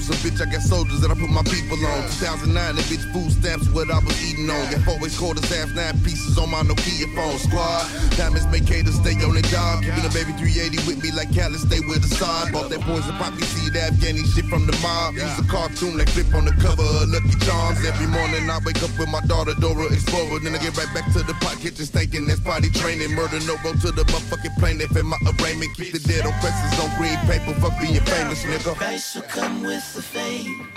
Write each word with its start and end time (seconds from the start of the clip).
So 0.00 0.16
bitch, 0.24 0.40
I 0.40 0.50
got 0.50 0.62
soldiers 0.64 1.00
that 1.04 1.10
I 1.10 1.14
put 1.14 1.28
my 1.28 1.44
people 1.44 1.76
on. 1.84 2.00
2009, 2.24 2.56
that 2.56 2.86
bitch 2.88 3.04
food 3.12 3.30
stamps 3.36 3.68
what 3.68 3.92
I 3.92 4.00
was 4.00 4.16
eating 4.24 4.48
on. 4.48 4.64
Got 4.72 4.80
four 4.88 4.98
ways 4.98 5.12
quarters, 5.12 5.44
half 5.52 5.68
nine 5.76 5.92
pieces 6.00 6.38
on 6.40 6.48
my 6.48 6.64
Nokia 6.64 7.04
phone. 7.12 7.36
Squad, 7.36 7.84
diamonds 8.16 8.48
make 8.48 8.64
haters 8.64 8.96
stay 8.96 9.12
on 9.20 9.36
their 9.36 9.44
job. 9.52 9.84
Keeping 9.84 10.00
a 10.00 10.12
baby 10.16 10.32
380 10.40 10.88
with 10.88 11.04
me 11.04 11.12
like 11.12 11.28
Cali, 11.36 11.60
stay 11.60 11.84
with 11.84 12.00
the 12.00 12.08
side. 12.08 12.48
Bought 12.48 12.72
that 12.72 12.80
poison 12.80 13.12
poppy 13.20 13.44
seed, 13.44 13.76
Afghani 13.76 14.24
shit 14.32 14.48
from 14.48 14.64
the 14.64 14.72
mob. 14.80 15.20
Use 15.20 15.36
a 15.36 15.44
cartoon 15.44 16.00
like 16.00 16.08
flip 16.08 16.32
on 16.32 16.48
the 16.48 16.56
cover 16.64 16.80
of 16.80 17.12
Lucky 17.12 17.36
Charms. 17.44 17.84
Every 17.84 18.08
morning 18.08 18.48
I 18.48 18.56
wake 18.64 18.80
up 18.80 18.92
with 18.96 19.12
my 19.12 19.20
daughter 19.28 19.52
Dora 19.60 19.84
Explorer. 19.92 20.40
Then 20.40 20.56
I 20.56 20.60
get 20.64 20.80
right 20.80 20.90
back 20.96 21.12
to 21.12 21.20
the 21.20 21.36
pot 21.44 21.60
kitchen 21.60 21.84
stinking. 21.84 22.24
That's 22.24 22.40
potty 22.40 22.72
training. 22.72 23.12
Murder 23.12 23.44
no 23.44 23.60
go 23.60 23.76
to 23.76 23.92
the 23.92 24.08
motherfucking 24.08 24.56
plane. 24.56 24.80
If 24.80 24.96
in 24.96 25.04
my 25.04 25.20
arraignment, 25.28 25.76
keep 25.76 25.92
the 25.92 26.00
dead 26.00 26.24
on 26.24 26.32
presses 26.40 26.72
on 26.80 26.88
green 26.96 27.20
paper. 27.28 27.52
Fuck 27.60 27.76
being 27.76 28.00
famous, 28.08 28.40
nigga. 28.48 28.72
Price 28.80 29.14
will 29.14 29.28
come 29.28 29.60
with 29.60 29.89
the 29.94 30.02
fame. 30.02 30.68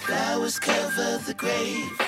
Flowers 0.00 0.58
cover 0.58 1.18
the 1.26 1.34
grave. 1.34 2.00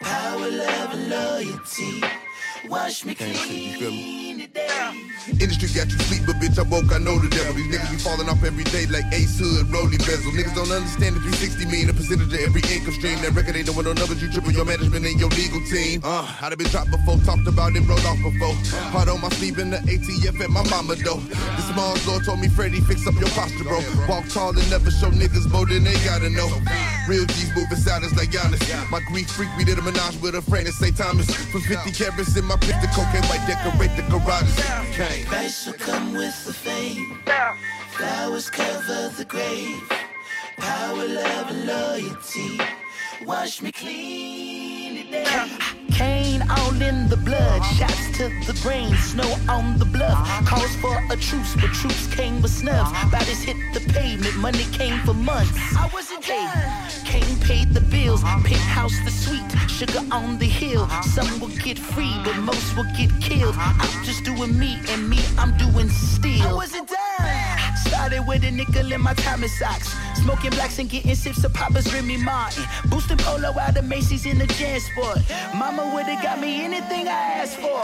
Power, 0.00 0.50
love, 0.50 0.94
and 0.94 1.10
loyalty. 1.10 2.23
Wash 2.68 3.04
me 3.04 3.14
clean 3.14 4.40
today. 4.40 4.94
Industry 5.40 5.68
got 5.72 5.88
you 5.88 5.98
sleep, 6.04 6.22
but 6.26 6.36
bitch, 6.36 6.58
I 6.60 6.68
woke, 6.68 6.92
I 6.92 6.98
know 6.98 7.16
the 7.18 7.28
devil. 7.28 7.52
These 7.56 7.72
niggas 7.72 7.90
be 7.90 7.96
falling 7.96 8.28
off 8.28 8.44
every 8.44 8.64
day 8.64 8.84
like 8.86 9.08
Ace 9.12 9.40
Hood, 9.40 9.72
Rolly 9.72 9.96
Bezel. 9.96 10.32
Niggas 10.36 10.52
don't 10.52 10.68
understand 10.68 11.16
that 11.16 11.24
360 11.24 11.64
mean 11.72 11.88
a 11.88 11.94
percentage 11.96 12.28
of 12.28 12.40
every 12.40 12.60
income 12.68 12.92
stream. 12.96 13.16
That 13.24 13.32
record 13.32 13.56
ain't 13.56 13.68
no 13.68 13.76
numbers, 13.80 14.20
you 14.20 14.28
triple 14.28 14.52
your 14.52 14.64
management 14.64 15.04
and 15.04 15.16
your 15.16 15.32
legal 15.32 15.64
team. 15.68 16.00
Uh, 16.04 16.28
I'd 16.44 16.52
have 16.52 16.60
been 16.60 16.68
dropped 16.68 16.92
before, 16.92 17.16
talked 17.24 17.48
about 17.48 17.72
it, 17.72 17.88
rolled 17.88 18.04
off 18.04 18.20
before. 18.20 18.52
Hard 18.92 19.08
on 19.08 19.20
my 19.20 19.32
sleeve 19.40 19.58
in 19.58 19.70
the 19.72 19.80
ATF 19.88 20.36
at 20.40 20.50
my 20.52 20.64
mama 20.68 20.94
though. 21.00 21.20
The 21.20 21.64
small 21.72 21.96
door 22.04 22.20
told 22.20 22.40
me, 22.40 22.48
Freddie, 22.48 22.84
fix 22.84 23.08
up 23.08 23.16
your 23.16 23.32
posture, 23.32 23.64
bro. 23.64 23.80
Walk 24.08 24.28
tall 24.28 24.52
and 24.52 24.68
never 24.68 24.92
show 24.92 25.08
niggas 25.08 25.48
more 25.48 25.64
than 25.64 25.84
they 25.84 25.96
gotta 26.04 26.28
know. 26.28 26.52
Real 27.08 27.24
G's 27.32 27.48
moving 27.56 27.80
silence 27.80 28.12
like 28.16 28.28
Giannis. 28.28 28.60
My 28.90 29.00
grief 29.08 29.28
freak, 29.32 29.48
we 29.56 29.64
did 29.64 29.78
a 29.78 29.82
menage 29.82 30.20
with 30.20 30.34
a 30.36 30.42
friend 30.42 30.68
at 30.68 30.74
St. 30.74 30.96
Thomas. 30.96 31.28
For 31.52 31.60
50 31.60 31.92
carats 31.92 32.36
in 32.36 32.44
my 32.44 32.53
pistol, 32.58 32.88
cocaine 32.94 33.24
white 33.28 33.46
decorate 33.46 33.94
the 33.96 34.02
garages. 34.10 34.56
Kane. 34.96 35.26
Price 35.26 35.66
will 35.66 35.74
come 35.74 36.14
with 36.14 36.44
the 36.46 36.52
fame. 36.52 37.18
Flowers 37.96 38.50
cover 38.50 39.08
the 39.16 39.24
grave. 39.24 39.82
Power, 40.56 41.06
love, 41.06 41.50
and 41.50 41.66
loyalty. 41.66 42.60
Wash 43.24 43.62
me 43.62 43.72
clean 43.72 44.63
Cane 45.94 46.42
all 46.50 46.82
in 46.82 47.08
the 47.08 47.16
blood, 47.16 47.62
shots 47.76 48.18
to 48.18 48.24
the 48.46 48.58
brain, 48.62 48.92
snow 48.96 49.36
on 49.48 49.78
the 49.78 49.84
bluff. 49.84 50.18
Calls 50.44 50.74
for 50.76 50.96
a 51.10 51.16
truce, 51.16 51.54
but 51.54 51.70
troops 51.72 52.06
came 52.08 52.42
with 52.42 52.50
snubs. 52.50 52.90
Bodies 53.12 53.42
hit 53.42 53.56
the 53.72 53.80
pavement, 53.92 54.36
money 54.36 54.64
came 54.72 54.98
for 55.06 55.14
months. 55.14 55.52
I 55.76 55.88
wasn't 55.94 56.24
there. 56.24 56.88
Kane 57.04 57.38
paid 57.40 57.72
the 57.72 57.80
bills, 57.80 58.22
penthouse 58.22 58.98
the 59.04 59.10
suite, 59.10 59.48
sugar 59.68 60.02
on 60.10 60.38
the 60.38 60.46
hill. 60.46 60.88
Some 61.02 61.38
will 61.38 61.56
get 61.62 61.78
free, 61.78 62.14
but 62.24 62.36
most 62.38 62.76
will 62.76 62.90
get 62.96 63.10
killed. 63.20 63.54
I'm 63.56 64.04
just 64.04 64.24
doing 64.24 64.58
me, 64.58 64.78
and 64.88 65.08
me, 65.08 65.20
I'm 65.38 65.56
doing 65.56 65.88
still. 65.90 66.42
I 66.42 66.52
wasn't 66.52 66.88
there. 66.88 67.58
Started 67.86 68.26
with 68.26 68.42
a 68.44 68.50
nickel 68.50 68.90
in 68.90 69.00
my 69.00 69.14
Thomas 69.14 69.56
socks. 69.58 69.94
Smoking 70.14 70.50
blacks 70.50 70.78
and 70.78 70.88
getting 70.88 71.14
sips 71.14 71.44
of 71.44 71.52
Papa's 71.52 71.92
Remy 71.92 72.16
Martin. 72.16 72.64
Boosting 72.86 73.18
polo 73.18 73.52
out 73.58 73.76
of 73.76 73.84
Macy's 73.84 74.24
in 74.24 74.38
the 74.38 74.46
Jansport. 74.46 75.03
Mama 75.54 75.92
would've 75.94 76.22
got 76.22 76.40
me 76.40 76.64
anything 76.64 77.06
I 77.08 77.42
asked 77.42 77.56
for. 77.56 77.80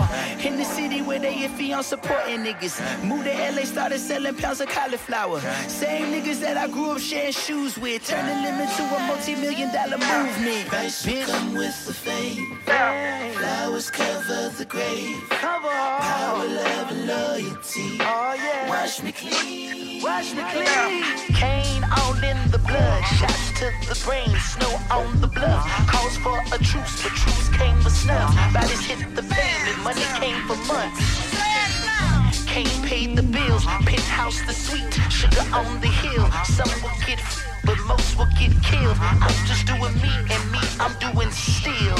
In 0.46 0.56
the 0.56 0.64
city 0.64 1.02
where 1.02 1.18
they 1.18 1.34
iffy 1.46 1.76
on 1.76 1.82
supporting 1.82 2.40
niggas. 2.44 2.76
Moved 3.04 3.24
to 3.24 3.32
LA, 3.32 3.64
started 3.64 3.98
selling 3.98 4.34
pounds 4.36 4.60
of 4.60 4.68
cauliflower. 4.68 5.40
Same 5.68 6.12
niggas 6.12 6.40
that 6.40 6.56
I 6.56 6.66
grew 6.68 6.92
up 6.92 6.98
sharing 6.98 7.32
shoes 7.32 7.78
with. 7.78 8.06
Turning 8.06 8.42
them 8.42 8.60
into 8.60 8.82
a 8.82 9.00
multi-million 9.06 9.72
dollar 9.72 9.98
movement. 9.98 10.68
Price 10.68 11.06
Bitch. 11.06 11.26
come 11.26 11.54
with 11.54 11.86
the 11.86 11.94
fame. 11.94 12.58
Flowers 12.64 13.90
cover 13.90 14.48
the 14.58 14.64
grave. 14.64 15.22
Power, 15.30 16.46
love, 16.46 16.90
and 16.90 17.06
loyalty. 17.06 17.98
Oh 18.00 18.34
yeah. 18.36 18.68
Wash 18.68 19.02
me 19.02 19.12
clean. 19.12 20.02
Watch 20.02 20.34
me 20.34 20.42
clean. 20.52 21.04
Cane 21.34 21.84
all 21.98 22.14
in 22.22 22.38
the 22.50 22.58
blood. 22.58 23.02
Shots 23.04 23.52
to 23.60 23.70
the 23.88 24.00
brain. 24.04 24.34
Snow 24.40 24.78
on 24.90 25.20
the 25.20 25.26
bluff. 25.26 25.66
Calls 25.88 26.16
for 26.18 26.38
a 26.54 26.58
truce, 26.58 27.04
but 27.10 27.18
truce 27.18 27.48
came 27.50 27.80
for 27.80 27.90
snubs. 27.90 28.34
Bodies 28.52 28.80
hit 28.80 28.98
the 29.14 29.22
pavement. 29.22 29.78
Money 29.82 30.06
came 30.20 30.40
for 30.46 30.56
months. 30.66 32.44
Kane 32.46 32.82
paid 32.82 33.16
the 33.16 33.22
bills. 33.22 33.64
Penthouse 33.64 34.40
the 34.46 34.52
suite. 34.52 34.94
Sugar 35.10 35.44
on 35.52 35.80
the 35.80 35.88
hill. 35.88 36.26
Some 36.44 36.70
will 36.82 36.96
get, 37.06 37.20
but 37.64 37.78
most 37.86 38.16
will 38.18 38.30
get 38.38 38.52
killed. 38.62 38.96
I'm 39.00 39.46
just 39.46 39.66
doing 39.66 39.94
me, 40.02 40.12
and 40.34 40.44
me, 40.52 40.60
I'm 40.78 40.94
doing 40.98 41.30
still. 41.30 41.98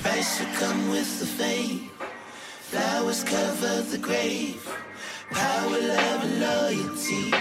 Price 0.00 0.40
will 0.40 0.54
come 0.54 0.90
with 0.90 1.20
the 1.20 1.26
fame. 1.26 1.90
Flowers 2.70 3.24
cover 3.24 3.82
the 3.82 3.98
grave. 3.98 4.62
Power, 5.30 5.80
love, 5.80 6.24
and 6.24 6.40
loyalty. 6.40 7.32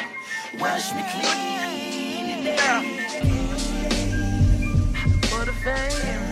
Wash 0.60 0.94
me 0.94 1.04
clean 1.12 2.44
today. 2.44 2.58
For 5.30 5.46
the 5.46 5.54
fame. 5.64 6.27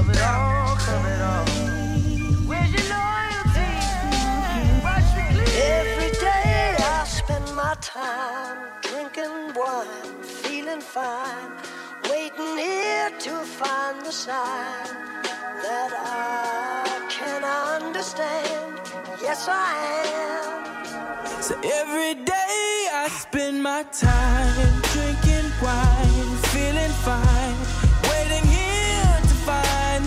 Cover 0.00 0.12
it 0.12 0.22
all, 0.22 0.76
cover 0.76 1.08
it 1.12 1.20
all. 1.20 1.44
Where's 2.48 2.72
your 2.72 2.88
loyalty? 2.88 3.72
Watch 4.82 5.08
me 5.14 5.24
clean. 5.28 5.48
Every 5.76 6.10
day 6.18 6.74
I 6.78 7.04
spend 7.04 7.54
my 7.54 7.74
time 7.82 8.56
drinking 8.80 9.52
wine, 9.54 10.22
feeling 10.22 10.80
fine, 10.80 11.52
waiting 12.08 12.56
here 12.56 13.10
to 13.10 13.30
find 13.44 14.00
the 14.00 14.10
sign 14.10 14.88
that 15.64 15.92
I 15.92 17.06
can 17.10 17.44
understand. 17.44 18.80
Yes, 19.20 19.48
I 19.50 19.76
am. 20.16 21.42
So 21.42 21.54
every 21.62 22.14
day 22.24 22.88
I 23.02 23.06
spend 23.10 23.62
my 23.62 23.82
time 23.92 24.80
drinking 24.94 25.52
wine, 25.62 26.36
feeling 26.54 26.94
fine, 27.04 27.59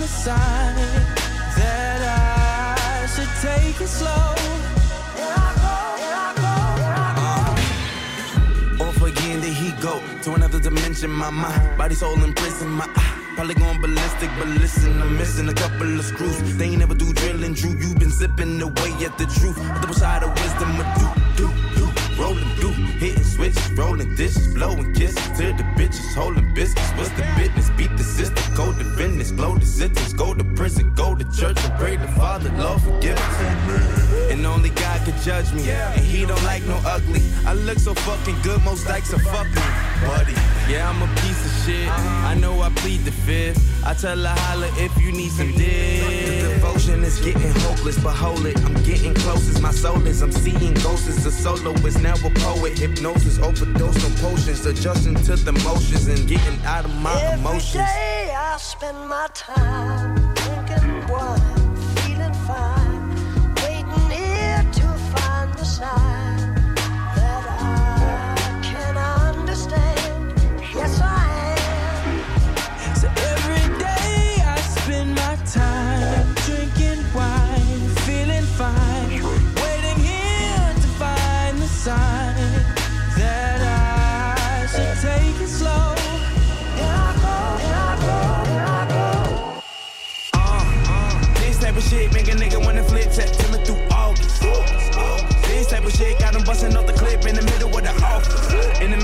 the 0.04 0.10
sign 0.10 0.76
that 1.56 2.02
I 2.04 3.06
should 3.14 3.34
take 3.40 3.80
it 3.80 3.88
slow. 3.88 4.36
Off 8.86 9.02
again, 9.02 9.40
there 9.40 9.54
he 9.54 9.72
go 9.82 10.04
to 10.24 10.34
another 10.34 10.60
dimension. 10.60 11.10
My 11.10 11.30
mind, 11.30 11.78
body, 11.78 11.96
soul 11.96 12.22
in 12.22 12.34
prison. 12.34 12.70
My 12.72 12.86
eye, 12.98 13.34
probably 13.36 13.56
going 13.56 13.80
ballistic, 13.80 14.30
but 14.38 14.50
listen, 14.64 15.02
I'm 15.02 15.18
missing 15.18 15.48
a 15.48 15.54
couple 15.54 15.98
of 15.98 16.04
screws. 16.04 16.58
They 16.58 16.66
ain't 16.66 16.80
never 16.80 16.96
do 16.96 17.14
drilling, 17.14 17.54
Drew. 17.54 17.72
You 17.72 17.96
been 17.96 18.12
sipping 18.12 18.62
away 18.62 18.92
at 19.08 19.18
the 19.18 19.26
truth. 19.40 19.58
Double 19.82 19.94
side 19.94 20.24
of 20.24 20.32
wisdom, 20.42 20.82
a 20.82 20.86
do, 21.00 21.08
do, 21.38 21.63
hitting 23.04 23.24
switches, 23.24 23.72
rolling 23.74 24.16
dishes, 24.16 24.48
blowing 24.54 24.94
kisses 24.94 25.28
to 25.38 25.52
the 25.60 25.66
bitches, 25.76 26.16
holding 26.16 26.54
biscuits. 26.54 26.92
What's 26.96 27.10
the 27.10 27.26
business? 27.36 27.70
Beat 27.72 27.92
the 27.98 28.04
system, 28.04 28.44
go 28.56 28.72
to 28.72 28.84
business, 28.96 29.32
blow 29.32 29.58
the 29.58 29.66
sentence, 29.66 30.14
go 30.14 30.34
to 30.34 30.44
prison, 30.56 30.94
go 30.96 31.14
to 31.14 31.26
church 31.38 31.58
and 31.66 31.74
pray 31.78 31.98
the 31.98 32.08
Father, 32.20 32.50
Lord 32.52 32.82
forgive 32.82 33.18
us. 33.18 34.32
And 34.32 34.46
only 34.46 34.70
God 34.70 35.02
can 35.06 35.22
judge 35.22 35.52
me, 35.54 35.70
and 35.70 36.00
He 36.00 36.26
don't 36.26 36.44
like 36.44 36.64
no 36.64 36.80
ugly. 36.86 37.22
I 37.46 37.54
look 37.54 37.80
so 37.80 37.94
fucking 37.94 38.40
good, 38.42 38.64
most 38.64 38.88
likes 38.88 39.14
are 39.14 39.20
fuck 39.20 39.48
me, 39.48 39.64
buddy. 40.08 40.36
Yeah, 40.70 40.90
I'm 40.90 41.02
a 41.02 41.08
piece 41.22 41.46
of 41.46 41.66
shit. 41.66 41.90
I 41.90 42.36
know 42.36 42.62
I 42.62 42.70
plead 42.70 43.02
the 43.02 43.12
fifth. 43.12 43.60
I 43.86 43.94
tell 43.94 44.18
her 44.18 44.36
holla 44.44 44.68
if 44.78 44.98
you 44.98 45.12
need 45.12 45.32
some 45.32 45.52
dick. 45.52 46.42
The 46.42 46.50
devotion 46.54 47.04
is 47.04 47.20
getting 47.20 47.52
hopeless, 47.62 48.02
but 48.02 48.16
hold 48.16 48.46
it. 48.46 48.58
I'm 48.66 48.74
getting 48.84 49.14
close 49.14 49.48
as 49.50 49.62
my 49.62 49.72
soul 49.72 50.06
is. 50.08 50.22
I'm 50.22 50.32
seeing 50.32 50.74
ghosts 50.76 51.10
as 51.10 51.26
a 51.26 51.32
soloist, 51.32 52.02
now 52.02 52.14
a 52.16 52.30
poet. 52.40 52.80
Hypnosis, 52.80 53.40
overdose 53.40 54.06
on 54.06 54.14
potions, 54.18 54.66
adjusting 54.66 55.16
to 55.16 55.36
the 55.36 55.52
motions 55.52 56.08
and 56.08 56.28
getting 56.28 56.60
out 56.66 56.86
of 56.86 56.96
my 57.02 57.14
Every 57.22 57.40
emotions. 57.40 57.74
day 57.74 58.34
I 58.36 58.56
spend 58.58 58.98
my 59.10 59.28
time 59.34 60.16
drinking 60.36 61.08
wine, 61.10 61.76
feeling 61.98 62.34
fine, 62.48 63.16
waiting 63.58 64.10
here 64.10 64.64
to 64.80 64.88
find 65.14 65.54
the 65.56 65.66
sign 65.66 66.13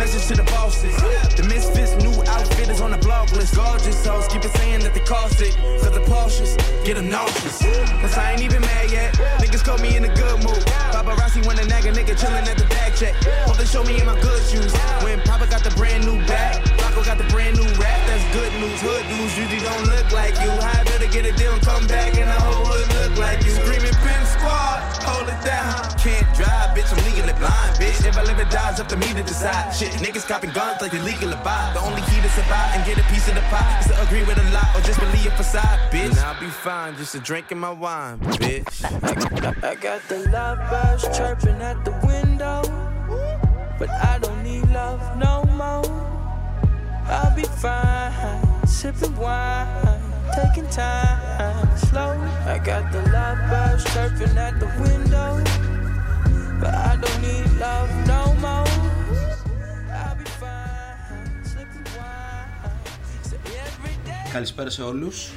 To 0.10 0.36
the 0.36 0.44
bosses. 0.44 0.96
The 1.38 1.44
misfits, 1.44 1.94
new 2.04 2.12
outfit 2.26 2.68
is 2.70 2.82
on 2.82 2.92
the 2.92 2.98
blog 2.98 3.32
list. 3.32 3.56
Gorgeous 3.56 4.06
hoes 4.06 4.28
keep 4.28 4.44
it 4.44 4.52
saying 4.58 4.82
that 4.82 4.94
they 4.94 5.00
cost 5.02 5.40
it. 5.40 5.56
Cause 5.82 5.94
the 5.94 6.02
Porsches 6.02 6.58
get 6.84 6.96
them 6.98 7.10
nauseous. 7.10 7.62
Cause 8.02 8.18
I 8.18 8.34
ain't 8.34 8.42
even 8.42 8.62
mad 8.62 8.92
yet. 8.92 9.14
Niggas 9.38 9.64
caught 9.64 9.82
me 9.82 9.96
in 9.98 10.06
a 10.06 10.14
good 10.14 10.44
mood. 10.44 10.66
Paparazzi 10.94 11.46
nag 11.46 11.86
a 11.86 11.92
nigga 11.92 12.18
chillin' 12.18 12.46
at 12.48 12.58
the 12.58 12.66
back 12.66 12.96
check. 12.96 13.14
Hope 13.46 13.58
they 13.58 13.66
show 13.66 13.84
me 13.84 14.00
in 14.00 14.06
my 14.08 14.20
good 14.20 14.42
shoes. 14.50 14.74
When 15.04 15.22
Papa 15.22 15.48
got 15.48 15.64
the 15.64 15.72
brand 15.72 16.06
new 16.06 16.18
bag, 16.26 16.58
Rocco 16.82 17.04
got 17.04 17.18
the 17.18 17.26
brand 17.26 17.58
new 17.58 17.70
rap. 17.82 17.89
It's 28.80 28.94
up 28.94 29.00
to 29.00 29.08
me 29.08 29.14
to 29.14 29.24
decide. 29.28 29.72
Shit, 29.72 29.92
niggas 30.00 30.26
copping 30.26 30.52
guns 30.52 30.82
like 30.82 30.92
they 30.92 31.00
legal 31.00 31.30
to 31.30 31.36
buy. 31.44 31.72
The 31.74 31.82
only 31.82 32.02
key 32.04 32.22
to 32.22 32.30
survive 32.30 32.76
and 32.76 32.86
get 32.86 32.98
a 32.98 33.04
piece 33.12 33.28
of 33.28 33.36
the 33.36 33.42
pie 33.52 33.80
is 33.80 33.88
to 33.88 34.02
agree 34.04 34.24
with 34.24 34.38
a 34.38 34.50
lot 34.52 34.74
or 34.74 34.82
just 34.82 35.00
believe 35.00 35.26
a 35.26 35.32
facade, 35.32 35.92
bitch. 35.92 36.10
And 36.12 36.20
I'll 36.20 36.40
be 36.40 36.48
fine, 36.48 36.96
just 36.96 37.14
a 37.16 37.20
drinking 37.20 37.60
my 37.60 37.72
wine, 37.72 38.20
bitch. 38.20 38.84
I 39.64 39.76
got 39.76 40.02
the 40.08 40.20
love 40.30 40.60
birds 40.70 41.18
chirping 41.18 41.62
at 41.62 41.84
the 41.84 41.92
window, 42.08 42.62
but 43.78 43.90
I 43.90 44.18
don't 44.20 44.42
need 44.44 44.66
love 44.70 45.02
no 45.18 45.44
more. 45.60 45.84
I'll 47.06 47.36
be 47.36 47.44
fine, 47.44 48.66
sipping 48.66 49.16
wine, 49.18 50.00
taking 50.36 50.70
time 50.70 51.78
slow. 51.78 52.12
I 52.46 52.62
got 52.64 52.92
the 52.94 53.02
love 53.12 53.40
birds 53.50 53.84
chirping 53.94 54.38
at 54.38 54.58
the 54.60 54.68
window, 54.80 55.44
but 56.62 56.74
I 56.74 56.96
don't 56.96 57.22
need 57.22 57.60
love 57.60 57.90
Καλησπέρα 64.32 64.70
σε 64.70 64.82
όλους 64.82 65.32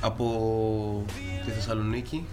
από 0.00 1.04
τη 1.44 1.50
Θεσσαλονίκη 1.50 2.26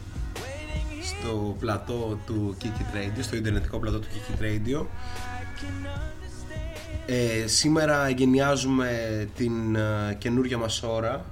στο 1.03 1.55
πλατό 1.59 2.19
του 2.25 2.57
Kiki 2.61 2.95
Radio, 2.95 3.21
στο 3.21 3.35
ιντερνετικό 3.35 3.79
πλατό 3.79 3.99
του 3.99 4.07
Kiki 4.07 4.43
Radio. 4.43 4.85
Ε, 7.05 7.47
σήμερα 7.47 8.07
εγκαινιάζουμε 8.07 8.89
την 9.35 9.75
ε, 9.75 10.15
καινούργια 10.17 10.57
μας 10.57 10.83
ώρα, 10.83 11.25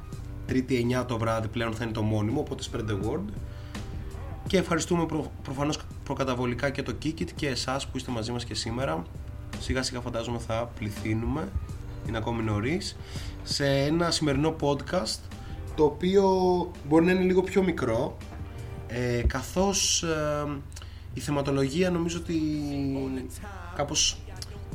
τρίτη 0.45 0.87
9 0.99 1.05
το 1.07 1.17
βράδυ 1.17 1.47
πλέον 1.47 1.73
θα 1.73 1.83
είναι 1.83 1.93
το 1.93 2.01
μόνιμο, 2.01 2.39
οπότε 2.39 2.63
spread 2.71 2.89
the 2.89 3.09
word. 3.09 3.23
Και 4.47 4.57
ευχαριστούμε 4.57 5.05
προ, 5.05 5.31
προφανώς 5.43 5.79
προκαταβολικά 6.03 6.69
και 6.69 6.83
το 6.83 6.95
Kikit 7.03 7.29
και 7.35 7.47
εσάς 7.47 7.87
που 7.87 7.97
είστε 7.97 8.11
μαζί 8.11 8.31
μας 8.31 8.45
και 8.45 8.55
σήμερα. 8.55 9.03
Σιγά 9.59 9.83
σιγά 9.83 9.99
φαντάζομαι 10.01 10.39
θα 10.47 10.71
πληθύνουμε, 10.79 11.47
είναι 12.07 12.17
ακόμη 12.17 12.43
νωρίς. 12.43 12.95
Σε 13.47 13.65
ένα 13.65 14.11
σημερινό 14.11 14.55
podcast 14.61 15.19
το 15.75 15.83
οποίο 15.83 16.25
μπορεί 16.87 17.05
να 17.05 17.11
είναι 17.11 17.23
λίγο 17.23 17.41
πιο 17.41 17.63
μικρό 17.63 18.17
ε, 18.87 19.21
καθώς 19.27 20.03
ε, 20.03 20.45
η 21.13 21.19
θεματολογία 21.19 21.89
νομίζω 21.89 22.17
ότι 22.17 22.39
κάπως 23.75 24.17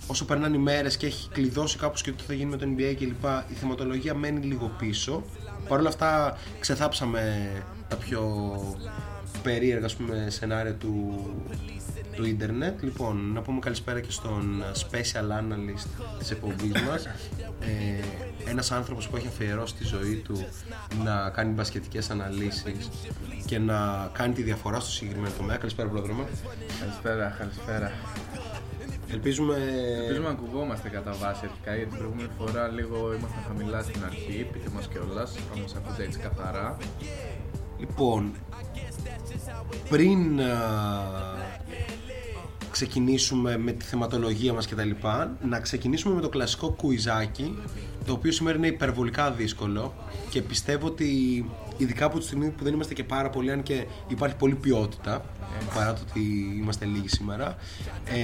όσο 0.07 0.25
περνάνε 0.25 0.57
οι 0.57 0.59
μέρες 0.59 0.97
και 0.97 1.07
έχει 1.07 1.29
κλειδώσει 1.29 1.79
κάπως 1.79 2.03
και 2.03 2.11
το 2.11 2.17
τι 2.17 2.23
θα 2.23 2.35
γίνει 2.35 2.51
με 2.51 2.57
το 2.57 2.67
NBA 2.77 2.95
κλπ 2.99 3.25
η 3.51 3.55
θεματολογία 3.55 4.15
μένει 4.15 4.41
λίγο 4.47 4.71
πίσω. 4.79 5.23
Παρ' 5.69 5.79
όλα 5.79 5.89
αυτά 5.89 6.39
ξεθάψαμε 6.61 7.51
τα 7.89 7.97
πιο 7.97 8.51
περίεργα 9.43 9.85
ας 9.85 9.97
πούμε, 9.97 10.27
σενάρια 10.31 10.75
του, 10.75 11.27
του 12.17 12.25
ίντερνετ. 12.25 12.83
Λοιπόν, 12.83 13.33
να 13.33 13.43
πούμε 13.43 13.59
καλησπέρα 13.59 14.01
και 14.01 14.11
στον 14.11 14.63
special 14.75 15.29
analyst 15.41 15.87
της 16.19 16.31
εκπομπής 16.31 16.83
μας. 16.89 17.07
Ε, 17.61 18.51
ένας 18.51 18.71
άνθρωπος 18.71 19.09
που 19.09 19.17
έχει 19.17 19.27
αφιερώσει 19.27 19.75
τη 19.75 19.85
ζωή 19.85 20.15
του 20.15 20.47
να 21.05 21.31
κάνει 21.31 21.53
μπασκετικές 21.53 22.11
αναλύσεις 22.11 22.89
και 23.47 23.59
να 23.59 24.11
κάνει 24.13 24.35
τη 24.35 24.43
διαφορά 24.43 24.81
στο 24.81 24.91
συγκεκριμένο 24.91 25.35
τομέα. 25.37 25.57
Καλησπέρα, 25.57 25.89
πρόδρομα. 25.89 26.27
Καλησπέρα, 26.81 27.37
καλησπέρα. 27.39 27.93
Ελπίζουμε... 29.11 29.57
Ελπίζουμε 30.01 30.27
να 30.27 30.33
ακουγόμαστε 30.33 30.89
κατά 30.89 31.13
βάση 31.13 31.41
αρχικά 31.45 31.75
γιατί 31.75 31.91
την 31.91 31.99
προηγούμενη 31.99 32.29
φορά 32.39 32.69
λίγο 32.69 32.97
ήμασταν 33.13 33.43
χαμηλά 33.47 33.83
στην 33.83 34.05
αρχή, 34.05 34.47
πείτε 34.53 34.71
μας 34.75 34.89
κιόλας, 34.89 35.37
αν 35.55 35.61
μας 35.61 35.75
ακούτε 35.75 36.03
έτσι 36.03 36.19
καθαρά. 36.19 36.77
Λοιπόν, 37.79 38.33
πριν 39.89 40.41
α, 40.41 40.53
ξεκινήσουμε 42.71 43.57
με 43.57 43.73
τη 43.73 43.85
θεματολογία 43.85 44.53
μας 44.53 44.67
και 44.67 44.75
τα 44.75 44.85
λοιπά, 44.85 45.37
να 45.43 45.61
ξεκινήσουμε 45.61 46.15
με 46.15 46.21
το 46.21 46.29
κλασικό 46.29 46.71
κουιζάκι, 46.71 47.59
το 48.07 48.13
οποίο 48.13 48.33
σήμερα 48.33 48.57
είναι 48.57 48.67
υπερβολικά 48.67 49.31
δύσκολο 49.31 49.95
και 50.31 50.43
πιστεύω 50.43 50.87
ότι 50.87 51.07
ειδικά 51.77 52.05
από 52.05 52.19
τη 52.19 52.25
στιγμή 52.25 52.51
που 52.51 52.65
δεν 52.65 52.73
είμαστε 52.75 52.95
και 52.95 53.05
πάρα 53.05 53.31
πολλοί, 53.31 53.53
αν 53.53 53.63
και 53.63 53.87
υπάρχει 54.09 54.37
πολλή 54.37 54.55
ποιότητα, 54.55 55.25
παρά 55.75 55.93
το 55.93 56.01
ότι 56.09 56.21
είμαστε 56.59 56.85
λίγοι 56.85 57.09
σήμερα, 57.09 57.57
ε, 58.05 58.23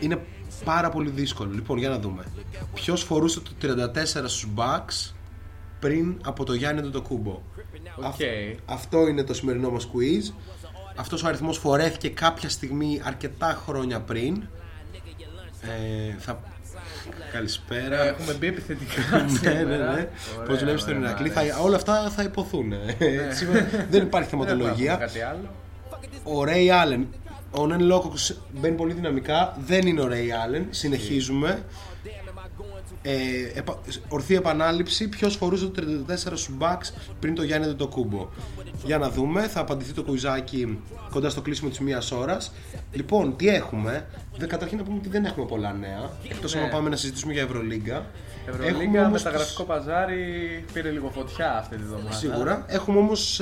είναι 0.00 0.22
πάρα 0.64 0.90
πολύ 0.90 1.10
δύσκολο. 1.10 1.52
Λοιπόν, 1.52 1.78
για 1.78 1.88
να 1.88 1.98
δούμε. 1.98 2.24
Ποιος 2.74 3.02
φορούσε 3.02 3.40
το 3.40 3.50
34 3.62 4.28
στους 4.28 4.48
Bucks 4.56 5.14
πριν 5.80 6.20
από 6.24 6.44
το 6.44 6.54
Γιάννη 6.54 6.80
Αντετοκούνμπο. 6.80 7.42
Οκ. 8.06 8.14
Αυτό 8.64 9.08
είναι 9.08 9.22
το 9.24 9.34
σημερινό 9.34 9.70
μας 9.70 9.88
quiz. 9.94 10.32
Αυτός 10.96 11.22
ο 11.22 11.26
αριθμός 11.28 11.58
φορέθηκε 11.58 12.08
κάποια 12.08 12.48
στιγμή 12.48 13.00
αρκετά 13.04 13.62
χρόνια 13.66 14.00
πριν. 14.00 14.42
Ε, 15.62 16.14
θα... 16.18 16.40
Καλησπέρα. 17.32 18.04
Έχουμε 18.06 18.32
μπει 18.32 18.46
επιθετικά 18.46 19.16
ναι, 19.16 19.22
ναι, 19.22 19.28
σήμερα. 19.28 19.66
ναι. 19.92 20.08
Ωραία, 20.36 20.46
Πώς 20.46 20.58
δουλεύεις 20.58 20.80
στον 20.80 20.96
ωραία, 20.96 21.08
Ηρακλή, 21.08 21.28
μ' 21.28 21.32
θα, 21.32 21.40
αρέσει. 21.40 21.58
όλα 21.62 21.76
αυτά 21.76 22.10
θα 22.10 22.22
ειπωθούν. 22.22 22.72
Ε, 22.72 22.88
σήμερα 23.30 23.66
δεν 23.90 24.02
υπάρχει 24.02 24.30
Δεν 24.30 24.38
θεματολογία. 24.38 24.92
έχουμε 24.92 25.06
κάτι 25.06 25.20
άλλο. 25.20 25.50
Ο 26.22 26.44
Ρέι 26.44 26.70
Άλεν. 26.70 27.06
Ο 27.50 27.66
Νεν 27.66 27.80
Λόκοξ 27.80 28.40
μπαίνει 28.52 28.76
πολύ 28.76 28.92
δυναμικά. 28.92 29.56
Δεν 29.66 29.86
είναι 29.86 30.00
ο 30.00 30.06
Ρέι 30.06 30.32
Άλεν. 30.32 30.66
Συνεχίζουμε. 30.70 31.62
Ε, 33.02 33.12
επα- 33.54 33.78
ορθή 34.08 34.34
επανάληψη. 34.34 35.08
Ποιος 35.08 35.36
φορούσε 35.36 35.66
το 35.66 35.82
34 36.06 36.36
στους 36.36 36.50
Bucks 36.60 36.92
πριν 37.20 37.34
το 37.34 37.42
Γιάννη 37.42 37.74
το 37.74 37.86
κούμπο. 37.88 38.28
Για 38.84 38.98
να 38.98 39.10
δούμε. 39.10 39.48
Θα 39.48 39.60
απαντηθεί 39.60 39.92
το 39.92 40.02
κουιζάκι 40.02 40.78
κοντά 41.10 41.30
στο 41.30 41.40
κλείσιμο 41.40 41.68
της 41.70 41.78
μίας 41.78 42.10
ώρας. 42.12 42.52
Λοιπόν, 42.92 43.36
τι 43.36 43.48
έχουμε; 43.48 44.06
Δε, 44.36 44.46
καταρχήν 44.46 44.78
να 44.78 44.84
πούμε 44.84 44.96
ότι 44.98 45.08
δεν 45.08 45.24
έχουμε 45.24 45.46
πολλά 45.46 45.72
νέα. 45.72 46.10
Εκτός 46.28 46.54
Ναι. 46.54 46.60
αν 46.60 46.70
πάμε 46.70 46.88
να 46.88 46.96
συζητήσουμε 46.96 47.32
για 47.32 47.42
Ευρωλίγκα. 47.42 48.06
Ευρωλίγκα, 48.46 49.06
όμως 49.06 49.22
μεταγραφικό 49.22 49.62
παζάρι 49.64 50.24
πήρε 50.72 50.90
λίγο 50.90 51.10
φωτιά 51.10 51.58
αυτή 51.58 51.76
τη 51.76 51.82
βδομάδα. 51.82 52.12
Σίγουρα. 52.12 52.64
Έχουμε 52.68 52.98
όμως 52.98 53.40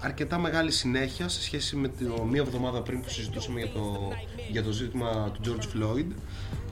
αρκετά 0.00 0.38
μεγάλη 0.38 0.70
συνέχεια 0.70 1.28
σε 1.28 1.42
σχέση 1.42 1.76
με 1.76 1.88
το 1.88 2.24
μία 2.24 2.40
εβδομάδα 2.46 2.82
πριν 2.82 3.00
που 3.02 3.08
συζητούσαμε 3.08 3.60
για 3.60 3.68
το, 3.70 4.12
για 4.50 4.62
το 4.62 4.70
ζήτημα 4.70 5.30
του 5.32 5.40
George 5.44 5.64
Floyd. 5.76 6.06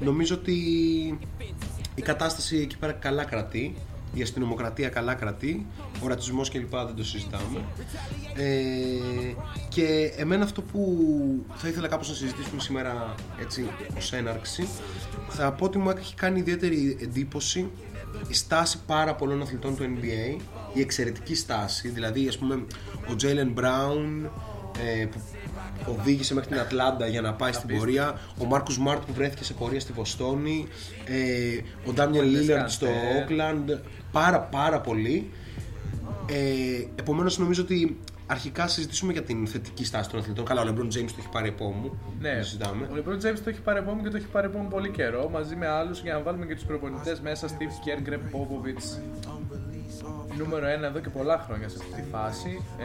Νομίζω 0.01 0.35
ότι 0.35 0.55
η 1.97 2.03
κατάσταση 2.03 2.57
εκεί 2.57 2.77
πέρα 2.77 2.93
καλά 2.93 3.25
κρατεί. 3.25 3.75
Η 4.15 4.23
αστυνομοκρατία 4.23 4.89
καλά 4.89 5.15
κρατεί. 5.15 5.67
Ο 6.03 6.09
ρατσισμός 6.09 6.51
κλπ. 6.51 6.71
δεν 6.71 6.95
το 6.97 7.05
συζητάμε. 7.05 7.65
Ε, 8.35 8.47
και 9.69 10.13
εμένα 10.17 10.45
αυτό 10.45 10.63
που 10.63 11.07
θα 11.55 11.69
ήθελα 11.69 11.89
κάπως 11.89 12.09
να 12.09 12.15
συζητήσουμε 12.15 12.61
σήμερα 12.61 13.15
έτσι 13.41 13.71
ως 13.97 14.13
έναρξη 14.13 14.69
θα 15.29 15.53
πω 15.53 15.65
ότι 15.65 15.79
μου 15.79 15.91
έχει 15.91 16.15
κάνει 16.15 16.39
ιδιαίτερη 16.39 16.97
εντύπωση 17.01 17.71
η 18.29 18.35
στάση 18.35 18.79
πάρα 18.87 19.15
πολλών 19.15 19.43
αθλητών 19.43 19.77
του 19.77 19.85
NBA 19.85 20.41
η 20.73 20.81
εξαιρετική 20.81 21.35
στάση 21.35 21.89
δηλαδή 21.89 22.29
ας 22.29 22.39
πούμε 22.39 22.55
ο 23.11 23.15
Jalen 23.23 23.61
Brown 23.61 24.31
ε, 24.85 25.05
που 25.05 25.21
οδήγησε 25.87 26.35
μέχρι 26.35 26.51
την 26.51 26.59
Ατλάντα 26.61 27.07
για 27.07 27.21
να 27.21 27.33
πάει 27.33 27.53
στην 27.53 27.77
πορεία 27.79 28.19
ο 28.39 28.45
Μάρκους 28.45 28.79
Σμαρτ 28.79 29.03
που 29.03 29.13
βρέθηκε 29.13 29.45
σε 29.45 29.53
πορεία 29.53 29.81
στη 29.81 29.93
Βοστόνη 29.93 30.67
ε, 31.05 31.89
ο 31.89 31.93
Ντάμιαν 31.93 32.27
Λίλαρντ 32.27 32.69
στο 32.69 32.87
Καντέρ. 32.87 33.27
Oakland 33.29 33.81
πάρα 34.13 34.41
πάρα 34.41 34.81
πολύ 34.81 35.31
ε, 36.27 36.85
Επομένως, 36.97 37.39
νομίζω 37.39 37.63
ότι 37.63 37.99
αρχικά 38.27 38.69
συζητήσουμε 38.69 39.13
για 39.13 39.23
την 39.23 39.47
θετική 39.47 39.85
στάση 39.85 40.11
των 40.11 40.19
αθλητών. 40.19 40.45
Καλά, 40.45 40.63
ο 40.63 40.65
LeBron 40.69 40.85
James 40.85 41.07
το 41.07 41.17
έχει 41.19 41.29
πάρει 41.33 41.49
επ' 41.49 41.67
ώμου. 41.68 41.99
Ναι, 42.21 42.35
Δεν 42.35 42.45
συζητάμε. 42.45 42.85
ο 42.85 42.95
LeBron 42.97 43.15
James 43.27 43.39
το 43.45 43.51
έχει 43.51 43.61
πάρει 43.61 43.79
επ' 43.79 43.89
ώμου 43.89 44.03
και 44.03 44.09
το 44.09 44.17
έχει 44.17 44.27
πάρει 44.27 44.47
επ' 44.47 44.56
ώμου 44.56 44.69
πολύ 44.71 44.91
καιρό 44.91 45.29
μαζί 45.29 45.57
με 45.57 45.67
άλλους 45.67 46.01
για 46.01 46.13
να 46.13 46.21
βάλουμε 46.21 46.47
και 46.47 46.55
τους 46.55 46.65
προπονητές 46.65 47.21
μέσα 47.21 47.49
Steve 47.49 47.53
Kerr, 47.53 48.09
Greg 48.09 48.15
Popovich 48.15 48.99
νούμερο 50.39 50.67
ένα 50.67 50.87
εδώ 50.87 50.99
και 50.99 51.09
πολλά 51.09 51.43
χρόνια 51.47 51.69
σε 51.69 51.77
αυτή 51.81 52.03
τη 52.03 52.09
φάση 52.13 52.63
ε, 52.79 52.85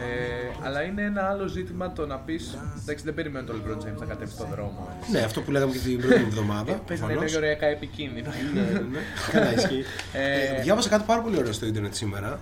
αλλά 0.65 0.81
είναι 0.83 1.01
ένα 1.01 1.29
άλλο 1.29 1.47
ζήτημα 1.47 1.91
το 1.93 2.05
να 2.05 2.17
πεις 2.17 2.57
εντάξει 2.81 3.03
δεν 3.05 3.13
περιμένω 3.13 3.45
το 3.45 3.53
LeBron 3.57 3.77
James 3.77 3.99
να 3.99 4.05
κατέβει 4.05 4.31
στον 4.31 4.47
δρόμο 4.51 4.87
Ναι, 5.11 5.19
αυτό 5.19 5.41
που 5.41 5.51
λέγαμε 5.51 5.71
και 5.71 5.77
την 5.79 5.97
προηγούμενη 5.97 6.27
εβδομάδα. 6.33 6.73
Παίζει 6.73 7.03
να 7.03 7.11
είναι 7.11 7.19
προφανώς. 7.19 7.35
ωριακά 7.35 7.65
επικίνδυνο 7.65 8.29
Ναι, 8.53 8.61
ναι. 8.79 8.99
Καλά, 9.31 9.53
ισχύει. 9.53 9.83
Ε, 10.13 10.55
Ε, 10.57 10.61
διάβασα 10.61 10.89
κάτι 10.89 11.03
πάρα 11.07 11.21
πολύ 11.21 11.37
ωραίο 11.37 11.51
στο 11.53 11.65
Ιντερνετ 11.65 11.93
σήμερα. 11.93 12.39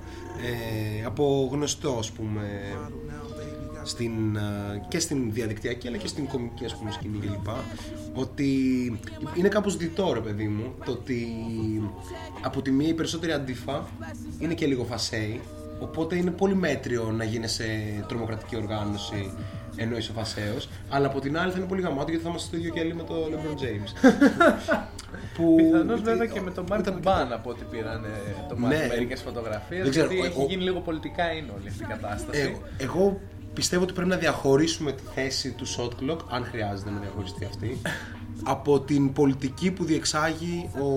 Ε, 1.01 1.05
από 1.05 1.50
γνωστό, 1.51 1.95
ας 2.00 2.12
πούμε, 2.12 2.41
στην, 3.89 4.36
ε, 4.36 4.81
και 4.88 5.00
στην 5.00 5.31
διαδικτυακή 5.34 5.88
αλλά 5.88 5.98
και 5.98 6.08
στην 6.08 6.27
κομική 6.27 6.65
ας 6.65 6.75
πούμε 6.75 6.91
σκηνή 6.91 7.17
κλπ. 7.19 7.48
Ότι 8.13 8.48
είναι 9.36 9.48
κάπως 9.48 9.77
διτό 9.77 10.12
ρε 10.13 10.19
παιδί 10.19 10.48
μου 10.48 10.74
το 10.86 10.91
ότι 10.91 11.27
από 12.41 12.62
τη 12.62 12.72
μία 12.72 12.88
οι 12.88 12.93
περισσότεροι 12.93 13.31
αντίφα 13.31 13.88
είναι 14.39 14.53
και 14.53 14.65
λίγο 14.65 14.84
φασέοι 14.84 15.41
οπότε 15.79 16.15
είναι 16.15 16.31
πολύ 16.31 16.55
μέτριο 16.55 17.12
να 17.17 17.24
γίνει 17.24 17.48
σε 17.48 17.63
τρομοκρατική 18.08 18.55
οργάνωση 18.55 19.31
ενώ 19.75 19.98
είσαι 19.98 20.12
φασαίος 20.12 20.69
αλλά 20.89 21.08
από 21.08 21.19
την 21.19 21.38
άλλη 21.38 21.51
θα 21.51 21.58
είναι 21.58 21.67
πολύ 21.67 21.81
γαμάτο 21.81 22.10
γιατί 22.10 22.24
θα 22.24 22.29
είμαστε 22.29 22.48
στο 22.48 22.58
ίδιο 22.58 22.72
κελί 22.74 22.96
με 22.96 23.03
το 23.03 23.13
LeBron 23.31 23.63
James 23.63 24.12
που 25.36 25.55
Πιθανώς 25.55 26.01
βέβαια 26.01 26.25
και 26.25 26.41
με 26.41 26.51
τον 26.51 26.65
Μάρκο 26.69 27.00
Μπάν 27.01 27.34
από 27.34 27.50
ό,τι 27.50 27.63
πήραν 27.72 28.05
το 28.50 28.55
Ναι. 28.55 28.62
μάτι 28.62 28.88
μερικές 28.88 29.22
φωτογραφίες. 29.22 29.81
Δεν 29.81 29.89
ξέρω, 29.91 30.12
Γιατί 30.13 30.27
εγώ- 30.27 30.41
έχει 30.41 30.51
γίνει 30.51 30.63
λίγο 30.63 30.79
πολιτικά 30.79 31.31
είναι 31.31 31.51
όλη 31.60 31.67
αυτή 31.67 31.84
η 31.84 31.86
κατάσταση. 31.86 32.39
Εγώ, 32.41 32.62
εγώ 32.77 33.19
πιστεύω 33.53 33.84
ότι 33.84 33.94
πρέπει 33.94 34.10
να 34.10 34.18
διαχωρίσουμε 34.18 34.91
τη 34.91 35.03
θέση 35.13 35.51
του 35.51 35.68
shot 35.68 35.89
clock, 35.89 36.18
αν 36.29 36.44
χρειάζεται 36.44 36.89
να 36.89 37.00
διαχωριστεί 37.00 37.46
αυτή, 37.46 37.82
από 38.44 38.79
την 38.79 39.13
πολιτική 39.13 39.72
που 39.72 39.84
διεξάγει 39.84 40.70
ο, 40.74 40.88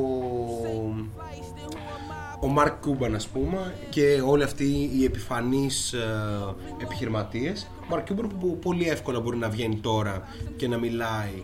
ο 2.41 2.49
Μαρκ 2.49 2.81
Κούμπαν 2.81 3.15
ας 3.15 3.29
πούμε 3.29 3.75
και 3.91 4.23
όλοι 4.27 4.43
αυτοί 4.43 4.91
οι 4.95 5.05
επιφανείς 5.05 5.93
ε, 5.93 6.55
επιχειρηματίες. 6.83 7.71
Ο 7.81 7.85
Μαρκ 7.89 8.07
Κούμπαν 8.07 8.31
που 8.41 8.59
πολύ 8.59 8.89
εύκολα 8.89 9.21
μπορεί 9.21 9.37
να 9.37 9.49
βγαίνει 9.49 9.77
τώρα 9.77 10.23
και 10.57 10.69
να 10.69 10.79
μιλάει 10.79 11.43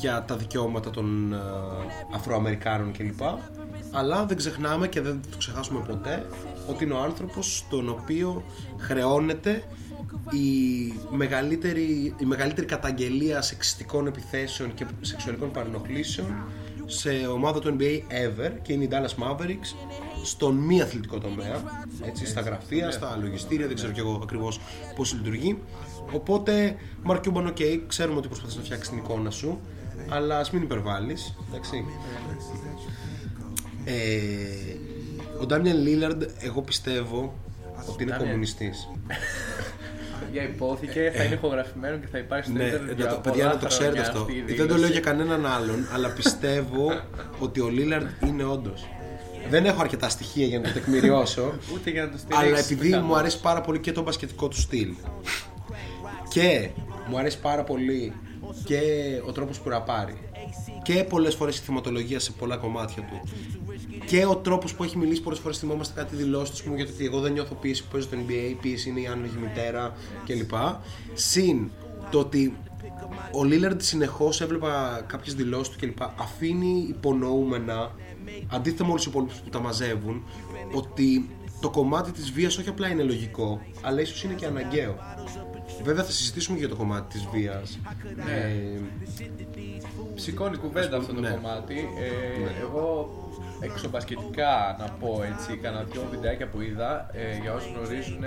για 0.00 0.24
τα 0.26 0.36
δικαιώματα 0.36 0.90
των 0.90 1.32
ε, 1.32 1.36
Αφροαμερικάνων 2.14 2.92
κλπ. 2.92 3.20
Αλλά 3.90 4.24
δεν 4.26 4.36
ξεχνάμε 4.36 4.88
και 4.88 5.00
δεν 5.00 5.20
το 5.30 5.36
ξεχάσουμε 5.36 5.80
ποτέ 5.86 6.26
ότι 6.68 6.84
είναι 6.84 6.94
ο 6.94 6.98
άνθρωπος 6.98 7.56
στον 7.56 7.88
οποίο 7.88 8.44
χρεώνεται 8.78 9.64
η 10.30 10.92
μεγαλύτερη, 11.10 12.14
η 12.18 12.24
μεγαλύτερη 12.24 12.66
καταγγελία 12.66 13.42
σεξιστικών 13.42 14.06
επιθέσεων 14.06 14.74
και 14.74 14.86
σεξουαλικών 15.00 15.50
παρενοχλήσεων 15.50 16.26
σε 16.86 17.10
ομάδα 17.32 17.60
του 17.60 17.76
NBA 17.78 18.00
ever 18.10 18.50
και 18.62 18.72
είναι 18.72 18.84
οι 18.84 18.88
Dallas 18.92 19.24
Mavericks 19.24 19.76
στον 20.24 20.56
μη 20.56 20.80
αθλητικό 20.80 21.18
τομέα 21.18 21.62
έτσι, 22.06 22.26
στα 22.26 22.40
γραφεία, 22.40 22.90
στα 22.90 23.18
λογιστήρια, 23.22 23.66
δεν 23.66 23.76
ξέρω 23.76 23.92
κι 23.92 24.00
εγώ 24.00 24.20
ακριβώς 24.22 24.60
πώς 24.96 25.14
λειτουργεί. 25.14 25.58
Οπότε 26.12 26.76
Mark 27.06 27.20
Cuban, 27.20 27.46
ok, 27.46 27.80
ξέρουμε 27.86 28.18
ότι 28.18 28.28
προσπαθείς 28.28 28.56
να 28.56 28.62
φτιάξεις 28.62 28.88
την 28.88 28.98
εικόνα 28.98 29.30
σου 29.30 29.60
αλλά 30.08 30.38
ας 30.38 30.50
μην 30.50 30.62
υπερβάλλεις, 30.62 31.34
εντάξει. 31.48 31.84
Ε, 33.84 33.92
ο 35.40 35.46
Ντάμιαν 35.46 35.82
Λίλαρντ 35.82 36.22
εγώ 36.38 36.62
πιστεύω 36.62 37.34
ότι 37.86 38.02
είναι 38.02 38.16
Damian. 38.16 38.20
κομμουνιστής 38.20 38.88
Για 40.32 40.42
υπόθηκε, 40.42 41.12
θα 41.16 41.22
είναι 41.24 41.34
ηχογραφημένο 41.34 41.96
και 41.96 42.06
θα 42.12 42.18
υπάρχει 42.18 42.44
στο 42.48 42.58
Ναι, 42.58 42.64
ίντερνετ 42.64 42.88
να 42.88 42.94
για 42.94 43.06
το, 43.06 43.10
πολλά 43.14 43.20
παιδιά 43.22 43.44
να 43.46 43.58
το 43.58 43.66
ξέρετε 43.66 43.96
χρόνια 44.02 44.08
αυτό. 44.10 44.20
αυτή 44.20 44.32
η 44.32 44.42
Δεν 44.42 44.56
το 44.56 44.64
λέω 44.64 44.74
δήλωση. 44.74 44.92
για 44.92 45.00
κανέναν 45.00 45.46
άλλον, 45.46 45.86
αλλά 45.94 46.08
πιστεύω 46.08 46.86
ότι 47.38 47.60
ο 47.60 47.68
Λίλαρντ 47.68 48.06
είναι 48.26 48.44
όντως. 48.44 48.84
Δεν 49.50 49.64
έχω 49.64 49.80
αρκετά 49.80 50.08
στοιχεία 50.08 50.46
για 50.46 50.58
να 50.58 50.64
το 50.64 50.72
τεκμηριώσω, 50.72 51.52
Ούτε 51.74 51.90
για 51.90 52.02
να 52.04 52.10
το 52.10 52.18
στηρίξεις. 52.18 52.48
αλλά 52.48 52.58
επειδή 52.58 52.96
μου 52.96 53.16
αρέσει 53.16 53.40
πάρα 53.40 53.60
πολύ 53.60 53.78
και 53.78 53.92
το 53.92 54.02
μπασκετικό 54.02 54.48
του 54.48 54.56
στυλ 54.60 54.88
και 56.28 56.68
μου 57.08 57.18
αρέσει 57.18 57.40
πάρα 57.40 57.64
πολύ 57.64 58.12
και 58.64 58.80
ο 59.26 59.32
τρόπος 59.32 59.58
που 59.60 59.68
ραπάρει 59.68 60.18
και 60.82 61.04
πολλές 61.08 61.34
φορές 61.34 61.58
η 61.58 61.60
θυματολογία 61.60 62.18
σε 62.20 62.32
πολλά 62.32 62.56
κομμάτια 62.56 63.02
του 63.02 63.20
και 64.06 64.24
ο 64.26 64.36
τρόπος 64.36 64.74
που 64.74 64.84
έχει 64.84 64.98
μιλήσει 64.98 65.22
πολλές 65.22 65.38
φορές 65.38 65.58
θυμόμαστε 65.58 66.00
κάτι 66.00 66.16
δηλώσεις 66.16 66.60
του 66.62 66.74
για 66.74 66.86
το 66.86 66.92
ότι 66.94 67.04
εγώ 67.04 67.20
δεν 67.20 67.32
νιώθω 67.32 67.54
πίεση 67.54 67.82
που 67.82 67.88
παίζω 67.92 68.04
στο 68.06 68.16
NBA, 68.26 68.48
η 68.50 68.54
πίεση 68.62 68.88
είναι 68.88 69.00
η 69.00 69.06
άνεργη 69.06 69.36
μητέρα 69.40 69.94
κλπ. 70.26 70.50
Συν 71.14 71.70
το 72.10 72.18
ότι 72.18 72.56
ο 73.32 73.44
Λίλαρντ 73.44 73.80
συνεχώς 73.80 74.40
έβλεπα 74.40 75.04
κάποιες 75.06 75.34
δηλώσεις 75.34 75.68
του 75.72 75.78
κλπ. 75.80 76.02
Αφήνει 76.02 76.86
υπονοούμενα, 76.88 77.90
αντίθετα 78.52 78.84
με 78.84 78.90
όλους 78.90 79.02
τους 79.02 79.12
υπόλοιπους 79.12 79.36
που 79.38 79.48
τα 79.50 79.60
μαζεύουν, 79.60 80.24
ότι 80.72 81.28
το 81.60 81.70
κομμάτι 81.70 82.12
της 82.12 82.30
βίας 82.32 82.58
όχι 82.58 82.68
απλά 82.68 82.88
είναι 82.88 83.02
λογικό, 83.02 83.60
αλλά 83.82 84.00
ίσως 84.00 84.24
είναι 84.24 84.34
και 84.34 84.46
αναγκαίο. 84.46 84.96
Βέβαια 85.84 86.04
θα 86.04 86.10
συζητήσουμε 86.10 86.56
και 86.58 86.64
για 86.64 86.74
το 86.74 86.78
κομμάτι 86.80 87.18
της 87.18 87.28
βίας. 87.32 87.78
Ε, 88.16 88.80
Σηκώνει 90.14 90.56
κουβέντα 90.56 90.96
αυτό 90.96 91.14
το 91.14 91.20
Ναι. 91.20 91.30
κομμάτι. 91.30 91.74
Ε, 91.74 92.60
Εγώ 92.62 93.10
εξωπασκετικά 93.62 94.76
να 94.78 94.84
πω 94.84 95.22
έτσι, 95.32 95.56
κάνα 95.56 95.82
δυο 95.82 96.06
βιντεάκια 96.10 96.48
που 96.48 96.60
είδα 96.60 97.10
ε, 97.12 97.38
για 97.42 97.52
όσους 97.54 97.72
γνωρίζουν 97.72 98.22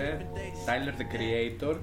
Tyler 0.66 1.02
the 1.02 1.06
Creator 1.14 1.76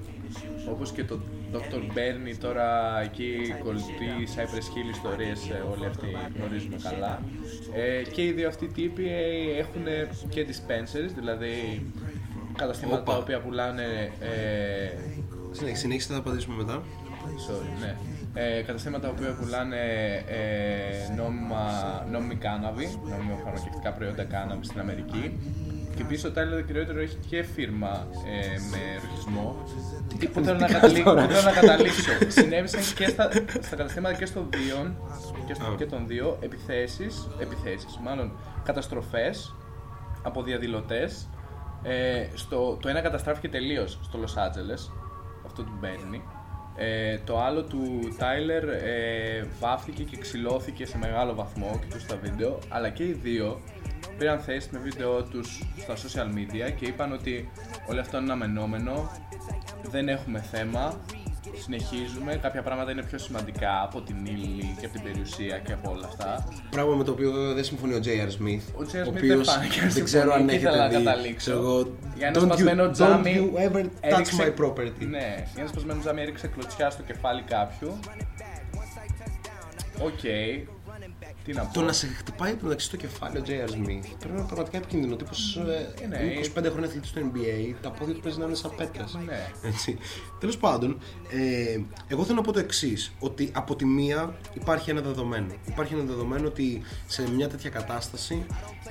όπως 0.69 0.91
και 0.91 1.03
το 1.03 1.19
Dr. 1.53 1.81
Bernie 1.97 2.35
τώρα 2.39 2.99
εκεί 3.01 3.55
κολλητή 3.63 4.27
Cypress 4.35 4.67
Hill 4.73 4.89
ιστορίες 4.91 5.49
ε, 5.49 5.63
όλοι 5.73 5.85
αυτοί 5.85 6.07
γνωρίζουμε 6.37 6.77
καλά 6.83 7.21
ε, 7.73 8.01
και 8.01 8.23
οι 8.23 8.31
δύο 8.31 8.47
αυτοί 8.47 8.67
τύποι 8.67 9.07
ε, 9.07 9.59
έχουν 9.59 9.83
και 10.29 10.45
dispensers 10.49 11.11
δηλαδή 11.15 11.85
καταστήματα 12.55 13.01
Όπα. 13.01 13.11
τα 13.11 13.17
οποία 13.17 13.39
πουλάνε 13.41 14.11
ε, 14.19 14.89
συνέχισε, 15.51 15.81
συνέχισε, 15.81 16.13
θα 16.13 16.19
απαντήσουμε 16.19 16.55
μετά. 16.55 16.83
Sorry, 17.47 17.79
ναι. 17.79 17.95
Ε, 18.35 18.61
καταστήματα 18.61 19.07
που 19.09 19.23
πουλάνε 19.39 19.77
ε, 20.27 21.13
νόμιμα, 21.15 21.61
νόμιμη 22.11 22.35
κάναβη, 22.35 22.99
νόμιμα 23.09 23.35
φαρμακευτικά 23.43 23.91
προϊόντα 23.91 24.23
κάναβη 24.23 24.65
στην 24.65 24.79
Αμερική. 24.79 25.39
Και 25.95 26.01
επίσης 26.01 26.25
ο 26.25 26.31
Tyler 26.35 26.59
the 26.59 26.71
Creator 26.71 26.95
έχει 26.95 27.17
και 27.29 27.43
φίρμα 27.43 28.07
ε, 28.25 28.47
με 28.71 28.77
ρουχισμό. 29.01 29.55
Που 30.33 30.41
θέλω, 30.43 30.57
να 30.59 30.67
καταλή- 30.67 31.03
που 31.03 31.09
θέλω 31.09 31.41
να 31.43 31.51
καταλήξω. 31.51 32.11
Συνέβησαν 32.27 32.81
και 32.95 33.07
στα, 33.07 33.29
στα 33.61 33.75
καταστήματα 33.75 34.15
και, 34.15 34.25
στο 34.25 34.47
δύο, 34.49 34.95
και, 35.47 35.53
στο, 35.53 35.75
και 35.77 35.85
των 35.85 36.07
δύο 36.07 36.37
επιθέσεις, 36.41 37.27
επιθέσεις, 37.39 37.99
μάλλον 38.03 38.31
καταστροφές 38.63 39.55
από 40.23 40.43
διαδηλωτές. 40.43 41.29
Ε, 41.83 42.27
στο, 42.33 42.77
το 42.81 42.89
ένα 42.89 43.01
καταστράφηκε 43.01 43.49
τελείως 43.49 43.99
στο 44.03 44.19
Los 44.19 44.39
Angeles, 44.39 44.91
αυτό 45.45 45.63
του 45.63 45.79
Bernie. 45.81 46.21
Ε, 46.75 47.17
το 47.25 47.39
άλλο 47.41 47.63
του 47.63 47.99
Tyler 48.19 48.67
ε, 48.83 49.43
βάφτηκε 49.59 50.03
και 50.03 50.17
ξυλώθηκε 50.17 50.85
σε 50.85 50.97
μεγάλο 50.97 51.33
βαθμό 51.33 51.79
και 51.89 51.99
στα 51.99 52.15
βίντεο, 52.15 52.59
αλλά 52.69 52.89
και 52.89 53.03
οι 53.03 53.11
δύο 53.11 53.61
πήραν 54.17 54.39
θέση 54.39 54.69
με 54.71 54.79
βίντεο 54.79 55.23
τους 55.23 55.61
στα 55.77 55.93
social 55.95 56.37
media 56.37 56.73
και 56.75 56.85
είπαν 56.85 57.11
ότι 57.11 57.49
όλο 57.89 57.99
αυτό 57.99 58.17
είναι 58.17 58.31
αναμενόμενο, 58.31 59.11
δεν 59.89 60.09
έχουμε 60.09 60.39
θέμα, 60.39 61.01
συνεχίζουμε, 61.63 62.35
κάποια 62.41 62.61
πράγματα 62.61 62.91
είναι 62.91 63.03
πιο 63.03 63.17
σημαντικά 63.17 63.81
από 63.83 64.01
την 64.01 64.25
ύλη 64.25 64.75
και 64.79 64.85
από 64.85 64.93
την 64.93 65.03
περιουσία 65.03 65.57
και 65.57 65.73
από 65.73 65.91
όλα 65.91 66.05
αυτά. 66.07 66.47
Πράγμα 66.69 66.95
με 66.95 67.03
το 67.03 67.11
οποίο 67.11 67.31
βέβαια 67.31 67.53
δεν 67.53 67.63
συμφωνεί 67.63 67.93
ο 67.93 67.99
J.R. 68.03 68.29
Smith. 68.41 68.61
Ο 68.75 68.85
J.R. 68.91 69.03
Smith 69.03 69.07
οποίος 69.07 69.45
δεν 69.45 69.55
φάνηκε 69.55 69.81
να 69.81 69.87
δεν 69.87 70.03
ξέρω 70.03 70.33
αν 70.33 70.37
συμφωνεί, 70.39 70.57
ήθελα 70.59 70.83
έχετε 70.83 70.93
να 70.93 70.99
δει. 70.99 71.05
καταλήξω. 71.05 71.35
ξέρω 71.37 71.57
εγώ, 71.57 71.95
Για 72.15 72.27
ένα 72.27 72.39
don't 72.39 72.41
you- 72.43 72.45
σπασμένο 72.45 72.89
τζάμι. 72.91 73.51
Don't 73.53 73.57
you 73.57 73.71
ever 73.71 73.81
touch 73.83 73.87
έριξε- 74.01 74.53
my 74.57 74.61
property. 74.63 75.05
Ναι, 75.09 75.19
για 75.53 75.59
ένα 75.63 75.67
σπασμένο 75.67 75.99
τζάμι 75.99 76.21
έριξε 76.21 76.47
κλωτσιά 76.47 76.89
στο 76.89 77.01
κεφάλι 77.03 77.41
κάποιου. 77.41 77.99
Οκ. 80.01 80.23
Τι 81.43 81.53
να 81.53 81.61
πω. 81.61 81.73
Το 81.73 81.81
να 81.81 81.93
σε 81.93 82.07
χτυπάει 82.07 82.55
μεταξύ 82.61 82.85
στο 82.85 82.97
κεφάλι 82.97 83.37
ο 83.37 83.43
J.R. 83.45 83.69
Smith 83.69 84.05
πρέπει 84.19 84.33
να 84.33 84.39
είναι 84.39 84.45
πραγματικά 84.45 84.77
επικίνδυνο. 84.77 85.15
Τύπος 85.15 85.61
ναι, 85.65 86.03
είναι 86.03 86.39
25 86.55 86.69
χρόνια 86.71 86.87
αθλητής 86.87 87.09
στο 87.09 87.21
NBA, 87.21 87.73
τα 87.81 87.91
πόδια 87.91 88.13
του 88.13 88.19
παίζει 88.19 88.39
να 88.39 88.45
είναι 88.45 88.55
σαν 88.55 88.71
πέτρας. 88.75 89.17
Ναι. 89.25 89.51
Έτσι. 89.63 89.97
Τέλος 90.39 90.57
πάντων, 90.57 90.99
ε, 91.29 91.79
εγώ 92.07 92.23
θέλω 92.23 92.37
να 92.37 92.43
πω 92.43 92.51
το 92.51 92.59
εξής: 92.59 93.13
Ότι 93.19 93.51
από 93.53 93.75
τη 93.75 93.85
μία 93.85 94.35
υπάρχει 94.53 94.89
ένα 94.89 95.01
δεδομένο. 95.01 95.53
Υπάρχει 95.65 95.93
ένα 95.93 96.03
δεδομένο 96.03 96.47
ότι 96.47 96.81
σε 97.07 97.31
μια 97.31 97.49
τέτοια 97.49 97.69
κατάσταση 97.69 98.45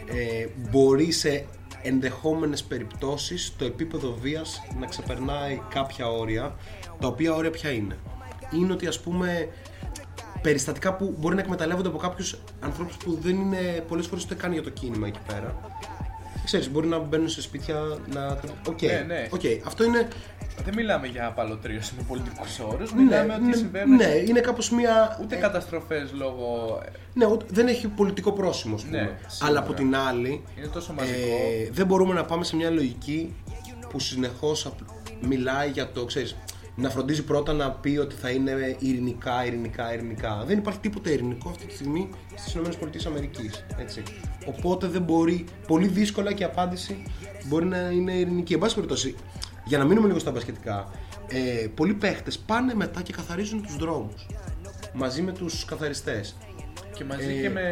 ε, 0.06 0.46
μπορεί 0.70 1.10
σε 1.10 1.46
ενδεχόμενες 1.82 2.62
περιπτώσεις 2.62 3.52
το 3.56 3.64
επίπεδο 3.64 4.16
βίας 4.20 4.62
να 4.80 4.86
ξεπερνάει 4.86 5.60
κάποια 5.70 6.10
όρια 6.10 6.56
τα 7.00 7.06
οποία 7.06 7.34
όρια 7.34 7.50
ποια 7.50 7.70
είναι 7.70 7.98
είναι 8.52 8.72
ότι 8.72 8.86
ας 8.86 9.00
πούμε 9.00 9.48
περιστατικά 10.42 10.94
που 10.94 11.14
μπορεί 11.18 11.34
να 11.34 11.40
εκμεταλλεύονται 11.40 11.88
από 11.88 11.98
κάποιους 11.98 12.38
ανθρώπους 12.60 12.96
που 12.96 13.18
δεν 13.22 13.36
είναι 13.36 13.84
πολλές 13.88 14.06
φορές 14.06 14.24
ούτε 14.24 14.34
καν 14.34 14.52
για 14.52 14.62
το 14.62 14.70
κίνημα 14.70 15.06
εκεί 15.06 15.18
πέρα 15.26 15.54
Ξέρεις, 16.44 16.70
μπορεί 16.70 16.86
να 16.86 16.98
μπαίνουν 16.98 17.28
σε 17.28 17.42
σπίτια 17.42 17.74
να... 18.12 18.38
Οκ, 18.68 18.82
Ναι, 18.82 19.04
ναι. 19.06 19.28
οκ. 19.30 19.40
αυτό 19.66 19.84
είναι... 19.84 20.08
Δεν 20.64 20.74
μιλάμε 20.74 21.06
για 21.06 21.26
απαλλοτρίωση 21.26 21.94
με 21.96 22.02
πολιτικούς 22.08 22.58
όρους. 22.58 22.92
Ναι, 22.94 23.02
Μιλάμε 23.02 23.34
ότι 23.34 23.42
ναι, 23.42 23.56
συμβαίνουν. 23.56 23.96
ναι, 23.96 24.04
είναι 24.28 24.40
κάπως 24.40 24.70
μια... 24.70 25.18
Ούτε 25.22 25.36
καταστροφές 25.36 26.12
λόγω. 26.12 26.80
Ναι, 27.14 27.26
ούτε- 27.26 27.44
δεν 27.48 27.66
έχει 27.66 27.88
πολιτικό 27.88 28.32
πρόσημο, 28.32 28.74
ας 28.74 28.82
πούμε. 28.82 28.96
Ναι, 29.00 29.10
σίγουρα. 29.26 29.48
Αλλά 29.50 29.58
από 29.58 29.72
την 29.72 29.96
άλλη, 29.96 30.44
Είναι 30.58 30.66
τόσο 30.66 30.92
μαζικό. 30.92 31.18
ε, 31.18 31.70
δεν 31.72 31.86
μπορούμε 31.86 32.14
να 32.14 32.24
πάμε 32.24 32.44
σε 32.44 32.56
μια 32.56 32.70
λογική 32.70 33.34
που 33.90 33.98
συνεχώς 34.00 34.66
απ- 34.66 34.78
μιλάει 35.20 35.70
για 35.70 35.90
το, 35.90 36.04
ξέρεις, 36.04 36.36
να 36.74 36.90
φροντίζει 36.90 37.24
πρώτα 37.24 37.52
να 37.52 37.70
πει 37.70 37.96
ότι 37.96 38.14
θα 38.14 38.30
είναι 38.30 38.76
ειρηνικά, 38.78 39.46
ειρηνικά, 39.46 39.94
ειρηνικά. 39.94 40.44
Δεν 40.46 40.58
υπάρχει 40.58 40.80
τίποτα 40.80 41.10
ειρηνικό 41.10 41.48
αυτή 41.48 41.66
τη 41.66 41.74
στιγμή 41.74 42.08
στις 42.34 42.54
ΗΠΑ. 42.54 42.88
Έτσι. 43.78 44.02
Οπότε 44.46 44.86
δεν 44.86 45.02
μπορεί, 45.02 45.44
πολύ 45.66 45.86
δύσκολα 45.86 46.32
και 46.32 46.42
η 46.42 46.46
απάντηση 46.46 47.02
μπορεί 47.46 47.64
να 47.64 47.78
είναι 47.90 48.12
ειρηνική. 48.12 48.52
Εν 48.52 48.58
πάση 48.58 48.74
περιπτώσει, 48.74 49.14
για 49.64 49.78
να 49.78 49.84
μείνουμε 49.84 50.06
λίγο 50.06 50.18
στα 50.18 50.30
μπασκετικά, 50.30 50.90
Ε, 51.34 51.66
πολλοί 51.74 51.94
παίχτες 51.94 52.38
πάνε 52.38 52.74
μετά 52.74 53.02
και 53.02 53.12
καθαρίζουν 53.12 53.62
τους 53.62 53.76
δρόμους 53.76 54.26
μαζί 54.92 55.22
με 55.22 55.32
τους 55.32 55.64
καθαριστές. 55.64 56.36
Και 56.94 57.04
μαζί 57.04 57.36
Ε, 57.38 57.40
και 57.40 57.50
με 57.50 57.62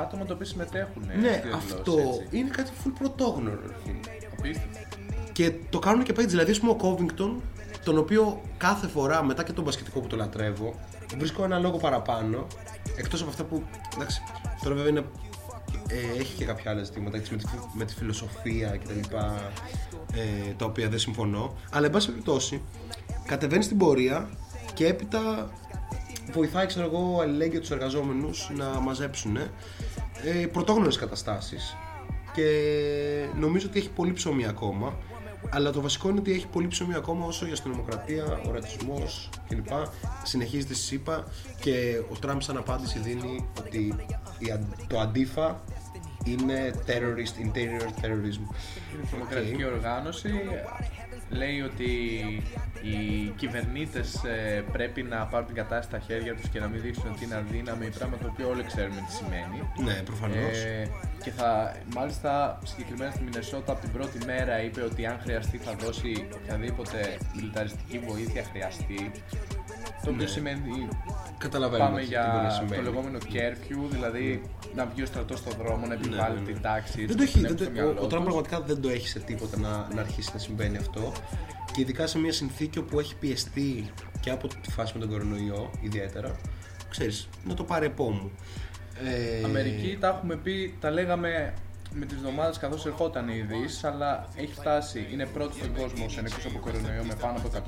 άτομα 0.00 0.24
τα 0.24 0.34
οποία 0.34 0.46
συμμετέχουν. 0.46 1.02
ε, 1.10 1.14
ναι, 1.16 1.28
στη 1.32 1.40
διαδηλώση, 1.40 1.74
αυτό 1.74 1.92
έτσι. 1.98 2.36
είναι 2.38 2.48
κάτι 2.48 2.70
full 2.84 2.90
πρωτόγνωρο. 2.98 3.60
ρε 3.66 3.74
φίλε. 3.84 3.98
Απίστευτο. 4.38 4.78
Και 5.32 5.52
το 5.70 5.78
κάνουν 5.78 6.02
και 6.04 6.12
παίκτες, 6.12 6.32
δηλαδή 6.32 6.50
ας 6.50 6.60
πούμε 6.60 6.72
ο 6.72 6.76
Covington, 6.82 7.40
τον 7.84 7.98
οποίο 7.98 8.40
κάθε 8.56 8.86
φορά 8.86 9.24
μετά 9.24 9.42
και 9.44 9.52
τον 9.52 9.64
μπασκετικό 9.64 10.00
που 10.00 10.06
το 10.06 10.16
λατρεύω, 10.16 10.74
βρίσκω 11.18 11.44
ένα 11.44 11.58
λόγο 11.58 11.76
παραπάνω, 11.76 12.46
εκτός 12.96 13.20
από 13.20 13.30
αυτά 13.30 13.44
που, 13.44 13.62
εντάξει, 13.94 14.22
τώρα 14.62 14.74
βέβαια 14.74 14.90
είναι, 14.90 15.04
ε, 15.88 16.20
έχει 16.20 16.34
και 16.36 16.44
κάποια 16.44 16.70
άλλα 16.70 16.82
ζητήματα 16.82 17.16
έτσι, 17.16 17.32
με, 17.32 17.38
τη, 17.38 17.46
φι- 17.46 17.74
με 17.74 17.84
τη 17.84 17.94
φιλοσοφία 17.94 18.76
και 18.76 18.86
τα 18.86 18.92
λοιπά, 18.92 19.50
ε, 20.14 20.52
τα 20.56 20.64
οποία 20.64 20.88
δεν 20.88 20.98
συμφωνώ, 20.98 21.54
αλλά 21.70 21.86
εν 21.86 21.92
πάση 21.92 22.08
περιπτώσει, 22.08 22.62
κατεβαίνει 23.26 23.62
στην 23.62 23.78
πορεία 23.78 24.28
και 24.74 24.86
έπειτα 24.86 25.50
βοηθάει, 26.32 26.66
ξέρω 26.66 26.86
εγώ, 26.86 27.20
αλληλέγγυα 27.20 27.60
τους 27.60 27.70
εργαζόμενους 27.70 28.50
να 28.56 28.80
μαζέψουν 28.80 29.36
ε, 29.36 30.46
πρωτόγνωρες 30.52 30.96
καταστάσεις. 30.96 31.76
Και 32.34 32.48
νομίζω 33.38 33.66
ότι 33.68 33.78
έχει 33.78 33.90
πολύ 33.90 34.12
ψωμί 34.12 34.46
ακόμα 34.46 34.96
αλλά 35.50 35.70
το 35.70 35.80
βασικό 35.80 36.08
είναι 36.08 36.18
ότι 36.18 36.32
έχει 36.32 36.46
πολύ 36.46 36.68
ψωμί 36.68 36.94
ακόμα 36.94 37.26
όσο 37.26 37.46
η 37.46 37.50
αστυνομοκρατία, 37.52 38.24
ο 38.46 38.50
ρατσισμός 38.52 39.28
κλπ. 39.48 39.68
συνεχίζεται 40.22 40.74
στη 40.74 40.84
ΣΥΠΑ 40.84 41.24
και 41.60 42.00
ο 42.10 42.14
Τραμπ 42.18 42.40
σαν 42.40 42.56
απάντηση 42.56 42.98
δίνει 42.98 43.48
ότι 43.58 43.94
η 44.38 44.50
αν- 44.50 44.74
το 44.86 44.98
αντίφα 45.00 45.60
είναι 46.24 46.74
terrorist, 46.86 47.42
interior 47.46 48.04
terrorism. 48.04 48.40
Είναι 48.94 49.06
τρομοκρατική 49.10 49.64
οργάνωση. 49.64 50.28
Λέει 51.30 51.60
ότι 51.60 51.84
οι 52.82 53.28
κυβερνήτες 53.36 54.24
ε, 54.24 54.64
πρέπει 54.72 55.02
να 55.02 55.26
πάρουν 55.26 55.46
την 55.46 55.54
κατάσταση 55.54 55.86
στα 55.86 55.98
χέρια 55.98 56.34
τους 56.34 56.48
και 56.48 56.60
να 56.60 56.68
μην 56.68 56.80
δείξουν 56.80 57.10
ότι 57.10 57.24
είναι 57.24 57.34
αδύναμοι, 57.34 57.88
πράγμα 57.88 58.16
το 58.16 58.28
οποίο 58.32 58.48
όλοι 58.48 58.64
ξέρουμε 58.64 59.00
τι 59.06 59.12
σημαίνει. 59.12 59.58
Ναι, 59.84 60.02
προφανώς. 60.02 60.58
Ε, 60.64 60.90
και 61.24 61.30
θα, 61.30 61.76
μάλιστα, 61.94 62.58
συγκεκριμένα 62.64 63.10
στη 63.10 63.22
Μινεσότα 63.22 63.72
από 63.72 63.80
την 63.80 63.92
πρώτη 63.92 64.18
μέρα 64.26 64.62
είπε 64.62 64.80
ότι 64.80 65.06
αν 65.06 65.18
χρειαστεί 65.22 65.58
θα 65.58 65.72
δώσει 65.74 66.28
οποιαδήποτε 66.34 67.18
μιλιταριστική 67.34 67.98
βοήθεια 67.98 68.44
χρειαστεί. 68.50 69.10
Το 70.04 70.10
οποίο 70.10 70.24
Ναι. 70.24 70.30
σημαίνει 70.30 70.88
Καταλαβαίνουμε 71.38 71.88
πάμε 71.88 72.00
τι 72.00 72.06
μπορεί 72.08 72.26
να 72.36 72.40
για 72.42 72.50
συμβαίνει. 72.50 72.82
το 72.84 72.90
λεγόμενο 72.90 73.18
curfew, 73.32 73.88
δηλαδή 73.90 74.42
να 74.74 74.86
βγει 74.86 75.02
ο 75.02 75.06
στρατός 75.06 75.38
στον 75.38 75.52
δρόμο, 75.58 75.86
να 75.86 75.94
επιβάλλει 75.94 76.34
ναι, 76.34 76.40
ναι. 76.40 76.46
την 76.52 76.60
τάξη. 76.62 77.06
Δεν 77.06 77.16
έτσι 77.16 77.16
το 77.16 77.22
όπως 77.22 77.34
έχει, 77.34 77.38
την 77.38 77.42
δεν 77.42 77.56
έχουν 77.56 77.56
το, 77.56 77.62
στο 77.64 77.70
ο, 77.70 77.72
μυαλό 77.72 77.90
ο 78.04 78.06
Τραμπ 78.06 78.22
τους. 78.24 78.32
πραγματικά 78.32 78.60
δεν 78.60 78.80
το 78.82 78.88
έχει 78.88 79.08
σε 79.08 79.18
τίποτα 79.18 79.58
να, 79.58 79.88
να 79.94 80.00
αρχίσει 80.00 80.30
να 80.32 80.38
συμβαίνει 80.38 80.76
αυτό. 80.76 81.12
Και 81.72 81.80
ειδικά 81.80 82.06
σε 82.06 82.18
μια 82.18 82.32
συνθήκη 82.32 82.78
όπου 82.78 82.98
έχει 83.00 83.14
πιεστεί 83.16 83.90
και 84.20 84.30
από 84.30 84.48
τη 84.48 84.70
φάση 84.70 84.92
με 84.94 85.00
τον 85.00 85.08
κορονοϊό 85.08 85.70
ιδιαίτερα, 85.80 86.36
ξέρεις, 86.90 87.28
να 87.44 87.54
το 87.54 87.64
πάρει 87.64 87.86
επόμου. 87.86 88.30
Ε, 89.04 89.44
Αμερική 89.44 89.96
τα 90.00 90.08
έχουμε 90.08 90.36
πει, 90.36 90.74
τα 90.80 90.90
λέγαμε 90.90 91.54
με 91.94 92.06
τις 92.06 92.16
εβδομάδες 92.16 92.58
καθώς 92.58 92.86
ερχόταν 92.86 93.28
οι 93.28 93.36
ειδήσεις, 93.36 93.84
αλλά 93.84 94.26
έχει 94.36 94.52
φτάσει, 94.52 95.08
είναι 95.12 95.26
πρώτη 95.26 95.56
στον 95.56 95.74
κόσμο 95.74 96.08
σε 96.08 96.20
νεκρούς 96.20 96.44
από 96.44 96.58
κορονοϊό 96.58 97.04
με 97.04 97.14
πάνω 97.20 97.38
από 97.38 97.48
100.000 97.54 97.60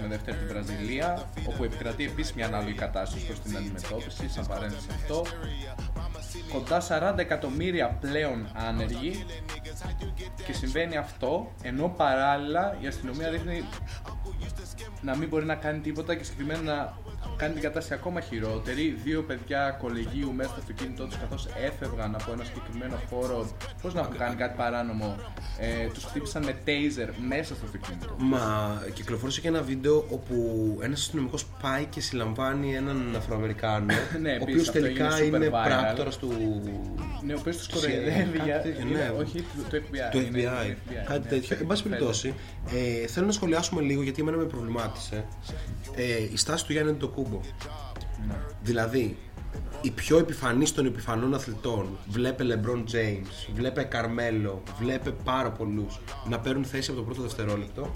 με 0.00 0.08
δεύτερη 0.08 0.36
τη 0.36 0.44
Βραζιλία, 0.44 1.28
όπου 1.48 1.64
επικρατεί 1.64 2.04
επίσης 2.04 2.32
μια 2.32 2.46
ανάλογη 2.46 2.74
κατάσταση 2.74 3.26
προς 3.26 3.40
την 3.40 3.56
αντιμετώπιση, 3.56 4.28
σαν 4.28 4.46
παρένθεση 4.46 4.88
αυτό. 4.94 5.24
Κοντά 6.52 7.12
40 7.14 7.18
εκατομμύρια 7.18 7.98
πλέον 8.00 8.48
άνεργοι 8.54 9.24
και 10.46 10.52
συμβαίνει 10.52 10.96
αυτό, 10.96 11.52
ενώ 11.62 11.88
παράλληλα 11.96 12.76
η 12.80 12.86
αστυνομία 12.86 13.30
δείχνει 13.30 13.64
να 15.00 15.16
μην 15.16 15.28
μπορεί 15.28 15.44
να 15.44 15.54
κάνει 15.54 15.78
τίποτα 15.78 16.14
και 16.14 16.24
συγκεκριμένα 16.24 16.62
να 16.62 16.94
κάνει 17.36 17.52
την 17.52 17.62
κατάσταση 17.62 17.94
ακόμα 17.94 18.20
χειρότερη. 18.20 18.98
Δύο 19.04 19.22
παιδιά 19.22 19.76
κολεγίου 19.80 20.32
μέσα 20.32 20.48
στο 20.50 20.58
αυτοκίνητό 20.60 21.04
τους 21.04 21.16
καθώς 21.16 21.48
έφευγαν 21.66 22.14
από 22.14 22.32
ένα 22.32 22.44
συγκεκριμένο 22.44 22.96
χώρο, 23.10 23.50
πώ 23.82 23.88
να 23.88 24.00
έχουν 24.00 24.16
κάνει 24.16 24.34
κάτι 24.34 24.54
παράνομο, 24.56 25.16
ε, 25.58 25.86
τους 25.94 26.04
χτύπησαν 26.04 26.44
με 26.44 26.54
taser 26.66 27.08
μέσα 27.28 27.54
στο 27.54 27.64
αυτοκίνητο. 27.64 28.14
Μα 28.18 28.42
κυκλοφόρησε 28.94 29.40
και 29.40 29.48
ένα 29.48 29.62
βίντεο 29.62 30.04
όπου 30.10 30.34
ένας 30.82 31.00
αστυνομικός 31.00 31.46
πάει 31.62 31.84
και 31.84 32.00
συλλαμβάνει 32.00 32.74
έναν 32.74 33.14
Αφροαμερικάνο, 33.16 33.86
Ναι, 34.20 34.30
ο 34.30 34.32
επίσης 34.34 34.42
οποίος 34.42 34.68
αυτό 34.68 34.80
τελικά 34.80 35.16
έγινε 35.16 35.36
super 35.36 35.40
είναι 35.40 35.48
viral. 35.48 35.64
πράκτορας 35.64 36.16
του. 36.18 36.32
Ναι, 37.24 37.32
ο 37.34 37.36
οποίος 37.40 37.56
τους 37.56 37.66
CIA, 37.66 37.72
κοροϊδεύει 37.74 38.38
κάτι 38.38 38.44
για. 38.48 38.60
τέτοιο, 38.60 38.86
είναι- 38.88 38.98
ναι. 38.98 39.12
Όχι, 39.22 39.40
του 39.40 39.64
του 39.70 39.76
FBI. 39.76 40.10
Το 40.12 40.18
είναι, 40.18 40.28
FBI, 40.38 40.64
είναι 40.66 40.76
FBI, 40.88 41.04
κάτι 41.06 41.20
ναι. 41.22 41.28
τέτοιο. 41.28 41.56
Εν 41.60 41.66
πάση 41.66 41.82
Φαίνεται. 41.82 42.00
περιπτώσει, 42.00 42.34
ε, 43.02 43.06
θέλω 43.06 43.26
να 43.26 43.32
σχολιάσουμε 43.32 43.80
λίγο 43.82 44.02
γιατί 44.02 44.20
εμένα 44.20 44.36
με 44.36 44.44
προβλημάτισε 44.44 45.24
ε, 45.96 46.22
η 46.32 46.36
στάση 46.36 46.66
του 46.66 46.72
Γιάννη 46.72 46.92
Ντοκούμπο. 47.22 47.40
Ναι. 48.26 48.34
Δηλαδή, 48.62 49.16
η 49.82 49.90
πιο 49.90 50.18
επιφανής 50.18 50.72
των 50.72 50.86
επιφανών 50.86 51.34
αθλητών, 51.34 51.98
βλέπε 52.08 52.44
LeBron 52.48 52.94
James, 52.94 53.52
βλέπε 53.54 53.82
Καρμέλο, 53.82 54.62
βλέπε 54.78 55.10
πάρα 55.10 55.50
πολλούς 55.50 56.00
να 56.28 56.40
παίρνουν 56.40 56.64
θέση 56.64 56.90
από 56.90 56.98
το 56.98 57.04
πρώτο 57.04 57.22
δευτερόλεπτο. 57.22 57.90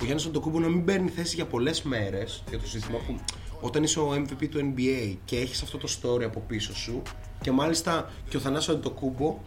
Ο 0.00 0.04
Γιάννης 0.04 0.26
Αντοκούμπο 0.26 0.58
να 0.58 0.68
μην 0.68 0.84
παίρνει 0.84 1.08
θέση 1.08 1.34
για 1.34 1.46
πολλές 1.46 1.82
μέρες 1.82 2.42
για 2.48 2.58
το 2.58 2.66
σύστημα 2.66 2.98
που 2.98 3.20
όταν 3.60 3.82
είσαι 3.82 4.00
ο 4.00 4.12
MVP 4.12 4.48
του 4.48 4.74
NBA 4.76 5.16
και 5.24 5.36
έχεις 5.36 5.62
αυτό 5.62 5.78
το 5.78 5.88
story 6.02 6.22
από 6.22 6.40
πίσω 6.40 6.76
σου 6.76 7.02
και 7.40 7.50
μάλιστα 7.50 8.10
και 8.28 8.36
ο 8.36 8.40
Θανάσης 8.40 8.68
Αντοκούμπο 8.68 9.38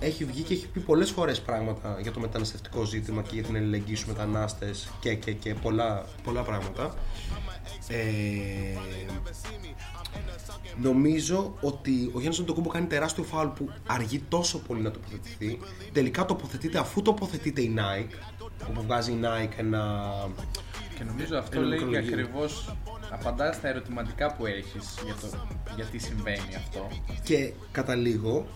έχει 0.00 0.24
βγει 0.24 0.42
και 0.42 0.54
έχει 0.54 0.68
πει 0.68 0.80
πολλές 0.80 1.10
φορές 1.10 1.40
πράγματα 1.40 1.98
για 2.02 2.12
το 2.12 2.20
μεταναστευτικό 2.20 2.84
ζήτημα 2.84 3.22
και 3.22 3.34
για 3.34 3.42
την 3.42 3.56
αλληλεγγύη 3.56 3.94
στους 3.94 4.08
μετανάστες 4.08 4.90
και, 5.00 5.14
και, 5.14 5.32
και 5.32 5.54
πολλά, 5.54 6.04
πολλά 6.24 6.42
πράγματα. 6.42 6.94
Ε, 7.90 8.78
νομίζω 10.82 11.54
ότι 11.60 12.10
ο 12.14 12.18
Γιάννης 12.18 12.38
Αντοκούμπο 12.38 12.68
κάνει 12.68 12.86
τεράστιο 12.86 13.24
φάουλ 13.24 13.48
που 13.48 13.70
αργεί 13.86 14.18
τόσο 14.28 14.58
πολύ 14.58 14.80
να 14.80 14.90
τοποθετηθεί. 14.90 15.58
Τελικά 15.92 16.24
τοποθετείται 16.24 16.78
αφού 16.78 17.02
τοποθετείται 17.02 17.60
η 17.60 17.74
Nike, 17.76 18.14
όπου 18.68 18.82
βγάζει 18.82 19.12
η 19.12 19.20
Nike 19.22 19.52
ένα... 19.56 20.12
Και 20.96 21.04
νομίζω 21.06 21.36
αυτό 21.38 21.58
Ένα 21.58 21.68
λέει 21.68 21.78
και 21.78 21.84
μικρολογείο. 21.84 22.18
ακριβώ 22.18 22.44
απαντάς 23.10 23.56
στα 23.56 23.68
ερωτηματικά 23.68 24.34
που 24.34 24.46
έχεις 24.46 24.98
για 25.04 25.14
το 25.20 25.46
γιατί 25.74 25.98
συμβαίνει 25.98 26.54
αυτό. 26.56 26.88
και 27.22 27.52
καταλήγω 27.72 28.46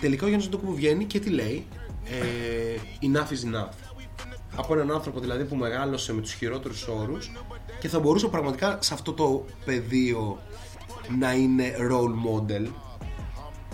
τελικά 0.00 0.24
ο 0.24 0.28
Γιάννης 0.28 0.48
Αντοκούμπο 0.48 0.72
βγαίνει 0.72 1.04
και 1.04 1.20
τι 1.20 1.30
λέει; 1.30 1.66
Ε, 2.04 2.78
enough 3.12 3.32
is 3.32 3.54
enough 3.54 3.72
από 4.56 4.74
έναν 4.74 4.90
άνθρωπο 4.90 5.20
δηλαδή 5.20 5.44
που 5.44 5.56
μεγάλωσε 5.56 6.12
με 6.12 6.20
τους 6.20 6.32
χειρότερους 6.32 6.88
όρους 6.88 7.32
και 7.84 7.90
θα 7.90 8.00
μπορούσε 8.00 8.28
πραγματικά 8.28 8.78
σε 8.80 8.94
αυτό 8.94 9.12
το 9.12 9.44
πεδίο 9.64 10.38
να 11.18 11.32
είναι 11.32 11.74
role 11.90 12.14
model 12.28 12.66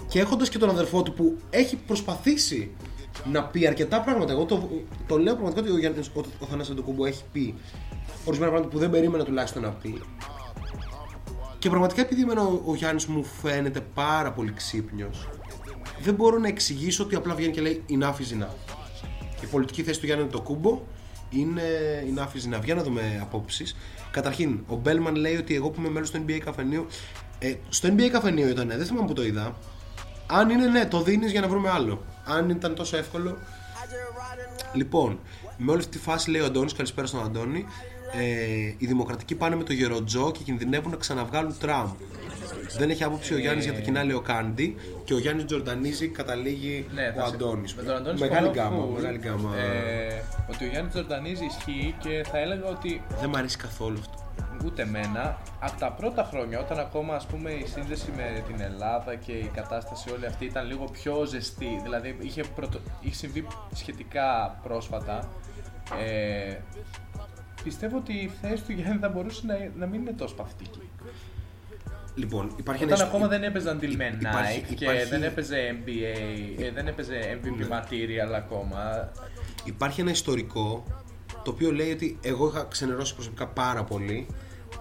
και 0.09 0.21
έχοντας 0.21 0.49
και 0.49 0.59
τον 0.59 0.71
αδερφό 0.71 1.03
του 1.03 1.13
που 1.13 1.39
έχει 1.51 1.77
προσπαθήσει 1.77 2.71
να 3.25 3.45
πει 3.45 3.67
αρκετά 3.67 4.01
πράγματα 4.01 4.33
εγώ 4.33 4.45
το, 4.45 4.69
το 5.07 5.19
λέω 5.19 5.35
πραγματικά 5.35 5.61
ότι 5.61 5.71
ο, 5.71 5.79
Γιάννης, 5.79 6.09
ο, 6.15 6.21
ο 6.39 6.47
Θανάσης 6.47 6.73
Αντοκούμπο 6.73 7.07
έχει 7.07 7.23
πει 7.33 7.55
ορισμένα 8.25 8.51
πράγματα 8.51 8.75
που 8.75 8.79
δεν 8.79 8.91
περίμενα 8.91 9.25
τουλάχιστον 9.25 9.63
να 9.63 9.71
πει 9.71 10.03
και 11.59 11.69
πραγματικά 11.69 12.01
επειδή 12.01 12.23
εμένα 12.23 12.43
ο, 12.43 12.63
ο 12.67 12.75
Γιάννης 12.75 13.07
μου 13.07 13.25
φαίνεται 13.25 13.81
πάρα 13.95 14.33
πολύ 14.33 14.53
ξύπνιος 14.53 15.29
δεν 16.03 16.15
μπορώ 16.15 16.39
να 16.39 16.49
εξηγήσω 16.49 17.05
ότι 17.05 17.15
απλά 17.15 17.35
βγαίνει 17.35 17.53
και 17.53 17.61
λέει 17.61 17.85
enough 17.89 18.15
is 18.15 18.43
enough. 18.43 18.75
Η 19.43 19.47
πολιτική 19.51 19.83
θέση 19.83 20.01
του 20.01 20.07
Γιάννη 20.07 20.27
το 20.27 20.41
κούμπο 20.41 20.83
είναι 21.31 21.63
enough 22.15 22.37
is 22.37 22.55
enough. 22.55 22.65
Για 22.65 22.75
να 22.75 22.83
δούμε 22.83 23.19
απόψεις. 23.21 23.77
Καταρχήν, 24.11 24.61
ο 24.67 24.77
Μπέλμαν 24.77 25.15
λέει 25.15 25.37
ότι 25.37 25.55
εγώ 25.55 25.71
που 25.71 25.81
είμαι 25.81 25.91
μέλος 25.91 26.11
του 26.11 26.25
NBA 26.27 26.39
καφενείου. 26.39 26.87
Ε, 27.39 27.55
στο 27.69 27.89
NBA 27.89 28.09
καφενείο 28.09 28.49
ήταν, 28.49 28.69
δεν 28.69 28.85
θυμάμαι 28.85 29.07
που 29.07 29.13
το 29.13 29.25
είδα. 29.25 29.57
Αν 30.27 30.51
είναι 30.51 30.67
ναι, 30.67 30.87
το 30.87 31.03
δίνεις 31.03 31.31
για 31.31 31.41
να 31.41 31.49
βρούμε 31.49 31.71
άλλο. 31.71 32.05
Αν 32.25 32.51
ήταν 32.51 32.75
τόσο 32.75 32.97
εύκολο. 32.97 33.37
Λοιπόν, 34.73 35.19
με 35.57 35.71
όλη 35.71 35.81
αυτή 35.81 35.97
τη 35.97 36.03
φάση 36.03 36.31
λέει 36.31 36.41
ο 36.41 36.45
Αντώνης, 36.45 36.73
καλησπέρα 36.73 37.07
στον 37.07 37.25
Αντώνη. 37.25 37.67
Ε, 38.13 38.75
οι 38.79 38.87
δημοκρατικοί 38.87 39.35
πάνε 39.35 39.57
με 39.57 39.63
το 39.63 39.73
γεροτζό 39.73 40.33
και 40.33 40.43
κινδυνεύουν 40.43 40.91
να 40.91 40.97
ξαναβγάλουν 40.97 41.59
Τραμπ. 41.59 41.89
Δεν 42.79 42.91
έχει 42.91 43.05
άποψη 43.05 43.35
ο 43.35 43.39
Γιάννης 43.39 43.65
για 43.65 43.75
τα 43.75 43.81
κοινά, 43.81 44.05
λέει 44.05 44.15
ο 44.17 44.21
Κάντι. 44.21 44.77
Και 45.05 45.15
ο 45.15 45.19
Γιάννης 45.19 45.45
Τζορντανίζει, 45.45 46.09
καταλήγει 46.09 46.87
Ναι, 46.95 47.09
ο 47.09 47.21
θα 47.21 47.27
σε- 47.27 47.35
Αντώνης. 47.35 47.75
Με 47.75 47.83
τον 47.83 47.97
Αντώνη 47.97 48.19
Μεγάλη 48.19 48.47
συμφωνώ 48.47 48.69
γκάμα. 48.71 48.85
full. 48.87 49.01
Μεγάλη 49.01 49.19
γκάμα. 49.19 49.57
Ε, 49.57 50.23
ότι 50.51 50.65
ο 50.65 50.69
Γιάννης 50.69 50.93
Τζορντανίζει 50.93 51.45
ισχύει 51.45 51.95
και 51.99 52.25
θα 52.31 52.39
έλεγα 52.39 52.67
ότι 52.67 53.03
Δεν 53.21 53.29
μου 53.33 53.37
αρέσει 53.39 53.57
καθόλου 53.57 53.99
αυτό. 53.99 54.19
ούτε 54.65 54.83
εμένα, 54.83 55.39
από 55.61 55.79
τα 55.79 55.93
πρώτα 55.93 56.25
χρόνια, 56.25 56.61
όταν 56.61 56.79
ακόμα 56.79 57.15
ας 57.15 57.27
πούμε 57.27 57.51
η 57.51 57.67
σύνδεση 57.67 58.13
με 58.17 58.43
την 58.47 58.61
Ελλάδα 58.61 59.15
και 59.15 59.33
η 59.33 59.51
κατάσταση 59.55 60.11
όλη 60.13 60.27
αυτή 60.27 60.45
ήταν 60.45 60.67
λίγο 60.67 60.85
πιο 60.85 61.25
ζεστή, 61.25 61.81
δηλαδή 61.83 62.17
είχε, 62.21 62.43
πρωτο... 62.55 62.79
είχε 63.01 63.15
συμβεί 63.15 63.47
σχετικά 63.75 64.59
πρόσφατα, 64.63 65.29
ε, 66.07 66.55
πιστεύω 67.63 67.97
ότι 67.97 68.13
η 68.13 68.31
θέση 68.43 68.63
του 68.63 68.73
Γιάννη 68.73 68.99
θα 69.01 69.09
μπορούσε 69.09 69.43
να, 69.47 69.55
να 69.77 69.87
μην 69.87 70.01
είναι 70.01 70.13
τόσο 70.13 70.35
παυτική. 70.35 70.90
Λοιπόν, 72.15 72.53
υπάρχει 72.57 72.85
Όταν 72.85 72.99
ένα. 72.99 73.09
ακόμα 73.09 73.27
δεν 73.29 73.43
έπαιζαν 73.43 73.79
deal 73.83 73.95
με 73.97 74.17
υπάρχει- 74.21 74.61
Nike 74.71 74.75
και 74.77 74.85
υπάρχει- 74.85 75.09
δεν 75.09 75.23
έπαιζε 75.23 75.57
NBA, 75.85 76.63
ε, 76.63 76.71
δεν 76.71 76.87
έπαιζε 76.87 77.39
MVP 77.43 77.63
material 77.65 78.33
ακόμα. 78.37 79.13
Υπάρχει 79.65 80.01
ένα 80.01 80.11
ιστορικό 80.11 80.85
το 81.45 81.51
οποίο 81.51 81.73
λέει 81.73 81.91
ότι 81.93 82.19
εγώ 82.23 82.47
είχα 82.49 82.65
ξενερώσει 82.71 83.15
προσωπικά 83.15 83.47
πάρα 83.47 83.85
πολύ 83.85 84.27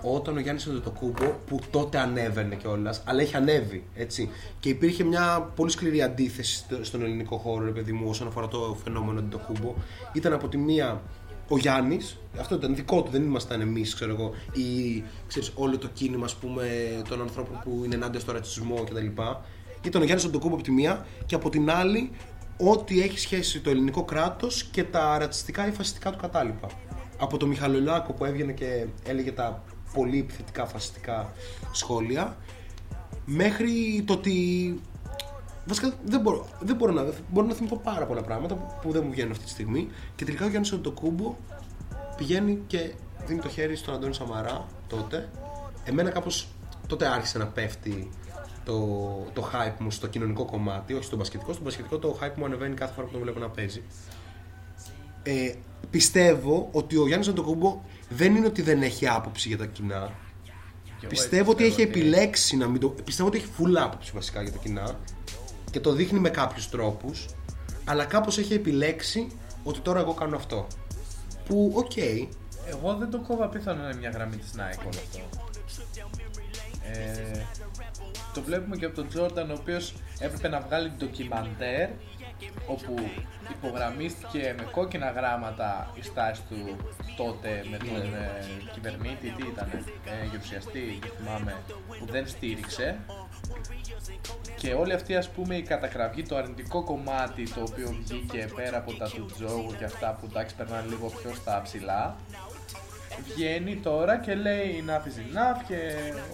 όταν 0.02 0.38
ο 0.38 0.40
Γιάννης 0.40 0.68
Αντετοκούμπο 0.68 1.26
που 1.48 1.60
τότε 1.72 2.00
ανέβαινε 2.00 2.56
κιόλας, 2.56 3.02
αλλά 3.06 3.22
έχει 3.22 3.36
ανέβει, 3.36 3.84
έτσι. 3.96 4.30
Και 4.60 4.70
υπήρχε 4.70 5.04
μια 5.04 5.52
πολύ 5.56 5.72
σκληρή 5.72 6.02
αντίθεση 6.02 6.56
στο- 6.56 6.84
στον 6.84 7.02
ελληνικό 7.02 7.38
χώρο, 7.38 7.66
ρε 7.66 7.72
παιδί 7.72 7.92
μου, 7.92 8.06
όσον 8.10 8.28
αφορά 8.28 8.48
το 8.48 8.78
φαινόμενο 8.84 9.20
Αντετοκούμπο. 9.20 9.74
Ήταν 10.14 10.34
από 10.34 10.48
τη 10.48 10.58
μία 10.58 11.02
ο 11.50 11.58
Γιάννης, 11.58 12.18
αυτό 12.40 12.56
ήταν 12.56 12.76
δικό 12.76 13.02
του, 13.02 13.12
δεν 13.12 13.24
ήμασταν 13.24 13.62
εμείς, 13.62 13.96
ξέρω 13.96 14.12
εγώ, 14.12 14.32
ή 14.54 15.04
ξέρεις, 15.28 15.52
όλο 15.56 15.78
το 15.78 15.88
κίνημα, 15.88 16.26
ας 16.26 16.36
πούμε, 16.36 16.66
των 17.10 17.22
ανθρώπων 17.22 17.60
που 17.64 17.82
είναι 17.86 17.96
ενάντια 17.96 18.20
στο 18.20 18.32
ρατσισμό 18.32 18.84
κτλ. 18.84 19.06
Ήταν 19.82 20.02
ο 20.02 20.06
Γιάννης 20.06 20.24
Αντετοκούμπο 20.24 20.56
από 20.56 20.64
τη 20.64 20.72
μία 20.72 21.06
και 21.26 21.36
από 21.36 21.50
την 21.50 21.70
άλλη 21.70 22.12
ό,τι 22.58 23.02
έχει 23.02 23.20
σχέση 23.20 23.60
το 23.60 23.70
ελληνικό 23.70 24.04
κράτος 24.04 24.64
και 24.64 24.84
τα 24.84 25.18
ρατσιστικά 25.18 25.68
ή 25.68 25.72
φασιστικά 25.72 26.12
του 26.12 26.18
κατάλοιπα. 26.18 26.68
Από 27.18 27.38
το 27.38 27.48
Μιχαλολιάκο 27.48 28.14
που 28.14 28.26
έβγαινε 28.26 28.52
και 28.52 28.86
έλεγε 29.04 29.32
τα 29.32 29.64
πολύ 29.94 30.20
επιθετικά 30.20 30.66
φασιστικά 30.66 31.34
σχόλια 31.72 32.38
μέχρι 33.26 34.04
το 34.06 34.14
ότι 34.14 34.34
Βασικά 35.70 35.94
δεν 36.06 36.22
μπορώ, 36.22 36.48
δεν 36.60 36.76
μπορώ 36.76 36.92
να 36.92 37.06
μπορώ 37.30 37.48
να 37.48 37.54
θυμηθώ 37.54 37.76
πάρα 37.76 38.06
πολλά 38.06 38.22
πράγματα 38.22 38.56
που, 38.56 38.74
που 38.82 38.92
δεν 38.92 39.04
μου 39.06 39.12
βγαίνουν 39.12 39.32
αυτή 39.32 39.44
τη 39.44 39.50
στιγμή. 39.50 39.90
Και 40.16 40.26
τελικά 40.26 40.46
ο 40.46 40.50
Γιάννης 40.50 40.72
Αντοκούμπο 40.72 41.36
πηγαίνει 42.18 42.64
και 42.68 42.94
δίνει 43.26 43.40
το 43.40 43.50
χέρι 43.50 43.76
στον 43.76 43.94
Αντώνη 43.94 44.14
Σαμαρά 44.14 44.66
τότε. 44.88 45.30
Εμένα 45.84 46.10
κάπως 46.10 46.48
τότε 46.88 47.08
άρχισε 47.08 47.38
να 47.38 47.48
πέφτει 47.48 48.10
το, 48.66 48.78
το 49.34 49.50
hype 49.54 49.76
μου 49.80 49.92
στο 49.92 50.08
κοινωνικό 50.08 50.46
κομμάτι, 50.46 50.94
όχι 50.94 51.04
στο 51.04 51.16
μπασκετικό. 51.16 51.54
Στο 51.54 51.64
μπασκετικό 51.64 51.98
το 51.98 52.18
hype 52.22 52.36
μου 52.36 52.46
ανεβαίνει 52.46 52.76
κάθε 52.76 52.94
φορά 52.94 53.06
που 53.08 53.14
τον 53.14 53.22
βλέπω 53.22 53.40
να 53.40 53.50
παίζει. 53.50 53.84
Ε, 55.24 55.54
πιστεύω 55.90 56.70
ότι 56.72 56.98
ο 56.98 57.08
Γιάννης 57.08 57.28
Αντετοκούνμπο 57.28 57.82
δεν 58.10 58.36
είναι 58.36 58.46
ότι 58.46 58.62
δεν 58.62 58.82
έχει 58.82 59.08
άποψη 59.08 59.48
για 59.48 59.58
τα 59.58 59.66
κοινά. 59.66 60.12
Πιστεύω 61.08 61.52
ότι 61.52 61.64
έχει 61.64 61.82
επιλέξει 61.82 62.58
να 62.58 62.68
μην 62.68 62.80
το. 62.80 62.90
Πιστεύω 62.90 63.28
ότι 63.28 63.38
έχει 63.38 63.50
full 63.58 63.76
άποψη 63.84 64.12
βασικά 64.14 64.42
για 64.42 64.52
τα 64.52 64.58
κοινά 64.58 64.98
και 65.72 65.80
το 65.80 65.92
δείχνει 65.92 66.20
με 66.20 66.30
κάποιους 66.30 66.70
τρόπους, 66.70 67.26
αλλά 67.86 68.06
κάπως 68.06 68.38
έχει 68.38 68.54
επιλέξει 68.54 69.32
ότι 69.64 69.80
τώρα 69.80 70.00
εγώ 70.00 70.14
κάνω 70.14 70.36
αυτό. 70.36 70.68
Που, 71.46 71.74
οκ, 71.76 71.98
Εγώ 72.68 72.96
δεν 73.00 73.10
το 73.10 73.20
κόβω 73.20 73.48
πιθανό 73.48 73.82
να 73.82 73.90
είναι 73.90 73.98
μια 73.98 74.10
γραμμή 74.10 74.36
της 74.36 74.52
Nike 74.56 74.82
όλο 74.82 75.00
αυτό. 75.00 75.20
Ε, 76.94 77.46
το 78.34 78.42
βλέπουμε 78.42 78.78
και 78.78 78.86
από 78.86 78.96
τον 78.96 79.08
Τζόρνταν 79.08 79.50
ο 79.50 79.54
οποίος 79.60 79.94
έπρεπε 80.20 80.48
να 80.48 80.60
βγάλει 80.60 80.92
ντοκιμαντέρ 80.98 81.90
όπου 82.68 82.96
υπογραμμίστηκε 83.52 84.56
με 84.58 84.64
κόκκινα 84.72 85.12
γράμματα 85.12 85.92
η 85.96 86.02
στάση 86.02 86.42
του 86.50 86.78
τότε 87.18 87.66
με 87.72 87.78
τον 87.78 88.14
ε, 88.14 88.46
κυβερνήτη, 88.74 89.34
τι 89.38 89.48
ήταν, 89.48 89.70
ε, 90.06 90.28
γεωψιαστή, 90.32 91.00
δεν 91.02 91.12
θυμάμαι, 91.18 91.56
που 92.00 92.06
δεν 92.12 92.28
στήριξε 92.28 93.00
και 94.58 94.74
όλη 94.74 94.94
αυτή 94.94 95.16
ας 95.16 95.30
πούμε 95.30 95.56
η 95.56 95.62
κατακραυγή, 95.62 96.24
το 96.24 96.36
αρνητικό 96.36 96.84
κομμάτι 96.84 97.50
το 97.50 97.62
οποίο 97.70 97.96
βγήκε 98.04 98.50
πέρα 98.56 98.78
από 98.78 98.94
τα 98.94 99.10
του 99.10 99.26
τζόγου 99.36 99.76
και 99.78 99.84
αυτά 99.84 100.18
που 100.20 100.28
εντάξει 100.30 100.56
περνάνε 100.56 100.88
λίγο 100.90 101.08
πιο 101.08 101.34
στα 101.34 101.62
ψηλά 101.64 102.16
βγαίνει 103.34 103.76
τώρα 103.76 104.18
και 104.18 104.36
λέει 104.36 104.84
enough 104.86 105.08
is 105.08 105.20
enough 105.20 105.64
και 105.68 105.76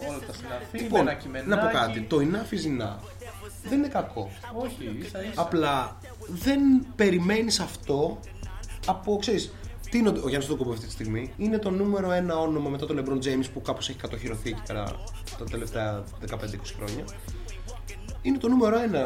όλα 0.09 0.19
τα 0.27 0.33
συναφή 0.33 0.77
λοιπόν, 0.77 1.03
με 1.03 1.11
ένα 1.11 1.19
κειμενάκι. 1.19 1.49
να 1.49 1.57
πω 1.57 1.77
κάτι. 1.77 2.01
Το 2.01 2.17
enough 2.17 2.53
is 2.53 2.81
enough 2.81 2.99
δεν 3.69 3.77
είναι 3.77 3.87
κακό. 3.87 4.31
Όχι, 4.53 4.97
ίσα 4.99 5.23
ίσα. 5.23 5.41
Απλά 5.41 5.97
δεν 6.27 6.59
περιμένεις 6.95 7.59
αυτό 7.59 8.19
από, 8.85 9.17
ξέρεις, 9.17 9.53
τι 9.95 10.01
είναι 10.01 10.09
ο 10.09 10.21
ο 10.23 10.29
Γιάννης 10.29 10.47
Τοκούμπο 10.49 10.71
αυτή 10.71 10.85
τη 10.85 10.91
στιγμή. 10.91 11.33
Είναι 11.37 11.57
το 11.57 11.69
νούμερο 11.69 12.11
ένα 12.11 12.37
όνομα 12.39 12.69
μετά 12.69 12.85
τον 12.85 12.99
LeBron 12.99 13.25
James 13.25 13.45
που 13.53 13.61
κάπως 13.61 13.89
έχει 13.89 13.97
κατοχυρωθεί 13.97 14.49
εκεί 14.49 14.61
πέρα 14.67 14.83
τα 15.37 15.43
τελευταία 15.43 16.03
15-20 16.29 16.35
χρόνια. 16.75 17.05
Είναι 18.21 18.37
το 18.37 18.47
νούμερο 18.49 18.79
ένα 18.79 19.01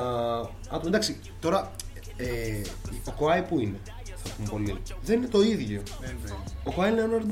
άτομο. 0.69 0.83
Εντάξει, 0.85 1.19
τώρα 1.39 1.71
ε, 2.17 2.61
ο 3.05 3.11
Κοάι 3.11 3.41
που 3.41 3.59
είναι, 3.59 3.79
θα 4.23 4.29
πούμε 4.35 4.49
πολύ. 4.49 4.77
Δεν 5.01 5.17
είναι 5.17 5.27
το 5.27 5.41
ίδιο. 5.41 5.81
Δεν 6.01 6.09
είναι. 6.09 6.33
Ο 6.63 6.71
Κοάι 6.71 6.91
Λέοναρντ 6.91 7.31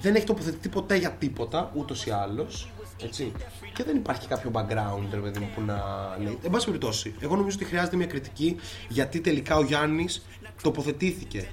δεν 0.00 0.14
έχει 0.14 0.26
τοποθετηθεί 0.26 0.68
ποτέ 0.68 0.96
για 0.96 1.10
τίποτα, 1.10 1.72
ούτως 1.74 2.06
ή 2.06 2.10
άλλως. 2.10 2.68
Έτσι. 3.02 3.32
Και 3.74 3.84
δεν 3.84 3.96
υπάρχει 3.96 4.28
κάποιο 4.28 4.50
background, 4.54 5.06
ρε 5.12 5.20
παιδί 5.20 5.38
μου, 5.38 5.48
που 5.54 5.60
να 5.60 5.82
λέει. 6.18 6.38
Εν 6.42 6.50
πάση 6.50 6.66
περιπτώσει, 6.66 7.14
εγώ 7.20 7.36
νομίζω 7.36 7.56
ότι 7.56 7.64
χρειάζεται 7.64 7.96
μια 7.96 8.06
κριτική 8.06 8.56
γιατί 8.88 9.20
τελικά 9.20 9.56
ο 9.56 9.62
Γιάννης 9.62 10.24
τοποθετήθηκε. 10.62 11.48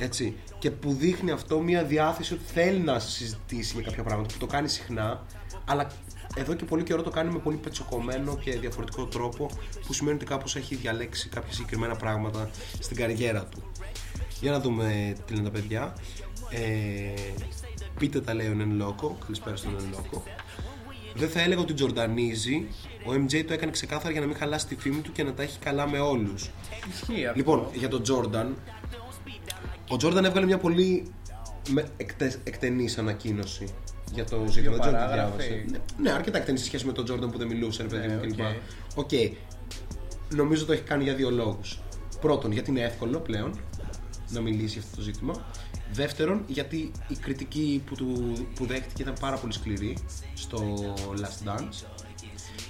Έτσι. 0.00 0.36
Και 0.58 0.70
που 0.70 0.92
δείχνει 0.92 1.30
αυτό 1.30 1.60
μια 1.60 1.84
διάθεση 1.84 2.34
ότι 2.34 2.42
θέλει 2.46 2.78
να 2.78 2.98
συζητήσει 2.98 3.74
για 3.74 3.82
κάποια 3.82 4.02
πράγματα 4.02 4.32
που 4.32 4.38
το 4.38 4.46
κάνει 4.46 4.68
συχνά, 4.68 5.26
αλλά 5.64 5.90
εδώ 6.36 6.54
και 6.54 6.64
πολύ 6.64 6.82
καιρό 6.82 7.02
το 7.02 7.10
κάνει 7.10 7.32
με 7.32 7.38
πολύ 7.38 7.56
πετσοκομμένο 7.56 8.36
και 8.36 8.58
διαφορετικό 8.58 9.04
τρόπο, 9.04 9.50
που 9.86 9.92
σημαίνει 9.92 10.16
ότι 10.16 10.24
κάπως 10.24 10.56
έχει 10.56 10.74
διαλέξει 10.74 11.28
κάποια 11.28 11.52
συγκεκριμένα 11.52 11.96
πράγματα 11.96 12.50
στην 12.78 12.96
καριέρα 12.96 13.44
του. 13.44 13.62
Για 14.40 14.50
να 14.50 14.60
δούμε 14.60 15.16
τι 15.26 15.34
λένε 15.34 15.44
τα 15.44 15.50
παιδιά. 15.50 15.94
Ε, 16.50 17.32
πείτε 17.98 18.20
τα 18.20 18.34
λέει 18.34 18.48
ο 18.48 18.54
Νεν 18.54 18.72
Λόκο. 18.72 19.18
Καλησπέρα 19.24 19.56
στον 19.56 19.72
Νεν 19.72 19.88
Λόκο. 19.90 20.22
Δεν 21.14 21.28
θα 21.28 21.40
έλεγα 21.40 21.60
ότι 21.60 21.72
τζορντανίζει. 21.72 22.66
Ο 23.06 23.10
MJ 23.12 23.44
το 23.46 23.52
έκανε 23.52 23.72
ξεκάθαρα 23.72 24.10
για 24.10 24.20
να 24.20 24.26
μην 24.26 24.36
χαλάσει 24.36 24.66
τη 24.66 24.76
φήμη 24.76 25.00
του 25.00 25.12
και 25.12 25.22
να 25.22 25.32
τα 25.32 25.42
έχει 25.42 25.58
καλά 25.58 25.88
με 25.88 25.98
όλους. 25.98 26.50
Ισχύει 26.92 27.26
αυτό. 27.26 27.38
Λοιπόν, 27.38 27.68
για 27.72 27.88
τον 27.88 28.02
Τζόρνταν. 28.02 28.56
Ο 29.90 29.96
Τζόρνταν 29.96 30.24
έβγαλε 30.24 30.46
μια 30.46 30.58
πολύ 30.58 31.12
με- 31.68 31.88
εκτε, 31.96 32.40
εκτενής 32.44 32.98
ανακοίνωση 32.98 33.64
για 34.12 34.24
το 34.24 34.44
ζήτημα. 34.48 34.72
Δεν 34.76 34.80
ξέρω 34.80 34.96
αν 34.96 35.06
τη 35.08 35.12
παράγραφοι. 35.14 35.48
διάβασε. 35.48 35.64
Ναι, 35.70 35.78
ναι, 36.02 36.10
αρκετά 36.12 36.38
εκτενής 36.38 36.60
σε 36.60 36.66
σχέση 36.66 36.86
με 36.86 36.92
τον 36.92 37.04
Τζόρνταν 37.04 37.30
που 37.30 37.38
δεν 37.38 37.46
μιλούσε, 37.46 37.82
ρε 37.82 37.88
παιδί 37.88 38.06
Ναι, 38.06 38.14
μου 38.14 38.20
κλπ. 38.20 38.40
οκ. 38.40 38.46
Οκ. 39.04 39.10
Νομίζω 40.34 40.64
το 40.64 40.72
έχει 40.72 40.82
κάνει 40.82 41.02
για 41.02 41.14
δύο 41.14 41.30
λόγους. 41.30 41.80
Πρώτον, 42.20 42.52
γιατί 42.52 42.70
είναι 42.70 42.80
εύκολο 42.80 43.18
πλέον 43.20 43.60
να 44.28 44.40
μιλήσει 44.40 44.72
για 44.72 44.82
αυτό 44.82 44.96
το 44.96 45.02
ζήτημα. 45.02 45.46
Δεύτερον, 45.92 46.42
γιατί 46.46 46.92
η 47.08 47.14
κριτική 47.20 47.82
που, 47.86 47.94
του, 47.94 48.32
που 48.54 48.66
δέχτηκε 48.66 49.02
ήταν 49.02 49.14
πάρα 49.20 49.36
πολύ 49.36 49.52
σκληρή 49.52 49.96
στο 50.34 50.74
Last 51.20 51.48
Dance. 51.48 51.84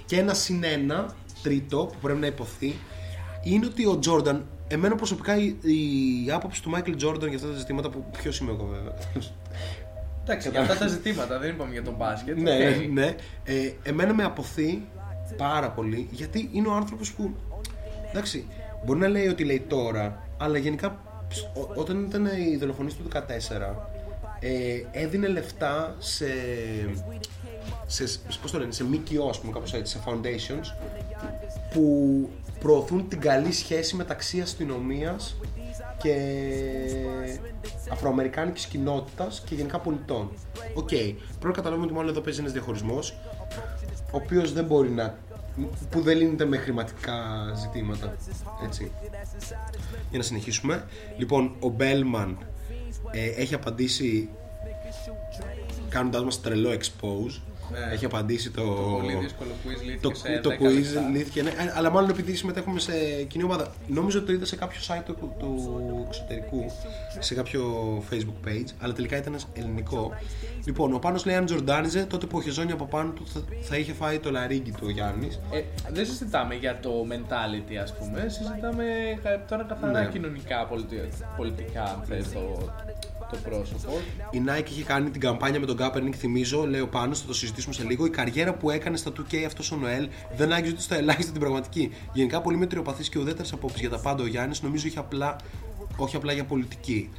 Και 0.07 0.17
ένα 0.19 0.35
συν 0.35 0.65
ένα, 0.65 1.15
τρίτο, 1.43 1.87
που 1.93 1.99
πρέπει 2.01 2.19
να 2.21 2.27
ειπωθεί, 2.27 2.75
είναι 3.43 3.67
ότι 3.67 3.87
ο 3.87 3.99
Τζόρνταν, 3.99 4.47
εμένα 4.73 4.95
προσωπικά 4.95 5.37
η, 5.37 5.47
η 6.27 6.31
άποψη 6.31 6.63
του 6.63 6.71
Michael 6.75 7.05
Jordan 7.05 7.27
για 7.29 7.35
αυτά 7.37 7.49
τα 7.49 7.57
ζητήματα 7.59 7.91
που 7.91 8.05
ποιος 8.19 8.39
είμαι 8.39 8.51
εγώ 8.51 8.65
βέβαια. 8.65 8.93
Εντάξει, 10.25 10.51
για 10.51 10.61
αυτά 10.61 10.77
τα 10.77 10.87
ζητήματα 10.87 11.39
δεν 11.39 11.51
είπαμε 11.51 11.73
για 11.73 11.83
τον 11.83 11.95
μπάσκετ. 11.95 12.37
ναι, 12.39 12.69
οκ. 12.69 12.93
ναι. 12.93 13.15
Ε, 13.45 13.73
εμένα 13.83 14.15
με 14.15 14.25
αποθεί 14.25 14.83
πάρα 15.37 15.71
πολύ 15.71 16.09
γιατί 16.11 16.49
είναι 16.53 16.69
ο 16.69 16.73
άνθρωπος 16.73 17.13
που. 17.13 17.35
Εντάξει, 18.11 18.47
μπορεί 18.85 18.99
να 18.99 19.09
λέει 19.09 19.27
ότι 19.29 19.45
λέει 19.45 19.65
τώρα, 19.69 20.23
αλλά 20.39 20.59
γενικά 20.59 21.01
ό- 21.55 21.81
όταν 21.81 22.05
ήταν 22.09 22.27
η 22.27 22.57
δολοφονία 22.57 22.93
του 22.95 23.09
14, 23.09 23.89
ε, 24.41 24.51
έδινε 24.91 25.27
λεφτά 25.29 25.95
σε. 25.99 26.27
Σε 27.87 28.05
πώς 28.43 28.51
το 28.51 28.59
λένε, 28.59 28.73
σε 28.73 28.85
ΜΚΟ, 28.85 29.29
ας 29.29 29.41
πούμε, 29.41 29.53
κάπως 29.53 29.75
έτσι, 29.75 29.93
σε 29.93 30.03
foundations 30.07 30.75
που 31.73 32.29
προωθούν 32.61 33.09
την 33.09 33.21
καλή 33.21 33.53
σχέση 33.53 33.97
μεταξύ 33.97 34.41
αστυνομίας 34.41 35.37
και 36.03 36.17
αφροαμερικάνικης 37.91 38.67
κοινότητας 38.67 39.43
και 39.47 39.55
γενικά 39.55 39.79
πολιτών. 39.79 40.31
Οκ, 40.75 40.89
πρέπει 40.89 41.15
να 41.43 41.51
καταλάβουμε 41.51 41.87
ότι 41.87 41.95
μάλλον 41.95 42.11
εδώ 42.11 42.21
παίζει 42.21 42.41
ένας 42.41 42.53
διαχωρισμός 42.53 43.17
ο 44.13 44.17
οποίος 44.17 44.53
δεν 44.53 44.65
μπορεί 44.65 44.91
να 44.91 45.19
που 45.91 46.01
δεν 46.01 46.17
λύνεται 46.17 46.45
με 46.45 46.57
χρηματικά 46.57 47.15
ζητήματα. 47.57 48.17
Έτσι. 48.65 48.93
Για 50.11 50.19
να 50.19 50.25
συνεχίσουμε. 50.25 50.85
Λοιπόν, 51.17 51.55
ο 51.61 51.69
Μπέλμαν 51.69 52.39
ε, 53.11 53.27
έχει 53.27 53.55
απαντήσει 53.55 54.29
κάνοντάς 55.89 56.25
μας 56.25 56.41
τρελό 56.41 56.71
expose. 56.71 57.41
Ναι. 57.73 57.93
Έχει 57.95 58.05
απαντήσει 58.05 58.51
το, 58.51 58.63
Πολύ 59.01 59.15
δύσκολο 59.15 59.51
quiz 59.65 59.83
λύθηκε 59.85 59.99
το, 60.09 60.15
σε 60.15 60.41
το 60.43 60.51
10 60.51 60.53
quiz 60.53 60.73
λεπτά. 60.73 61.01
λύθηκε, 61.13 61.43
ναι, 61.43 61.53
αλλά 61.75 61.91
μάλλον 61.91 62.11
επειδή 62.11 62.35
συμμετέχουμε 62.35 62.81
σε 62.81 62.93
κοινή 63.29 63.45
ομάδα. 63.45 63.73
Νομίζω 63.87 64.19
ότι 64.19 64.27
το 64.27 64.33
είδα 64.33 64.45
σε 64.45 64.57
κάποιο 64.57 64.81
site 64.89 65.03
του, 65.07 65.35
του 65.39 66.05
εξωτερικού, 66.07 66.65
σε 67.19 67.35
κάποιο 67.35 67.63
facebook 68.11 68.49
page, 68.49 68.67
αλλά 68.79 68.93
τελικά 68.93 69.17
ήταν 69.17 69.37
ελληνικό. 69.53 70.13
Λοιπόν, 70.65 70.95
ο 70.95 70.99
Πάνος 70.99 71.25
λέει 71.27 71.35
αν 71.37 71.45
τζορντάνιζε, 71.45 72.05
τότε 72.05 72.27
που 72.27 72.39
ο 72.39 72.43
Χεζόνια 72.43 72.75
από 72.75 72.85
πάνω 72.87 73.11
του 73.11 73.27
θα, 73.27 73.41
θα 73.61 73.77
είχε 73.77 73.93
φάει 73.93 74.19
το 74.19 74.31
λαρίγκι 74.31 74.71
του 74.71 74.83
ο 74.85 74.91
Γιάννης. 74.91 75.41
Ε, 75.53 75.61
δεν 75.93 76.07
συζητάμε 76.07 76.55
για 76.55 76.79
το 76.81 76.91
mentality, 77.11 77.75
ας 77.83 77.95
πούμε. 77.97 78.27
Συζητάμε 78.29 78.85
κα- 79.23 79.45
τώρα 79.49 79.63
καθαρά 79.63 80.01
Ναι. 80.03 80.09
κοινωνικά, 80.09 80.67
πολιτι- 80.67 81.01
πολιτικά, 81.37 81.83
αν 81.83 82.03
θες, 82.09 82.33
το, 82.33 82.73
το 83.31 83.37
πρόσωπο. 83.51 84.01
Η 84.31 84.43
Nike 84.47 84.69
είχε 84.71 84.83
κάνει 84.83 85.11
την 85.11 85.21
καμπάνια 85.21 85.61
με 85.61 85.67
τον 85.67 85.77
Kaepernick, 85.81 86.15
θυμίζω, 86.17 86.67
λέει 86.67 86.81
ο 86.81 86.89
Πάνος, 86.89 87.21
θα 87.21 87.27
το 87.27 87.35
συζητήσουμε 87.35 87.75
σε 87.75 87.83
λίγο. 87.83 88.07
Η 88.07 88.11
καριέρα 88.11 88.55
που 88.55 88.71
έκανε 88.71 88.97
στα 88.97 89.13
2K 89.17 89.37
αυτός 89.47 89.73
ο 89.73 89.77
Νοέλ 89.77 90.09
δεν 90.37 90.53
άγγιζε 90.53 90.73
ούτε 90.73 90.83
στα 90.83 90.97
ελάχιστα 90.97 91.33
την 91.33 91.41
πραγματική. 91.41 91.93
Γενικά 92.13 92.41
πολύ 92.41 92.57
μετριοπαθής 92.57 93.09
και 93.09 93.19
ουδέτερης 93.19 93.53
απόψης 93.53 93.81
για 93.81 93.91
τα 93.91 93.99
πάντα 93.99 94.23
ο 94.23 94.27
Γιάννης, 94.27 94.63
νομίζω 94.63 94.87
είχε 94.87 94.99
απλά, 94.99 95.37
όχι 95.97 96.17
απλά 96.17 96.33
για 96.33 96.45
πολιτική. 96.45 97.11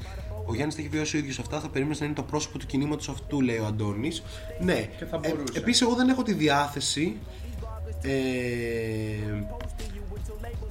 Ο 0.46 0.56
Γιάννης 0.56 0.76
τα 0.76 0.82
έχει 0.82 0.90
βιώσει 0.90 1.16
ο 1.16 1.20
ίδιος 1.20 1.40
αυτά. 1.40 1.60
Θα 1.60 1.70
περίμενες 1.70 2.00
να 2.00 2.06
είναι 2.06 2.16
το 2.16 2.24
πρόσωπο 2.24 2.58
του 2.58 2.66
κινήματος 2.66 3.10
αυτού, 3.10 3.42
λέει 3.42 3.58
ο 3.58 3.66
Αντώνης. 3.66 4.24
Ναι, 4.60 4.90
Και 4.98 5.06
θα 5.06 5.18
μπορούσε. 5.18 5.58
Επίσης, 5.58 5.82
εγώ 5.82 5.96
δεν 5.96 6.10
έχω 6.10 6.24
τη 6.24 6.34
διάθεση. 6.34 7.18
Ε, 8.02 8.12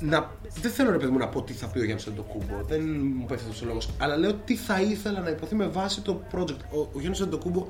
να, 0.01 0.31
δεν 0.61 0.71
θέλω 0.71 0.91
ρε 0.91 0.97
παιδί 0.97 1.11
μου 1.11 1.19
να 1.19 1.29
πω 1.29 1.43
τι 1.43 1.53
θα 1.53 1.67
πει 1.67 1.79
ο 1.79 1.85
Γιάννης 1.85 2.07
Αντοκούμπο. 2.07 2.63
Δεν 2.67 2.81
μου 3.17 3.25
πέφτει 3.27 3.45
αυτός 3.45 3.63
ο 3.63 3.67
λόγος. 3.67 3.89
Αλλά 3.99 4.17
λέω 4.17 4.35
τι 4.35 4.57
θα 4.57 4.81
ήθελα 4.81 5.21
να 5.21 5.31
υποθεί 5.31 5.55
με 5.55 5.67
βάση 5.67 6.01
το 6.01 6.23
project. 6.33 6.61
Ο, 6.71 6.79
ο 6.79 6.99
Γιάννης 6.99 7.21
Αντοκούμπο 7.21 7.67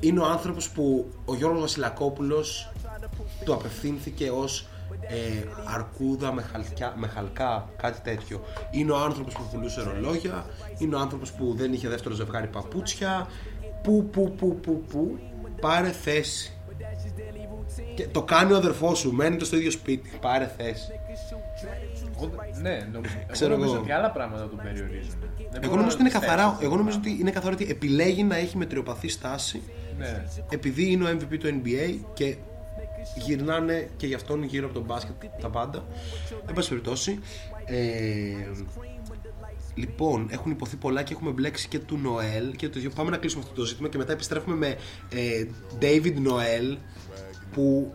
είναι 0.00 0.20
ο 0.20 0.26
άνθρωπος 0.26 0.70
που 0.70 1.12
ο 1.24 1.34
Γιώργος 1.34 1.60
Βασιλακόπουλος 1.60 2.70
του 3.44 3.52
απευθύνθηκε 3.52 4.30
ως 4.30 4.66
ε, 5.00 5.44
αρκούδα 5.64 6.32
με, 6.32 6.42
χαλκιά, 6.42 6.94
με 6.96 7.06
χαλκά, 7.06 7.68
κάτι 7.76 8.00
τέτοιο. 8.00 8.44
Είναι 8.70 8.92
ο 8.92 8.96
άνθρωπος 8.96 9.34
που 9.34 9.42
πουλούσε 9.52 9.82
ρολόγια. 9.82 10.46
Είναι 10.78 10.94
ο 10.94 10.98
άνθρωπος 10.98 11.32
που 11.32 11.54
δεν 11.56 11.72
είχε 11.72 11.88
δεύτερο 11.88 12.14
ζευγάρι 12.14 12.46
παπούτσια. 12.46 13.28
Που, 13.82 14.08
που, 14.12 14.34
που, 14.38 14.56
που, 14.56 14.82
που. 14.88 15.18
Πάρε 15.60 15.90
θέση. 15.90 16.52
Και 17.94 18.06
το 18.08 18.22
κάνει 18.22 18.52
ο 18.52 18.56
αδερφός 18.56 18.98
σου, 18.98 19.12
μένετε 19.12 19.44
στο 19.44 19.56
ίδιο 19.56 19.70
σπίτι. 19.70 20.10
Πάρε 20.20 20.52
θέση. 20.56 20.97
Εγώ, 22.22 22.30
ναι, 22.62 22.88
νομίζω, 22.92 23.14
Ξέρω 23.32 23.50
εγώ 23.52 23.60
νομίζω 23.60 23.74
εγώ. 23.74 23.82
ότι 23.84 23.92
άλλα 23.92 24.10
πράγματα 24.10 24.48
τον 24.48 24.60
περιορίζουν. 24.62 25.14
Δεν 25.20 25.48
Εγώ 25.50 25.60
μπορώ 25.62 25.74
νομίζω 25.76 25.96
ότι 25.96 26.00
είναι 26.00 26.10
να 26.12 26.18
καθαρά, 26.20 26.42
πιστέψω. 26.42 26.66
εγώ 26.66 26.76
νομίζω 26.76 26.98
ότι 26.98 27.16
είναι 27.20 27.30
καθαρά 27.30 27.52
ότι 27.54 27.66
επιλέγει 27.70 28.24
να 28.24 28.36
έχει 28.36 28.56
μετριοπαθή 28.56 29.08
στάση 29.08 29.62
Ναι. 29.98 30.24
επειδή 30.50 30.90
είναι 30.92 31.04
ο 31.04 31.16
MVP 31.18 31.38
του 31.38 31.60
NBA 31.62 31.98
και 32.14 32.36
γυρνάνε 33.16 33.88
και 33.96 34.06
γι' 34.06 34.14
αυτόν 34.14 34.42
γύρω 34.42 34.64
από 34.64 34.74
τον 34.74 34.82
μπάσκετ 34.84 35.14
τα 35.40 35.48
πάντα. 35.50 35.84
Εν 36.48 36.54
πάση 36.54 36.68
περιπτώσει. 36.68 37.18
Ε, 37.64 37.76
λοιπόν, 39.74 40.26
έχουν 40.30 40.50
υποθεί 40.50 40.76
πολλά 40.76 41.02
και 41.02 41.12
έχουμε 41.12 41.30
μπλέξει 41.30 41.68
και 41.68 41.78
του 41.78 41.98
Νοέλ 42.02 42.56
και 42.56 42.68
το 42.68 42.78
ίδιο. 42.78 42.90
Πάμε 42.90 43.10
να 43.10 43.16
κλείσουμε 43.16 43.42
αυτό 43.42 43.54
το 43.60 43.64
ζήτημα 43.66 43.88
και 43.88 43.98
μετά 43.98 44.12
επιστρέφουμε 44.12 44.56
με 44.56 44.76
ε, 45.08 45.46
David 45.80 46.14
Noel 46.28 46.76
που 47.52 47.94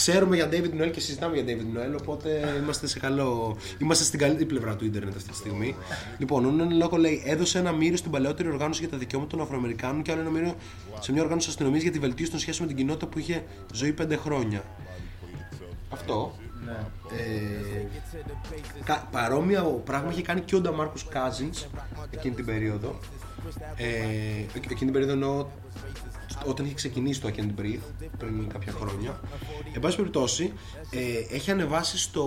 ξέρουμε 0.00 0.36
για 0.36 0.48
David 0.50 0.80
Noel 0.82 0.90
και 0.92 1.00
συζητάμε 1.00 1.36
για 1.40 1.44
David 1.56 1.76
Noel, 1.78 1.98
οπότε 2.00 2.54
είμαστε, 2.62 2.86
σε 2.86 2.98
καλό... 2.98 3.56
είμαστε 3.78 4.04
στην 4.04 4.18
καλύτερη 4.18 4.44
πλευρά 4.44 4.76
του 4.76 4.84
ίντερνετ 4.84 5.16
αυτή 5.16 5.28
τη 5.30 5.36
στιγμή. 5.36 5.74
Λοιπόν, 6.18 6.44
ο 6.44 6.50
Νόν 6.50 6.76
Λόγο 6.76 6.96
λέει: 6.96 7.22
Έδωσε 7.26 7.58
ένα 7.58 7.72
μύριο 7.72 7.96
στην 7.96 8.10
παλαιότερη 8.10 8.48
οργάνωση 8.48 8.80
για 8.80 8.88
τα 8.90 8.96
δικαιώματα 8.96 9.30
των 9.36 9.44
Αφροαμερικάνων 9.44 10.02
και 10.02 10.12
άλλο 10.12 10.20
ένα 10.20 10.30
μύριο 10.30 10.54
σε 11.00 11.12
μια 11.12 11.22
οργάνωση 11.22 11.48
αστυνομίας 11.48 11.82
για 11.82 11.90
τη 11.92 11.98
βελτίωση 11.98 12.30
των 12.30 12.40
σχέσεων 12.40 12.68
με 12.68 12.74
την 12.74 12.82
κοινότητα 12.82 13.06
που 13.10 13.18
είχε 13.18 13.44
ζωή 13.72 13.92
πέντε 13.92 14.16
χρόνια. 14.16 14.62
Αυτό. 15.90 16.32
ναι. 16.64 16.72
Ε, 17.18 17.86
κα- 18.84 19.08
παρόμοια 19.10 19.62
ο- 19.64 19.70
πράγμα 19.84 20.10
είχε 20.12 20.22
κάνει 20.22 20.40
και 20.40 20.56
ο 20.56 20.60
Νταμάρκους 20.60 21.06
Cousins 21.12 21.64
εκείνη 22.10 22.34
την 22.34 22.44
περίοδο. 22.44 22.98
Ε, 23.76 23.86
εκ- 24.54 24.64
εκείνη 24.70 24.76
την 24.78 24.92
περίοδο 24.92 25.12
εννοώ 25.12 25.46
όταν 26.46 26.64
είχε 26.64 26.74
ξεκινήσει 26.74 27.20
το 27.20 27.28
I 27.28 27.40
Can't 27.40 27.60
Breathe 27.60 28.08
πριν 28.18 28.48
κάποια 28.48 28.72
χρόνια. 28.72 29.20
Εν 29.74 29.80
πάση 29.80 29.96
περιπτώσει, 29.96 30.52
ε, 30.90 31.34
έχει 31.34 31.50
ανεβάσει 31.50 31.98
στο, 31.98 32.26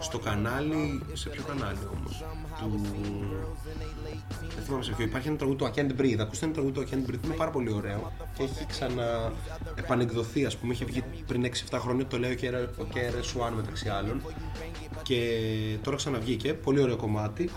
στο 0.00 0.18
κανάλι. 0.18 1.02
Σε 1.12 1.28
ποιο 1.28 1.42
κανάλι 1.46 1.78
όμως. 1.96 2.24
Του. 2.58 2.80
Δεν 4.54 4.64
θυμάμαι 4.64 4.82
σε 4.82 4.92
ποιο. 4.92 5.04
Υπάρχει 5.04 5.28
ένα 5.28 5.36
τραγούδι 5.36 5.58
του 5.58 5.70
I 5.74 5.78
Can't 5.78 6.00
Breathe. 6.00 6.18
Ακούστε 6.18 6.44
ένα 6.44 6.54
τραγούδι 6.54 6.72
του 6.74 6.86
I 6.88 6.94
Can't 6.94 7.10
Breathe. 7.10 7.24
Είναι 7.24 7.34
πάρα 7.34 7.50
πολύ 7.50 7.72
ωραίο 7.72 8.12
και 8.36 8.42
έχει 8.42 8.66
ξανά 8.66 9.32
επανεκδοθεί. 9.74 10.44
Α 10.44 10.50
πούμε, 10.60 10.72
είχε 10.72 10.84
βγει 10.84 11.02
πριν 11.26 11.44
6-7 11.70 11.78
χρόνια. 11.80 12.06
Το 12.06 12.18
λέει 12.18 12.32
ο 12.32 12.36
KR- 12.40 12.68
ο 12.78 12.86
KRS-One 12.94 13.52
μεταξύ 13.56 13.88
άλλων. 13.88 14.22
Και 15.02 15.40
τώρα 15.82 15.96
ξαναβγήκε. 15.96 16.54
Πολύ 16.54 16.80
ωραίο 16.80 16.96
κομμάτι 16.96 17.50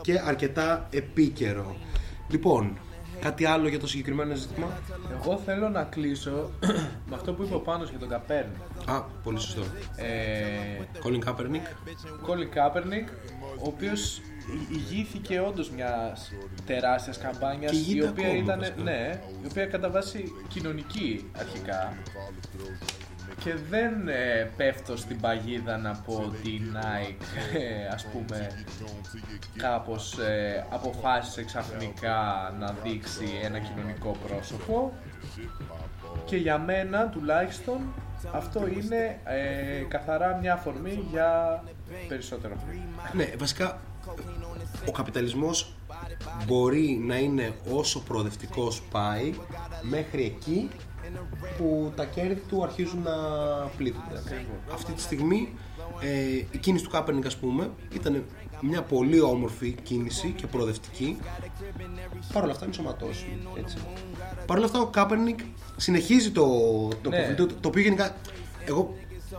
και 0.00 0.20
αρκετά 0.24 0.88
επίκαιρο. 0.90 1.76
Λοιπόν, 2.28 2.78
κάτι 3.24 3.44
άλλο 3.44 3.68
για 3.68 3.78
το 3.78 3.86
συγκεκριμένο 3.86 4.34
ζήτημα; 4.34 4.78
Εγώ 5.14 5.40
θέλω 5.44 5.68
να 5.68 5.82
κλείσω 5.82 6.50
με 7.08 7.14
αυτό 7.14 7.32
που 7.32 7.42
είπε 7.42 7.54
ο 7.54 7.58
Πάνος 7.58 7.90
για 7.90 7.98
τον 7.98 8.08
Καπέρν. 8.08 8.48
Α, 8.86 9.00
πολύ 9.22 9.40
σωστό. 9.40 9.62
Ε, 9.96 10.06
Colin 11.04 11.28
Kaepernick. 11.28 11.66
Κόλλι 12.22 12.46
Κάπερνικ, 12.46 13.08
ο 13.58 13.66
οποίος 13.66 14.20
ηγήθηκε 14.72 15.40
όντως 15.40 15.70
μιας 15.70 16.32
τεράστιας 16.66 17.18
καμπάνιας 17.18 17.70
Και 17.70 17.76
η 17.78 17.84
ηγείται 17.88 18.08
οποία 18.08 18.26
ακόμα, 18.26 18.42
ήταν 18.42 18.58
βασικά. 18.58 18.82
ναι, 18.82 19.20
η 19.42 19.46
οποία 19.50 19.66
κατά 19.66 19.90
βάση 19.90 20.32
κοινωνική 20.48 21.30
αρχικά 21.38 21.96
και 23.44 23.54
δεν 23.70 24.08
ε, 24.08 24.50
πέφτω 24.56 24.96
στην 24.96 25.20
παγίδα 25.20 25.76
να 25.76 26.02
πω 26.06 26.14
ότι 26.26 26.50
η 26.50 26.62
Nike 26.74 27.24
ε, 27.54 27.86
ας 27.94 28.06
πούμε 28.06 28.64
κάπως 29.56 30.18
ε, 30.18 30.66
αποφάσισε 30.70 31.44
ξαφνικά 31.44 32.52
να 32.58 32.74
δείξει 32.82 33.26
ένα 33.42 33.58
κοινωνικό 33.58 34.16
πρόσωπο. 34.26 34.92
Και 36.24 36.36
για 36.36 36.58
μένα 36.58 37.08
τουλάχιστον 37.08 37.80
αυτό 38.32 38.66
είναι 38.66 39.20
ε, 39.24 39.84
καθαρά 39.88 40.38
μια 40.40 40.52
αφορμή 40.52 41.04
για 41.10 41.62
περισσότερο. 42.08 42.54
Ναι, 43.12 43.32
βασικά 43.38 43.80
ο 44.88 44.90
καπιταλισμός 44.90 45.74
μπορεί 46.46 47.02
να 47.06 47.16
είναι 47.16 47.52
όσο 47.70 48.00
προοδευτικός 48.00 48.82
πάει 48.82 49.34
μέχρι 49.82 50.24
εκεί 50.24 50.70
που 51.58 51.92
τα 51.96 52.04
κέρδη 52.04 52.42
του 52.48 52.62
αρχίζουν 52.62 53.02
να 53.02 53.12
πλήττονται. 53.76 54.22
Αυτή 54.72 54.92
τη 54.92 55.00
στιγμή 55.00 55.48
ε, 56.00 56.28
η 56.50 56.58
κίνηση 56.60 56.84
του 56.84 56.90
Κάπερνικ 56.90 57.26
ας 57.26 57.36
πούμε 57.36 57.70
ήταν 57.92 58.24
μια 58.60 58.82
πολύ 58.82 59.20
όμορφη 59.20 59.74
κίνηση 59.82 60.30
και 60.36 60.46
προοδευτική 60.46 61.16
Παρ' 62.32 62.42
όλα 62.42 62.52
αυτά 62.52 62.64
είναι 62.64 62.74
σωματώσιμη. 62.74 63.38
Έτσι. 63.58 63.76
Παρ' 64.46 64.56
όλα 64.56 64.66
αυτά 64.66 64.78
ο 64.80 64.86
Κάπερνικ 64.86 65.38
συνεχίζει 65.76 66.30
το, 66.30 66.46
το 67.02 67.08
Ναι. 67.08 67.16
προφίλ 67.16 67.34
του, 67.34 67.46
το 67.46 67.68
οποίο 67.68 67.82
γενικά 67.82 68.14
εγώ 68.66 68.96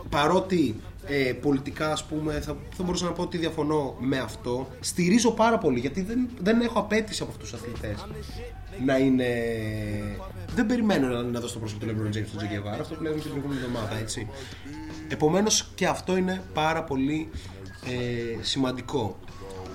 παρότι 0.08 0.80
ε, 1.06 1.32
πολιτικά 1.32 1.92
ας 1.92 2.04
πούμε 2.04 2.32
θα, 2.32 2.56
θα 2.76 2.82
μπορούσα 2.82 3.04
να 3.04 3.12
πω 3.12 3.22
ότι 3.22 3.38
διαφωνώ 3.38 3.96
με 3.98 4.18
αυτό 4.18 4.68
στηρίζω 4.80 5.30
πάρα 5.30 5.58
πολύ 5.58 5.80
γιατί 5.80 6.02
δεν, 6.02 6.28
δεν 6.40 6.60
έχω 6.60 6.78
απέτηση 6.78 7.22
από 7.22 7.32
αυτούς 7.32 7.50
τους 7.50 7.60
αθλητές 7.60 8.06
να 8.84 8.98
είναι 8.98 9.26
δεν 10.54 10.66
περιμένω 10.66 11.06
να, 11.08 11.22
να 11.22 11.40
δώσω 11.40 11.52
το 11.52 11.58
πρόσωπο 11.58 11.84
του 11.84 11.90
LeBron 11.92 12.16
James 12.16 12.24
στον 12.26 12.36
Τζεκεβάρα 12.38 12.80
αυτό 12.80 12.94
που 12.94 13.02
λέγαμε 13.02 13.20
την 13.20 13.30
προηγούμενη 13.30 13.60
εβδομάδα 13.60 13.96
έτσι. 13.98 14.28
Επομένως 15.08 15.70
και 15.74 15.86
αυτό 15.86 16.16
είναι 16.16 16.42
πάρα 16.54 16.84
πολύ 16.84 17.28
ε, 17.86 18.42
σημαντικό. 18.42 19.18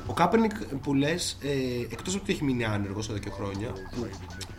Ο 0.07 0.13
Κάπερνικ 0.13 0.51
που 0.81 0.93
λες, 0.93 1.37
ε, 1.41 1.47
εκτός 1.93 2.13
από 2.13 2.23
ότι 2.23 2.31
έχει 2.33 2.43
μείνει 2.43 2.65
άνεργος 2.65 3.09
εδώ 3.09 3.17
και 3.17 3.29
χρόνια, 3.29 3.67
που 3.95 4.07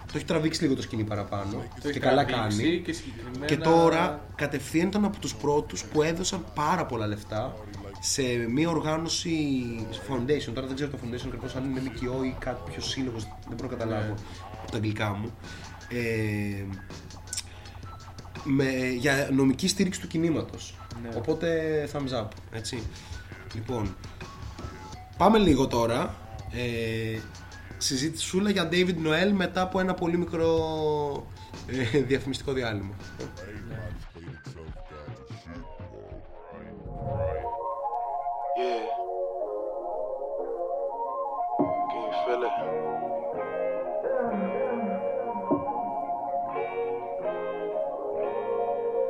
το 0.07 0.13
έχει 0.19 0.25
τραβήξει 0.25 0.63
λίγο 0.63 0.75
το 0.75 0.83
σκηνή 0.83 1.05
παραπάνω 1.05 1.51
Το 1.53 1.81
και 1.83 1.89
έχει 1.89 1.99
καλά 1.99 2.25
τραβήξει 2.25 2.59
κάνει. 2.63 2.81
και 2.81 2.93
συγκεκριμένα- 2.93 3.47
Και 3.47 3.57
τώρα 3.57 4.25
κατευθείαν 4.35 4.87
ήταν 4.89 5.05
από 5.05 5.19
τους 5.19 5.35
πρώτους 5.35 5.85
που 5.85 6.03
έδωσαν 6.03 6.45
πάρα 6.55 6.87
πολλά 6.87 7.07
λεφτά 7.07 7.55
σε 8.05 8.23
μια 8.23 8.69
οργάνωση 8.69 9.37
foundation. 10.09 10.53
Τώρα 10.55 10.67
δεν 10.67 10.75
ξέρω 10.75 10.91
το 10.91 10.99
foundation 11.03 11.27
ακριβώς 11.27 11.57
αν 11.57 11.65
είναι 11.65 11.81
ΜΚΟ 11.81 12.25
ή 12.25 12.37
κάποιος 12.39 12.89
σύλλογος, 12.89 13.23
δεν 13.23 13.57
μπορώ 13.57 13.69
να 13.71 13.77
καταλάβω 13.77 14.15
από 14.63 14.71
τα 14.71 14.77
αγγλικά 14.77 15.13
μου. 15.13 15.33
Ε, 15.89 16.65
με, 18.45 18.89
για 18.99 19.29
νομική 19.33 19.69
στήριξη 19.69 20.01
του 20.01 20.07
κινήματος. 20.07 20.79
Οπότε 21.17 21.89
thumbs 21.93 22.23
up, 22.23 22.29
έτσι. 22.53 22.83
Λοιπόν, 23.55 23.97
πάμε 25.17 25.39
λίγο 25.39 25.67
τώρα. 25.67 26.15
Ε, 26.53 27.19
συζήτησούλα 27.79 28.51
για 28.51 28.69
David 28.73 28.95
Noel 29.07 29.33
μετά 29.33 29.61
από 29.61 29.81
ένα 29.81 29.95
πολύ 29.95 30.19
μικρό 30.19 31.27
ε, 31.67 31.99
διαφημιστικό 31.99 32.53
διάλειμμα. 32.53 32.95
Yeah. 38.55 38.87
Can 41.89 42.03
you 42.05 42.13
feel 42.27 42.43
it? 42.45 42.53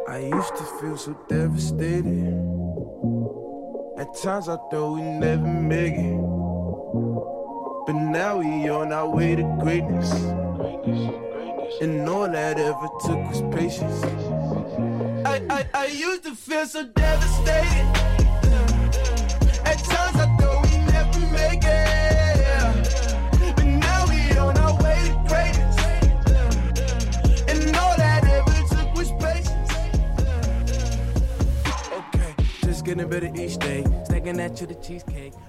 I 0.08 0.18
used 0.18 0.56
to 0.56 0.64
feel 0.80 0.96
so 0.96 1.12
devastated. 1.28 2.28
At 3.98 4.14
times 4.22 4.48
I 4.48 4.56
thought 4.70 4.94
we'd 4.94 5.02
never 5.02 5.46
make 5.46 5.94
it. 5.94 6.20
But 7.86 7.94
now 7.94 8.36
we 8.38 8.68
on 8.68 8.92
our 8.92 9.08
way 9.08 9.34
to 9.34 9.42
greatness. 9.60 10.08
Greatness, 10.12 11.10
greatness. 11.32 11.74
And 11.80 12.08
all 12.08 12.28
that 12.28 12.60
ever 12.60 12.88
took 13.00 13.18
was 13.28 13.42
patience. 13.52 14.04
I, 15.26 15.42
I, 15.50 15.66
I 15.74 15.86
used 15.86 16.22
to 16.24 16.36
feel 16.36 16.64
so 16.64 16.84
devastated. 16.84 18.01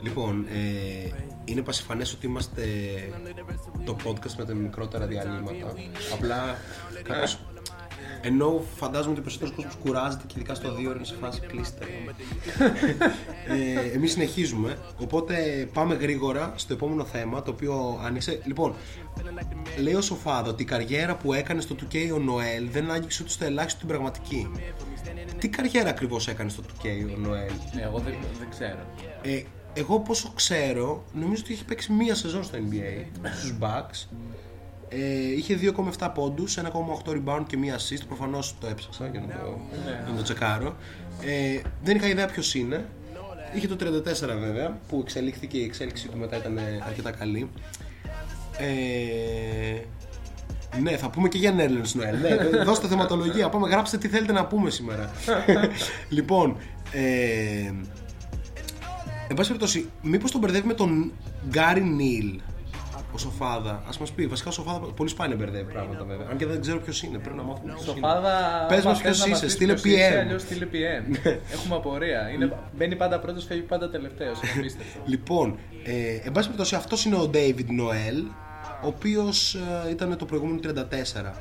Λοιπόν, 0.02 0.46
ε, 0.48 1.10
είναι 1.46 1.62
πασιφανές 1.62 2.14
ότι 2.14 2.26
είμαστε 2.26 2.64
το 3.86 3.96
podcast 4.04 4.34
με 4.38 4.46
τα 4.46 4.54
μικρότερα 4.54 5.06
διαλύματα. 5.06 5.74
Απλά 6.14 6.58
κάπως... 7.04 7.40
Ενώ 8.26 8.64
φαντάζομαι 8.76 9.12
ότι 9.12 9.20
ο 9.20 9.24
περισσότερος 9.24 9.56
κόσμος 9.56 9.76
κουράζεται 9.76 10.24
και 10.28 10.34
ειδικά 10.38 10.54
στο 10.56 10.76
2 10.76 10.80
είναι 10.80 11.00
σε 11.02 11.16
φάση 11.16 11.40
κλείστε. 11.40 11.86
ε, 13.48 13.96
εμείς 13.96 14.12
συνεχίζουμε, 14.12 14.78
οπότε 14.98 15.68
πάμε 15.74 15.96
γρήγορα 15.96 16.54
στο 16.56 16.74
επόμενο 16.74 17.06
θέμα, 17.06 17.42
το 17.42 17.52
οποίο 17.52 18.00
άνοιξε. 18.04 18.42
Λοιπόν, 18.46 18.76
λέει 19.82 19.94
ο 19.94 20.02
Σοφάδο 20.02 20.50
ότι 20.50 20.64
η 20.64 20.66
καριέρα 20.66 21.16
που 21.16 21.34
έκανε 21.34 21.62
στο 21.62 21.76
2K 21.82 22.12
ο 22.14 22.20
Νοέλ 22.20 22.70
δεν 22.72 22.92
άγγιξε 22.92 23.24
ούτε 23.24 23.32
στο 23.32 23.46
ελάχιστο 23.46 23.80
την 23.80 23.88
πραγματική. 23.88 24.52
Τι 25.38 25.50
καριέρα 25.50 25.90
ακριβώς 25.90 26.28
έκανε 26.28 26.50
στο 26.50 26.64
2K 26.68 26.86
ο 27.16 27.20
Νοέλ; 27.20 27.52
Ναι, 27.76 27.82
εγώ 27.82 28.00
δεν, 28.00 28.14
δεν 28.40 28.50
ξέρω. 28.50 28.80
Ε, 29.22 29.44
εγώ 29.74 30.00
πόσο 30.00 30.32
ξέρω, 30.36 31.04
νομίζω 31.14 31.42
ότι 31.44 31.54
έχει 31.54 31.66
παίξει 31.66 31.92
μία 31.92 32.16
σεζόν 32.16 32.44
στο 32.44 32.58
NBA 32.58 33.06
στους 33.34 33.58
Bucks. 33.60 34.08
Ε, 34.96 35.32
είχε 35.38 35.60
2,7 36.00 36.12
πόντους, 36.14 36.58
1,8 36.58 37.12
rebound 37.12 37.44
και 37.48 37.58
μία 37.58 37.78
assist. 37.78 38.02
Προφανώς 38.08 38.56
το 38.60 38.68
έψαξα 38.68 39.08
για 39.08 39.20
να 39.20 39.28
το, 39.28 39.60
για 39.86 40.06
να 40.10 40.16
το 40.16 40.24
τσεκάρω. 40.24 40.76
Ε, 41.22 41.62
δεν 41.84 41.96
είχα 41.96 42.08
ιδέα 42.08 42.26
ποιος 42.26 42.56
είναι. 42.56 42.86
Είχε 43.56 43.68
το 43.68 43.76
34 43.80 44.04
βέβαια, 44.40 44.80
που 44.88 45.00
εξελίχθηκε 45.02 45.58
η 45.58 45.64
εξέλιξή 45.64 46.08
του 46.08 46.18
μετά 46.18 46.38
ήταν 46.38 46.60
αρκετά 46.88 47.12
καλή. 47.12 47.50
Ε, 48.58 49.80
ναι, 50.82 50.98
θα 50.98 51.10
πούμε 51.10 51.28
και 51.28 51.38
για 51.38 51.52
Νέρλενς 51.52 51.96
Νοέλ. 51.96 52.20
Ναι, 52.20 52.36
δώστε 52.70 52.88
θεματολογία. 52.88 53.50
Πάμε, 53.50 53.70
γράψτε 53.70 53.98
τι 53.98 54.08
θέλετε 54.08 54.32
να 54.32 54.46
πούμε 54.46 54.70
σήμερα. 54.70 55.12
λοιπόν, 56.10 56.58
ε, 56.92 57.72
Εν 59.28 59.36
πάση 59.36 59.48
περιπτώσει, 59.48 59.90
μήπως 60.02 60.32
τον 60.32 60.40
μπερδεύει 60.42 60.68
με 60.68 60.74
τον 60.74 61.12
Γκάρι 61.50 61.82
Νίλ 61.82 62.40
ο 63.14 63.18
Σοφάδα. 63.18 63.72
Α 63.72 63.90
μας 64.00 64.12
πει, 64.12 64.28
βασικά 64.28 64.50
ο 64.50 64.52
Σοφάδα 64.52 64.80
πολύ 64.80 65.10
σπάνια 65.10 65.36
μπερδεύει 65.36 65.72
πράγματα 65.72 66.04
βέβαια. 66.04 66.28
Αν 66.32 66.38
και 66.38 66.46
δεν 66.46 66.62
ξέρω 66.62 66.80
ποιος 66.80 67.04
είναι, 67.04 67.18
πρέπει 67.18 67.36
να 67.38 67.44
μάθουμε 67.44 67.74
ποιος 67.74 67.86
είναι. 67.86 67.96
Σοφάδα. 67.96 68.66
Πες 68.68 68.80
άμα 68.80 68.90
μας 68.90 69.00
θες 69.00 69.02
ποιος 69.02 69.20
να 69.20 69.28
μας 69.28 69.38
είσαι, 69.38 69.46
πεις 69.46 69.54
στείλε 69.54 69.74
ποιος 69.74 69.94
είσαι, 69.96 70.14
PM. 70.16 70.20
αλλιώς 70.20 70.42
στείλε 70.42 70.68
PM. 70.72 71.16
Έχουμε 71.54 71.76
απορία. 71.76 72.30
Είναι, 72.30 72.54
μπαίνει 72.78 72.96
πάντα 72.96 73.20
πρώτος, 73.20 73.46
φεύγει 73.46 73.64
πάντα 73.64 73.90
τελευταίος. 73.90 74.40
Είναι 74.42 74.52
απίστευτο. 74.58 75.00
Λοιπόν, 75.06 75.58
ε, 75.84 76.14
εν 76.24 76.32
πάση 76.32 76.46
περιπτώσει, 76.48 76.76
αυτός 76.76 77.06
είναι 77.06 77.16
ο 77.16 77.30
David 77.34 77.68
Noel, 77.80 78.32
ο 78.84 78.88
οποίος 78.88 79.58
ήταν 79.90 80.18
το 80.18 80.26
προηγούμενο 80.26 80.60
34. 80.64 81.34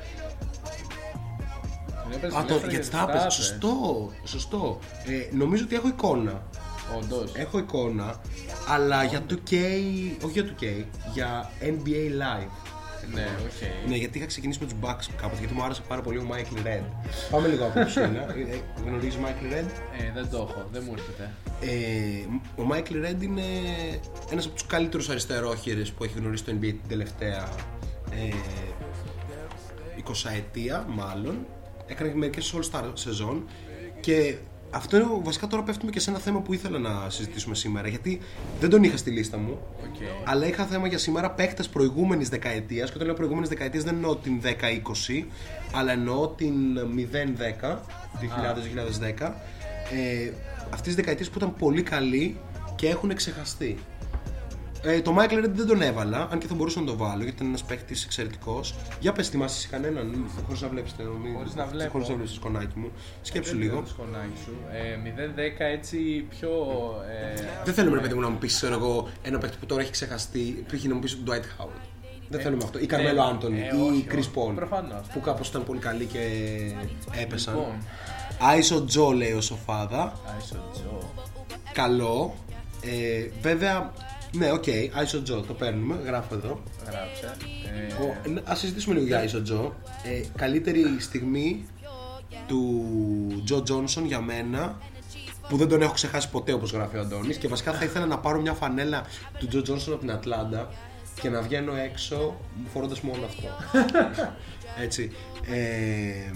Έπαιζε 2.14 2.36
Α, 2.36 2.44
το, 2.44 2.54
ελεύθερα 2.54 2.58
γιατί 2.58 2.68
για 2.68 2.68
τα 2.68 2.68
τις 2.68 2.70
έπαιζε. 2.70 2.90
τάπες. 2.90 3.34
Σωστό, 3.34 4.10
σωστό. 4.24 4.78
Ε, 5.06 5.36
νομίζω 5.36 5.64
ότι 5.64 5.74
έχω 5.74 5.88
εικόνα. 5.88 6.42
Όντως. 6.98 7.32
Έχω 7.34 7.58
εικόνα, 7.58 8.20
αλλά 8.68 9.04
για 9.04 9.24
2K, 9.30 9.54
όχι 10.24 10.40
για 10.40 10.44
2K, 10.44 10.84
για 11.12 11.50
NBA 11.60 12.20
Live. 12.22 12.72
Ναι, 13.14 13.26
οκ. 13.44 13.88
Ναι, 13.88 13.96
γιατί 13.96 14.18
είχα 14.18 14.26
ξεκινήσει 14.26 14.58
με 14.60 14.66
τους 14.66 14.76
Bucks 14.82 15.14
κάποτε, 15.16 15.38
γιατί 15.38 15.54
μου 15.54 15.62
άρεσε 15.62 15.82
πάρα 15.88 16.00
πολύ 16.00 16.18
ο 16.18 16.26
Michael 16.30 16.66
Redd. 16.66 16.84
Πάμε 17.30 17.48
λίγο 17.48 17.64
από 17.64 17.84
σένα. 17.84 18.26
Γνωρίζεις 18.86 19.18
Michael 19.20 19.52
Redd; 19.52 19.66
Ε, 19.98 20.12
δεν 20.14 20.28
το 20.30 20.36
έχω, 20.36 20.68
δεν 20.72 20.82
μου 20.86 20.94
έρχεται. 20.96 21.30
Ε, 21.60 22.62
ο 22.62 22.66
Michael 22.70 23.06
Redd 23.06 23.22
είναι 23.22 23.42
ένας 24.30 24.44
από 24.44 24.54
τους 24.54 24.66
καλύτερους 24.66 25.08
αριστερόχειρες 25.08 25.90
που 25.90 26.04
έχει 26.04 26.18
γνωρίσει 26.18 26.44
το 26.44 26.52
NBA 26.52 26.60
την 26.60 26.88
τελευταία 26.88 27.48
ε, 28.10 28.34
20ετία 30.04 30.86
μάλλον. 30.88 31.46
Έκανε 31.86 32.10
και 32.10 32.16
μερικές 32.16 32.54
All-Star 32.56 32.82
σεζόν 32.94 33.44
και 34.00 34.36
αυτό 34.74 34.96
είναι 34.96 35.06
βασικά 35.22 35.46
τώρα 35.46 35.62
πέφτουμε 35.62 35.90
και 35.90 36.00
σε 36.00 36.10
ένα 36.10 36.18
θέμα 36.18 36.40
που 36.40 36.52
ήθελα 36.52 36.78
να 36.78 37.10
συζητήσουμε 37.10 37.54
σήμερα 37.54 37.88
γιατί 37.88 38.20
δεν 38.60 38.70
τον 38.70 38.82
είχα 38.82 38.96
στη 38.96 39.10
λίστα 39.10 39.38
μου 39.38 39.58
Οκ. 39.82 39.96
αλλά 40.24 40.46
είχα 40.46 40.64
θέμα 40.64 40.86
για 40.86 40.98
σήμερα 40.98 41.30
παίκτες 41.30 41.68
προηγούμενης 41.68 42.28
δεκαετίας 42.28 42.88
και 42.88 42.94
όταν 42.94 43.06
λέω 43.06 43.16
προηγούμενης 43.16 43.48
δεκαετίας 43.48 43.84
δεν 43.84 43.94
εννοώ 43.94 44.16
την 44.16 44.40
10-20 44.42 45.24
αλλά 45.72 45.92
εννοώ 45.92 46.28
την 46.28 46.54
0-10 47.62 47.78
2000-2010 49.20 49.32
ε, 49.92 50.30
αυτές 50.64 50.80
τις 50.80 50.94
δεκαετίες 50.94 51.30
που 51.30 51.38
ήταν 51.38 51.54
πολύ 51.54 51.82
καλοί 51.82 52.36
και 52.74 52.88
έχουν 52.88 53.14
ξεχαστεί 53.14 53.78
ε, 54.84 55.00
το 55.00 55.16
Michael 55.18 55.44
Red 55.44 55.50
δεν 55.52 55.66
τον 55.66 55.82
έβαλα, 55.82 56.28
αν 56.32 56.38
και 56.38 56.46
θα 56.46 56.54
μπορούσα 56.54 56.80
να 56.80 56.86
το 56.86 56.96
βάλω 56.96 57.22
γιατί 57.22 57.36
είναι 57.40 57.48
ένας 57.48 57.62
παίκτης 57.64 58.04
εξαιρετικός. 58.04 58.74
Για 59.00 59.12
πες, 59.12 59.28
θυμάσαι 59.28 59.58
εσύ 59.58 59.68
κανέναν, 59.68 60.26
χωρίς 60.46 60.60
να 60.60 60.68
βλέπεις 60.68 60.96
το 60.96 61.02
Χωρίς 61.36 61.54
να 61.54 61.66
βλέπω. 61.66 61.90
Χωρίς 61.90 62.08
να 62.08 62.14
βλέπεις 62.14 62.32
το 62.32 62.40
σκονάκι 62.40 62.78
μου. 62.78 62.90
Σκέψου 63.22 63.50
Δεν 63.50 63.60
λίγο. 63.60 63.82
ξέρω 63.82 63.86
το 63.86 64.02
σκονάκι 64.02 64.38
σου. 64.44 64.52
Ε, 64.72 64.96
0-10 64.96 65.64
έτσι 65.72 66.26
πιο. 66.30 66.50
Ε, 67.36 67.42
Δεν 67.64 67.74
θέλουμε, 67.74 67.96
ρε 67.96 68.02
παιδί 68.02 68.14
μου, 68.14 68.20
να 68.20 68.28
μου 68.28 68.38
πεις, 68.38 68.54
ξέρω 68.54 68.74
εγώ, 68.74 69.08
ένα 69.22 69.38
παίκτη 69.38 69.56
που 69.60 69.66
τώρα 69.66 69.82
έχει 69.82 69.90
ξεχαστεί, 69.90 70.64
π.χ. 70.68 70.84
να 70.84 70.94
μου 70.94 71.00
πει 71.00 71.08
τον 71.10 71.24
Dwight 71.26 71.62
Howard. 71.62 71.80
Δεν 72.28 72.40
θέλουμε 72.40 72.64
αυτό. 72.64 72.78
Ή 72.78 72.86
Carmelo 72.86 73.22
Anthony, 73.22 73.60
ε, 73.60 73.76
ή 73.76 73.80
όχι, 73.80 74.06
Chris 74.10 74.18
όχι. 74.18 74.30
Paul. 74.34 74.52
Προφανώς. 74.54 75.06
Που 75.12 75.20
κάπως 75.20 75.48
ήταν 75.48 75.64
πολύ 75.64 75.78
καλοί 75.78 76.04
και 76.04 76.18
έπεσαν. 77.22 77.54
Λοιπόν. 77.54 77.74
Άισο 78.40 78.84
Τζο 78.84 79.10
λέει 79.10 79.32
ο 79.32 79.40
Σοφάδα. 79.40 80.12
Άισο 80.36 80.56
Τζο. 80.72 81.12
Καλό. 81.72 82.34
Ε, 82.82 83.28
βέβαια, 83.42 83.92
ναι, 84.36 84.52
OK, 84.52 84.64
Iso 84.92 85.22
Joe, 85.22 85.40
το 85.40 85.52
παίρνουμε, 85.54 86.00
γράφω 86.04 86.34
εδώ. 86.34 86.62
Γράψε. 86.84 87.36
Ε, 87.98 88.02
Ο- 88.02 88.42
ας 88.44 88.58
συζητήσουμε 88.58 88.94
λίγο 88.94 89.06
για 89.06 89.18
Άισο 89.18 89.42
Τζο. 89.42 89.74
Ε, 90.04 90.22
καλύτερη 90.36 90.96
στιγμή 91.00 91.66
του 92.46 93.42
Τζο 93.44 93.62
Τζόνσον 93.62 94.06
για 94.06 94.20
μένα 94.20 94.78
που 95.48 95.56
δεν 95.56 95.68
τον 95.68 95.82
έχω 95.82 95.92
ξεχάσει 95.92 96.30
ποτέ 96.30 96.52
όπως 96.52 96.72
γράφει 96.72 96.96
ο 96.96 97.00
Αντώνης 97.00 97.36
και 97.36 97.48
βασικά 97.48 97.72
θα 97.72 97.84
ήθελα 97.84 98.06
να 98.06 98.18
πάρω 98.18 98.40
μια 98.40 98.52
φανέλα 98.52 99.02
του 99.38 99.46
Τζο 99.48 99.62
Τζόνσον 99.62 99.92
από 99.92 100.02
την 100.02 100.10
Ατλάντα 100.12 100.68
και 101.20 101.28
να 101.28 101.40
βγαίνω 101.42 101.74
έξω 101.76 102.40
φορώντας 102.72 103.00
μόνο 103.00 103.24
αυτό. 103.24 103.48
Έτσι. 104.84 105.12
Ε, 105.46 106.30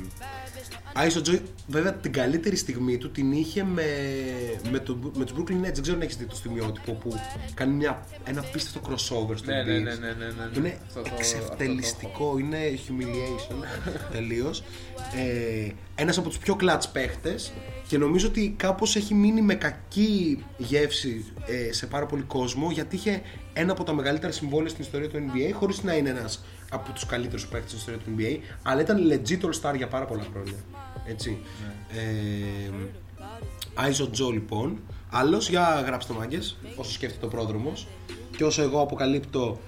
Άισο 0.95 1.21
Τζο, 1.21 1.39
βέβαια 1.67 1.93
την 1.95 2.13
καλύτερη 2.13 2.57
στιγμή 2.57 2.99
του 2.99 3.11
την 3.11 3.33
είχε 3.33 3.65
με, 3.65 3.85
με, 4.71 4.79
το, 4.79 4.99
με 5.17 5.25
τους 5.25 5.37
Brooklyn 5.39 5.53
Nets. 5.67 5.73
Δεν 5.73 5.83
ξέρω 5.83 5.97
αν 5.97 6.03
έχεις 6.03 6.17
δει 6.17 6.25
το 6.25 6.35
στιγμιότυπο 6.37 6.93
που 6.93 7.13
κάνει 7.55 7.73
μια, 7.73 8.07
ένα 8.25 8.41
απίστευτο 8.41 8.81
crossover 8.91 9.37
στο 9.37 9.51
Ναι, 9.51 9.63
ναι, 9.63 9.79
beat. 9.79 9.83
ναι, 9.83 9.95
ναι, 9.95 10.09
ναι, 10.13 10.25
ναι. 10.27 10.51
Είναι 10.59 10.79
Αυτό 10.87 11.01
το- 11.03 11.11
εξευτελιστικό, 11.19 12.39
είναι 12.39 12.59
humiliation 12.89 13.55
τελείως. 14.13 14.63
Ε, 15.17 15.69
Ένας 15.95 16.19
από 16.19 16.29
τους 16.29 16.39
πιο 16.39 16.57
clutch 16.61 16.85
παίχτες 16.93 17.53
και 17.89 17.99
νομίζω 17.99 18.27
ότι 18.29 18.55
κάπως 18.57 18.97
έχει 18.97 19.15
μείνει 19.15 19.41
με 19.43 19.55
κακή 19.55 20.45
γεύση 20.57 21.25
ε, 21.47 21.73
σε 21.73 21.87
πάρα 21.87 22.07
πολύ 22.07 22.23
κόσμο 22.23 22.71
γιατί 22.71 22.97
είχε 22.97 23.23
ένα 23.53 23.73
από 23.73 23.85
τα 23.85 23.95
μεγαλύτερα 23.95 24.33
συμβόλαια 24.33 24.69
στην 24.69 24.83
ιστορία 24.85 25.09
του 25.09 25.17
NBA 25.19 25.51
χωρίς 25.53 25.83
να 25.83 25.95
είναι 25.95 26.09
ένας 26.11 26.45
από 26.71 26.93
τους 26.93 27.07
καλύτερους 27.07 27.47
παίχτε 27.47 27.67
στην 27.67 27.79
ιστορία 27.79 28.01
του 28.01 28.15
NBA, 28.19 28.55
αλλά 28.63 28.81
ήταν 28.81 28.99
legit 29.11 29.41
all 29.41 29.71
star 29.71 29.77
για 29.77 29.89
πάρα 29.89 30.05
πολλά 30.05 30.27
χρόνια. 30.33 30.59
Έτσι. 31.07 31.39
Ε, 31.93 32.71
Άιζο 33.75 34.11
Τζο 34.11 34.31
λοιπόν. 34.31 34.79
Άλλος, 35.11 35.49
για 35.49 35.83
γράψτε 35.87 36.13
μάγκες, 36.13 36.57
όσο 36.77 36.91
σκέφτεται 36.91 37.27
ο 37.27 37.29
πρόδρομο. 37.29 37.73
Και 38.37 38.45
όσο 38.45 38.63
εγώ 38.63 38.81
αποκαλύπτω 38.81 39.61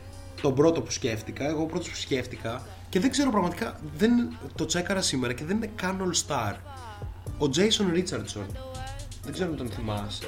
τον 0.42 0.54
πρώτο 0.54 0.82
που 0.82 0.90
σκέφτηκα, 0.90 1.48
εγώ 1.48 1.62
ο 1.62 1.66
πρώτος 1.66 1.88
που 1.88 1.96
σκέφτηκα 1.96 2.66
και 2.88 3.00
δεν 3.00 3.10
ξέρω 3.10 3.30
πραγματικά, 3.30 3.80
δεν, 3.96 4.10
το 4.54 4.64
τσέκαρα 4.64 5.02
σήμερα 5.02 5.32
και 5.32 5.44
δεν 5.44 5.56
είναι 5.56 5.70
καν 5.74 6.00
all 6.00 6.26
star. 6.26 6.54
Ο 7.38 7.50
Jason 7.54 7.96
Richardson. 7.96 8.46
Δεν 9.22 9.32
ξέρω 9.32 9.50
αν 9.50 9.56
τον 9.56 9.70
θυμάσαι. 9.70 10.26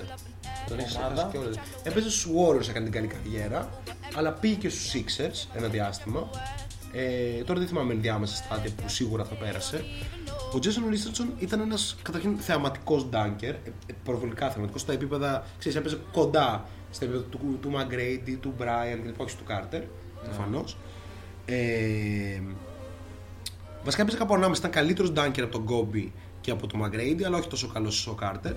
Τον 0.69 0.79
έχεις 0.79 0.97
ξεχάσει 0.97 1.27
κιόλας. 1.31 1.57
Έπαιζε 1.83 2.11
στους 2.11 2.27
Warriors, 2.27 2.69
έκανε 2.69 2.85
την 2.85 2.93
καλή 2.93 3.07
καριέρα, 3.07 3.83
αλλά 4.15 4.33
πήγε 4.33 4.55
και 4.55 4.69
στους 4.69 4.93
Sixers 4.95 5.57
ένα 5.57 5.69
διάστημα. 5.69 6.31
Ε, 6.93 7.43
τώρα 7.45 7.59
δεν 7.59 7.69
θυμάμαι 7.69 7.93
ενδιάμεσα 7.93 8.35
στάδια 8.35 8.71
που 8.77 8.89
σίγουρα 8.89 9.25
θα 9.25 9.35
πέρασε. 9.35 9.85
Ο 10.55 10.59
Jason 10.63 10.93
Richardson 10.93 11.27
ήταν 11.39 11.61
ένας 11.61 11.97
καταρχήν 12.03 12.39
θεαματικός 12.39 13.09
dunker, 13.13 13.43
ε, 13.43 13.71
ε, 13.87 13.95
προβολικά 14.05 14.51
θεαματικός 14.51 14.81
στα 14.81 14.93
επίπεδα, 14.93 15.45
ξέρεις, 15.59 15.79
έπαιζε 15.79 15.99
κοντά 16.13 16.69
στα 16.91 17.05
επίπεδα 17.05 17.25
του, 17.25 17.59
του 17.61 17.71
McGrady, 17.75 18.37
του 18.41 18.55
Brian 18.59 18.99
κλπ. 19.05 19.21
Όχι 19.21 19.37
του 19.37 19.45
Carter, 19.49 19.83
προφανώς. 20.25 20.77
Ε, 21.45 22.41
βασικά 23.85 24.03
έπαιζε 24.03 24.17
κάπου 24.17 24.35
ανάμεσα. 24.35 24.61
Ήταν 24.61 24.71
καλύτερος 24.71 25.13
dunker 25.17 25.41
από 25.41 25.59
τον 25.59 25.67
Gobi 25.69 26.09
και 26.41 26.51
από 26.51 26.67
τον 26.67 26.83
McGrady, 26.85 27.23
αλλά 27.27 27.37
όχι 27.39 27.49
τόσο 27.49 27.69
καλός 27.69 27.99
όσο 27.99 28.11
ο 28.11 28.17
Carter. 28.23 28.55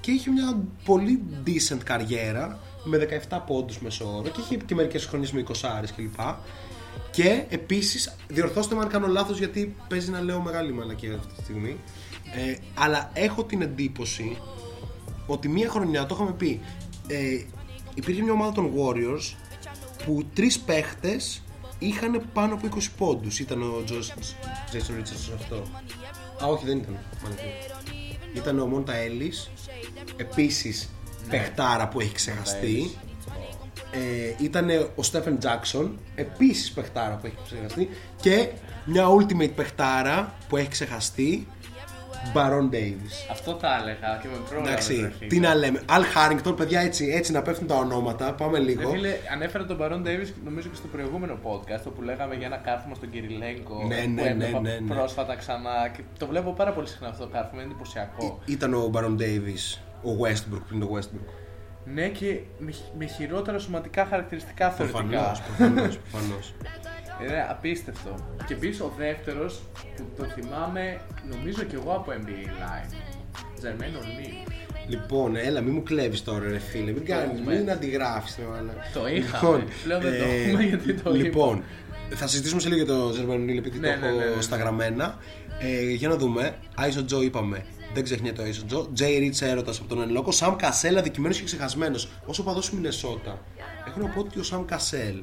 Και 0.00 0.10
είχε 0.10 0.30
μια 0.30 0.58
πολύ 0.84 1.22
decent 1.46 1.78
καριέρα 1.84 2.58
με 2.84 3.08
17 3.28 3.38
πόντους 3.46 3.78
μέσω 3.78 4.16
όρο 4.16 4.28
και 4.28 4.40
είχε 4.40 4.56
και 4.56 4.74
μερικές 4.74 5.04
χρονιέ 5.04 5.28
με 5.32 5.44
20 5.48 5.52
κλπ. 5.96 6.20
Και 7.10 7.44
επίσης, 7.48 8.16
διορθώστε 8.28 8.74
με 8.74 8.80
αν 8.80 8.88
κάνω 8.88 9.06
λάθος 9.06 9.38
γιατί 9.38 9.76
παίζει 9.88 10.10
να 10.10 10.20
λέω 10.20 10.40
μεγάλη 10.40 10.72
μαλακία 10.72 11.14
αυτή 11.14 11.34
τη 11.34 11.42
στιγμή. 11.42 11.76
Ε, 12.34 12.56
αλλά 12.74 13.10
έχω 13.14 13.44
την 13.44 13.62
εντύπωση 13.62 14.36
ότι 15.26 15.48
μία 15.48 15.68
χρονιά, 15.68 16.06
το 16.06 16.14
είχαμε 16.14 16.32
πει, 16.32 16.60
ε, 17.06 17.42
υπήρχε 17.94 18.22
μια 18.22 18.32
ομάδα 18.32 18.52
των 18.52 18.72
Warriors 18.76 19.34
που 20.04 20.24
τρεις 20.34 20.58
παίχτες 20.58 21.42
είχαν 21.78 22.22
πάνω 22.32 22.54
από 22.54 22.66
20 22.66 22.90
πόντους. 22.96 23.38
Ήταν 23.38 23.62
ο 23.62 23.84
Josh, 23.88 24.22
Jason 24.72 25.00
Richardson 25.00 25.34
αυτό. 25.34 25.56
Α, 26.44 26.46
όχι, 26.46 26.66
δεν 26.66 26.78
ήταν. 26.78 26.98
μάλλον. 27.22 27.38
ήταν 28.34 28.58
ο 28.58 28.66
Μόντα 28.66 28.94
Έλλης, 28.94 29.50
επίσης 30.16 30.88
παιχτάρα 31.30 31.88
που 31.88 32.00
έχει 32.00 32.14
ξεχαστεί. 32.14 32.90
Ε, 33.90 34.44
ήταν 34.44 34.68
ο 34.94 35.02
Στέφεν 35.02 35.38
Τζάκσον, 35.38 35.98
επίσης 36.14 36.72
παιχτάρα 36.72 37.16
που 37.16 37.26
έχει 37.26 37.36
ξεχαστεί. 37.44 37.88
Και 38.20 38.48
μια 38.84 39.04
ultimate 39.06 39.52
παιχτάρα 39.54 40.34
που 40.48 40.56
έχει 40.56 40.68
ξεχαστεί, 40.68 41.46
Baron 42.34 42.74
Davis. 42.74 43.30
Αυτό 43.30 43.52
τα 43.52 43.78
έλεγα 43.80 44.18
και 44.22 44.28
με 44.28 44.36
πρόλαβε. 44.48 44.70
Εντάξει, 44.70 45.12
τι 45.28 45.40
να 45.40 45.54
λέμε. 45.54 45.82
Αλ 45.88 46.04
Χάρινγκτον, 46.04 46.54
παιδιά, 46.54 46.80
έτσι, 46.80 47.06
έτσι 47.06 47.32
να 47.32 47.42
πέφτουν 47.42 47.66
τα 47.66 47.74
ονόματα. 47.74 48.32
Πάμε 48.32 48.58
λίγο. 48.58 48.88
Ε, 48.88 48.92
φίλε, 48.92 49.16
ανέφερα 49.32 49.64
τον 49.64 49.78
Baron 49.80 50.06
Davis 50.06 50.28
νομίζω 50.44 50.68
και 50.68 50.76
στο 50.76 50.86
προηγούμενο 50.86 51.38
podcast 51.42 51.82
όπου 51.86 52.02
λέγαμε 52.02 52.34
για 52.34 52.46
ένα 52.46 52.56
κάρφωμα 52.56 52.94
στον 52.94 53.10
Κυριλέγκο 53.10 53.84
Ναι, 53.88 53.96
ναι, 53.96 54.22
που 54.22 54.28
έβλεπα 54.28 54.60
ναι, 54.60 54.70
ναι, 54.70 54.78
ναι. 54.78 54.94
πρόσφατα 54.94 55.36
ξανά 55.36 55.88
και 55.96 56.02
το 56.18 56.26
βλέπω 56.26 56.52
πάρα 56.52 56.72
πολύ 56.72 56.88
συχνά 56.88 57.08
αυτό 57.08 57.24
το 57.24 57.30
κάρφωμα, 57.30 57.62
είναι 57.62 57.70
εντυπωσιακό. 57.70 58.40
Ήταν 58.44 58.74
ο 58.74 58.90
Baron 58.94 59.16
Davis, 59.20 59.78
ο 60.02 60.10
Westbrook 60.22 60.60
πριν 60.68 60.80
το 60.80 60.88
Westbrook. 60.94 61.28
Ναι 61.84 62.08
και 62.08 62.40
με, 62.58 62.74
με 62.98 63.06
χειρότερα 63.06 63.58
σωματικά 63.58 64.06
χαρακτηριστικά 64.06 64.70
θεωρητικά. 64.70 65.02
Προφανώς, 65.02 65.40
προφανώς, 65.40 65.98
προφανώς. 66.10 66.54
Είναι 67.22 67.46
απίστευτο. 67.50 68.14
Και 68.46 68.54
επίσης 68.54 68.80
ο 68.80 68.92
δεύτερος 68.98 69.60
που 69.96 70.04
το 70.16 70.24
θυμάμαι 70.24 71.00
νομίζω 71.30 71.62
και 71.62 71.76
εγώ 71.76 71.92
από 71.92 72.12
NBA 72.12 72.46
Live. 72.46 72.94
Ζερμένο 73.60 73.98
Λί. 73.98 74.42
Λοιπόν, 74.88 75.36
έλα, 75.36 75.60
μην 75.60 75.74
μου 75.74 75.82
κλέβεις 75.82 76.24
τώρα, 76.24 76.48
ρε 76.48 76.58
φίλε. 76.58 76.92
Μην, 76.92 77.04
κάνεις, 77.04 77.38
έχουμε. 77.38 77.54
μην 77.54 77.70
αντιγράφεις. 77.70 78.38
Το 78.92 79.08
είχαμε. 79.08 79.64
Πλέον 79.84 80.00
δεν 80.00 80.18
το 80.18 80.24
έχουμε, 80.24 80.62
γιατί 80.62 80.94
το 80.94 81.10
Λοιπόν, 81.10 81.62
θα 82.14 82.26
συζητήσουμε 82.26 82.60
σε 82.60 82.68
λίγο 82.68 82.84
για 82.84 82.94
το 82.94 83.10
Ζερμένο 83.12 83.44
Νίλ 83.44 83.58
επειδή 83.58 83.78
Ναι, 83.78 83.92
το 83.92 84.00
ναι, 84.00 84.06
έχω 84.06 84.16
ναι, 84.16 84.24
ναι, 84.24 84.34
ναι. 84.34 84.40
στα 84.42 84.56
γραμμένα. 84.56 85.18
Ε, 85.60 85.90
για 85.90 86.08
να 86.08 86.16
δούμε. 86.16 86.54
Άισο 86.74 87.04
Τζο 87.04 87.22
είπαμε. 87.22 87.64
Δεν 87.98 88.06
ξεχνιέται 88.06 88.42
ο 88.42 88.44
Άισο 88.44 88.64
Τζο. 88.64 88.88
Τζέι 88.92 89.18
Ρίτ 89.18 89.42
έρωτας 89.42 89.78
από 89.78 89.88
τον 89.88 90.02
Ενλόκο. 90.02 90.30
Σαμ 90.30 90.56
Κασέλ 90.56 90.96
αδικημένος 90.96 91.38
και 91.38 91.44
ξεχασμένος. 91.44 92.08
Όσο 92.26 92.42
παδό 92.42 92.60
του 92.60 92.68
Μινεσότα. 92.72 93.44
Έχω 93.86 94.00
να 94.00 94.08
πω 94.08 94.20
ότι 94.20 94.38
ο 94.38 94.42
Σαμ 94.42 94.64
Κασέλ 94.64 95.22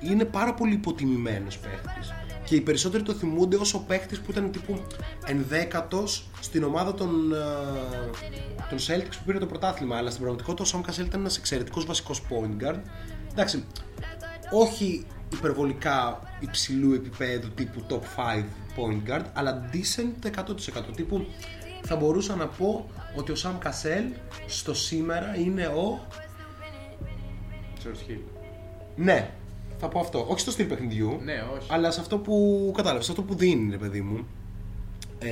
είναι 0.00 0.24
πάρα 0.24 0.54
πολύ 0.54 0.74
υποτιμημένος 0.74 1.58
παίχτης. 1.58 2.12
Και 2.44 2.54
οι 2.54 2.60
περισσότεροι 2.60 3.02
το 3.02 3.12
θυμούνται 3.12 3.56
όσο 3.56 3.78
παίχτης 3.78 4.20
που 4.20 4.30
ήταν 4.30 4.50
τύπου 4.50 4.82
ενδέκατος 5.26 6.30
στην 6.40 6.64
ομάδα 6.64 6.94
των, 6.94 7.32
ε, 7.32 7.36
των 8.68 8.78
Celtics 8.78 9.16
που 9.18 9.24
πήρε 9.26 9.38
το 9.38 9.46
πρωτάθλημα. 9.46 9.96
Αλλά 9.96 10.08
στην 10.10 10.20
πραγματικότητα 10.20 10.62
ο 10.62 10.66
Σαμ 10.66 10.80
Κασέλ 10.80 11.06
ήταν 11.06 11.20
ένας 11.20 11.36
εξαιρετικός 11.36 11.84
βασικός 11.84 12.22
point 12.30 12.64
guard. 12.64 12.80
Εντάξει, 13.32 13.64
όχι 14.50 15.06
υπερβολικά 15.32 16.20
υψηλού 16.40 16.92
επίπεδου 16.92 17.50
τύπου 17.50 17.82
top 17.88 18.02
5 18.16 18.44
point 18.76 19.10
guard, 19.10 19.24
αλλά 19.32 19.70
decent 19.72 20.26
100%. 20.26 20.94
Τύπου 20.96 21.26
θα 21.82 21.96
μπορούσα 21.96 22.34
να 22.34 22.46
πω 22.46 22.90
ότι 23.16 23.32
ο 23.32 23.34
Sam 23.42 23.66
Cassell 23.68 24.12
στο 24.46 24.74
σήμερα 24.74 25.36
είναι 25.38 25.66
ο... 25.66 26.00
George 27.84 28.10
Hill. 28.10 28.20
Ναι, 28.96 29.30
θα 29.78 29.88
πω 29.88 30.00
αυτό. 30.00 30.26
Όχι 30.28 30.40
στο 30.40 30.50
στυλ 30.50 30.66
παιχνιδιού, 30.66 31.20
Ναι, 31.24 31.44
όχι. 31.56 31.66
αλλά 31.72 31.90
σε 31.90 32.00
αυτό 32.00 32.18
που 32.18 32.72
κατάλαβες, 32.76 33.04
σε 33.04 33.10
αυτό 33.10 33.22
που 33.22 33.34
δίνει, 33.34 33.70
ρε 33.70 33.76
παιδί 33.76 34.00
μου. 34.00 34.26
Ε, 35.18 35.28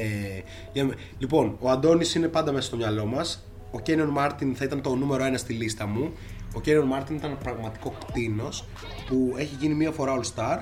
για 0.72 0.84
με- 0.84 0.94
λοιπόν, 1.18 1.56
ο 1.60 1.70
Αντώνης 1.70 2.14
είναι 2.14 2.28
πάντα 2.28 2.52
μέσα 2.52 2.66
στο 2.66 2.76
μυαλό 2.76 3.06
μας. 3.06 3.44
Ο 3.70 3.80
Κένιον 3.80 4.08
Μάρτιν 4.08 4.54
θα 4.54 4.64
ήταν 4.64 4.80
το 4.82 4.94
νούμερο 4.94 5.24
ένα 5.24 5.38
στη 5.38 5.52
λίστα 5.52 5.86
μου. 5.86 6.12
Ο 6.54 6.60
Κένιον 6.60 6.86
Μάρτιν 6.86 7.16
ήταν 7.16 7.38
πραγματικό 7.42 7.94
κτίνος 8.06 8.64
που 9.08 9.34
έχει 9.36 9.56
γίνει 9.60 9.74
μία 9.74 9.90
φορά 9.90 10.20
All 10.20 10.24
Star 10.34 10.58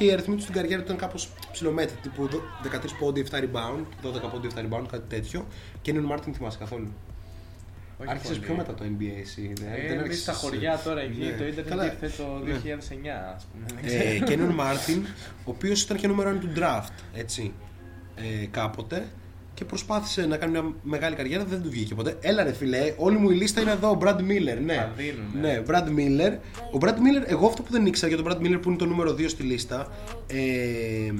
και 0.00 0.06
οι 0.06 0.12
αριθμοί 0.12 0.34
τους 0.34 0.42
στην 0.42 0.54
καριέρα 0.54 0.76
του 0.82 0.84
ήταν 0.84 0.96
κάπως 0.96 1.28
ψιλομέτριοι, 1.52 1.96
τύπου 2.02 2.26
δο- 2.28 2.42
13 2.62 2.94
πόντοι, 2.98 3.20
7 3.30 3.36
rebound, 3.38 3.84
12 4.02 4.28
πόντοι, 4.30 4.46
7 4.46 4.60
rebound, 4.60 4.86
κάτι 4.90 5.02
τέτοιο. 5.08 5.46
Κένιον 5.82 6.04
Μάρτιν 6.04 6.34
θυμάσαι 6.34 6.58
καθόλου; 6.58 6.92
Όχι 7.98 8.10
Άρχισες 8.10 8.36
πολύ. 8.36 8.46
πιο 8.46 8.54
μετά 8.56 8.74
το 8.74 8.84
NBA 8.84 9.20
εσύ. 9.20 9.52
δεν- 9.60 9.68
Ε, 9.68 9.76
δεν 9.76 9.84
εμείς 9.86 9.98
άρχισες- 10.00 10.22
στα 10.22 10.32
χωριά 10.32 10.80
τώρα 10.84 11.00
εκεί, 11.00 11.18
Ναι. 11.18 11.30
το 11.38 11.44
ίντερνετ 11.46 11.68
Καλά. 11.68 11.84
ήρθε 11.84 12.10
το 12.22 12.38
Ναι. 12.44 12.52
2009 12.52 13.32
ας 13.36 13.46
πούμε. 13.52 13.64
δεν 13.80 14.00
Ε, 14.00 14.08
ξέρω. 14.10 14.24
Κένιον 14.26 14.50
Μάρτιν, 14.54 15.04
ο 15.44 15.50
οποίος 15.50 15.82
ήταν 15.82 15.96
και 15.96 16.06
νούμερο 16.06 16.28
1 16.30 16.38
του 16.40 16.52
draft, 16.56 16.92
έτσι, 17.14 17.52
ε, 18.16 18.46
κάποτε 18.46 19.06
και 19.60 19.66
προσπάθησε 19.66 20.26
να 20.26 20.36
κάνει 20.36 20.52
μια 20.52 20.72
μεγάλη 20.82 21.16
καριέρα, 21.16 21.44
δεν 21.44 21.62
του 21.62 21.70
βγήκε 21.70 21.94
ποτέ. 21.94 22.16
Έλα 22.20 22.42
ρε 22.42 22.52
φιλέ, 22.52 22.94
όλη 22.96 23.16
μου 23.16 23.30
η 23.30 23.34
λίστα 23.34 23.60
είναι 23.60 23.70
εδώ, 23.70 23.90
ο 23.90 23.98
Brad 24.02 24.16
Miller, 24.16 24.58
ναι. 24.64 24.74
Τα 24.74 24.92
δίνουνε. 24.96 25.40
Ναι, 25.40 25.62
Brad 25.66 25.84
Miller. 25.84 26.32
Ο 26.74 26.78
Brad 26.80 26.94
Miller, 26.94 27.24
εγώ 27.26 27.46
αυτό 27.46 27.62
που 27.62 27.72
δεν 27.72 27.86
ήξερα 27.86 28.14
για 28.14 28.22
τον 28.22 28.32
Brad 28.32 28.46
Miller 28.46 28.58
που 28.62 28.68
είναι 28.68 28.78
το 28.78 28.86
νούμερο 28.86 29.10
2 29.10 29.28
στη 29.28 29.42
λίστα, 29.42 29.92
ε, 30.26 31.12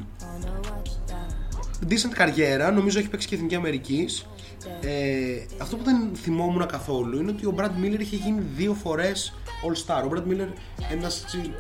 decent 1.89 2.13
καριέρα, 2.15 2.71
νομίζω 2.71 2.99
έχει 2.99 3.09
παίξει 3.09 3.29
και 3.29 3.35
Εθνική 3.35 3.55
Αμερικής. 3.55 4.27
Ε, 4.81 5.45
αυτό 5.59 5.77
που 5.77 5.85
δεν 5.85 6.11
θυμόμουν 6.15 6.67
καθόλου 6.67 7.21
είναι 7.21 7.31
ότι 7.31 7.47
ο 7.47 7.55
Brad 7.59 7.85
Miller 7.85 8.01
είχε 8.01 8.17
γίνει 8.17 8.43
δύο 8.57 8.75
φορές 8.75 9.35
All 9.67 9.87
Star. 9.87 10.03
Ο 10.05 10.09
Brad 10.15 10.33
Miller 10.33 10.49
ένας 10.93 11.23
έτσι, 11.23 11.55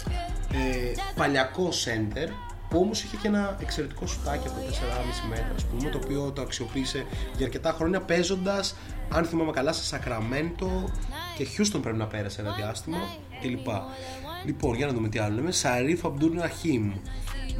ε, 0.52 0.92
παλιακός 1.16 1.86
center 1.86 2.28
που 2.70 2.78
όμως 2.78 3.02
είχε 3.02 3.16
και 3.16 3.28
ένα 3.28 3.56
εξαιρετικό 3.60 4.06
σουτάκι 4.06 4.48
από 4.48 4.56
4,5 4.56 5.28
μέτρα 5.28 5.52
ας 5.56 5.64
πούμε, 5.64 5.90
το 5.90 6.00
οποίο 6.04 6.30
το 6.30 6.42
αξιοποίησε 6.42 7.06
για 7.36 7.46
αρκετά 7.46 7.72
χρόνια 7.72 8.00
παίζοντας 8.00 8.74
αν 9.08 9.24
θυμάμαι 9.24 9.52
καλά 9.52 9.72
σε 9.72 9.84
Σακραμέντο 9.84 10.90
και 11.36 11.46
Houston 11.56 11.78
πρέπει 11.82 11.96
να 11.96 12.06
πέρασε 12.06 12.40
ένα 12.40 12.52
διάστημα 12.52 12.98
κλπ. 13.40 13.68
Λοιπόν, 14.44 14.76
για 14.76 14.86
να 14.86 14.92
δούμε 14.92 15.08
τι 15.08 15.18
άλλο 15.18 15.34
λέμε. 15.34 15.50
Σαρίφ 15.50 16.04
Αμπτούρ 16.04 16.34
Ραχίμ. 16.34 16.92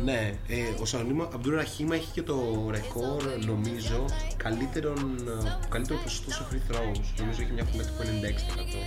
Ναι, 0.05 0.35
ε, 0.49 0.57
ο 0.81 0.85
Σαρίφ 0.85 1.21
Αμπτούρ 1.35 1.55
Ραχίμ 1.55 1.93
έχει 1.93 2.13
και 2.13 2.23
το 2.23 2.67
ρεκόρ, 2.71 3.23
νομίζω, 3.47 4.05
καλύτερον, 4.37 5.19
ε, 5.45 5.67
καλύτερο 5.69 5.99
ποσοστό 6.03 6.31
σε 6.31 6.47
free 6.51 6.73
throws. 6.73 7.01
Νομίζω 7.19 7.43
έχει 7.43 7.53
μια 7.53 7.65
φωνή 7.65 7.83
του 7.83 7.93
96%. 7.99 8.79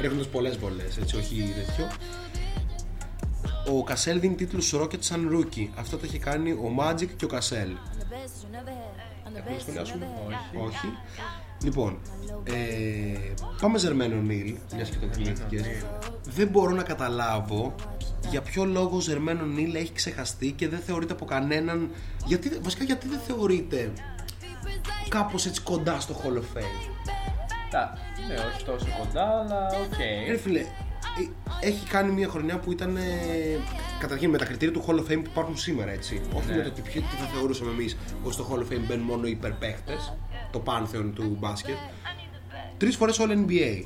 Ρίχνοντας 0.00 0.26
πολλές 0.26 0.56
βολές, 0.56 0.96
έτσι, 0.96 1.16
όχι 1.16 1.54
τέτοιο. 1.66 1.86
Ο 3.76 3.82
Κασέλ 3.84 4.20
δίνει 4.20 4.34
τίτλους 4.34 4.74
Rocket 4.76 5.00
σαν 5.00 5.30
rookie. 5.32 5.68
Αυτό 5.78 5.96
το 5.96 6.04
έχει 6.04 6.18
κάνει 6.18 6.50
ο 6.50 6.74
Magic 6.78 7.08
και 7.16 7.24
ο 7.24 7.28
Κασέλ. 7.28 7.70
Έχουμε 9.26 9.54
να 9.54 9.58
σχολιάσουμε; 9.60 10.08
Όχι. 10.54 10.66
Όχι. 10.66 10.86
Λοιπόν, 11.62 11.98
ε, 12.44 12.54
πάμε 13.60 13.78
Jermaine 13.78 14.16
O'Neal, 14.20 14.56
μιας 14.74 14.88
και 14.88 14.96
το 14.96 15.06
θυμήθηκες. 15.12 15.62
Δεν 16.24 16.48
μπορώ 16.48 16.70
να 16.74 16.82
καταλάβω 16.82 17.74
για 18.30 18.42
ποιο 18.42 18.64
λόγο 18.64 18.96
ο 18.96 19.00
Jermaine 19.00 19.44
O'Neal 19.44 19.74
έχει 19.74 19.92
ξεχαστεί 19.92 20.52
και 20.52 20.68
δεν 20.68 20.78
θεωρείται 20.78 21.12
από 21.12 21.24
κανέναν. 21.24 21.90
Γιατί, 22.26 22.58
βασικά, 22.62 22.84
γιατί 22.84 23.08
δεν 23.08 23.18
θεωρείται 23.26 23.92
κάπως 25.08 25.46
έτσι 25.46 25.60
κοντά 25.60 26.00
στο 26.00 26.20
Hall 26.22 26.36
of 26.36 26.58
Fame; 26.58 26.90
Τα, 27.70 27.98
ναι, 28.28 28.34
όχι 28.34 28.64
τόσο 28.64 28.86
κοντά, 28.98 29.40
αλλά 29.40 29.66
οκ. 29.66 29.98
Ε, 29.98 30.30
Ρε 30.30 30.36
φίλε, 30.36 30.60
ε, 30.60 30.66
έχει 31.60 31.86
κάνει 31.86 32.12
μια 32.12 32.28
χρονιά 32.28 32.58
που 32.58 32.72
ήταν 32.72 32.96
ε, 32.96 33.00
καταρχήν 34.00 34.30
με 34.30 34.38
τα 34.38 34.44
κριτήρια 34.44 34.74
του 34.74 34.84
Hall 34.86 34.94
of 34.94 35.12
Fame 35.12 35.20
που 35.22 35.30
υπάρχουν 35.30 35.56
σήμερα, 35.56 35.90
έτσι. 35.90 36.20
Όχι 36.34 36.46
Ναι. 36.48 36.56
με 36.56 36.62
το 36.62 36.70
τι, 36.70 36.80
ποιο- 36.80 37.00
τι 37.00 37.16
θα 37.16 37.26
θεωρούσαμε 37.34 37.70
εμείς 37.70 37.96
ότι 38.22 38.34
στο 38.34 38.46
Hall 38.50 38.58
of 38.58 38.72
Fame 38.74 38.80
μπαίνουν 38.88 39.04
μόνο 39.04 39.26
οι 39.26 39.30
υπερπαίχτες, 39.30 40.12
το 40.52 40.58
πάνθεον 40.58 41.14
του 41.14 41.36
μπάσκετ. 41.40 41.76
Τρεις 42.76 42.96
φορές 42.96 43.16
All 43.20 43.30
NBA, 43.48 43.84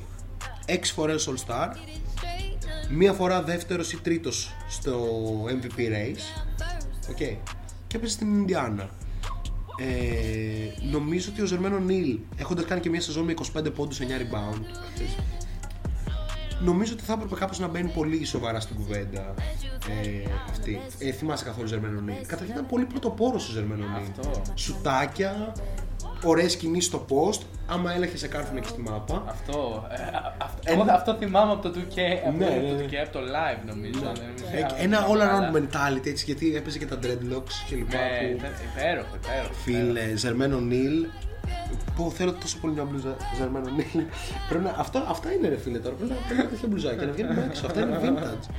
έξι 0.65 0.93
φορές 0.93 1.29
All 1.29 1.47
Star, 1.51 1.67
μία 2.89 3.13
φορά 3.13 3.41
δεύτερος 3.43 3.93
ή 3.93 3.97
τρίτος 4.01 4.51
στο 4.69 5.07
MVP 5.47 5.77
race. 5.79 6.43
OK. 7.09 7.15
Και 7.87 7.95
έπεσε 7.97 8.13
στην 8.13 8.27
Ινδιάνα. 8.35 8.89
Ε, 9.77 10.87
νομίζω 10.91 11.29
ότι 11.31 11.41
ο 11.41 11.45
Jermaine 11.45 11.79
O'Neal, 11.79 12.19
έχοντας 12.37 12.65
κάνει 12.65 12.81
και 12.81 12.89
μια 12.89 13.01
σεζόν 13.01 13.23
με 13.23 13.31
25 13.31 13.71
πόντους, 13.71 13.99
9 13.99 14.17
rebound, 14.17 14.61
ξέρεις, 14.93 15.15
Νομίζω 16.63 16.93
ότι 16.93 17.03
θα 17.03 17.13
έπρεπε 17.13 17.35
κάπως 17.35 17.59
να 17.59 17.67
μπαίνει 17.67 17.89
πολύ 17.89 18.25
σοβαρά 18.25 18.59
στην 18.59 18.75
κουβέντα 18.75 19.33
ε, 20.03 20.29
αυτή. 20.49 20.81
Ε, 20.99 21.11
θυμάσαι 21.11 21.43
καθόλου 21.43 21.67
Ζερμένο 21.67 22.01
Νίλ. 22.01 22.15
Καταρχήν 22.27 22.53
ήταν 22.53 22.65
πολύ 22.67 22.85
πρωτοπόρο 22.85 23.35
ο 23.35 23.51
Ζερμένο 23.51 23.83
Νίλ. 23.85 24.09
Αυτό. 24.19 24.41
Σουτάκια, 24.55 25.53
ωραίες 26.23 26.55
κινήσεις 26.55 26.85
στο 26.85 27.05
post. 27.09 27.39
Άμα 27.67 27.93
έλεγε 27.93 28.17
σε 28.17 28.27
κάρφωνα 28.27 28.59
και 28.59 28.67
στη 28.67 28.81
μάπα. 28.81 29.23
Αυτό, 29.27 29.87
ε, 29.89 30.01
α- 30.03 30.35
αυτό, 30.41 30.59
Ένα- 30.65 30.81
εγώ 30.83 30.91
αυτό 30.91 31.13
θυμάμαι 31.19 31.51
από 31.51 31.61
το 31.61 31.69
2K, 31.69 31.99
από 32.27 32.37
Ναι, 32.37 32.45
το 32.45 32.51
ναι, 32.51 32.57
ναι. 32.71 32.85
2K, 32.85 32.95
από 32.95 33.11
το 33.11 33.19
live 33.19 33.65
νομίζω. 33.65 33.99
δεν 33.99 34.11
νομίζω, 34.25 34.45
Ε, 34.51 34.57
αλλά 34.63 34.79
ένα 34.81 34.99
δεν 34.99 35.09
all 35.09 35.19
θυμάμαι 35.19 35.59
around 35.67 35.69
καλά. 35.71 35.91
mentality 35.95 36.07
έτσι 36.07 36.25
γιατί 36.25 36.55
έπαιζε 36.55 36.77
και 36.77 36.85
τα 36.85 36.99
dreadlocks 37.03 37.55
και 37.67 37.75
λοιπά. 37.75 37.97
Ναι, 37.97 38.27
που- 38.31 38.37
ήταν 38.37 38.51
υπέροχο, 38.75 39.15
υπέροχο. 39.23 39.53
Φίλε, 39.63 40.15
Ζερμένο 40.15 40.59
Νίλ. 40.59 41.05
Που 41.95 42.11
θέλω 42.15 42.33
τόσο 42.33 42.57
πολύ 42.59 42.73
μια 42.73 42.83
μπλουζα 42.83 43.15
Ζερμένο 43.37 43.69
Νίλ. 43.69 44.05
Πρέπει 44.49 44.63
να, 44.63 44.75
αυτό, 44.77 45.05
αυτά 45.07 45.31
είναι 45.33 45.47
ρε 45.47 45.57
φίλε 45.57 45.79
τώρα. 45.79 45.95
Πρέπει 45.95 46.11
να 46.11 46.17
πρέπει 46.27 46.41
να 46.41 46.47
τέτοια 46.47 46.67
μπλουζάκια 46.67 47.05
να 47.05 47.11
βγαίνουν 47.11 47.37
έξω. 47.37 47.65
Αυτά 47.65 47.81
είναι 47.81 47.99
vintage. 48.03 48.49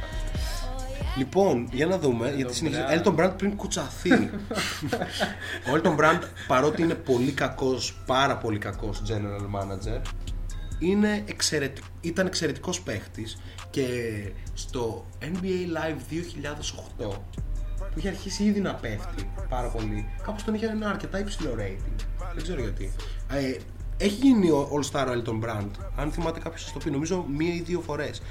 Λοιπόν, 1.17 1.69
για 1.73 1.87
να 1.87 1.99
δούμε, 1.99 2.33
γιατί 2.37 2.55
συνεχίζει. 2.55 2.83
Brand. 2.89 3.03
Elton 3.03 3.15
Brand 3.17 3.33
πριν 3.37 3.57
κουτσαθεί. 3.57 4.13
Ο 5.71 5.81
Elton 5.83 5.97
Brand, 5.97 6.21
παρότι 6.47 6.83
είναι 6.83 6.95
πολύ 6.95 7.33
κακός, 7.33 8.03
πάρα 8.07 8.37
πολύ 8.37 8.59
κακός 8.59 9.03
general 9.09 9.61
manager, 9.61 10.01
είναι 10.79 11.25
εξαιρετικ... 11.27 11.85
ήταν 12.01 12.27
εξαιρετικός 12.27 12.81
παίχτης 12.81 13.39
και 13.71 13.87
στο 14.55 15.07
NBA 15.21 15.77
Live 15.77 15.99
2008 17.01 17.17
που 17.79 17.99
είχε 18.01 18.09
αρχίσει 18.09 18.45
ήδη 18.45 18.61
να 18.61 18.75
πέφτει 18.75 19.31
πάρα 19.49 19.69
πολύ, 19.69 20.09
κάπως 20.23 20.45
τον 20.45 20.55
είχε 20.55 20.67
ένα 20.67 20.89
αρκετά 20.89 21.19
υψηλό 21.19 21.55
rating. 21.59 22.05
Δεν 22.35 22.43
ξέρω 22.43 22.61
γιατί. 22.61 22.93
Ε, 23.31 23.57
έχει 23.97 24.15
γίνει 24.15 24.51
ο 24.51 24.69
All 24.73 24.91
Star 24.93 25.07
ο 25.09 25.23
Elton 25.23 25.45
Brand. 25.49 25.71
Αν 25.97 26.11
θυμάται 26.13 26.41
κάποιος, 26.41 26.65
θα 26.65 26.73
το 26.73 26.79
πει. 26.85 26.91
Νομίζω 26.91 27.25
μία 27.37 27.55
ή 27.55 27.61
δύο 27.61 27.81
φορές. 27.81 28.23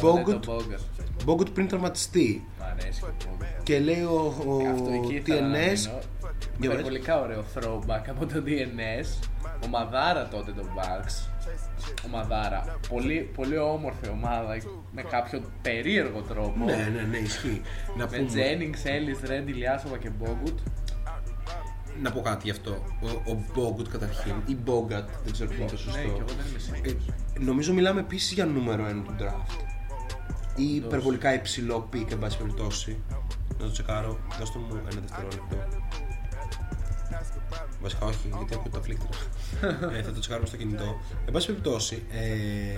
Bogut. 0.00 0.40
Bogut. 0.46 1.26
Bogut 1.26 1.52
πριν 1.54 1.68
τραυματιστεί. 1.68 2.44
Μ' 2.58 2.62
αρέσει 2.62 3.02
ο 3.04 3.08
Bogut. 3.18 3.62
Και 3.62 3.78
λέει 3.78 4.02
ο, 4.02 4.34
ο 4.46 4.58
Και 4.60 4.66
αυτό 4.68 4.90
εκεί 4.92 5.14
ήθελα 5.14 5.40
να 5.40 5.56
TNS. 5.56 5.58
μείνω. 5.58 5.98
Για 6.58 6.70
πες. 6.70 6.78
Υπερβολικά 6.78 7.20
ωραίο 7.20 7.44
throwback 7.54 8.04
από 8.08 8.26
το 8.26 8.42
DNS. 8.46 9.28
Ο 9.64 9.68
Μαδάρα 9.68 10.28
τότε 10.28 10.52
το 10.52 10.62
Bucks. 10.76 11.28
Ο 12.06 12.08
Μαδάρα. 12.08 12.78
Πολύ, 12.88 13.30
πολύ 13.34 13.58
όμορφη 13.58 14.08
ομάδα 14.08 14.56
με 14.92 15.02
κάποιο 15.02 15.42
περίεργο 15.62 16.20
τρόπο. 16.20 16.64
Ναι, 16.64 16.90
ναι, 16.94 17.02
ναι, 17.10 17.16
ισχύει. 17.16 17.60
Να, 17.96 18.08
Με 18.10 18.16
πούμε, 18.16 18.30
Jennings, 18.34 18.86
Ellis, 18.88 19.30
Red, 19.30 19.48
Ιλιάσοβα 19.48 19.96
και 19.98 20.10
Bogut. 20.22 20.54
Να 22.02 22.12
πω 22.12 22.20
κάτι 22.20 22.40
γι' 22.44 22.50
αυτό. 22.50 22.70
Ο, 23.02 23.30
ο 23.30 23.44
Bogut 23.54 23.88
καταρχήν, 23.88 24.34
ή 24.46 24.56
Bogat, 24.66 25.04
δεν 25.24 25.32
ξέρω 25.32 25.48
ποιο 25.50 25.58
είναι 25.60 25.70
το 25.70 25.76
σωστό. 25.76 25.98
Ναι, 25.98 26.04
και 26.04 26.10
εγώ 26.10 26.28
δεν 26.36 26.46
είμαι 26.50 26.58
σίγουρος. 26.58 26.92
Ε, 27.34 27.38
νομίζω 27.40 27.72
μιλάμε 27.72 28.00
επίσης 28.00 28.32
για 28.32 28.46
νούμερο 28.46 28.84
1 28.88 29.02
του 29.04 29.14
draft. 29.18 29.64
Ή 30.56 30.74
υπερβολικά 30.74 31.34
υψηλό 31.34 31.80
pick, 31.90 32.10
εν 32.10 32.18
πάση 32.18 32.38
περιπτώσει. 32.38 33.02
Να 33.58 33.64
το 33.64 33.70
τσεκάρω. 33.70 34.18
Δώστε 34.38 34.58
μου 34.58 34.66
ένα 34.90 35.00
δευτερόλεπτο. 35.00 35.56
Βασικά 37.82 38.06
όχι, 38.06 38.28
γιατί 38.36 38.54
ακούω 38.54 38.70
τα 38.72 38.80
πλήκτρα. 38.82 39.08
ε, 39.98 40.02
θα 40.02 40.12
το 40.12 40.18
τσεκάρουμε 40.20 40.46
στο 40.48 40.56
κινητό. 40.56 41.00
Εν 41.26 41.32
πάση 41.32 41.46
περιπτώσει, 41.46 42.02
ε, 42.10 42.76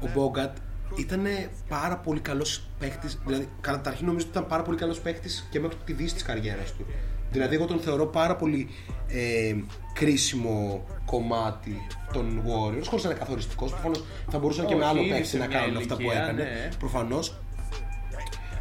ο 0.00 0.10
Μπόγκατ 0.14 0.56
ήταν 0.96 1.26
πάρα 1.68 1.96
πολύ 1.96 2.20
καλός 2.20 2.66
παίχτης. 2.78 3.08
Δηλαδή, 3.26 3.48
καταρχήν 3.60 4.06
νομίζω 4.06 4.26
ότι 4.28 4.38
ήταν 4.38 4.48
πάρα 4.48 4.62
πολύ 4.62 4.76
καλός 4.76 5.00
παίχτης 5.00 5.28
και 5.50 5.60
μέχρι 5.60 5.76
τη 5.84 5.92
δύση 5.92 6.14
της 6.14 6.22
καριέρας 6.22 6.72
του. 6.72 6.86
Δηλαδή, 7.34 7.54
εγώ 7.54 7.64
τον 7.66 7.80
θεωρώ 7.80 8.06
πάρα 8.06 8.36
πολύ 8.36 8.68
ε, 9.08 9.54
κρίσιμο 9.92 10.84
κομμάτι 11.04 11.86
των 12.12 12.42
Warriors, 12.46 12.84
χωρίς 12.86 13.04
να 13.04 13.10
είναι 13.10 13.18
καθοριστικός. 13.18 13.70
Προφανώς 13.70 14.04
θα 14.30 14.38
μπορούσαν 14.38 14.66
και 14.66 14.74
με 14.74 14.80
Όχι, 14.80 14.90
άλλο 14.90 15.00
ήδη 15.00 15.10
παίχτη 15.10 15.26
σε 15.26 15.38
να 15.38 15.46
μια 15.46 15.58
κάνουν 15.58 15.76
αυτά 15.76 15.94
που 15.94 16.00
ηλικία, 16.00 16.22
έκανε. 16.22 16.42
ναι. 16.42 16.68
Προφανώς. 16.78 17.38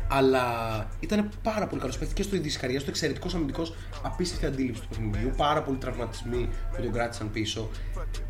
Αλλά 0.07 0.45
ήταν 0.99 1.29
πάρα 1.43 1.67
πολύ 1.67 1.81
καλός 1.81 1.97
παίχτη 1.97 2.13
και 2.13 2.23
στο 2.23 2.35
ίδιο 2.35 2.51
τη 2.51 2.57
καριέρας 2.57 2.83
του. 2.83 2.89
Εξαιρετικός 2.89 3.33
αμυντικός, 3.35 3.73
απίστευτη 4.03 4.45
αντίληψη 4.45 4.81
του 4.81 4.87
παιχνιδιού. 4.87 5.33
Πάρα 5.37 5.61
πολλοί 5.61 5.77
τραυματισμοί 5.77 6.49
που 6.75 6.81
τον 6.81 6.91
κράτησαν 6.91 7.31
πίσω. 7.31 7.69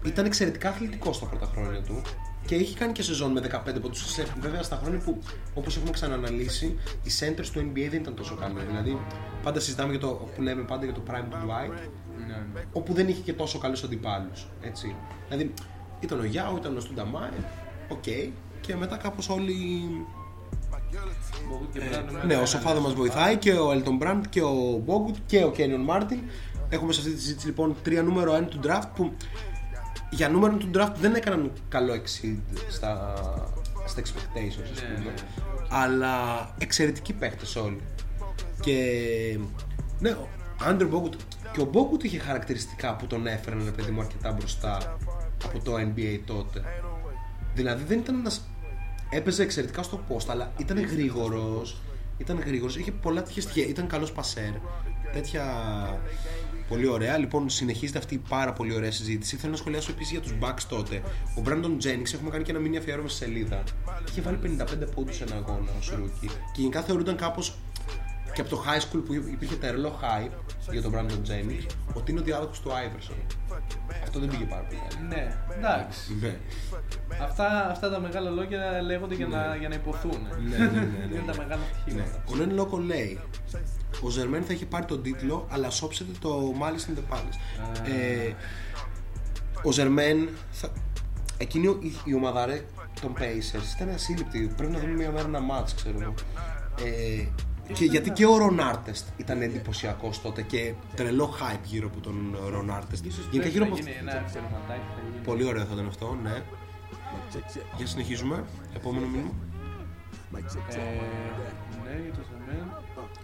Ήταν 0.05 0.25
εξαιρετικά 0.25 0.69
αθλητικός 0.69 1.15
στα 1.15 1.25
πρώτα 1.25 1.49
χρόνια 1.53 1.81
του 1.81 2.01
και 2.45 2.55
έχει 2.55 2.75
κάνει 2.75 2.91
και 2.91 3.01
σεζόν 3.03 3.31
με 3.31 3.41
15 3.41 3.81
πόντους. 3.81 4.15
Βέβαια 4.39 4.63
στα 4.63 4.79
χρόνια 4.81 4.99
που, 4.99 5.19
όπως 5.53 5.75
έχουμε 5.75 5.91
ξανααναλύσει, 5.91 6.77
οι 7.03 7.09
centers 7.19 7.47
του 7.53 7.59
NBA 7.59 7.87
δεν 7.89 7.99
ήταν 7.99 8.15
τόσο 8.15 8.35
καλοί. 8.35 8.59
Δηλαδή, 8.67 8.99
πάντα 9.43 9.59
συζητάμε 9.59 9.89
για 9.89 9.99
το 9.99 10.07
που 10.35 10.41
λέμε 10.41 10.61
πάντα 10.61 10.85
για 10.85 10.93
το 10.93 11.01
prime 11.09 11.25
του 11.29 11.37
Dwight, 11.45 11.89
Ναι. 12.27 12.63
όπου 12.73 12.93
δεν 12.93 13.07
είχε 13.07 13.21
και 13.21 13.33
τόσο 13.33 13.57
καλούς 13.57 13.83
αντιπάλους. 13.83 14.47
Έτσι. 14.61 14.95
Δηλαδή, 15.27 15.53
ήταν 15.99 16.19
ο 16.19 16.23
Γιάου, 16.23 16.57
ήταν 16.57 16.77
ο 16.77 16.79
Στουνταμάε, 16.79 17.29
οκ, 17.89 18.03
και 18.61 18.75
μετά 18.75 18.97
κάπως 18.97 19.29
όλοι 19.29 19.55
Bogut 21.51 21.67
και 21.73 21.79
Brown 21.79 22.05
νούμερο 22.05 22.25
ναι, 22.25 22.33
ο 22.33 22.37
ένα, 22.37 22.45
Σοφάδο 22.45 22.79
ναι. 22.79 22.85
μας 22.85 22.93
βοηθάει 22.93 23.37
και 23.37 23.51
ο 23.51 23.71
Elton 23.71 24.03
Brand 24.03 24.21
και 24.29 24.41
ο 24.41 24.83
Bogut 24.87 25.15
και 25.25 25.43
ο 25.43 25.53
Kenyon 25.57 25.83
Μάρτιν. 25.83 26.19
Έχουμε 26.69 26.93
σε 26.93 26.99
αυτή 26.99 27.13
τη 27.13 27.21
συζήτηση 27.21 27.45
λοιπόν 27.45 27.75
τρία 27.83 28.03
νούμερο 28.03 28.37
1 28.37 28.47
του 28.49 28.59
draft 28.63 28.87
που 28.95 29.13
για 30.15 30.29
νούμερο 30.29 30.55
του 30.55 30.69
draft 30.73 30.93
δεν 30.99 31.15
έκαναν 31.15 31.51
καλό 31.69 31.93
exceed 31.93 32.39
στα, 32.69 33.13
στα 33.85 34.01
expectations, 34.01 34.67
ας 34.73 34.81
Ναι, 34.81 34.87
πούμε. 34.95 35.09
ναι. 35.09 35.13
Αλλά 35.69 36.15
εξαιρετικοί 36.57 37.13
παίχτε 37.13 37.59
όλοι. 37.59 37.81
Και 38.61 38.77
ναι, 39.99 40.09
ο 40.09 40.27
Andrew 40.67 40.89
Bogut 40.93 41.13
και 41.53 41.61
ο 41.61 41.69
Bogut 41.73 42.03
είχε 42.03 42.17
χαρακτηριστικά 42.19 42.95
που 42.95 43.07
τον 43.07 43.27
έφεραν, 43.27 43.61
ρε 43.65 43.71
παιδί 43.71 43.91
μου, 43.91 44.01
αρκετά 44.01 44.31
μπροστά 44.31 44.97
από 45.43 45.59
το 45.63 45.73
NBA 45.75 46.19
τότε. 46.25 46.63
Δηλαδή 47.55 47.83
δεν 47.83 47.99
ήταν 47.99 48.15
ένας... 48.19 48.47
Έπαιζε 49.09 49.43
εξαιρετικά 49.43 49.83
στο 49.83 49.99
post, 50.09 50.25
αλλά 50.27 50.51
ήταν 50.57 50.85
γρήγορος, 50.85 51.81
ήταν 52.17 52.39
γρήγορος, 52.45 52.77
είχε 52.77 52.91
πολλά 52.91 53.23
τέτοια 53.23 53.41
στοιχεία, 53.41 53.65
ήταν 53.65 53.87
καλός 53.87 54.11
πασέρ, 54.11 54.51
τέτοια... 55.13 55.43
Πολύ 56.73 56.87
ωραία. 56.87 57.17
Λοιπόν, 57.17 57.49
συνεχίζεται 57.49 57.97
αυτή 57.97 58.13
η 58.13 58.21
πάρα 58.29 58.53
πολύ 58.53 58.73
ωραία 58.75 58.91
συζήτηση. 58.91 59.35
Θέλω 59.35 59.51
να 59.51 59.57
σχολιάσω 59.57 59.91
επίσης 59.91 60.11
για 60.11 60.21
τους 60.21 60.33
Bucks 60.41 60.61
τότε. 60.69 61.01
Ο 61.37 61.41
Brandon 61.45 61.83
Jennings, 61.83 62.13
έχουμε 62.13 62.29
κάνει 62.29 62.43
και 62.43 62.51
ένα 62.51 62.59
μίνι 62.59 62.81
αφιέρωμα 62.81 63.07
στη 63.07 63.17
σελίδα. 63.17 63.63
Είχε 64.09 64.21
βάλει 64.21 64.37
55 64.37 64.87
πόντους 64.95 65.15
σε 65.15 65.23
ένα 65.23 65.35
αγώνα 65.35 65.71
ως 65.79 65.93
rookie. 65.95 66.27
Και 66.27 66.61
γενικά 66.61 66.81
θεωρούνταν 66.81 67.15
κάπως 67.15 67.55
και 68.33 68.41
από 68.41 68.49
το 68.49 68.63
high 68.67 68.81
school 68.81 69.01
που 69.05 69.13
υπήρχε 69.13 69.55
τρελό 69.55 69.99
hype 70.01 70.31
για 70.71 70.81
τον 70.81 70.93
Brandon 70.95 71.29
Jennings 71.29 71.65
ότι 71.93 72.11
είναι 72.11 72.19
ο 72.19 72.23
διάδοχος 72.23 72.59
του 72.59 72.69
Iverson. 72.69 73.35
Αυτό 74.03 74.19
δεν 74.19 74.29
πήγε 74.29 74.45
πάρα 74.45 74.61
πολύ 74.61 74.79
καλά. 74.89 75.07
Ναι, 75.07 75.37
εντάξει. 75.57 76.17
Ναι. 76.21 76.37
Αυτά, 77.21 77.69
αυτά 77.69 77.89
τα 77.89 77.99
μεγάλα 77.99 78.29
λόγια 78.29 78.81
λέγονται 78.81 79.15
για, 79.15 79.27
να, 79.27 79.55
για 79.55 79.69
να 79.69 79.75
ειπωθούν. 79.75 80.27
Ναι, 80.49 80.57
ναι, 80.57 80.65
ναι, 80.65 80.79
ναι. 81.09 81.15
Είναι 81.15 81.31
τα 81.31 81.37
μεγάλα 81.37 81.61
στοιχήματα. 81.81 82.23
Ο 82.31 82.35
Νέν 82.35 82.53
Λόκο 82.53 82.77
λέει 82.77 83.19
Ο 84.01 84.09
Jermaine 84.09 84.43
θα 84.43 84.53
έχει 84.53 84.65
πάρει 84.65 84.85
τον 84.85 85.01
τίτλο 85.01 85.47
Αλλά 85.49 85.69
σώψετε 85.69 86.11
το 86.19 86.53
Malice 86.61 86.91
in 86.91 86.97
the 86.97 87.15
Palace 87.15 87.37
ε, 87.89 88.33
Ο 89.63 89.71
Ζερμέν 89.71 90.29
θα... 90.51 90.69
Εκείνη 91.37 91.77
η, 91.79 91.93
η 92.03 92.13
ομάδα 92.13 92.45
ρε, 92.45 92.61
των 93.01 93.13
Pacers 93.19 93.75
ήταν 93.75 93.93
ασύλληπτη 93.93 94.53
Πρέπει 94.57 94.71
να 94.71 94.79
δούμε 94.79 94.93
μια 94.93 95.11
μέρα 95.11 95.27
ένα 95.27 95.39
match 95.39 95.71
ξέρω 95.75 95.97
εγώ 96.01 96.13
ε, 96.83 97.27
και 97.73 97.85
γιατί 97.85 98.09
και 98.09 98.25
ο 98.25 98.37
Ρον 98.37 98.59
Άρτεστ 98.59 99.07
ήταν 99.17 99.41
εντυπωσιακός 99.41 100.21
τότε 100.21 100.41
και 100.41 100.73
τρελό 100.95 101.33
hype 101.39 101.63
γύρω 101.63 101.87
από 101.87 101.99
τον 101.99 102.37
Ρον 102.49 102.71
Άρτεστ. 102.71 103.05
Γενικά 103.31 103.49
γύρω 103.49 103.65
από 103.65 103.75
γίνει 103.75 103.91
ένα 103.99 104.11
εξαιρετάκι. 104.11 104.63
θα 104.67 105.01
γίνει. 105.11 105.23
Πολύ 105.23 105.43
ωραίο 105.43 105.65
θα 105.65 105.73
ήταν 105.73 105.87
αυτό, 105.87 106.17
ναι. 106.23 106.43
Για 107.77 107.87
συνεχίζουμε. 107.87 108.43
Επόμενο 108.75 109.07
μήνυμα. 109.07 109.31
Ε, 110.35 110.75
ναι, 111.83 112.01
για 112.03 112.13
το 112.13 112.21
Σεμέν. 112.29 112.71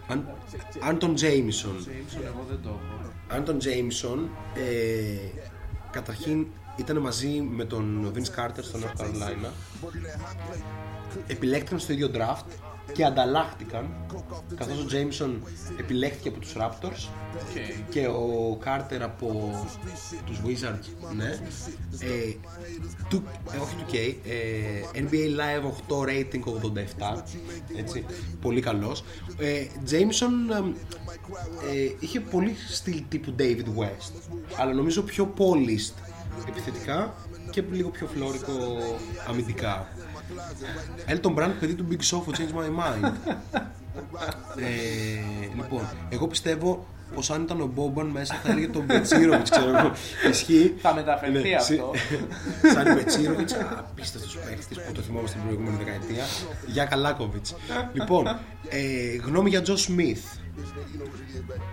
Αν, 0.08 0.28
Antawn 0.80 1.14
Jamison. 1.14 1.76
Jamison 1.78 2.24
εγώ 2.24 2.44
δεν 2.48 2.58
το 2.62 2.68
έχω. 2.68 3.36
Antawn 3.38 3.58
Jamison 3.58 4.30
ε, 4.54 5.40
καταρχήν 5.90 6.46
ήταν 6.76 6.98
μαζί 6.98 7.28
με 7.28 7.64
τον 7.64 8.12
Vince 8.14 8.40
Carter 8.40 8.62
στο 8.62 8.78
North 8.78 9.00
Carolina. 9.00 9.50
Επιλέχθηκαν 11.26 11.78
στο 11.78 11.92
ίδιο 11.92 12.10
draft 12.14 12.69
και 12.92 13.04
ανταλλάχτηκαν 13.04 13.88
καθώς 14.56 14.78
ο 14.78 14.86
Jamison 14.90 15.30
επιλέχθηκε 15.78 16.28
από 16.28 16.38
τους 16.40 16.52
Raptors 16.56 17.08
OK. 17.34 17.90
και 17.90 18.06
ο 18.06 18.58
Carter 18.64 19.00
από 19.00 19.50
τους 20.26 20.40
Wizards 20.44 21.12
ναι. 21.16 21.38
ε, 21.98 22.34
του, 23.08 23.24
ε, 23.52 23.56
όχι 23.56 23.74
του 23.74 23.84
K 23.92 24.14
ε, 24.28 25.00
NBA 25.08 25.40
Live 25.40 25.64
8 25.88 26.08
rating 26.08 26.42
87 27.08 27.22
έτσι, 27.76 28.04
πολύ 28.40 28.60
καλός 28.60 29.04
ε, 29.38 29.66
Jameson 29.90 30.54
ε, 30.54 31.76
ε, 31.76 31.94
είχε 32.00 32.20
πολύ 32.20 32.56
στυλ 32.68 33.02
τύπου 33.08 33.34
David 33.38 33.64
West 33.64 34.38
αλλά 34.56 34.72
νομίζω 34.72 35.02
πιο 35.02 35.34
polished 35.38 35.94
επιθετικά 36.48 37.14
και 37.50 37.62
λίγο 37.70 37.88
πιο 37.88 38.06
φλόρικο 38.06 38.52
αμυντικά 39.28 39.88
Elton 41.06 41.34
Brand, 41.34 41.50
παιδί 41.60 41.74
του 41.74 41.86
Big 41.90 42.02
Soft, 42.16 42.34
Change 42.38 42.54
My 42.60 42.80
Mind. 42.80 43.12
ε, 44.56 45.54
λοιπόν, 45.56 45.88
εγώ 46.08 46.26
πιστεύω 46.26 46.86
πως 47.14 47.30
αν 47.30 47.42
ήταν 47.42 47.60
ο 47.60 47.66
Μπόμπαν 47.66 48.06
μέσα 48.06 48.34
θα 48.42 48.50
έλεγε 48.52 48.68
τον 48.68 48.84
Μπετσίροβιτς, 48.84 49.50
ξέρω 49.50 49.76
εγώ. 49.78 49.92
Ισχύει. 50.30 50.74
Θα 50.80 50.94
μεταφερθεί 50.94 51.48
Ναι, 51.48 51.54
αυτό. 51.54 51.90
Σάνι 52.74 52.94
Μπετσίροβιτς, 52.94 53.54
απίστευτος 53.78 54.38
παίχτης 54.38 54.78
που 54.86 54.92
το 54.92 55.00
θυμόμαστε 55.00 55.36
την 55.38 55.46
προηγούμενη 55.46 55.76
δεκαετία. 55.84 56.24
Γιάκα 56.66 56.84
Λάκοβιτς. 56.84 57.54
λοιπόν, 57.92 58.26
ε, 58.68 59.16
γνώμη 59.26 59.48
για 59.48 59.62
Τζος 59.62 59.76
Σμιθ. 59.76 60.24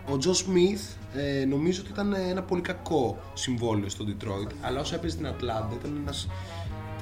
Ο 0.10 0.18
Τζος 0.18 0.34
Σμιθ 0.34 0.82
ε, 1.16 1.45
νομίζω 1.45 1.82
ότι 1.82 1.91
ήταν 1.91 2.14
ένα 2.14 2.41
πολύ 2.43 2.62
κακό 2.62 3.18
συμβόλαιο 3.34 3.89
στο 3.89 4.05
Detroit, 4.08 4.51
αλλά 4.62 4.80
όσο 4.80 4.95
έπαιζε 4.95 5.14
στην 5.14 5.28
Ατλάντα 5.28 5.70
ήταν 5.80 5.99
ένας 6.01 6.28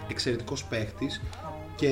εξαιρετικός 0.10 0.64
παίχτης 0.66 1.22
και 1.76 1.92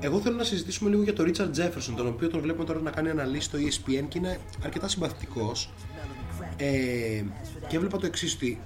εγώ 0.00 0.20
θέλω 0.20 0.36
να 0.36 0.44
συζητήσουμε 0.44 0.90
λίγο 0.90 1.02
για 1.02 1.12
τον 1.12 1.32
Richard 1.32 1.58
Jefferson, 1.58 1.92
τον 1.96 2.06
οποίο 2.06 2.28
τον 2.28 2.40
βλέπουμε 2.40 2.64
τώρα 2.64 2.80
να 2.80 2.90
κάνει 2.90 3.10
αναλύσεις 3.10 3.44
στο 3.44 3.58
ESPN 3.58 4.04
και 4.08 4.18
είναι 4.18 4.38
αρκετά 4.64 4.88
συμπαθητικός. 4.88 5.72
Ε, 6.56 7.22
και 7.68 7.76
έβλεπα 7.76 7.98
το 7.98 8.06
εξής 8.06 8.34
ότι 8.34 8.60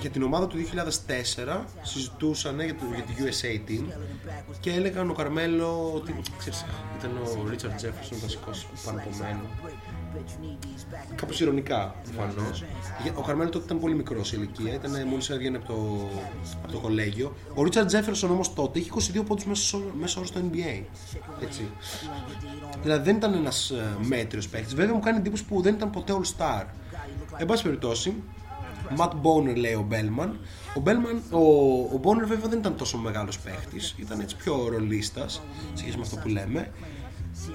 για 0.00 0.10
την 0.10 0.22
ομάδα 0.22 0.46
του 0.46 0.56
2004 0.56 1.64
συζητούσαν 1.82 2.60
για, 2.60 2.74
το, 2.74 2.84
για 2.94 3.02
τη 3.02 3.12
USA 3.18 3.70
team 3.70 3.84
και 4.60 4.70
έλεγαν 4.70 5.10
ο 5.10 5.12
Καρμέλο 5.12 5.92
ότι 5.94 6.14
ξέρεις, 6.38 6.64
ήταν 6.98 7.16
ο 7.16 7.48
Richard 7.50 7.84
Jefferson 7.84 8.18
βασικός 8.22 8.66
πάνω 8.84 8.98
από 8.98 9.10
μένα. 9.18 9.40
Κάπως 11.14 11.40
ηρωνικά 11.40 11.94
προφανώς. 12.02 12.64
Ο 13.14 13.22
Καρμέλο 13.22 13.50
τότε 13.50 13.64
ήταν 13.64 13.80
πολύ 13.80 13.94
μικρός 13.94 14.28
σε 14.28 14.36
ηλικία, 14.36 14.74
ήταν 14.74 15.06
μόλις 15.06 15.30
έβγαινε 15.30 15.56
από 15.56 15.66
το, 15.66 16.08
από 16.62 16.72
το 16.72 16.78
κολέγιο. 16.78 17.34
Ο 17.54 17.62
Ρίτσαρντ 17.62 17.86
Τζέφερσον 17.86 18.30
όμως 18.30 18.54
τότε 18.54 18.78
είχε 18.78 18.90
22 19.20 19.22
πόντους 19.26 19.44
μέσα 20.00 20.18
όρο 20.18 20.26
στο 20.26 20.40
NBA. 20.40 20.82
Έτσι. 21.42 21.68
Δηλαδή 22.82 23.04
δεν 23.04 23.16
ήταν 23.16 23.34
ένας 23.34 23.72
μέτριος 24.02 24.48
παίκτης. 24.48 24.74
Βέβαια 24.74 24.94
μου 24.94 25.00
κάνει 25.00 25.18
εντύπωση 25.18 25.44
που 25.44 25.60
δεν 25.62 25.74
ήταν 25.74 25.90
ποτέ 25.90 26.12
All 26.16 26.36
Star. 26.36 26.64
Εν 27.36 27.46
πάση 27.46 27.62
περιπτώσει, 27.62 28.14
Matt 28.96 29.10
Boner 29.10 29.56
λέει 29.56 29.74
ο 29.74 29.84
Μπέλμαν. 29.88 30.38
Ο, 30.76 30.80
Μπέλμαν, 30.80 31.22
ο, 31.30 31.38
ο 31.96 32.00
Boner 32.02 32.26
βέβαια 32.26 32.48
δεν 32.48 32.58
ήταν 32.58 32.76
τόσο 32.76 32.98
μεγάλος 32.98 33.38
παίχτης, 33.38 33.94
ήταν 33.98 34.20
έτσι 34.20 34.36
πιο 34.36 34.68
ρολίστας, 34.68 35.42
σχέση 35.74 35.96
με 35.96 36.02
αυτό 36.02 36.16
που 36.16 36.28
λέμε. 36.28 36.70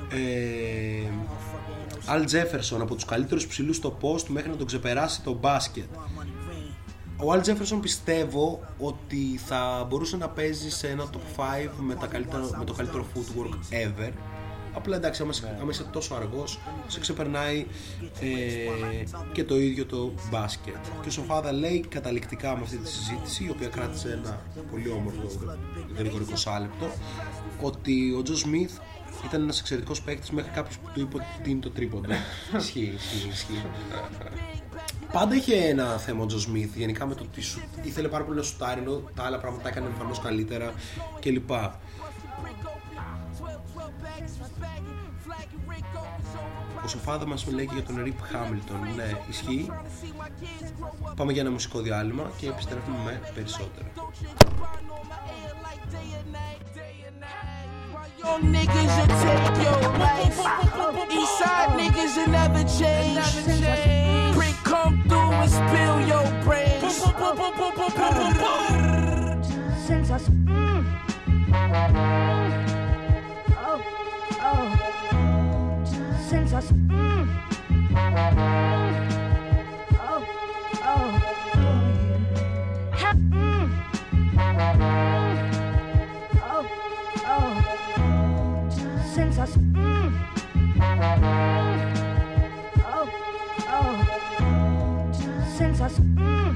Ε, 0.10 1.08
Al 2.10 2.22
Jefferson 2.24 2.80
από 2.82 2.96
τους 2.96 3.06
καλύτερους 3.06 3.48
ψηλούς 3.48 3.76
στο 3.76 3.98
post 4.02 4.24
μέχρι 4.28 4.50
να 4.50 4.56
τον 4.56 4.66
ξεπεράσει 4.68 5.22
το 5.22 5.34
μπάσκετ. 5.34 5.86
Ο 7.20 7.34
Al 7.34 7.40
Jefferson 7.48 7.80
πιστεύω 7.82 8.60
ότι 8.78 9.40
θα 9.46 9.86
μπορούσε 9.90 10.18
να 10.18 10.30
παίζει 10.30 10.70
σε 10.72 10.88
ένα 10.88 11.04
top 11.14 11.42
5 11.42 11.70
με, 11.80 11.96
τα 11.96 12.08
καλύτερα, 12.08 12.50
με 12.58 12.66
το 12.66 12.74
καλύτερο 12.74 13.06
footwork 13.16 13.74
ever. 13.74 14.12
Απλά 14.74 14.96
εντάξει, 14.96 15.22
άμα, 15.22 15.32
είσαι- 15.34 15.58
άμα 15.62 15.70
είσαι 15.72 15.84
τόσο 15.84 16.14
αργός, 16.16 16.60
σε 16.88 17.00
ξεπερνάει 17.00 17.66
ε, 18.22 18.28
και 19.32 19.44
το 19.44 19.60
ίδιο 19.60 19.86
το 19.86 20.14
μπάσκετ. 20.32 20.76
Και 21.02 21.08
ο 21.08 21.12
Σοφάδα 21.12 21.52
λέει 21.52 21.80
καταληκτικά 21.90 22.56
με 22.56 22.62
αυτή 22.64 22.78
τη 22.78 22.90
συζήτηση, 22.90 23.44
η 23.44 23.50
οποία 23.50 23.68
κράτησε 23.68 24.12
ένα 24.24 24.42
πολύ 24.72 24.90
όμορφο 24.90 25.28
γρήγορο 25.98 26.24
20 26.30 26.60
λεπτό, 26.62 26.92
ότι 27.62 28.14
ο 28.18 28.22
Τζο 28.22 28.36
Σμιθ 28.36 28.72
ήταν 29.26 29.42
ένας 29.42 29.60
εξαιρετικός 29.60 30.02
παίκτης 30.02 30.32
μέχρι 30.32 30.52
κάποιος 30.52 30.78
που 30.78 30.90
του 30.94 31.00
είπε 31.00 31.16
ότι 31.40 31.50
είναι 31.50 31.60
το 31.60 31.70
τρίποντο. 31.70 32.10
ισχύει, 32.58 32.94
ισχύει, 32.96 33.28
ισχύει. 33.28 33.62
Πάντα 35.12 35.36
είχε 35.36 35.56
ένα 35.56 35.98
θέμα 35.98 36.24
ο 36.24 36.26
Τζο 36.26 36.40
Σμιθ 36.40 36.76
γενικά 36.76 37.06
με 37.06 37.16
το 37.16 37.24
ότι 37.24 37.42
σου, 37.42 37.62
ήθελε 37.84 38.08
πάρα 38.08 38.24
πολύ 38.24 38.38
να 38.38 38.44
σουτάρει 38.44 38.82
ενώ 38.82 39.02
τα 39.16 39.24
άλλα 39.24 39.38
πράγματα 39.38 39.64
τα 39.64 39.70
έκανε 39.70 39.88
εμφανώς 39.88 40.20
καλύτερα 40.20 40.74
κλπ. 41.20 41.52
Ο 46.84 46.88
Σοφάδα 46.88 47.28
μας 47.28 47.48
λέει 47.48 47.66
και 47.66 47.74
για 47.74 47.84
τον 47.84 48.04
Ριπ 48.04 48.22
Χάμιλτον. 48.22 48.80
Ναι, 48.96 49.12
ισχύει. 49.30 49.70
Πάμε 51.16 51.32
για 51.32 51.42
ένα 51.42 51.52
μουσικό 51.52 51.80
διάλειμμα 51.80 52.32
και 52.38 52.48
επιστρέφουμε 52.48 52.98
με 53.06 53.22
περισσότερα. 53.34 53.92
Young 58.18 58.42
niggas 58.52 58.92
that 58.98 59.10
take 59.22 59.64
your 59.64 59.82
life. 60.00 60.38
Niggas 61.78 62.28
never 62.28 62.64
change. 62.64 64.36
Prick 64.36 64.56
come 64.64 65.04
through 65.08 65.32
and 65.32 65.52
spill 65.52 66.02
your 66.02 66.26
brains. 66.44 66.84
Us. 70.10 70.30
Mm. 70.30 70.86
Oh, 73.58 73.82
oh. 74.42 74.68
Us. 76.56 76.72
Mm. 76.72 77.28
Oh, 80.00 80.22
oh. 80.84 81.10
Mm. 84.64 85.17
Us. 89.48 89.58
Mm. 89.58 90.12
Oh, 92.86 93.08
oh. 93.70 94.04
Us. 95.80 96.00
Mm. 96.00 96.54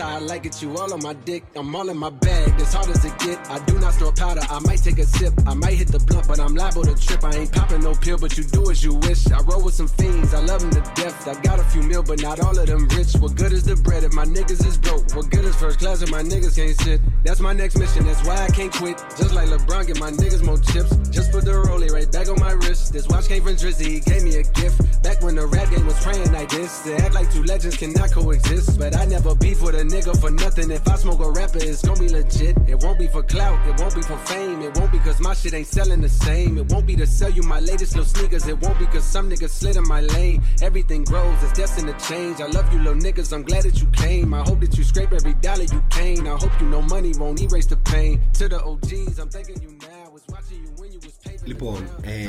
I 0.00 0.20
like 0.20 0.46
it, 0.46 0.62
you 0.62 0.76
all 0.76 0.92
on 0.92 1.02
my 1.02 1.12
dick. 1.12 1.42
I'm 1.56 1.74
all 1.74 1.88
in 1.88 1.96
my 1.96 2.10
bag, 2.10 2.60
as 2.60 2.72
hard 2.72 2.88
as 2.88 3.04
it 3.04 3.18
get. 3.18 3.38
I 3.50 3.58
do 3.64 3.78
not 3.80 3.94
store 3.94 4.12
powder, 4.12 4.42
I 4.48 4.60
might 4.60 4.78
take 4.78 4.98
a 4.98 5.04
sip. 5.04 5.32
I 5.46 5.54
might 5.54 5.74
hit 5.74 5.88
the 5.88 5.98
blunt, 5.98 6.28
but 6.28 6.38
I'm 6.38 6.54
liable 6.54 6.84
to 6.84 6.94
trip. 6.94 7.24
I 7.24 7.34
ain't 7.34 7.52
popping 7.52 7.80
no 7.82 7.94
pill, 7.94 8.16
but 8.16 8.38
you 8.38 8.44
do 8.44 8.70
as 8.70 8.84
you 8.84 8.94
wish. 8.94 9.26
I 9.30 9.40
roll 9.42 9.64
with 9.64 9.74
some 9.74 9.88
fiends, 9.88 10.34
I 10.34 10.40
love 10.40 10.60
them 10.60 10.70
to 10.70 10.80
death. 10.94 11.26
I 11.26 11.34
got 11.42 11.58
a 11.58 11.64
few 11.64 11.82
mil, 11.82 12.02
but 12.04 12.22
not 12.22 12.38
all 12.40 12.56
of 12.56 12.66
them 12.66 12.86
rich. 12.88 13.14
What 13.14 13.34
good 13.34 13.52
is 13.52 13.64
the 13.64 13.74
bread 13.74 14.04
if 14.04 14.12
my 14.12 14.24
niggas 14.24 14.64
is 14.64 14.78
broke? 14.78 15.10
What 15.16 15.30
good 15.30 15.44
is 15.44 15.56
first 15.56 15.80
class 15.80 16.00
if 16.00 16.10
my 16.10 16.22
niggas 16.22 16.54
can't 16.54 16.78
sit? 16.80 17.00
That's 17.24 17.40
my 17.40 17.52
next 17.52 17.76
mission, 17.76 18.06
that's 18.06 18.24
why 18.24 18.36
I 18.36 18.48
can't 18.48 18.72
quit. 18.72 18.98
Just 19.16 19.34
like 19.34 19.48
LeBron, 19.48 19.88
get 19.88 19.98
my 19.98 20.12
niggas 20.12 20.44
more 20.44 20.58
chips. 20.58 20.94
Just 21.10 21.32
put 21.32 21.44
the 21.44 21.52
rollie 21.52 21.90
right 21.90 22.10
back 22.12 22.28
on 22.28 22.38
my 22.38 22.52
wrist. 22.52 22.92
This 22.92 23.08
watch 23.08 23.26
came 23.26 23.42
from 23.42 23.56
Drizzy, 23.56 23.86
he 23.86 24.00
gave 24.00 24.22
me 24.22 24.36
a 24.36 24.42
gift. 24.42 25.02
Back 25.02 25.22
when 25.22 25.34
the 25.34 25.46
rap 25.46 25.70
game 25.70 25.86
was 25.86 26.00
praying 26.02 26.32
like 26.32 26.50
this. 26.50 26.82
To 26.82 26.94
act 26.96 27.14
like 27.14 27.32
two 27.32 27.42
legends 27.42 27.76
cannot 27.76 28.12
coexist. 28.12 28.78
But 28.78 28.96
I 28.96 29.04
never 29.04 29.34
beef 29.34 29.62
with 29.62 29.74
a 29.74 29.87
nigga 29.87 30.19
for 30.19 30.29
nothing. 30.29 30.71
If 30.71 30.87
I 30.87 30.95
smoke 30.95 31.19
a 31.19 31.29
rapper, 31.31 31.59
it's 31.59 31.81
gonna 31.81 31.99
be 31.99 32.09
legit. 32.09 32.57
It 32.67 32.83
won't 32.83 32.99
be 32.99 33.07
for 33.07 33.23
clout, 33.23 33.65
it 33.67 33.79
won't 33.79 33.95
be 33.95 34.01
for 34.01 34.17
fame. 34.17 34.61
It 34.61 34.77
won't 34.77 34.91
be 34.91 34.99
cause 34.99 35.19
my 35.21 35.33
shit 35.33 35.53
ain't 35.53 35.67
selling 35.67 36.01
the 36.01 36.09
same. 36.09 36.57
It 36.57 36.71
won't 36.71 36.85
be 36.85 36.95
to 36.97 37.07
sell 37.07 37.29
you 37.29 37.43
my 37.43 37.59
latest 37.59 37.95
little 37.95 38.05
sneakers. 38.05 38.47
It 38.47 38.59
won't 38.59 38.77
be 38.79 38.85
cause 38.85 39.03
some 39.03 39.29
niggas 39.29 39.49
slid 39.49 39.75
in 39.77 39.87
my 39.87 40.01
lane. 40.01 40.43
Everything 40.61 41.03
grows, 41.03 41.41
it's 41.43 41.53
destined 41.53 41.87
to 41.87 42.07
change. 42.07 42.41
I 42.41 42.47
love 42.47 42.71
you 42.73 42.79
little 42.79 43.01
niggas, 43.01 43.33
I'm 43.33 43.43
glad 43.43 43.63
that 43.63 43.79
you 43.81 43.87
came. 43.87 44.33
I 44.33 44.41
hope 44.41 44.59
that 44.61 44.77
you 44.77 44.83
scrape 44.83 45.13
every 45.13 45.33
dollar 45.35 45.63
you 45.63 45.81
came. 45.89 46.27
I 46.27 46.31
hope 46.31 46.51
you 46.59 46.67
know 46.67 46.81
money 46.81 47.13
won't 47.17 47.41
erase 47.41 47.67
the 47.67 47.77
pain. 47.77 48.21
To 48.33 48.49
the 48.49 48.61
OGs, 48.61 49.19
I'm 49.19 49.29
thanking 49.29 49.61
you 49.61 49.77
now. 49.81 50.11
Was 50.11 50.23
watching 50.29 50.61
you 50.63 50.71
when 50.77 50.91
you 50.91 50.99
was 50.99 51.13
paper. 51.23 51.45
Λοιπόν, 51.45 51.89
ε, 52.01 52.19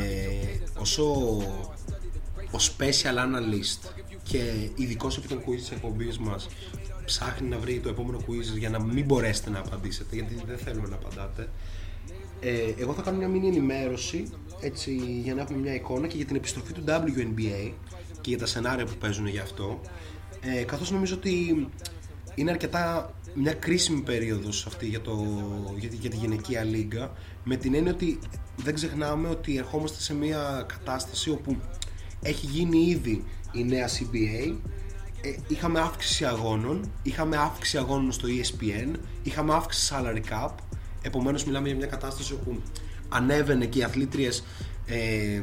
όσο 0.79 1.03
ο 2.51 2.59
special 2.59 3.17
analyst 3.17 3.79
και 4.23 4.71
ειδικό 4.75 5.09
επί 5.19 5.29
των 5.29 5.39
quiz 5.39 5.57
της 5.57 5.71
εκπομπής 5.71 6.19
μας 6.19 6.49
ψάχνει 7.10 7.48
να 7.48 7.58
βρει 7.58 7.80
το 7.80 7.90
επόμενο 7.90 8.18
quiz 8.18 8.58
για 8.58 8.70
να 8.70 8.84
μην 8.84 9.06
μπορέσετε 9.06 9.50
να 9.50 9.60
απαντήσετε 9.60 10.16
γιατί 10.16 10.42
δεν 10.48 10.58
θέλουμε 10.58 10.88
να 10.88 10.96
απαντάτε. 10.96 11.50
Ε, 12.40 12.52
εγώ 12.78 12.94
θα 12.94 13.02
κάνω 13.02 13.18
μια 13.18 13.28
μήνυ 13.28 13.48
ενημέρωση 13.48 14.30
έτσι 14.62 14.96
για 15.24 15.36
να 15.36 15.42
έχουμε 15.42 15.58
μια 15.60 15.74
εικόνα 15.74 16.08
και 16.08 16.16
για 16.16 16.26
την 16.26 16.36
επιστροφή 16.36 16.74
του 16.74 16.84
WNBA 16.88 17.72
και 18.22 18.30
για 18.30 18.38
τα 18.38 18.46
σενάρια 18.46 18.86
που 18.86 18.94
παίζουν 19.00 19.28
γι' 19.28 19.40
αυτό. 19.40 19.82
Ε, 20.42 20.64
καθώς 20.64 20.92
νομίζω 20.92 21.16
ότι 21.16 21.68
είναι 22.36 22.52
αρκετά 22.52 23.14
μια 23.36 23.54
κρίσιμη 23.54 24.02
περίοδος 24.02 24.66
αυτή 24.66 24.86
για, 24.88 25.02
το, 25.02 25.26
για, 25.78 25.90
τη- 25.90 25.96
για 25.96 26.10
τη 26.10 26.16
γυναικεία 26.16 26.64
λίγα 26.64 27.12
με 27.44 27.56
την 27.56 27.74
έννοια 27.74 27.92
ότι 27.92 28.20
δεν 28.56 28.74
ξεχνάμε 28.74 29.28
ότι 29.30 29.58
ερχόμαστε 29.58 30.02
σε 30.02 30.14
μια 30.16 30.66
κατάσταση 30.68 31.30
όπου 31.30 31.58
έχει 32.22 32.46
γίνει 32.46 32.78
ήδη 32.80 33.24
η 33.52 33.64
νέα 33.64 33.88
CBA 33.88 34.56
ε, 35.22 35.36
είχαμε 35.48 35.80
αύξηση 35.80 36.26
αγώνων, 36.26 36.92
είχαμε 37.04 37.38
αύξηση 37.38 37.78
αγώνων 37.78 38.12
στο 38.12 38.28
E 38.28 38.46
ESPN, 38.46 38.96
είχαμε 39.24 39.54
αύξηση 39.54 39.94
salary 39.96 40.34
cap, 40.34 40.52
επομένως 41.02 41.46
μιλάμε 41.46 41.68
για 41.68 41.78
μια 41.78 41.88
κατάσταση 41.88 42.34
όπου 42.34 42.62
ανέβαινε 43.10 43.66
και 43.66 43.80
οι 43.80 43.84
αθλήτριες 43.84 44.44
ε, 44.86 45.42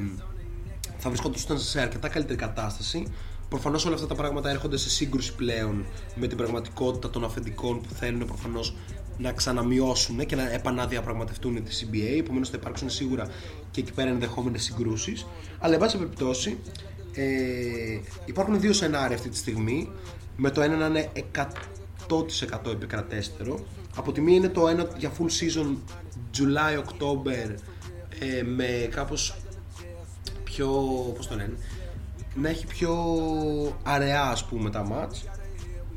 θα 0.99 1.09
βρισκόντουσαν 1.09 1.59
σε 1.59 1.81
αρκετά 1.81 2.09
καλύτερη 2.09 2.39
κατάσταση. 2.39 3.13
Προφανώς 3.49 3.85
όλα 3.85 3.95
αυτά 3.95 4.07
τα 4.07 4.15
πράγματα 4.15 4.51
έρχονται 4.51 4.77
σε 4.77 4.91
σύγκρουση 4.91 5.35
πλέον 5.35 5.85
με 6.15 6.27
την 6.27 6.37
πραγματικότητα 6.37 7.11
των 7.11 7.25
αφεντικών 7.25 7.81
που 7.81 7.95
θέλουν 7.95 8.27
προφανώς 8.27 8.77
να 9.19 9.33
ξαναμειώσουν 9.33 10.27
και 10.27 10.37
να 10.37 10.53
επαναδιαπραγματευτούν 10.53 11.65
τη 11.65 11.79
CBA. 11.81 12.19
Επομένως 12.19 12.49
θα 12.49 12.57
υπάρξουν 12.61 12.91
σίγουρα 12.91 13.29
και 13.71 13.81
εκεί 13.81 13.93
πέρα 13.93 14.11
ενδεχόμενες 14.11 14.63
συγκρούσεις. 14.63 15.27
Αλλά 15.59 15.75
εν 15.75 15.81
πάση 15.81 15.99
περιπτώσει 15.99 16.59
ε, 17.17 18.01
υπάρχουν 18.25 18.61
δύο 18.61 18.73
σενάρια 18.73 19.17
αυτή 19.17 19.29
τη 19.29 19.37
στιγμή. 19.37 19.91
Με 20.37 20.51
το 20.51 20.61
ένα 20.61 20.77
να 20.77 20.87
είναι 20.87 21.13
100% 22.09 22.71
επικρατέστερο. 22.73 23.65
Από 23.97 24.13
τη 24.13 24.21
μία 24.21 24.37
είναι 24.37 24.49
το 24.49 24.69
ένα 24.69 24.89
για 24.97 25.13
full 25.19 25.23
season 25.23 25.77
July-October 26.37 27.55
ε, 28.19 28.43
με 28.43 28.89
κάπως 28.91 29.37
πιο, 30.45 30.69
πώς 31.17 31.27
το 31.27 31.35
λένε, 31.35 31.57
να 32.35 32.49
έχει 32.49 32.67
πιο 32.67 32.95
αραιά 33.83 34.23
ας 34.23 34.45
πούμε 34.45 34.71
τα 34.71 34.85
μάτς 34.85 35.25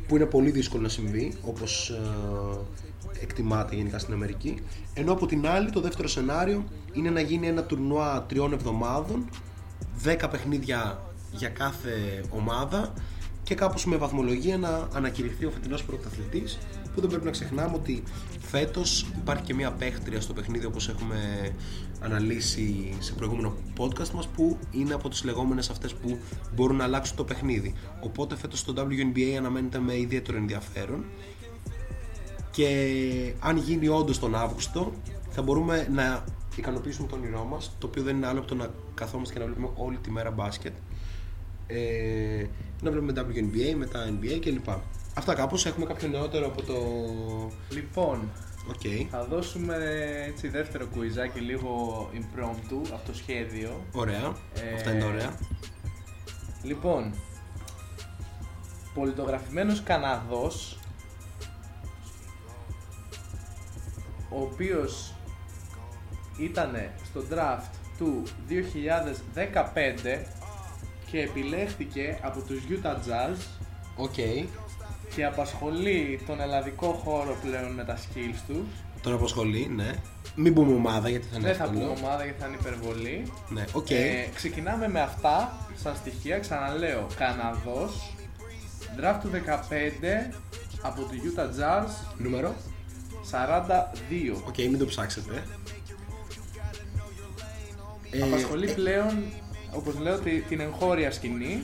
που 0.07 0.15
είναι 0.15 0.25
πολύ 0.25 0.51
δύσκολο 0.51 0.81
να 0.81 0.89
συμβεί 0.89 1.33
όπως 1.45 1.89
ε, 1.89 3.21
εκτιμάται 3.21 3.75
γενικά 3.75 3.99
στην 3.99 4.13
Αμερική 4.13 4.59
ενώ 4.93 5.11
από 5.11 5.25
την 5.25 5.47
άλλη 5.47 5.69
το 5.69 5.81
δεύτερο 5.81 6.07
σενάριο 6.07 6.63
είναι 6.93 7.09
να 7.09 7.19
γίνει 7.19 7.47
ένα 7.47 7.63
τουρνουά 7.63 8.25
τριών 8.27 8.53
εβδομάδων 8.53 9.29
10 10.05 10.27
παιχνίδια 10.31 11.08
για 11.31 11.49
κάθε 11.49 12.23
ομάδα 12.29 12.93
και 13.43 13.55
κάπως 13.55 13.85
με 13.85 13.95
βαθμολογία 13.95 14.57
να 14.57 14.87
ανακηρυχθεί 14.93 15.45
ο 15.45 15.51
φετινός 15.51 15.83
πρωταθλητής 15.83 16.57
που 16.93 17.01
δεν 17.01 17.09
πρέπει 17.09 17.25
να 17.25 17.31
ξεχνάμε 17.31 17.75
ότι 17.75 18.03
φέτος 18.39 19.05
υπάρχει 19.17 19.43
και 19.43 19.53
μια 19.53 19.71
παίχτρια 19.71 20.21
στο 20.21 20.33
παιχνίδι 20.33 20.65
όπως 20.65 20.89
έχουμε 20.89 21.51
αναλύσει 21.99 22.95
σε 22.99 23.13
προηγούμενο 23.13 23.53
podcast 23.77 24.09
μας 24.09 24.27
που 24.27 24.57
είναι 24.71 24.93
από 24.93 25.09
τις 25.09 25.23
λεγόμενες 25.23 25.69
αυτές 25.69 25.93
που 25.93 26.19
μπορούν 26.55 26.75
να 26.75 26.83
αλλάξουν 26.83 27.15
το 27.15 27.23
παιχνίδι. 27.23 27.73
Οπότε 28.01 28.35
φέτος 28.35 28.63
το 28.63 28.73
WNBA 28.77 29.35
αναμένεται 29.37 29.79
με 29.79 29.97
ιδιαίτερο 29.97 30.37
ενδιαφέρον 30.37 31.05
και 32.51 33.33
αν 33.39 33.57
γίνει 33.57 33.87
όντως 33.87 34.19
τον 34.19 34.35
Αύγουστο 34.35 34.93
θα 35.29 35.41
μπορούμε 35.41 35.87
να 35.91 36.23
ικανοποιήσουμε 36.55 37.07
το 37.07 37.15
όνειρό 37.15 37.43
μας 37.43 37.71
το 37.77 37.87
οποίο 37.87 38.03
δεν 38.03 38.15
είναι 38.15 38.27
άλλο 38.27 38.39
από 38.39 38.47
το 38.47 38.55
να 38.55 38.69
καθόμαστε 38.93 39.33
και 39.33 39.39
να 39.39 39.45
βλέπουμε 39.45 39.69
όλη 39.75 39.97
τη 39.97 40.11
μέρα 40.11 40.31
μπάσκετ 40.31 40.73
ε, 41.71 42.45
να 42.81 42.91
βλέπουμε 42.91 43.13
WNBA, 43.15 43.75
μετά 43.77 44.09
NBA 44.09 44.39
κλπ. 44.39 44.69
Αυτά 45.13 45.33
κάπως 45.33 45.65
έχουμε 45.65 45.85
κάποιο 45.85 46.07
νεότερο 46.07 46.45
από 46.45 46.61
το... 46.61 46.75
Λοιπόν, 47.69 48.29
Οκ. 48.69 49.07
Θα 49.09 49.23
δώσουμε 49.23 49.75
έτσι 50.27 50.47
δεύτερο 50.47 50.85
κουιζάκι 50.85 51.39
λίγο 51.39 52.09
impromptu 52.13 52.87
από 52.93 53.05
το 53.05 53.13
σχέδιο. 53.13 53.85
Ωραία. 53.91 54.35
Ε, 54.53 54.73
Αυτά 54.75 54.91
είναι 54.91 54.99
τα 54.99 55.07
ωραία. 55.07 55.37
Λοιπόν, 56.63 57.13
πολιτογραφημένος 58.93 59.83
Καναδός 59.83 60.79
ο 64.29 64.41
οποίος 64.41 65.13
ήταν 66.37 66.91
στο 67.05 67.23
draft 67.31 67.71
του 67.97 68.23
2015 68.49 70.38
και 71.11 71.19
επιλέχθηκε 71.21 72.19
από 72.21 72.41
τους 72.41 72.59
Utah 72.69 72.95
Jazz 72.95 73.35
Οκ. 73.95 74.13
και 75.15 75.25
απασχολεί 75.25 76.19
τον 76.27 76.41
ελλαδικό 76.41 76.87
χώρο 76.91 77.37
πλέον 77.41 77.71
με 77.71 77.83
τα 77.83 77.97
skills 77.97 78.39
του. 78.47 78.67
Τον 79.01 79.13
απασχολεί, 79.13 79.67
ναι. 79.75 79.91
Μην 80.35 80.53
πούμε 80.53 80.73
ομάδα 80.73 81.09
γιατί 81.09 81.25
θα 81.31 81.37
είναι 81.37 81.47
Δεν 81.47 81.55
θα 81.55 81.63
εύκολο. 81.63 81.79
πούμε 81.85 81.99
ομάδα 81.99 82.23
γιατί 82.23 82.39
θα 82.41 82.47
είναι 82.47 82.57
υπερβολή. 82.59 83.31
Ναι, 83.49 83.63
οκ. 83.73 83.89
Ε, 83.89 84.29
ξεκινάμε 84.35 84.87
με 84.89 85.01
αυτά 85.01 85.67
σαν 85.83 85.95
στοιχεία. 85.95 86.39
Ξαναλέω, 86.39 87.07
Καναδός, 87.17 88.13
draft 88.99 89.17
του 89.21 89.29
15 89.29 90.33
από 90.81 91.01
το 91.01 91.09
Utah 91.09 91.59
Jazz, 91.59 91.87
Νούμερο. 92.17 92.55
42. 93.31 94.41
Οκ, 94.47 94.57
μην 94.57 94.77
το 94.77 94.85
ψάξετε. 94.85 95.43
Ε, 98.11 98.21
Απασχολεί 98.21 98.69
ε, 98.69 98.73
πλέον, 98.73 99.23
όπως 99.73 99.95
λέω, 99.99 100.19
τη- 100.19 100.41
την 100.41 100.59
εγχώρια 100.59 101.11
σκηνή. 101.11 101.63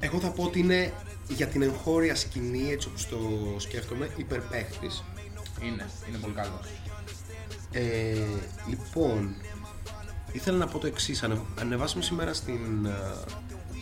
Εγώ 0.00 0.18
θα 0.20 0.30
πω 0.30 0.42
ότι 0.42 0.58
είναι 0.58 0.92
για 1.28 1.46
την 1.46 1.62
εγχώρια 1.62 2.14
σκηνή, 2.14 2.70
έτσι 2.70 2.88
όπως 2.88 3.08
το 3.08 3.18
σκέφτομαι, 3.58 4.10
υπερπαίχτης. 4.16 5.04
Είναι, 5.62 5.86
είναι 6.08 6.18
πολύ 6.20 6.34
καλός. 6.34 6.66
Ε, 7.72 8.26
λοιπόν, 8.68 9.34
ήθελα 10.32 10.56
να 10.56 10.66
πω 10.66 10.78
το 10.78 10.86
εξής. 10.86 11.22
Ανεβάσαμε 11.60 12.02
σήμερα 12.02 12.34
στην 12.34 12.86
ε, 12.86 12.90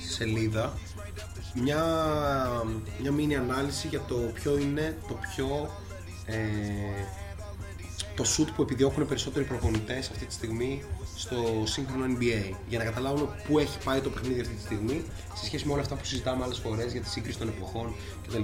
σελίδα 0.08 0.72
μια, 1.54 1.84
μια 3.00 3.12
μίνι 3.12 3.36
ανάλυση 3.36 3.88
για 3.88 4.00
το 4.00 4.14
ποιο 4.14 4.58
είναι 4.58 4.98
το 5.08 5.14
πιο 5.14 5.70
ε, 6.26 6.36
το 8.16 8.24
shoot 8.36 8.46
που 8.56 8.62
επιδιώκουν 8.62 9.06
περισσότεροι 9.06 9.44
προπονητές 9.44 10.10
αυτή 10.10 10.24
τη 10.26 10.32
στιγμή 10.32 10.82
στο 11.16 11.62
σύγχρονο 11.64 12.16
NBA 12.18 12.54
για 12.68 12.78
να 12.78 12.84
καταλάβουμε 12.84 13.28
πού 13.48 13.58
έχει 13.58 13.78
πάει 13.84 14.00
το 14.00 14.10
παιχνίδι 14.10 14.40
αυτή 14.40 14.54
τη 14.54 14.60
στιγμή 14.60 15.04
σε 15.34 15.44
σχέση 15.44 15.66
με 15.66 15.72
όλα 15.72 15.80
αυτά 15.80 15.94
που 15.94 16.04
συζητάμε 16.04 16.44
άλλες 16.44 16.58
φορές 16.58 16.92
για 16.92 17.00
τη 17.00 17.08
σύγκριση 17.08 17.38
των 17.38 17.48
εποχών 17.48 17.94
κτλ. 18.26 18.42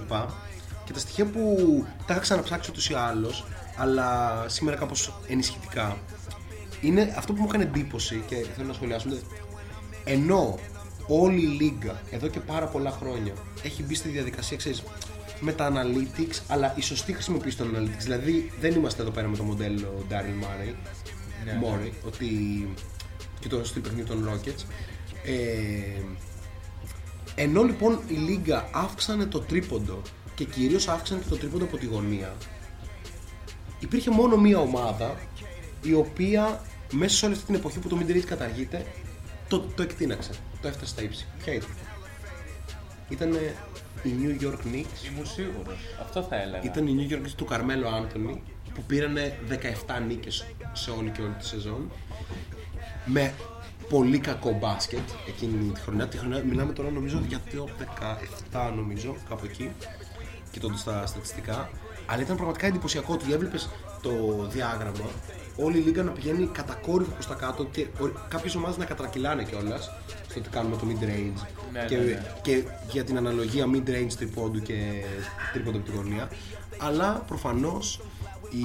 Και 0.85 0.93
τα 0.93 0.99
στοιχεία 0.99 1.25
που 1.25 1.57
τα 2.07 2.13
είχα 2.13 2.23
ξαναψάξει 2.23 2.71
ούτως 2.71 2.91
ή 2.91 2.95
άλλως 2.95 3.45
αλλά 3.77 4.45
σήμερα 4.49 4.77
κάπως 4.77 5.15
ενισχυτικά 5.29 5.97
είναι 6.81 7.15
αυτό 7.17 7.33
που 7.33 7.41
μου 7.41 7.47
έκανε 7.49 7.65
εντύπωση 7.65 8.25
και 8.27 8.47
θέλω 8.57 8.67
να 8.67 8.73
σχολιάσουμε 8.73 9.21
ενώ 10.05 10.59
όλη 11.07 11.41
η 11.41 11.47
λίγα 11.47 12.01
εδώ 12.11 12.29
και 12.29 12.41
πάρα 12.41 12.67
πολλά 12.67 12.91
χρόνια 12.91 13.33
έχει 13.63 13.83
μπει 13.83 13.95
στη 13.95 14.09
διαδικασία 14.09 14.57
ξέρεις, 14.57 14.83
με 15.41 15.53
τα 15.53 15.73
analytics 15.73 16.41
αλλά 16.49 16.75
η 16.77 16.83
σωστή 16.83 17.13
χρησιμοποίηση 17.13 17.57
των 17.57 17.75
analytics 17.77 18.03
δηλαδή 18.03 18.53
δεν 18.61 18.75
είμαστε 18.75 19.03
εδώ 19.03 19.11
πέρα 19.11 19.29
με 19.29 19.37
το 19.37 19.43
μοντέλο 19.43 20.05
Daryl 20.11 20.45
Murray, 20.45 20.75
Ναι. 21.45 21.61
Morey 21.63 21.91
ότι 22.07 22.27
και 23.41 23.49
το 23.49 23.65
στυλ 23.65 23.83
παιχνίδι 23.83 24.09
των 24.09 24.29
Rockets 24.31 24.65
ε, 25.25 26.03
ενώ 27.35 27.63
λοιπόν 27.63 28.01
η 28.09 28.15
λίγα 28.15 28.69
αύξανε 28.73 29.27
το 29.27 29.41
τρίποντο 29.41 30.03
και 30.35 30.45
κυρίως 30.45 30.89
αύξανε 30.89 31.21
και 31.21 31.29
το 31.29 31.37
τρίποντο 31.37 31.65
από 31.65 31.77
τη 31.77 31.87
γωνία 31.87 32.37
υπήρχε 33.79 34.11
μόνο 34.11 34.37
μία 34.37 34.59
ομάδα 34.59 35.17
η 35.83 35.93
οποία 35.93 36.65
μέσα 36.93 37.17
σε 37.17 37.25
όλη 37.25 37.35
αυτή 37.35 37.47
την 37.47 37.55
εποχή 37.55 37.79
που 37.79 37.89
το 37.89 37.99
mid-range 38.01 38.25
καταργείται 38.27 38.87
το, 39.49 39.61
το 39.61 39.83
εκτείναξε, 39.83 40.31
το 40.63 40.69
έφτασε 40.69 40.91
στα 40.91 41.03
ύψη. 41.03 41.27
Ποια 41.45 41.53
ήταν; 41.55 41.69
Ήταν 43.09 43.33
οι 44.03 44.13
New 44.23 44.43
York 44.43 44.55
Knicks, 44.67 45.11
Ήμουν 45.13 45.27
σίγουρος. 45.27 45.79
Αυτό 46.01 46.23
θα 46.23 46.37
έλεγα. 46.43 46.63
ήταν 46.63 46.87
οι 46.87 46.95
New 46.99 47.13
York 47.13 47.27
Knicks 47.27 47.35
του 47.37 47.45
Καρμέλο 47.45 47.89
Άντωνη 47.89 48.43
που 48.75 48.83
πήρανε 48.83 49.39
17 49.49 49.55
νίκες 50.07 50.47
σε 50.73 50.91
όλη 50.91 51.11
και 51.11 51.23
όλη 51.23 51.35
τη 51.39 51.47
σεζόν 51.47 51.91
με 53.05 53.35
πολύ 53.89 54.19
κακό 54.19 54.59
μπάσκετ 54.61 55.09
εκείνη 55.29 55.73
τη 55.73 55.81
χρονιά. 55.81 56.09
Τη 56.09 56.17
χρονιά 56.17 56.43
μιλάμε 56.45 56.73
τώρα 56.73 56.91
νομίζω 56.91 57.23
για 57.29 57.41
το 57.51 57.69
17 58.51 58.73
νομίζω 58.77 59.17
κάπου 59.29 59.45
εκεί 59.45 59.71
κοιτώντα 60.51 60.79
τα 60.85 61.07
στατιστικά. 61.07 61.71
Αλλά 62.07 62.23
ήταν 62.23 62.37
πραγματικά 62.37 62.67
εντυπωσιακό 62.67 63.13
ότι 63.13 63.33
έβλεπες 63.33 63.69
το 64.03 64.11
διάγραμμα 64.49 65.11
όλη 65.57 65.79
η 65.79 65.81
λίγα 65.81 66.03
να 66.03 66.11
πηγαίνει 66.11 66.47
κατακόρυφα 66.47 67.13
προς 67.13 67.27
τα 67.27 67.35
κάτω 67.35 67.65
και 67.65 67.87
κάποιες 68.29 68.55
ομάδες 68.55 68.77
να 68.77 68.85
κατρακυλάνε 68.85 69.45
κιόλας 69.45 69.91
στο 70.29 70.41
ότι 70.41 70.49
κάνουμε 70.49 70.77
το 70.77 70.83
mid 70.89 71.05
range. 71.05 71.47
Ναι, 71.73 71.85
και, 71.89 71.97
ναι, 71.97 72.05
ναι. 72.05 72.35
και 72.43 72.65
για 72.91 73.05
την 73.05 73.17
αναλογία 73.17 73.65
mid 73.75 73.89
range 73.89 74.13
τριπώντου 74.17 74.61
και 74.61 74.75
τρίποντο 75.53 75.79
από 75.79 75.91
τη 75.91 75.97
γωνία. 75.97 76.31
Αλλά 76.79 77.25
προφανώς 77.27 78.01
οι, 78.51 78.65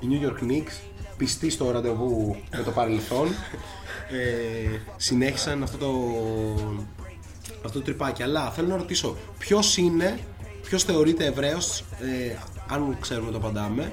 οι 0.00 0.06
New 0.10 0.26
York 0.26 0.50
Knicks 0.50 0.72
πιστοί 1.16 1.50
στο 1.50 1.70
ραντεβού 1.70 2.36
με 2.56 2.62
το 2.62 2.70
παρελθόν 2.70 3.28
ε, 4.10 4.78
συνέχισαν 4.96 5.62
αυτό 5.62 5.76
το, 5.78 5.92
αυτό 7.64 7.78
το 7.78 7.84
τρυπάκι. 7.84 8.22
Αλλά 8.22 8.50
θέλω 8.50 8.68
να 8.68 8.76
ρωτήσω, 8.76 9.16
ποιος 9.38 9.76
είναι, 9.76 10.18
ποιος 10.62 10.84
θεωρείται 10.84 11.24
Εβραίος, 11.24 11.80
ε, 11.80 12.36
αν 12.68 12.96
ξέρουμε 13.00 13.30
το 13.30 13.36
απαντάμε, 13.36 13.92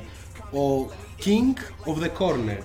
ο 0.52 0.90
King 1.26 1.88
of 1.90 2.04
the 2.04 2.10
Corner. 2.18 2.58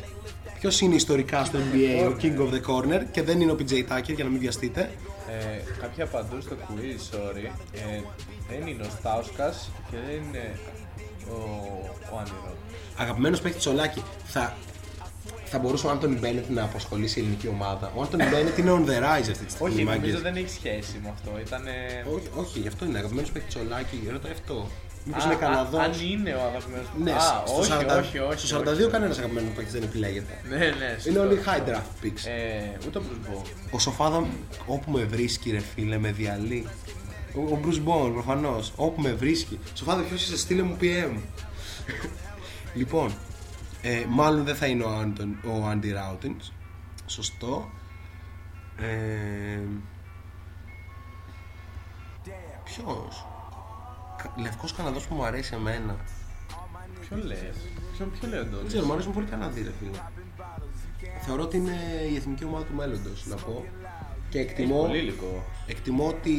Ποιος 0.61 0.80
είναι 0.80 0.95
ιστορικά 0.95 1.45
στο 1.45 1.59
NBA 1.59 2.11
ο 2.11 2.16
King 2.22 2.39
of 2.39 2.53
the 2.53 2.61
Corner 2.70 3.03
και 3.11 3.22
δεν 3.22 3.41
είναι 3.41 3.53
ο 3.53 3.57
PJ 3.59 3.72
Tucker 3.72 4.14
για 4.14 4.24
να 4.24 4.30
μην 4.30 4.41
βιαστείτε. 4.41 4.91
Ε, 5.28 5.80
κάποιοι 5.80 6.03
απαντούν 6.03 6.43
στο 6.43 6.57
quiz, 6.57 7.16
sorry. 7.16 7.53
Ε, 7.72 8.01
δεν 8.49 8.66
είναι 8.66 8.82
ο 8.82 8.91
Στάουσκας 8.99 9.70
και 9.91 9.97
δεν 10.07 10.16
είναι 10.16 10.59
ο, 11.31 11.35
ο 12.12 12.18
Άνιρο. 12.18 12.57
Αγαπημένος 12.97 13.41
παίκτη 13.41 13.59
Τσολάκη, 13.59 14.03
θα, 14.24 14.57
θα 15.45 15.59
μπορούσε 15.59 15.87
ο 15.87 15.91
Άντωνι 15.91 16.18
Μπένετ 16.18 16.49
να 16.49 16.62
απασχολήσει 16.62 17.18
η 17.18 17.22
ελληνική 17.22 17.49
ομάδα. 17.49 17.93
Ο 17.95 18.03
Άντωνι 18.03 18.24
Μπένετ 18.24 18.59
είναι 18.59 18.70
on 18.70 18.89
the 18.89 18.99
rise 19.03 19.31
αυτή 19.31 19.45
τη 19.45 19.51
στιγμή. 19.53 19.72
Όχι, 19.74 19.85
μάγκες. 19.85 20.01
νομίζω 20.01 20.18
δεν 20.20 20.37
έχει 20.37 20.49
σχέση 20.51 21.01
με 21.03 21.09
αυτό. 21.09 21.31
Ήτανε... 21.47 21.72
όχι, 22.14 22.29
όχι, 22.37 22.59
γι' 22.59 22.68
αυτό 22.68 22.85
είναι 22.85 22.99
αγαπημένος 22.99 23.31
παίκτη 23.31 23.49
Τσολάκη. 23.49 24.09
Ρωτάει 24.11 24.33
αυτό. 24.33 24.68
Μήπως 25.05 25.22
Α, 25.22 25.26
είναι 25.26 25.35
α, 25.35 25.39
Καναδός; 25.39 25.81
Αν 25.81 25.93
είναι 26.11 26.35
ο 26.35 26.41
αγαπημένος 26.51 26.87
Ναι, 27.03 27.12
Α, 27.12 27.20
στο 27.20 27.59
όχι, 27.59 27.70
40 27.72 27.99
όχι, 27.99 28.18
όχι. 28.18 28.47
Στο 28.47 28.59
42 28.61 28.64
όχι. 28.72 28.87
κανένας 28.89 29.18
αγαπημένος 29.18 29.51
παίκτης 29.55 29.72
δεν 29.72 29.83
επιλέγεται. 29.83 30.33
Ναι, 30.49 30.57
ναι. 30.57 30.66
σωστό, 30.95 31.11
Είναι 31.11 31.18
όλοι 31.18 31.35
σωστό. 31.37 31.51
high 31.53 31.68
draft 31.68 32.05
picks. 32.05 32.22
Ε, 32.24 32.87
ούτε 32.87 32.99
ο 32.99 33.03
Bruce 33.07 33.29
Bowen. 33.33 33.47
Ο 33.70 33.79
Σοφάδα 33.79 34.26
όπου 34.66 34.91
με 34.91 35.05
βρίσκει 35.05 35.51
ρε 35.51 35.59
φίλε 35.74 35.99
με 35.99 36.12
διαλύει. 36.12 36.66
Ο, 37.35 37.41
ο 37.41 37.61
Bruce 37.64 37.89
Bowen 37.89 38.12
προφανώς. 38.12 38.72
Όπου 38.76 39.01
με 39.01 39.12
βρίσκει. 39.12 39.59
Σοφάδα 39.74 40.03
ποιος 40.03 40.22
είσαι, 40.22 40.37
στείλε 40.37 40.62
μου 40.62 40.76
PM. 40.81 41.16
λοιπόν, 42.74 43.12
ε, 43.83 44.05
μάλλον 44.09 44.45
δεν 44.45 44.55
θα 44.57 44.66
είναι 44.66 44.85
ο, 44.85 44.91
Άντων, 44.91 45.31
ο 45.45 45.70
Andy 45.70 45.85
Routins. 45.87 46.51
Σωστό. 47.07 47.70
Ε, 48.81 49.61
ποιος; 52.64 53.26
Κα- 54.22 54.33
Λευκός 54.37 54.72
Καναδός 54.74 55.07
που 55.07 55.14
μου 55.14 55.24
αρέσει 55.24 55.55
εμένα. 55.55 55.97
Ποιο 57.01 57.16
λες; 57.16 57.39
Ποιο, 57.97 58.07
ποιο 58.18 58.29
λέει 58.29 58.39
ο 58.39 58.43
Δεν 58.43 58.51
Ντόνις. 58.53 58.66
ξέρω, 58.68 58.87
μου 58.87 58.93
αρέσουν 58.93 59.12
πολύ 59.12 59.26
Καναδοί, 59.26 59.62
ρε 59.62 59.72
φίλε. 59.79 59.99
Θεωρώ 61.20 61.43
ότι 61.43 61.57
είναι 61.57 61.76
η 62.12 62.16
εθνική 62.16 62.45
ομάδα 62.45 62.64
του 62.64 62.74
μέλλοντος, 62.74 63.26
να 63.26 63.37
πω. 63.37 63.64
Και 64.29 64.39
Έχει 64.39 64.49
εκτιμώ, 64.49 64.81
πολύ 64.81 64.99
υλικό. 64.99 65.45
Εκτιμώ 65.69 66.07
ότι 66.07 66.35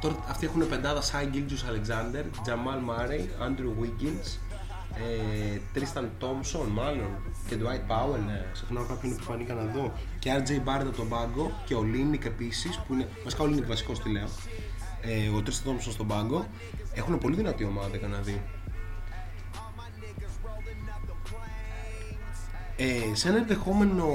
τώρα 0.00 0.16
αυτοί 0.28 0.46
έχουν 0.46 0.68
πεντάδα 0.68 1.00
Σάι 1.00 1.26
Γκίλτζους 1.26 1.64
Αλεξάνδερ, 1.64 2.24
Τζαμάλ 2.42 2.78
Μάρεϊ, 2.78 3.30
Άντρου 3.40 3.74
Wiggins, 3.80 4.38
ε, 4.94 5.58
Τρίσταν 5.72 6.10
Τόμσον 6.18 6.68
μάλλον 6.68 7.10
και 7.48 7.56
Dwight 7.60 7.90
Powell, 7.90 8.20
ναι. 8.26 8.46
ξεχνάω 8.52 8.84
κάποιον 8.84 9.12
επιφανή 9.12 9.44
Καναδό 9.44 9.92
και 10.18 10.30
RJ 10.38 10.50
Barrett 10.50 10.86
από 10.86 10.96
τον 10.96 11.08
πάγκο 11.08 11.52
και 11.66 11.74
Ολίνικ 11.74 12.24
επίσης 12.24 12.78
που 12.78 12.92
είναι 12.92 13.08
βασικά 13.24 13.42
Ολίνικ 13.42 13.66
βασικός 13.66 14.00
τη 14.00 14.10
λέω. 14.10 14.28
Ε, 15.00 15.28
ο 15.28 15.42
Τρίσταν 15.42 15.72
Τόμσον 15.72 15.92
στον 15.92 16.06
πάγκο. 16.06 16.46
Έχουν 16.94 17.18
πολύ 17.18 17.36
δυνατή 17.36 17.64
ομάδα 17.64 17.96
οι 17.96 17.98
Καναδοί 17.98 18.42
ε, 22.76 23.14
σε 23.14 23.28
ένα 23.28 23.36
ενδεχόμενο 23.36 24.06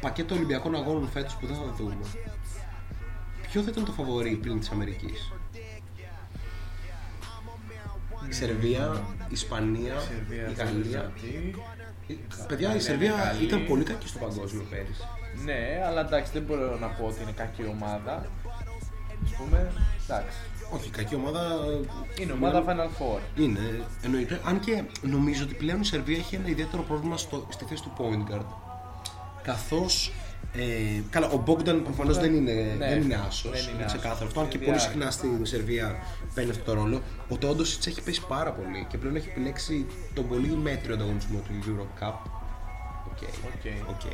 πακέτο 0.00 0.34
Ολυμπιακών 0.34 0.74
Αγώνων 0.74 1.08
φέτος 1.08 1.34
που 1.36 1.46
δεν 1.46 1.56
θα 1.56 1.74
δούμε 1.78 1.96
ποιο 3.50 3.62
θα 3.62 3.70
ήταν 3.70 3.84
το 3.84 3.92
φαβορί 3.92 4.34
πλην 4.36 4.58
της 4.60 4.70
Αμερικής; 4.70 5.32
Η 8.28 8.32
Σερβία, 8.32 9.04
η 9.22 9.32
Ισπανία, 9.32 9.98
Σερβία, 10.00 10.48
η 10.48 10.52
Γαλλία 10.52 10.82
Βυζαντή. 10.82 11.54
Η- 12.06 12.18
Παιδιά, 12.48 12.70
η 12.70 12.72
Ναι, 12.72 12.78
Σερβία 12.78 13.14
ναι, 13.14 13.22
καλή. 13.22 13.44
ήταν 13.44 13.66
πολύ 13.66 13.84
κακή 13.84 14.08
στο 14.08 14.18
παγκόσμιο 14.18 14.64
πέρυσι. 14.70 15.02
Ναι, 15.44 15.82
αλλά 15.86 16.00
εντάξει, 16.00 16.32
δεν 16.32 16.42
μπορώ 16.42 16.78
να 16.78 16.86
πω 16.86 17.04
ότι 17.06 17.22
είναι 17.22 17.32
κακή 17.32 17.64
ομάδα. 17.66 18.12
Α 18.12 19.36
πούμε, 19.44 19.72
εντάξει. 20.08 20.36
Όχι, 20.70 20.90
κακή 20.90 21.14
ομάδα. 21.14 21.56
Είναι 22.20 22.32
ομάδα 22.32 22.64
Final 22.66 23.02
Four. 23.02 23.20
Είναι, 23.40 23.84
εννοείται. 24.02 24.40
Αν 24.44 24.60
και 24.60 24.82
νομίζω 25.02 25.44
ότι 25.44 25.54
πλέον 25.54 25.80
η 25.80 25.84
Σερβία 25.84 26.16
έχει 26.16 26.34
ένα 26.34 26.48
ιδιαίτερο 26.48 26.82
πρόβλημα 26.82 27.16
στο, 27.16 27.46
στη 27.50 27.64
θέση 27.64 27.82
του 27.82 27.92
point 27.98 28.32
guard. 28.32 28.46
Καθώς. 29.48 30.12
Ε, 30.52 31.02
καλά, 31.10 31.26
ο 31.30 31.42
Bogdan 31.46 31.80
προφανώς 31.84 32.18
δεν 32.18 32.34
είναι, 32.34 32.52
Ναι, 32.78 32.88
δεν 32.88 33.02
είναι 33.02 33.20
άσος. 33.28 33.50
δεν 33.52 33.62
είναι 33.62 33.70
Είναι 33.74 33.84
άσος. 33.84 33.98
ξεκάθαρο 33.98 34.26
αυτό. 34.26 34.40
Αν 34.40 34.48
και 34.48 34.56
Είναι 34.56 34.66
πολύ 34.66 34.78
διάρκεια. 34.78 35.00
συχνά 35.00 35.10
στην 35.10 35.46
Σερβία 35.46 35.96
παίρνει 36.34 36.50
αυτό 36.50 36.64
το 36.64 36.72
ρόλο. 36.74 37.00
Ο 37.28 37.36
Τεόντοσιτς 37.36 37.86
έχει 37.86 38.02
πέσει 38.02 38.22
πάρα 38.28 38.52
πολύ 38.52 38.86
και 38.88 38.98
πλέον 38.98 39.16
έχει 39.16 39.28
επιλέξει 39.28 39.86
τον 40.14 40.28
πολύ 40.28 40.48
μέτριο 40.48 40.94
ανταγωνισμό 40.94 41.38
του 41.38 41.52
Euro 41.66 42.02
Cup. 42.02 42.14
Οκ. 43.10 43.22
Οκ. 43.22 43.88
Οκ. 43.94 44.04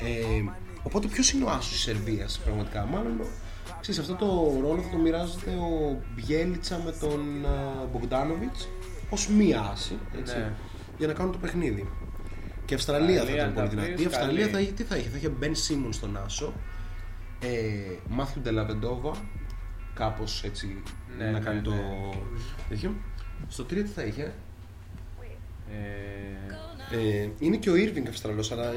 Ε, 0.00 0.50
οπότε 0.82 1.06
ποιος 1.06 1.32
είναι 1.32 1.44
ο 1.44 1.48
άσος 1.50 1.68
της 1.72 1.80
Σερβίας 1.80 2.40
πραγματικά; 2.44 2.84
Μάλλον 2.84 3.20
ξέρεις, 3.80 4.00
αυτό 4.00 4.14
το 4.14 4.26
ρόλο 4.68 4.82
θα 4.82 4.88
το 4.90 4.96
μοιράζεται 4.96 5.50
ο 5.50 6.00
Μπιέλιτσα 6.14 6.80
με 6.84 6.92
τον 6.92 7.20
Μπογκντάνοβιτς 7.92 8.54
ως 9.10 9.28
ημιάσοι. 9.28 9.98
Έτσι, 10.18 10.36
Ναι. 10.36 10.52
Για 10.98 11.06
να 11.06 11.12
κάνουν 11.12 11.32
το 11.32 11.38
παιχνίδι. 11.38 11.88
Και 12.64 12.74
η 12.74 12.76
Αυστραλία 12.76 13.16
θα 13.16 13.22
Αυστραλία 13.22 13.42
ήταν 13.42 13.54
πολύ 13.54 13.66
θα 13.66 13.70
δυνατή. 13.74 13.92
πεις, 13.92 14.02
Η 14.02 14.06
Αυστραλία 14.06 14.40
καλή. 14.40 14.52
θα 14.52 14.60
είχε, 14.60 14.72
τι 14.72 14.82
θα 14.82 14.96
είχε, 14.96 15.08
θα 15.08 15.16
είχε 15.16 15.32
Ben 15.40 15.44
Simmons 15.44 15.88
στον 15.92 16.16
άσο, 16.16 16.52
ε, 17.40 17.48
Μάθιου 18.08 18.42
Ντελαβεντόβα, 18.42 19.12
κάπως 19.94 20.42
έτσι 20.44 20.82
Ναι, 21.18 21.24
να 21.24 21.30
ναι, 21.30 21.38
κάνει 21.38 21.56
ναι. 21.56 21.62
το. 21.62 21.72
τέτοιο. 22.68 22.94
Στο 23.48 23.62
3 23.64 23.66
τι 23.66 23.82
θα 23.84 24.02
είχε. 24.02 24.34
Ε, 25.70 25.76
Ε, 26.96 27.28
είναι 27.38 27.56
και 27.56 27.70
ο 27.70 27.74
Irving 27.74 28.06
Αυστραλός, 28.08 28.52
αλλά 28.52 28.70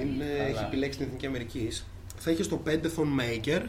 είναι, 0.00 0.24
Καλά. 0.24 0.48
έχει 0.48 0.64
επιλέξει 0.64 0.98
την 0.98 1.06
Εθνική 1.06 1.26
Αμερικής. 1.26 1.86
Θα 2.16 2.30
είχε 2.30 2.42
στο 2.42 2.62
5 2.66 2.70
Thon 2.70 3.20
Maker. 3.20 3.62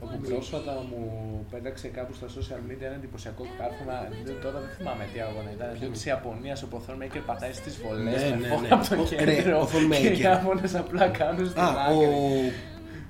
όπου 0.00 0.20
πρόσφατα 0.28 0.72
μου 0.90 1.27
πέταξε 1.50 1.88
κάπου 1.88 2.12
στα 2.14 2.26
social 2.36 2.60
media 2.70 2.82
ένα 2.88 2.94
εντυπωσιακό 2.94 3.42
κάρφωμα. 3.58 4.08
δεν- 4.24 4.40
Τώρα 4.42 4.58
δεν 4.60 4.70
θυμάμαι 4.76 5.04
τι 5.12 5.18
αγώνα 5.20 5.50
ήταν. 5.56 5.92
Τη 5.92 6.08
Ιαπωνίας 6.08 6.62
ο 6.62 6.66
Ποθόν 6.66 6.96
Μέικερ 6.96 7.20
πατάει 7.22 7.52
στις 7.52 7.74
βολές 7.82 8.22
Ναι, 8.22 8.28
με 8.30 8.36
ναι, 8.36 8.46
φόρα 8.48 8.60
ναι. 8.60 8.68
από 8.70 8.84
το 8.88 9.00
Ο- 9.02 9.24
ρε, 9.24 9.34
κέντρο. 9.34 9.60
ο 9.60 9.66
Thon 9.72 9.96
Και 10.00 10.06
οι 10.06 10.12
Maker. 10.16 10.20
Ιάπωνες 10.20 10.74
απλά 10.74 11.08
κάνουν 11.08 11.46
στην 11.48 11.60
Α, 11.62 11.68
ο, 11.68 11.98
άκρη. 11.98 12.52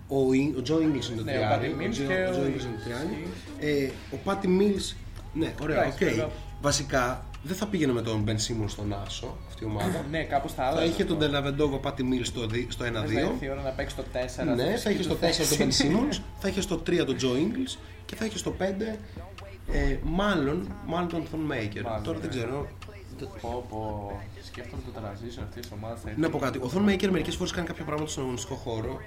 ο, 0.09 0.33
Ι- 0.33 0.55
ο 0.59 0.63
Joe 0.69 0.81
Ingles 0.87 1.07
είναι 1.11 1.17
το 1.23 1.25
Ναι, 1.29 1.33
ο 1.33 1.35
τριάρι. 1.35 1.75
Patty 1.79 1.81
Mills 1.83 1.95
Joe- 2.01 2.07
και 2.09 2.15
ο 2.15 2.29
ο- 2.31 2.35
Joe 2.37 2.47
Ingles 2.49 2.65
είναι 2.67 2.77
το 2.79 2.83
τριάρι. 2.85 3.27
Ε, 3.61 3.91
ο 4.15 4.19
Patty 4.25 4.47
Mills, 4.61 4.87
ναι, 5.33 5.53
ωραία, 5.63 5.81
Εντάξει, 5.83 6.05
οκ. 6.05 6.11
βέβαια. 6.11 6.29
Βασικά 6.61 7.25
δεν 7.43 7.57
θα 7.57 7.67
πήγαινε 7.67 7.93
με 7.93 8.03
τον 8.03 8.25
Ben 8.29 8.31
Simmons 8.31 8.69
στον 8.69 8.95
Άσο 9.07 9.37
αυτή 9.59 9.65
η 9.65 9.67
ομάδα. 9.67 10.05
Ναι, 10.11 10.23
κάπως 10.25 10.55
τα 10.55 10.63
άλλα. 10.65 10.77
θα 10.77 10.85
είχε 10.85 11.05
τον 11.05 11.19
Ντελαβεντόβα 11.19 11.81
Patty 11.85 12.01
Mills 12.01 12.21
στο, 12.23 12.47
δι- 12.47 12.73
στο 12.73 12.85
1-2. 12.85 12.89
Θα 12.89 13.01
έρθει 13.21 13.45
η 13.45 13.49
ώρα 13.51 13.63
να 13.63 13.71
παίξει 13.71 13.97
το 13.97 14.05
4. 14.13 14.57
Ναι, 14.57 14.77
θα 14.77 14.91
είχε 14.91 15.03
στο 15.03 15.15
4 15.15 15.19
τον 15.19 15.59
Ben 15.61 15.73
Simmons, 15.83 16.21
θα 16.39 16.49
είχε 16.49 16.61
στο 16.61 16.83
3 16.87 17.05
τον 17.07 17.17
Joe 17.21 17.37
Ingles 17.37 17.79
και 18.05 18.17
θα 18.17 18.25
είχε 18.25 18.39
στο 18.39 18.55
5 18.59 18.63
ε, 19.73 19.97
μάλλον, 20.03 20.69
μάλλον 20.87 21.09
τον 21.09 21.23
Thon 21.33 21.53
Maker. 21.53 21.83
Μάλλον, 21.85 22.03
Τώρα 22.03 22.19
δεν 22.19 22.31
ναι. 22.31 22.37
ξέρω. 22.37 22.69
Πω, 23.41 23.67
πω. 23.69 24.13
Σκέφτομαι 24.47 24.83
το 24.87 25.01
transition 25.01 25.43
αυτής 25.43 25.63
της 25.63 25.71
ομάδας. 25.75 26.01
Να 26.17 26.31
πω 26.31 26.39
κάτι. 26.39 26.59
Ο 26.59 26.71
Thon 26.75 26.89
Maker 26.91 27.09
μερικές 27.11 27.35
φορές 27.37 27.53
κάνει 27.53 27.67
κάποια 27.67 27.85
πράγματα 27.85 28.11
στον 28.11 28.23
αγωνιστικό 28.23 28.55
χώρο 28.55 29.01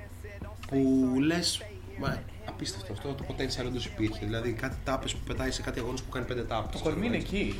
που 0.68 0.78
λες. 1.20 1.62
Μα 2.00 2.22
απίστευτο 2.46 2.94
αυτό 2.94 3.14
το 3.14 3.24
potential 3.28 3.66
όντως 3.66 3.86
υπήρχε. 3.86 4.26
Δηλαδή 4.26 4.52
κάτι 4.52 4.76
τάπες 4.84 5.14
που 5.14 5.20
πετάει 5.28 5.52
σε 5.52 5.62
κάτι 5.62 5.80
αγώνες 5.80 6.02
που 6.02 6.10
κάνει 6.10 6.26
5 6.32 6.46
τάπες. 6.48 6.82
Το 6.82 6.90
κορμί 6.90 7.06
είναι 7.06 7.16
εκεί. 7.16 7.60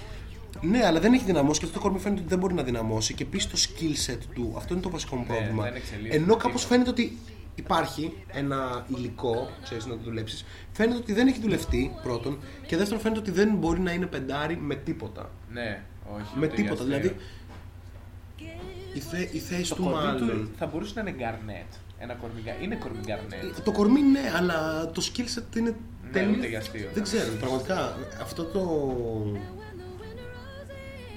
Ναι, 0.62 0.86
αλλά 0.86 1.00
δεν 1.00 1.14
έχει 1.14 1.24
δυναμώσει 1.24 1.60
και 1.60 1.66
αυτό 1.66 1.78
το 1.78 1.84
κορμί 1.84 2.00
φαίνεται 2.00 2.20
ότι 2.22 2.30
δεν 2.30 2.40
μπορεί 2.40 2.54
να 2.54 2.64
δυναμώσει 2.64 3.14
και 3.14 3.24
επίσης 3.24 3.48
το 3.48 3.58
skill 3.58 4.12
set 4.12 4.18
του. 4.34 4.54
Αυτό 4.58 4.74
είναι 4.74 4.84
το 4.84 4.90
βασικό 4.90 5.16
μου 5.16 5.26
Ναι, 5.30 5.36
πρόβλημα. 5.36 5.64
δεν 5.64 5.76
εξελίσσεται 5.76 6.16
Ενώ 6.16 6.36
κάπως 6.36 6.44
τίποτα. 6.62 6.68
φαίνεται 6.68 6.90
ότι 6.90 7.18
υπάρχει 7.56 8.14
ένα 8.32 8.86
υλικό, 8.96 9.50
ξέρεις 9.64 9.86
να 9.86 9.94
το 9.98 10.00
δουλέψεις. 10.04 10.46
Φαίνεται 10.72 10.98
ότι 10.98 11.14
δεν 11.14 11.28
έχει 11.28 11.40
δουλευτεί 11.42 11.92
πρώτον 12.04 12.40
και 12.68 12.78
δεύτερον 12.78 13.02
φαίνεται 13.02 13.20
ότι 13.20 13.32
δεν 13.32 13.56
μπορεί 13.56 13.80
να 13.80 13.92
είναι 13.92 14.06
πεντάρι 14.06 14.58
με 14.58 14.76
τίποτα. 14.76 15.30
Ναι, 15.52 15.82
όχι. 16.16 16.32
με 16.40 16.46
ούτε 16.46 16.56
τίποτα. 16.56 16.84
για 16.84 16.96
αστείο. 16.98 17.12
Δηλαδή 17.12 17.16
η, 18.94 19.00
θε, 19.00 19.28
η 19.32 19.40
θέση 19.40 19.70
Το 19.70 19.76
του 19.76 19.84
κορμί 19.84 19.98
μάλλον. 20.06 20.28
του 20.30 20.50
θα 20.58 20.66
μπορούσε 20.66 20.94
να 20.96 21.02
είναι 21.02 21.18
γκαρνέτ. 21.20 21.72
Ένα 22.00 22.14
κορμί 22.14 22.42
γκαρ- 22.44 22.62
Είναι 22.62 22.76
κορμί 22.76 23.00
γκαρνέτ. 23.06 23.60
Το 23.64 23.72
κορμί 23.72 24.02
ναι, 24.02 24.32
αλλά 24.38 24.90
το 24.92 25.02
skill 25.12 25.40
set 25.40 25.56
είναι 25.58 25.70
Ναι, 26.04 26.12
τελείως- 26.12 26.38
ούτε 26.38 26.48
για 26.48 26.60
αστείο. 26.60 26.90
Δεν 26.94 27.04
ξέρω, 27.04 27.32
πραγματικά 27.40 27.98
αυτό 28.22 28.44
το. 28.44 28.62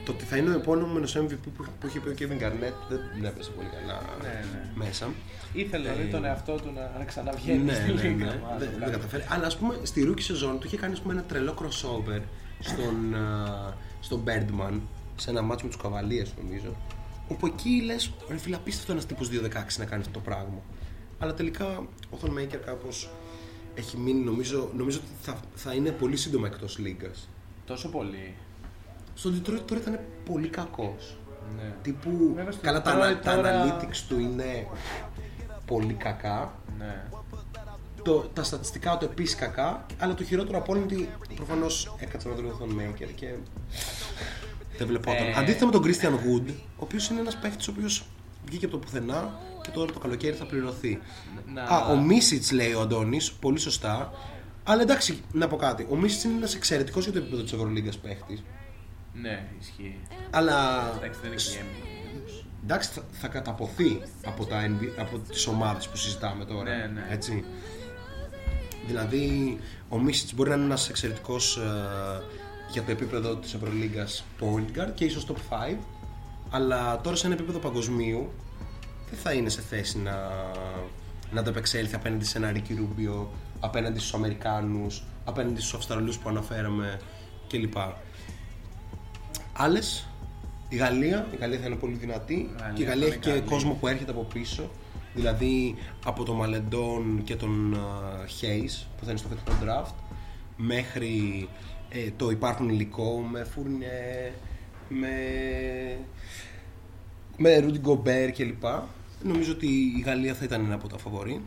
Το 0.04 0.12
ότι 0.12 0.24
θα 0.24 0.36
είναι 0.36 0.50
ο 0.50 0.52
επόμενο 0.52 1.06
MVP 1.14 1.36
που, 1.56 1.64
που 1.80 1.86
είχε 1.86 2.00
πει 2.00 2.08
ο 2.08 2.14
Kevin 2.18 2.42
Garnett 2.42 2.74
δεν 2.88 3.00
την 3.14 3.24
έπεσε 3.24 3.50
πολύ 3.50 3.68
καλά 3.68 4.00
Ναι, 4.22 4.28
ναι. 4.28 4.70
μέσα. 4.84 5.08
Ήθελε 5.52 5.88
Ε, 5.88 5.92
δηλαδή 5.92 6.10
τον 6.10 6.24
εαυτό 6.24 6.54
του 6.54 6.72
να, 6.74 6.98
να 6.98 7.04
ξαναβγαίνει 7.04 7.62
ναι, 7.62 7.74
στη 7.74 7.92
ναι, 7.92 8.02
λίγα. 8.02 8.24
ναι, 8.24 8.40
μάλλον. 8.44 8.58
δεν, 8.58 8.68
δεν 8.78 8.90
καταφέρει. 8.90 9.24
Αλλά 9.28 9.46
ας 9.46 9.56
πούμε 9.56 9.78
στη 9.82 10.08
rookie 10.10 10.20
σεζόν 10.22 10.58
του 10.58 10.66
είχε 10.66 10.76
κάνει 10.76 10.92
ας 10.92 11.00
πούμε, 11.00 11.12
ένα 11.12 11.22
τρελό 11.22 11.54
crossover 11.60 12.20
στον, 12.60 13.14
α, 13.14 13.74
στον 14.00 14.22
Birdman 14.26 14.80
σε 15.16 15.30
ένα 15.30 15.42
μάτσο 15.42 15.64
με 15.64 15.70
τους 15.72 15.82
Καβαλίε 15.82 16.24
νομίζω. 16.42 16.76
Όπου 17.28 17.46
εκεί 17.46 17.82
λες, 17.84 18.12
ρε 18.28 18.36
φίλε, 18.36 18.56
απίστευτο 18.56 18.92
ένας 18.92 19.06
τύπος 19.06 19.28
2-16 19.28 19.78
να 19.78 19.84
κάνει 19.84 20.00
αυτό 20.00 20.12
το 20.12 20.20
πράγμα. 20.20 20.60
Αλλά 21.18 21.34
τελικά 21.34 21.66
ο 22.10 22.18
Thon 22.22 22.28
Maker 22.28 22.58
κάπως 22.64 23.10
έχει 23.74 23.96
μείνει, 23.96 24.20
νομίζω, 24.24 24.70
νομίζω 24.76 24.98
ότι 24.98 25.08
θα, 25.22 25.40
θα 25.54 25.74
είναι 25.74 25.90
πολύ 25.90 26.16
σύντομα 26.16 26.46
εκτός 26.46 26.78
λίγα. 26.78 27.10
Τόσο 27.66 27.88
πολύ. 27.88 28.34
Στον 29.14 29.34
Detroit 29.42 29.60
τώρα 29.66 29.80
ήταν 29.80 29.98
πολύ 30.24 30.48
κακός. 30.48 31.16
Ναι. 31.56 31.72
Τύπου. 31.82 32.32
Βέβαια, 32.34 32.52
στο 32.52 32.60
Καλά, 32.62 32.82
τα, 32.82 32.92
Detroit 32.96 33.02
ανα- 33.02 33.18
τα 33.18 33.34
τώρα- 33.34 33.64
analytics 33.80 33.96
του 34.08 34.18
είναι 34.18 34.66
πολύ 35.66 35.92
κακά. 35.92 36.54
Ναι. 36.78 37.02
Το, 38.04 38.14
τα 38.32 38.42
στατιστικά 38.42 38.96
του 38.98 39.04
επίσης 39.04 39.34
κακά, 39.34 39.86
αλλά 39.98 40.14
το 40.14 40.24
χειρότερο 40.24 40.58
από 40.58 40.72
όλα 40.72 40.82
είναι 40.82 40.92
ότι 40.94 41.34
προφανώς 41.34 41.94
έκατσε 41.98 42.28
με 42.28 42.34
τον 42.34 42.44
Λουθόν 42.44 42.68
Μέικερ 42.70 43.12
και 43.14 43.34
δεν 44.78 44.86
βλεπόταν. 44.86 45.26
Ε. 45.26 45.34
Αντίθετα 45.36 45.64
με 45.66 45.72
τον 45.72 45.82
Christian 45.84 46.12
Wood, 46.12 46.48
ο 46.50 46.76
οποίος 46.76 47.08
είναι 47.08 47.20
ένας 47.20 47.36
παίχτης 47.36 47.68
ο 47.68 47.72
οποίος 47.76 48.06
βγήκε 48.46 48.64
από 48.64 48.74
το 48.74 48.80
πουθενά 48.80 49.38
και 49.62 49.70
τώρα 49.70 49.92
το 49.92 49.98
καλοκαίρι 49.98 50.36
θα 50.36 50.46
πληρωθεί. 50.46 50.98
Να- 51.54 51.62
Α, 51.62 51.86
ο 51.86 51.96
Μίσιτς 51.96 52.50
λέει 52.52 52.72
ο 52.72 52.80
Αντώνης, 52.80 53.32
πολύ 53.32 53.58
σωστά. 53.58 54.12
Αλλά 54.64 54.82
εντάξει, 54.82 55.22
να 55.32 55.48
πω 55.48 55.56
κάτι. 55.56 55.86
Ο 55.90 55.96
Μίσιτς 55.96 56.24
είναι 56.24 56.36
ένας 56.36 56.54
εξαιρετικός 56.54 57.04
για 57.04 57.12
το 57.12 57.18
επίπεδο 57.18 57.42
της 57.42 57.52
Ευρωλίγκας 57.52 57.98
παίχτης. 57.98 58.42
Ναι, 59.14 59.46
ισχύει. 59.60 60.00
Αλλά 60.30 60.88
Εντάξει, 60.96 61.20
δεν 61.22 61.32
είναι 61.32 61.40
game. 61.40 61.86
εντάξει, 62.62 62.90
θα, 62.90 63.02
θα 63.10 63.28
καταποθεί 63.28 64.00
από, 64.24 64.44
τα 64.44 64.66
NBA, 64.66 64.88
από 64.98 65.18
τις 65.18 65.46
ομάδες 65.46 65.88
που 65.88 65.96
συζητάμε 65.96 66.44
τώρα. 66.44 66.76
Ναι, 66.76 66.86
ναι. 66.86 67.06
Έτσι. 67.10 67.44
Δηλαδή, 68.86 69.58
ο 69.88 69.98
Μίσιτς 69.98 70.34
μπορεί 70.34 70.48
να 70.48 70.54
είναι 70.54 70.64
ένας 70.64 70.88
εξαιρετικός 70.88 71.56
ε, 71.56 72.22
για 72.70 72.82
το 72.82 72.90
επίπεδο 72.90 73.36
της 73.36 73.54
Ευρωλίγκας 73.54 74.24
point 74.40 74.78
guard 74.78 74.90
και 74.94 75.04
ίσως 75.04 75.26
top 75.26 75.72
5, 75.72 75.76
αλλά 76.50 77.00
τώρα 77.00 77.16
σε 77.16 77.26
ένα 77.26 77.34
επίπεδο 77.34 77.58
παγκοσμίου 77.58 78.32
δεν 79.10 79.18
θα 79.18 79.32
είναι 79.32 79.48
σε 79.48 79.60
θέση 79.60 79.98
να, 79.98 80.30
να 81.30 81.40
ανταπεξέλθει 81.40 81.94
απέναντι 81.94 82.24
σε 82.24 82.38
ένα 82.38 82.52
Ρίκι 82.52 82.74
Ρούμπιο, 82.74 83.30
απέναντι 83.60 83.98
στους 83.98 84.14
Αμερικάνους, 84.14 85.04
απέναντι 85.24 85.60
στους 85.60 85.74
Αυστραλούς 85.74 86.18
που 86.18 86.28
αναφέραμε 86.28 87.00
κλπ. 87.48 87.76
Άλλες, 89.56 90.06
η 90.68 90.76
Γαλλία, 90.76 91.26
η 91.32 91.36
Γαλλία 91.36 91.58
θα 91.58 91.66
είναι 91.66 91.76
πολύ 91.76 91.94
δυνατή 91.94 92.50
Γαλλία 92.60 92.72
και 92.74 92.82
η 92.82 92.84
θα 92.84 92.90
Γαλλία 92.90 93.06
είναι 93.06 93.14
έχει 93.14 93.24
και 93.24 93.30
καλή. 93.30 93.42
κόσμο 93.42 93.72
που 93.80 93.86
έρχεται 93.88 94.10
από 94.10 94.26
πίσω. 94.32 94.70
Δηλαδή 95.14 95.74
από 96.04 96.24
τον 96.24 96.36
Μαλεντόν 96.36 97.22
και 97.24 97.36
τον 97.36 97.76
Χέις 98.26 98.88
που 98.98 99.04
θα 99.04 99.10
είναι 99.10 99.18
στο 99.18 99.28
φετινό 99.28 99.56
draft 99.62 99.94
μέχρι 100.56 101.48
ε, 101.88 102.10
το 102.16 102.30
υπάρχον 102.30 102.68
υλικό 102.68 103.20
με 103.30 103.44
Φούρνιε, 103.44 104.32
με, 104.88 105.08
με 107.36 107.58
Ρούντι 107.58 107.78
Γκομπέρ 107.78 108.32
κλπ. 108.32 108.64
Νομίζω 109.22 109.52
ότι 109.52 109.66
η 109.66 110.02
Γαλλία 110.04 110.34
θα 110.34 110.44
ήταν 110.44 110.64
ένα 110.64 110.74
από 110.74 110.88
τα 110.88 110.98
φαβορή. 110.98 111.40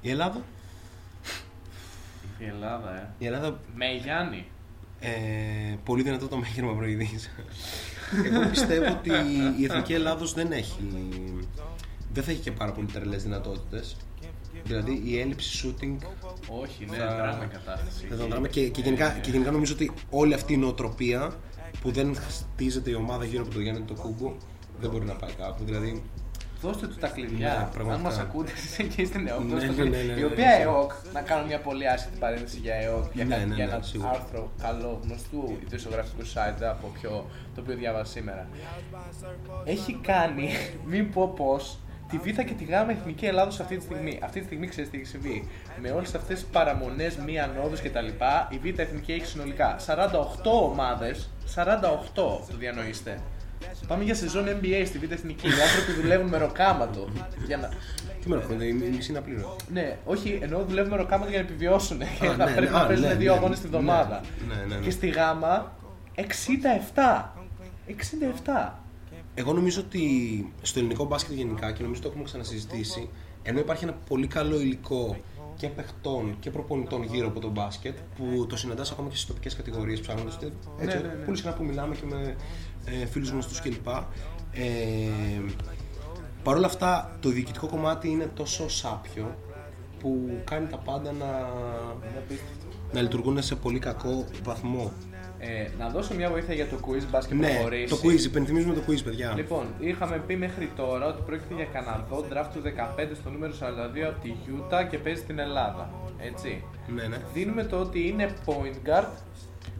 Η 0.00 0.10
Ελλάδα; 0.10 0.42
Η 2.38 2.44
Ελλάδα, 2.44 2.96
ε. 2.96 3.08
Η 3.18 3.26
Ελλάδα 3.26 3.60
Με 3.74 3.86
Γιάννη. 4.02 4.46
Ε, 5.04 5.76
πολύ 5.84 6.02
δυνατό 6.02 6.28
το 6.28 6.36
μέγερμα 6.36 6.72
προειδής. 6.74 7.30
Εγώ 8.24 8.48
πιστεύω 8.48 8.90
ότι 8.92 9.10
η 9.60 9.64
Εθνική 9.64 9.92
Ελλάδος 9.92 10.32
δεν 10.34 10.52
έχει 10.52 10.78
δεν 12.12 12.22
θα 12.24 12.30
έχει 12.30 12.40
και 12.40 12.52
πάρα 12.52 12.72
πολύ 12.72 12.86
τρελές 12.86 13.22
δυνατότητες 13.22 13.96
δηλαδή 14.64 15.02
η 15.04 15.20
έλλειψη 15.20 15.64
shooting 15.80 16.06
Όχι, 16.62 16.84
ναι, 16.90 16.96
Θα- 16.96 17.16
δράμα 17.16 17.44
η 17.44 17.46
κατάσταση. 17.46 18.06
δεν 18.08 18.18
θα 18.18 18.26
δράμε 18.26 18.48
και, 18.48 18.68
και, 18.68 18.80
γενικά, 18.80 19.10
και 19.22 19.30
γενικά 19.30 19.50
νομίζω 19.50 19.72
ότι 19.74 19.90
όλη 20.10 20.34
αυτή 20.34 20.52
η 20.52 20.56
νοοτροπία 20.56 21.34
που 21.80 21.90
δεν 21.90 22.16
χτίζεται 22.16 22.90
η 22.90 22.94
ομάδα 22.94 23.24
γύρω 23.24 23.42
από 23.42 23.54
το 23.54 23.60
Γιάννη 23.60 23.80
το 23.80 23.94
Κούμπο 23.94 24.32
δεν 24.80 24.90
μπορεί 24.90 25.04
να 25.04 25.14
πάει 25.14 25.32
κάπου 25.32 25.64
δηλαδή 25.64 26.02
Δώστε 26.66 26.86
του 26.86 26.94
τα 26.94 27.06
Ναι, 27.06 27.12
κλειδιά. 27.12 27.52
Αν 27.60 27.68
πραγματικά. 27.70 28.02
μας 28.08 28.18
ακούτε, 28.18 28.50
εσεί 28.56 28.82
εκεί 28.82 29.04
στην 29.04 29.26
ΕΟΚ. 29.28 29.40
Ναι, 29.40 29.52
δώστε 29.54 29.66
ναι, 29.66 29.74
τα 29.74 29.82
κλειδιά. 29.82 29.98
ναι, 29.98 30.04
ναι, 30.12 30.12
Η 30.12 30.22
ναι, 30.22 30.26
οποία 30.26 30.46
ναι. 30.46 30.62
ΕΟΚ, 30.62 30.92
να 31.12 31.20
κάνω 31.20 31.46
μια 31.46 31.58
πολύ 31.60 31.88
άσχετη 31.88 32.16
παρένθεση 32.18 32.58
για 32.58 32.74
ΕΟΚ, 32.74 33.04
για, 33.14 33.24
Ναι, 33.24 33.34
κάτι- 33.34 33.48
ναι, 33.48 33.54
για 33.54 33.66
ναι, 33.66 33.72
ένα 33.72 33.82
σίγουρα. 33.82 34.10
άρθρο 34.10 34.50
καλό 34.62 35.00
γνωστού 35.04 35.58
ειδησιογραφικού 35.62 36.22
site 36.34 36.62
από 36.70 36.86
ποιο, 37.00 37.26
το 37.54 37.60
οποίο 37.60 37.74
διάβασα 37.76 38.12
σήμερα. 38.12 38.46
Έχει 39.64 39.98
κάνει, 40.02 40.48
μην 40.90 41.10
πω 41.12 41.28
πώς, 41.36 41.78
τη 42.10 42.18
Β 42.18 42.24
και 42.24 42.54
τη 42.58 42.64
Γ 42.64 42.70
Εθνική 42.90 43.26
Ελλάδος 43.26 43.60
αυτή 43.60 43.76
τη 43.76 43.82
στιγμή. 43.84 44.18
Αυτή 44.22 44.38
τη 44.40 44.44
στιγμή 44.46 44.66
ξέρεις 44.66 44.90
τι 44.90 44.96
έχει 44.96 45.06
συμβεί. 45.06 45.48
Με 45.80 45.90
όλες 45.90 46.14
αυτές 46.14 46.38
τις 46.40 46.48
παραμονές, 46.52 47.16
μη 47.16 47.40
ανόδους 47.40 47.80
κτλ. 47.80 48.06
Η 48.48 48.58
Β 48.72 48.78
Εθνική 48.78 49.12
έχει 49.12 49.26
συνολικά 49.26 49.76
48 49.86 50.50
ομάδες. 50.62 51.30
48 51.54 52.40
το 52.48 52.56
διανοείστε. 52.58 53.18
Πάμε 53.86 54.04
για 54.04 54.14
σεζόν 54.14 54.44
NBA 54.46 54.82
στη 54.86 54.98
Β 54.98 55.10
Εθνική. 55.12 55.46
Οι 55.46 55.50
άνθρωποι 55.50 56.00
δουλεύουν 56.00 56.28
με 56.28 56.36
ροκάματο. 56.38 57.08
Για 57.46 57.56
να... 57.56 57.68
Τι 58.22 58.28
με 58.28 58.34
ρωτάτε, 58.34 58.64
η 58.66 58.72
μισή 58.72 59.10
είναι 59.10 59.18
απλήρωτη. 59.18 59.64
Ναι, 59.72 59.98
όχι, 60.04 60.38
ενώ 60.42 60.64
δουλεύουν 60.64 60.90
με 60.90 60.96
ροκάματο 60.96 61.30
για 61.30 61.38
να 61.42 61.44
επιβιώσουν. 61.48 61.98
Και 61.98 62.26
Α, 62.26 62.34
θα 62.34 62.44
ναι, 62.44 62.52
πρέπει 62.52 62.72
ναι, 62.72 62.78
να 62.78 62.80
α, 62.82 62.86
παίζουν 62.86 63.06
ναι, 63.08 63.14
δύο 63.14 63.32
ναι, 63.32 63.38
αγώνες 63.38 63.58
τη 63.60 63.64
ναι, 63.64 63.70
βδομάδα. 63.70 64.20
ναι, 64.48 64.54
ναι, 64.54 64.74
ναι. 64.74 64.80
Και 64.84 64.90
στη 64.90 65.08
Γάμα 65.08 65.72
67. 66.16 66.22
67. 67.88 68.72
Εγώ 69.34 69.52
νομίζω 69.52 69.80
ότι 69.80 70.02
στο 70.62 70.78
ελληνικό 70.78 71.04
μπάσκετ 71.04 71.36
γενικά 71.36 71.72
και 71.72 71.82
νομίζω 71.82 72.00
το 72.00 72.08
έχουμε 72.08 72.24
ξανασυζητήσει, 72.24 73.08
ενώ 73.42 73.58
υπάρχει 73.58 73.84
ένα 73.84 73.92
πολύ 74.08 74.26
καλό 74.26 74.60
υλικό 74.60 75.16
και 75.56 75.68
παιχτών 75.68 76.36
και 76.40 76.50
προπονητών 76.50 77.02
γύρω 77.02 77.26
από 77.26 77.40
το 77.40 77.48
μπάσκετ 77.50 77.96
που 78.16 78.46
το 78.48 78.56
συναντάς 78.56 78.90
ακόμα 78.90 79.08
και 79.08 79.14
στις 79.14 79.26
τοπικές 79.28 79.56
κατηγορίες 79.56 80.00
ψάχνοντας. 80.00 80.38
Έτσι, 80.78 80.96
Ναι, 80.96 81.02
ναι, 81.02 81.14
ναι. 81.14 81.24
πολύ 81.24 81.36
συχνά 81.36 81.52
που 81.52 81.64
μιλάμε 81.64 81.94
και 81.94 82.06
με 82.10 82.36
ε, 82.84 83.06
φίλους 83.06 83.28
γνωστούς 83.30 83.60
κλπ. 83.60 83.86
Ε, 84.52 84.62
Παρ' 86.42 86.56
όλα 86.56 86.66
αυτά, 86.66 87.16
το 87.20 87.28
διοικητικό 87.28 87.66
κομμάτι 87.66 88.08
είναι 88.08 88.30
τόσο 88.34 88.68
σάπιο 88.68 89.36
που 90.00 90.40
κάνει 90.44 90.66
τα 90.66 90.76
πάντα 90.76 91.12
να, 91.12 91.48
να 92.92 93.00
λειτουργούν 93.02 93.42
σε 93.42 93.54
πολύ 93.54 93.78
κακό 93.78 94.24
βαθμό. 94.42 94.92
Ε, 95.38 95.68
να 95.78 95.88
δώσω 95.88 96.14
μια 96.14 96.30
βοήθεια 96.30 96.54
για 96.54 96.66
το 96.66 96.76
quiz, 96.86 97.02
μπας 97.10 97.26
και 97.26 97.34
Ναι, 97.34 97.48
προχωρήσεις. 97.48 97.90
το 97.90 98.08
quiz, 98.08 98.20
υπενθυμίζουμε 98.24 98.74
το 98.74 98.80
quiz, 98.88 98.98
παιδιά. 99.04 99.32
Λοιπόν, 99.36 99.66
είχαμε 99.78 100.22
πει 100.26 100.36
μέχρι 100.36 100.70
τώρα 100.76 101.06
ότι 101.06 101.22
πρόκειται 101.26 101.54
για 101.54 101.64
Καναδό, 101.64 102.24
draft 102.32 102.48
του 102.54 102.62
15 102.62 103.14
στο 103.20 103.30
νούμερο 103.30 103.52
42 103.60 104.00
από 104.08 104.20
τη 104.22 104.32
Utah 104.46 104.88
και 104.90 104.98
παίζει 104.98 105.20
στην 105.20 105.38
Ελλάδα. 105.38 105.90
Έτσι. 106.18 106.64
Ναι, 106.94 107.02
ναι. 107.06 107.16
Δίνουμε 107.34 107.64
το 107.64 107.76
ότι 107.80 108.08
είναι 108.08 108.34
point 108.46 108.88
guard, 108.88 109.06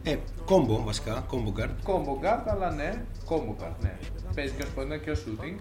Ε, 0.07 0.15
κόμπο 0.45 0.83
βασικά, 0.83 1.25
combo 1.31 1.59
guard. 1.59 1.69
combo 1.85 2.23
guard, 2.25 2.43
αλλά 2.47 2.71
ναι, 2.71 3.03
combo 3.29 3.63
guard, 3.63 3.75
ναι. 3.81 3.97
Παίζει 4.35 4.53
και 4.57 4.63
ως 4.63 4.69
point 4.77 4.93
guard 4.93 4.99
και 5.03 5.11
ως 5.11 5.23
shooting. 5.27 5.59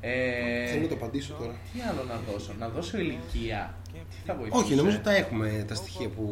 Ε, 0.00 0.66
Θέλω 0.66 0.82
να 0.82 0.88
το 0.88 0.94
απαντήσω 0.94 1.32
τώρα. 1.38 1.52
τι 1.72 1.80
άλλο 1.90 2.02
να 2.08 2.32
δώσω, 2.32 2.52
να 2.58 2.68
δώσω 2.68 2.98
ηλικία. 2.98 3.74
Τι 3.92 4.16
θα 4.26 4.34
βοηθούσε; 4.34 4.64
Όχι, 4.64 4.74
νομίζω 4.74 4.94
ότι 4.96 5.04
τα 5.04 5.14
έχουμε 5.14 5.64
τα 5.68 5.74
στοιχεία 5.74 6.08
που, 6.08 6.24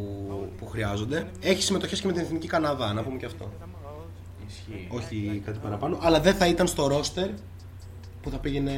που 0.57 0.65
χρειάζονται. 0.67 1.27
Έχει 1.41 1.61
συμμετοχές 1.61 2.01
και 2.01 2.07
με 2.07 2.13
την 2.13 2.21
Εθνική 2.21 2.47
Καναδά, 2.47 2.93
να 2.93 3.03
πούμε 3.03 3.17
και 3.17 3.25
αυτό. 3.25 3.51
Ισχύει. 4.47 4.87
Όχι 4.89 5.41
κάτι 5.45 5.59
παραπάνω. 5.59 5.97
Αλλά 6.01 6.19
δεν 6.19 6.33
θα 6.35 6.47
ήταν 6.47 6.67
στο 6.67 6.87
ρόστερ 6.87 7.29
που 8.21 8.29
θα 8.29 8.37
πήγαινε 8.37 8.71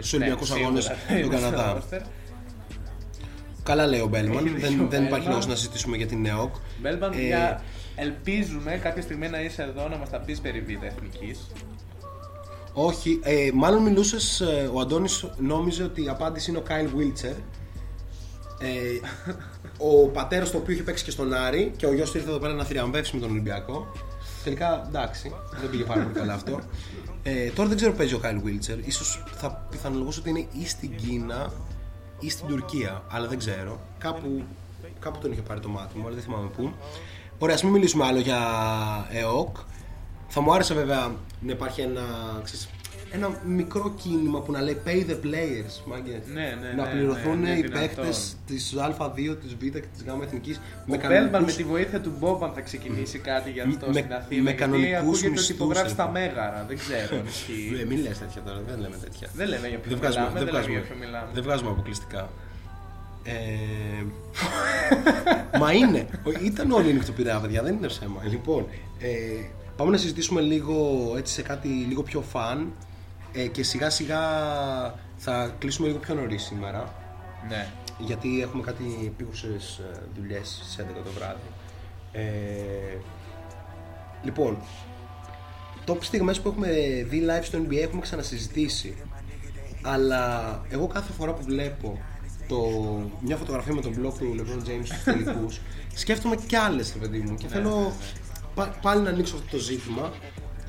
στου 0.00 0.10
Ολυμπιακούς 0.18 0.50
Ναι, 0.50 0.60
Αγώνες 0.60 0.84
σίγουρα. 0.84 1.00
τον 1.08 1.16
Είναι 1.16 1.36
στο 1.36 1.50
Καναδά. 1.50 1.82
Roster. 3.68 3.76
Καλά 3.76 3.86
λέει 3.86 4.00
ο 4.00 4.06
Μπέλμαν. 4.06 4.46
Έχει 4.46 4.54
δίκιο 4.54 4.68
Δεν, 4.68 4.80
ο 4.80 4.88
δεν 4.88 5.04
υπάρχει 5.04 5.08
Μπέλμαν. 5.10 5.28
λόγος 5.28 5.46
να 5.46 5.54
συζητήσουμε 5.54 5.96
για 5.96 6.06
την 6.06 6.26
ΕΟΚ. 6.26 6.54
Μπέλμπαν, 6.80 7.12
Ε, 7.12 7.26
για... 7.26 7.62
ελπίζουμε 7.96 8.78
κάποια 8.82 9.02
στιγμή 9.02 9.28
να 9.28 9.40
είσαι 9.42 9.62
εδώ 9.62 9.88
να 9.88 9.96
μας 9.96 10.10
τα 10.10 10.18
πεις 10.20 10.40
περί 10.40 10.60
β' 10.60 10.84
εθνικής. 10.84 11.50
Όχι, 12.72 13.20
ε, 13.22 13.50
μάλλον 13.54 13.82
μιλούσες. 13.82 14.40
ο 14.72 14.80
Αντώνης 14.80 15.26
νόμιζε 15.38 15.82
ότι 15.82 16.04
η 16.04 16.08
απάντηση 16.08 16.50
είναι 16.50 16.58
ο 16.58 16.62
Κάιλ 16.62 16.88
Βίλτσερ. 16.96 17.30
Ε, 18.60 19.00
ο 19.78 20.06
πατέρας 20.08 20.50
του 20.50 20.58
οποίου 20.62 20.74
είχε 20.74 20.82
παίξει 20.82 21.04
και 21.04 21.10
στον 21.10 21.32
Άρη 21.32 21.72
και 21.76 21.86
ο 21.86 21.94
γιος 21.94 22.10
του 22.10 22.16
ήρθε 22.16 22.28
εδώ 22.30 22.38
πέρα 22.38 22.52
να 22.52 22.64
θριαμβεύσει 22.64 23.14
με 23.14 23.20
τον 23.20 23.30
Ολυμπιακό. 23.30 23.92
Τελικά 24.44 24.84
εντάξει, 24.88 25.32
δεν 25.60 25.70
πήγε 25.70 25.84
πάρα 25.84 26.02
πολύ 26.02 26.14
καλά 26.14 26.32
αυτό. 26.34 26.60
Ε, 27.22 27.50
τώρα 27.50 27.68
δεν 27.68 27.76
ξέρω 27.76 27.92
που 27.92 27.96
παίζει 27.98 28.14
ο 28.14 28.18
Κάιλ 28.18 28.40
Βίλτσερ. 28.40 28.76
σω 28.90 29.04
θα 29.36 29.66
πιθανολογούσα 29.70 30.20
ότι 30.20 30.30
είναι 30.30 30.46
ή 30.52 30.66
στην 30.66 30.96
Κίνα 30.96 31.52
ή 32.18 32.30
στην 32.30 32.46
Τουρκία, 32.46 33.02
αλλά 33.10 33.26
δεν 33.28 33.38
ξέρω. 33.38 33.80
Κάπου, 33.98 34.44
κάπου 35.00 35.18
τον 35.18 35.32
είχε 35.32 35.40
πάρει 35.40 35.60
το 35.60 35.68
μάτι 35.68 35.98
μου, 35.98 36.06
αλλά 36.06 36.14
δεν 36.14 36.24
θυμάμαι 36.24 36.48
πού. 36.48 36.72
Ωραία, 37.38 37.54
ας 37.54 37.62
μην 37.62 37.72
μιλήσουμε 37.72 38.04
άλλο 38.04 38.18
για 38.18 38.40
ΕΟΚ. 39.10 39.56
Θα 40.28 40.40
μου 40.40 40.52
άρεσε 40.52 40.74
βέβαια 40.74 41.12
να 41.40 41.52
υπάρχει 41.52 41.80
ένα, 41.80 42.02
ξέρεις, 42.44 42.68
ένα 43.12 43.40
μικρό 43.46 43.94
κίνημα 44.02 44.40
που 44.40 44.52
να 44.52 44.60
λέει 44.62 44.76
pay 44.86 45.10
the 45.10 45.14
players. 45.24 45.74
Μάγκε. 45.86 46.22
Ναι, 46.34 46.56
ναι, 46.62 46.72
να 46.76 46.84
ναι, 46.84 46.90
πληρωθούν 46.90 47.40
ναι, 47.40 47.48
ναι, 47.50 47.58
οι 47.58 47.62
δυνατόν. 47.62 47.80
παίκτες 47.80 48.36
της 48.46 48.74
Α2, 48.78 49.36
της 49.42 49.54
Β 49.54 49.58
και 49.60 49.70
της 49.92 50.02
Γ 50.06 50.22
Εθνικής 50.22 50.60
Ο 50.88 50.96
Μπέλμπαν 51.06 51.44
με 51.44 51.52
τη 51.52 51.64
βοήθεια 51.64 52.00
του 52.00 52.12
Μπόμπαν 52.18 52.52
θα 52.54 52.60
ξεκινήσει 52.60 53.18
κάτι 53.18 53.50
γι' 53.50 53.60
αυτό 53.60 53.86
Με- 53.86 53.92
στην 54.00 54.12
Αθήνα. 54.14 54.42
με 54.42 54.50
γιατί 54.50 54.54
κανονικούς 54.62 54.96
ακούγεται 54.98 55.26
ότι 55.26 55.30
μισθούς, 55.30 55.48
υπογράφει 55.48 55.86
ρε. 55.86 55.92
στα 55.92 56.08
Μέγαρα. 56.08 56.64
Δεν 56.68 56.76
ξέρω 56.78 57.16
αν 57.18 57.26
ισχύει. 57.26 57.76
Ε, 57.80 57.84
μην 57.84 57.98
λες 58.02 58.18
τέτοια 58.18 58.42
τώρα, 58.42 58.60
δεν 58.68 58.78
λέμε 58.80 58.96
τέτοια. 58.96 59.28
Δεν 59.34 59.48
λέμε 59.48 59.68
για 59.68 59.78
ποιο 59.78 59.90
Δεν 59.90 59.98
βγάζουμε, 59.98 60.24
μιλάμε, 60.24 60.38
δεν, 60.38 60.44
δεν 60.44 60.54
λέμε 60.54 60.58
βγάζουμε, 60.66 60.78
για 60.78 60.86
ποιο 60.88 60.96
μιλάμε. 61.06 61.28
δεν 61.34 61.42
βγάζουμε 61.42 61.70
αποκλειστικά. 61.70 62.28
Ε, 63.24 64.04
μα 65.58 65.72
είναι. 65.72 66.06
Ο- 66.26 66.44
Ήταν 66.44 66.70
όλοι 66.70 66.92
νυχτοπειρά, 66.92 67.40
παιδιά, 67.40 67.62
δεν 67.62 67.74
είναι 67.74 67.86
ψέμα. 67.86 68.22
Λοιπόν, 68.30 68.66
ε, 68.98 69.08
πάμε 69.76 69.90
να 69.90 69.96
συζητήσουμε 69.96 70.40
λίγο 70.40 70.76
έτσι 71.16 71.32
σε 71.34 71.42
κάτι 71.42 71.68
λίγο 71.68 72.02
πιο 72.02 72.20
φαν 72.20 72.72
ε, 73.32 73.46
και 73.46 73.62
σιγά 73.62 73.90
σιγά 73.90 74.20
θα 75.16 75.54
κλείσουμε 75.58 75.86
λίγο 75.86 75.98
πιο 75.98 76.14
νωρίς 76.14 76.42
σήμερα. 76.42 76.94
Ναι. 77.48 77.66
Γιατί 77.98 78.42
έχουμε 78.42 78.62
κάτι 78.62 78.84
επίγουσες 79.06 79.78
ε, 79.78 80.00
δουλειές 80.16 80.60
στις 80.62 80.84
11 80.84 80.84
το 81.04 81.10
βράδυ. 81.10 81.48
Ε, 82.12 82.98
λοιπόν, 84.22 84.58
top 85.86 85.96
στιγμές 86.00 86.40
που 86.40 86.48
έχουμε 86.48 86.68
δει 87.08 87.26
live 87.28 87.44
στο 87.44 87.58
NBA 87.58 87.76
έχουμε 87.76 88.00
ξανασυζητήσει. 88.00 88.96
Αλλά 89.82 90.62
εγώ 90.68 90.86
κάθε 90.86 91.12
φορά 91.12 91.32
που 91.32 91.42
βλέπω 91.44 91.98
το, 92.48 92.58
μια 93.20 93.36
φωτογραφία 93.36 93.74
με 93.74 93.80
τον 93.80 93.92
blog 93.92 94.12
του 94.18 94.34
LeBron 94.38 94.68
James 94.68 94.84
στους 94.84 95.02
τελικούς 95.04 95.60
σκέφτομαι 95.94 96.36
κι 96.36 96.56
άλλες, 96.56 96.92
ρε 96.92 96.98
παιδί 96.98 97.18
μου. 97.18 97.34
Και 97.34 97.46
θέλω 97.46 97.92
πα- 98.54 98.74
πάλι 98.82 99.02
να 99.02 99.10
ανοίξω 99.10 99.36
αυτό 99.36 99.56
το 99.56 99.62
ζήτημα 99.62 100.12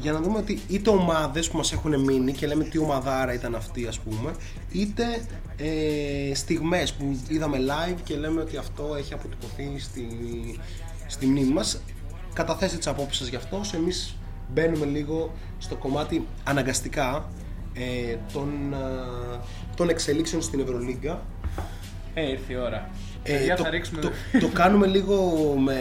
για 0.01 0.11
να 0.11 0.21
δούμε 0.21 0.37
ότι 0.37 0.59
είτε 0.67 0.89
ομάδες 0.89 1.49
που 1.49 1.57
μας 1.57 1.71
έχουν 1.71 1.99
μείνει 1.99 2.31
και 2.31 2.47
λέμε 2.47 2.63
τι 2.63 2.77
ομαδάρα 2.77 3.33
ήταν 3.33 3.55
αυτή 3.55 3.87
ας 3.87 3.99
πούμε 3.99 4.31
είτε 4.71 5.03
ε, 5.57 6.35
στιγμές 6.35 6.93
που 6.93 7.19
είδαμε 7.29 7.57
live 7.57 7.97
και 8.03 8.15
λέμε 8.15 8.41
ότι 8.41 8.57
αυτό 8.57 8.95
έχει 8.97 9.13
αποτυπωθεί 9.13 9.79
στη, 9.79 10.07
στη 11.07 11.25
μνήμη 11.25 11.53
μας 11.53 11.81
καταθέστε 12.33 12.77
τις 12.77 12.87
απόψεις 12.87 13.17
σας 13.17 13.27
γι' 13.27 13.35
αυτό 13.35 13.61
εμείς 13.75 14.15
μπαίνουμε 14.53 14.85
λίγο 14.85 15.33
στο 15.57 15.75
κομμάτι 15.75 16.27
αναγκαστικά 16.43 17.29
ε, 17.73 18.15
των, 18.33 18.73
ε, 18.73 19.39
των 19.75 19.89
εξελίξεων 19.89 20.41
στην 20.41 20.59
Ευρωλίγκα 20.59 21.21
Ε, 22.13 22.29
ήρθε 22.29 22.53
η 22.53 22.55
ώρα. 22.55 22.89
Ε, 23.23 23.31
Παιδιά, 23.37 23.55
το, 23.55 23.63
θα 23.63 23.69
ρίξουμε. 23.69 24.01
το, 24.01 24.11
το 24.39 24.47
κάνουμε 24.47 24.87
λίγο 24.87 25.15
με. 25.59 25.77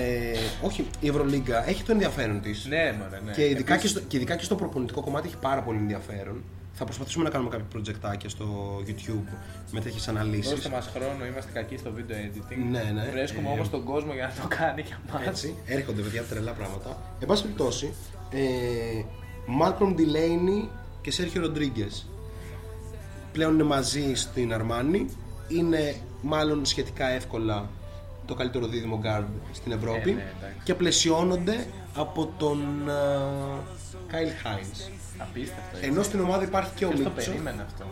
Όχι, 0.63 0.87
η 1.01 1.09
Ευρωλίγκα 1.09 1.69
έχει 1.69 1.83
το 1.83 1.93
ενδιαφέρον 1.93 2.41
της. 2.41 2.67
Ναι, 2.69 2.95
μωρέ, 2.99 3.21
ναι. 3.25 3.33
Και, 3.33 3.45
ειδικά 3.49 3.75
Επίσης- 3.75 3.93
και, 3.93 3.99
στο, 3.99 4.09
και 4.09 4.17
ειδικά 4.17 4.37
και 4.37 4.45
στο 4.45 4.55
προπονητικό 4.55 5.01
κομμάτι 5.01 5.27
έχει 5.27 5.37
πάρα 5.37 5.63
πολύ 5.63 5.79
ενδιαφέρον. 5.79 6.43
Θα 6.81 6.85
προσπαθήσουμε 6.87 7.25
να 7.25 7.31
κάνουμε 7.31 7.51
κάποια 7.51 7.67
προτζεκτάκια 7.71 8.29
στο 8.29 8.47
YouTube 8.87 9.37
με 9.71 9.81
τέτοιες 9.81 10.09
αναλύσεις. 10.09 10.51
Δώστε 10.51 10.69
μας 10.69 10.91
χρόνο, 10.95 11.27
είμαστε 11.31 11.51
κακοί 11.55 11.77
στο 11.77 11.93
video 11.97 12.11
editing. 12.13 12.57
Ναι, 12.71 12.83
ναι. 12.95 13.09
Βρίσκουμε 13.13 13.49
Ε, 13.49 13.53
όμως 13.53 13.71
τον 13.71 13.85
κόσμο 13.85 14.13
για 14.13 14.33
να 14.37 14.43
το 14.43 14.49
κάνει 14.57 14.83
για 14.87 15.01
μας. 15.13 15.27
Έτσι, 15.27 15.55
έρχονται 15.67 16.03
παιδιά 16.03 16.23
τρελά 16.23 16.53
πράγματα. 16.53 17.03
Εν 17.21 17.27
πάση 17.27 17.43
περιπτώσει, 17.43 17.93
ε, 18.31 18.39
Malcolm 19.63 19.91
Delaney 20.01 20.69
και 21.01 21.11
Σέρχιο 21.11 21.41
Ροντρίγκε 21.41 21.87
πλέον 23.33 23.55
είναι 23.55 23.63
μαζί 23.63 24.15
στην 24.15 24.53
Αρμάνη. 24.53 25.07
Είναι 25.49 25.95
μάλλον 26.23 26.65
σχετικά 26.65 27.09
εύκολα 27.09 27.69
το 28.27 28.35
καλύτερο 28.35 28.67
δίδυμο 28.67 29.01
guard 29.05 29.25
στην 29.53 29.73
Ευρώπη 29.73 30.11
Ε, 30.11 30.15
ναι, 30.15 30.33
εντάξει. 30.39 30.57
και 30.65 30.75
πλαισιώνονται 30.75 31.67
από 31.97 32.33
τον 32.39 32.61
Κάιλ 34.07 34.29
Χάινς. 34.43 34.91
Απίστευτο. 35.19 35.77
έτσι. 35.77 35.89
Ενώ 35.89 36.03
στην 36.03 36.21
ομάδα 36.21 36.45
υπάρχει 36.45 36.71
και 36.75 36.85
ο 36.85 36.89
Ποιος 36.89 37.03
το 37.03 37.11
Μίτσο. 37.15 37.31
περίμενε 37.31 37.63
αυτό; 37.67 37.85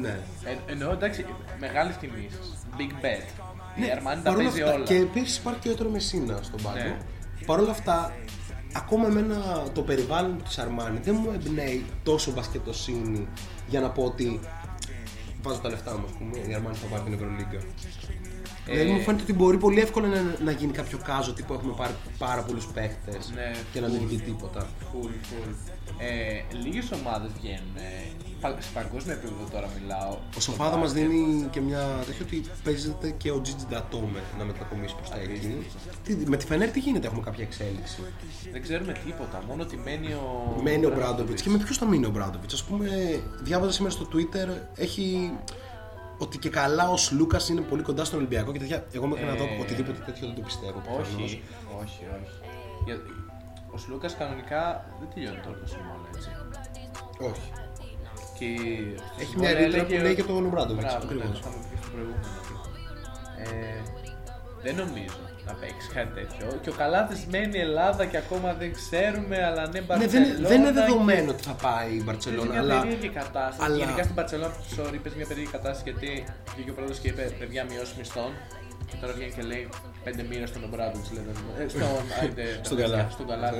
Ναι. 0.00 0.18
Ε, 0.44 0.72
εννοώ 0.72 0.92
εντάξει, 0.92 1.24
μεγάλη 1.58 1.92
τιμή. 2.00 2.28
Big 2.76 3.04
bet. 3.04 3.24
η 3.76 3.82
Armani 3.94 4.02
τα 4.04 4.14
Ναι, 4.16 4.22
παρόλα 4.22 4.42
παίζει 4.42 4.62
αυτά, 4.62 4.74
όλα. 4.74 4.84
Και 4.84 4.94
επίσης 4.96 5.36
υπάρχει 5.36 5.60
και 5.60 5.68
ο 5.68 5.72
Έτρο 5.72 5.88
Μεσίνα 5.88 6.38
στον 6.42 6.62
πάγκο. 6.62 6.76
Ναι. 6.78 6.96
Παρ' 7.46 7.58
όλα 7.60 7.70
αυτά, 7.70 8.12
ακόμα 8.72 9.06
εμένα 9.06 9.62
το 9.74 9.82
περιβάλλον 9.82 10.42
της 10.44 10.58
Αρμάνι 10.58 10.98
δεν 11.02 11.14
μου 11.22 11.30
εμπνέει 11.34 11.84
τόσο 12.02 12.32
μπασκετοσύνη 12.32 13.28
για 13.68 13.80
να 13.80 13.90
πω 13.90 14.02
ότι 14.04 14.40
βάζω 15.42 15.60
τα 15.60 15.68
λεφτά 15.68 15.98
μου, 15.98 16.04
ας 16.04 16.12
πούμε. 16.18 16.48
Η 16.48 16.54
Αρμάνι 16.54 16.76
θα 16.76 16.86
πάρει 16.86 17.02
την 17.02 17.12
Ευρωλίγκα. 17.12 17.60
Δηλαδή 18.64 18.90
μου 18.90 19.00
φαίνεται 19.00 19.22
ότι 19.22 19.32
μπορεί 19.32 19.56
πολύ 19.56 19.80
εύκολα 19.80 20.08
να, 20.08 20.20
να 20.44 20.50
γίνει 20.50 20.72
κάποιο 20.72 20.98
κάζο 21.04 21.32
τύπου 21.32 21.52
έχουμε 21.52 21.74
πάρει 21.76 21.94
πάρα 22.18 22.42
πολλούς 22.42 22.66
παίχτες 22.66 23.32
Ναι, 23.34 23.50
και 23.72 23.80
να 23.80 23.88
μην 23.88 24.06
γίνει 24.08 24.20
τίποτα. 24.20 24.68
Full, 24.92 25.06
full. 25.06 25.54
Ε, 25.98 26.56
Λίγες 26.62 26.92
ομάδες 26.92 27.30
βγαίνουν. 27.40 27.76
Ε, 27.76 28.10
πα- 28.40 28.56
σε 28.60 28.70
παγκόσμιο 28.74 29.14
επίπεδο 29.14 29.44
τώρα 29.52 29.68
μιλάω. 29.80 30.16
Ο 30.36 30.40
Σοφάδα 30.40 30.76
μας 30.76 30.92
δίνει 30.92 31.48
και 31.50 31.60
μια 31.60 31.82
τέτοια 32.06 32.24
ότι 32.26 32.42
παίζεται 32.64 33.10
και 33.10 33.30
ο 33.30 33.42
Gigi 33.44 33.74
Datome 33.74 34.16
να 34.38 34.44
μετακομίσει 34.44 34.94
προς 34.96 35.10
τα 35.10 35.16
εκεί. 35.16 35.66
Τι, 36.04 36.14
με 36.16 36.36
τη 36.36 36.46
Φενέρ 36.46 36.70
τι 36.70 36.80
γίνεται, 36.80 37.06
έχουμε 37.06 37.22
κάποια 37.22 37.44
εξέλιξη; 37.44 38.02
Δεν 38.52 38.62
ξέρουμε 38.62 38.92
τίποτα. 39.04 39.42
Μόνο 39.48 39.62
ότι 39.62 39.76
μένει 39.76 40.12
ο. 40.12 40.60
Μένει 40.62 40.84
ο 40.86 40.90
Μπράντοβιτς. 40.94 41.42
Και 41.42 41.50
με 41.50 41.58
ποιου 41.58 41.74
θα 41.74 41.86
μείνει 41.86 42.06
ο 42.06 42.10
Μπράντοβιτς; 42.10 42.60
Α 42.62 42.64
πούμε, 42.64 42.88
διάβαζα 43.42 43.72
σήμερα 43.72 43.92
στο 43.94 44.08
Twitter, 44.12 44.48
έχει 44.74 45.32
ότι 46.18 46.38
και 46.38 46.48
καλά 46.48 46.88
ο 46.90 46.94
Λούκα 47.12 47.38
είναι 47.50 47.60
πολύ 47.60 47.82
κοντά 47.82 48.04
στον 48.04 48.18
Ολυμπιακό 48.18 48.52
και 48.52 48.58
τέτοια. 48.58 48.84
Εγώ 48.92 49.06
μέχρι 49.06 49.24
να 49.24 49.34
δω 49.34 49.44
Ε, 49.44 49.60
οτιδήποτε 49.60 50.02
τέτοιο 50.06 50.26
δεν 50.26 50.36
το 50.36 50.40
πιστεύω. 50.42 50.78
προφανώς. 50.84 51.08
Όχι, 51.24 51.42
όχι, 51.82 52.00
όχι. 52.16 52.30
Για- 52.84 53.00
Ο 53.74 53.78
Σλούκας 53.78 54.16
κανονικά 54.16 54.84
δεν 55.00 55.08
τελειώνει 55.14 55.40
τώρα 55.44 55.58
το 55.58 55.66
συμβόλαιο, 55.74 56.10
έτσι. 56.16 56.30
Όχι. 57.30 57.48
Και 58.38 58.46
Έχει 59.20 59.30
στο 59.30 59.38
μια 59.38 59.48
συμβόλαιο 59.48 59.64
ρήτρα 59.66 59.80
που 59.84 59.86
έλεγε- 59.86 60.02
λέει 60.02 60.14
και 60.14 60.22
τον 60.30 60.46
Ομπράντοβιτ. 60.46 60.82
Μπράβο, 60.84 60.98
ναι, 60.98 61.04
Ακριβώς. 61.04 61.30
το 61.30 61.38
είχαμε 61.40 61.58
πει 61.70 61.76
στο 61.82 61.88
προηγούμενο. 61.94 62.26
Ε, 63.44 63.80
δεν 64.64 64.74
νομίζω 64.82 65.18
να 65.46 65.52
παίξει 65.60 65.88
κάτι 65.96 66.12
τέτοιο. 66.20 66.46
Και 66.62 66.70
ο 66.74 66.76
Καλάθι 66.82 67.16
μένει 67.34 67.58
Ελλάδα 67.68 68.02
και 68.10 68.16
ακόμα 68.24 68.48
δεν 68.60 68.70
ξέρουμε, 68.80 69.36
αλλά 69.48 69.62
ναι, 69.68 69.78
Ναι, 69.80 69.86
Μπαρσελόνα. 69.86 70.34
δεν, 70.34 70.46
δεν 70.50 70.58
είναι 70.60 70.68
και- 70.72 70.78
δεδομένο 70.80 71.30
ότι 71.34 71.42
θα 71.50 71.52
πάει 71.66 71.88
η 71.88 71.92
Είναι 71.94 72.02
Μπαρσελόνα. 72.06 72.50
μια 72.50 72.60
Αλλά 72.60 72.80
περίεργη 72.80 73.08
κατάσταση. 73.08 73.62
αλλά- 73.64 73.76
Γενικά 73.82 74.02
στην 74.02 74.14
Παρσελόνα, 74.14 74.52
sorry, 74.76 74.98
πες 75.02 75.14
μια 75.18 75.26
περίεργη 75.30 75.52
κατάσταση 75.56 75.82
γιατί 75.90 76.08
βγήκε 76.54 76.70
ο 76.70 76.74
πρόεδρος 76.76 76.98
και 77.02 77.08
είπε: 77.08 77.22
Παιδιά, 77.38 77.62
μειώσει 77.70 77.94
μισθών. 77.98 78.32
Και 78.88 78.96
τώρα 79.00 79.12
βγαίνει 79.16 79.32
και 79.32 79.42
λέει: 79.42 79.68
Πέντε 80.04 80.22
μοίρες 80.22 80.48
στον 80.48 80.64
Ομπράντοβιτ. 80.64 81.06
Ε, 81.58 81.68
στον 81.72 81.82
άιντε, 82.20 82.60
στον 82.62 82.76
τα 82.76 82.82
καλά. 82.82 82.96
παιδιά, 82.96 83.10
Στον 83.10 83.26
καλά. 83.26 83.50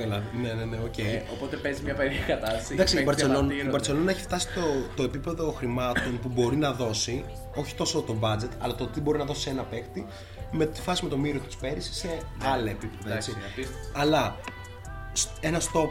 Ναι, 0.41 0.53
ναι, 0.53 0.65
ναι, 0.65 0.77
οκ. 0.85 0.97
Ε, 0.97 1.21
οπότε 1.33 1.55
παίζει 1.55 1.83
μια 1.83 1.93
περίεργη 1.93 2.23
κατάσταση. 2.23 2.73
Εντάξει, 2.73 2.95
η 2.95 2.97
Παίκτες 2.97 3.03
Μπαρτσελόνα, 3.05 3.33
η 3.37 3.39
διαμαρτύρονται. 3.39 3.69
Μπαρτσελόνα 3.71 4.11
έχει 4.11 4.21
φτάσει 4.21 4.47
στο 4.51 4.61
το 4.95 5.03
επίπεδο 5.03 5.51
χρημάτων 5.51 6.19
που 6.21 6.27
μπορεί 6.29 6.55
να 6.55 6.71
δώσει, 6.71 7.25
όχι 7.55 7.75
τόσο 7.75 8.01
το 8.01 8.15
budget, 8.21 8.49
αλλά 8.59 8.75
το 8.75 8.87
τι 8.87 9.01
μπορεί 9.01 9.17
να 9.17 9.25
δώσει 9.25 9.41
σε 9.41 9.49
ένα 9.49 9.63
παίκτη, 9.63 10.05
με 10.51 10.65
τη 10.65 10.81
φάση 10.81 11.03
με 11.03 11.09
τον 11.09 11.17
Μίροτιτς 11.17 11.55
πέρυσι 11.55 11.93
σε 11.93 12.17
άλλα 12.43 12.69
επίπεδα. 12.69 13.09
Εντάξει, 13.09 13.31
Έτσι. 13.37 13.43
απίστευτο. 13.51 13.99
Αλλά 13.99 14.35
σ- 15.13 15.29
ένα 15.39 15.59
stop 15.59 15.89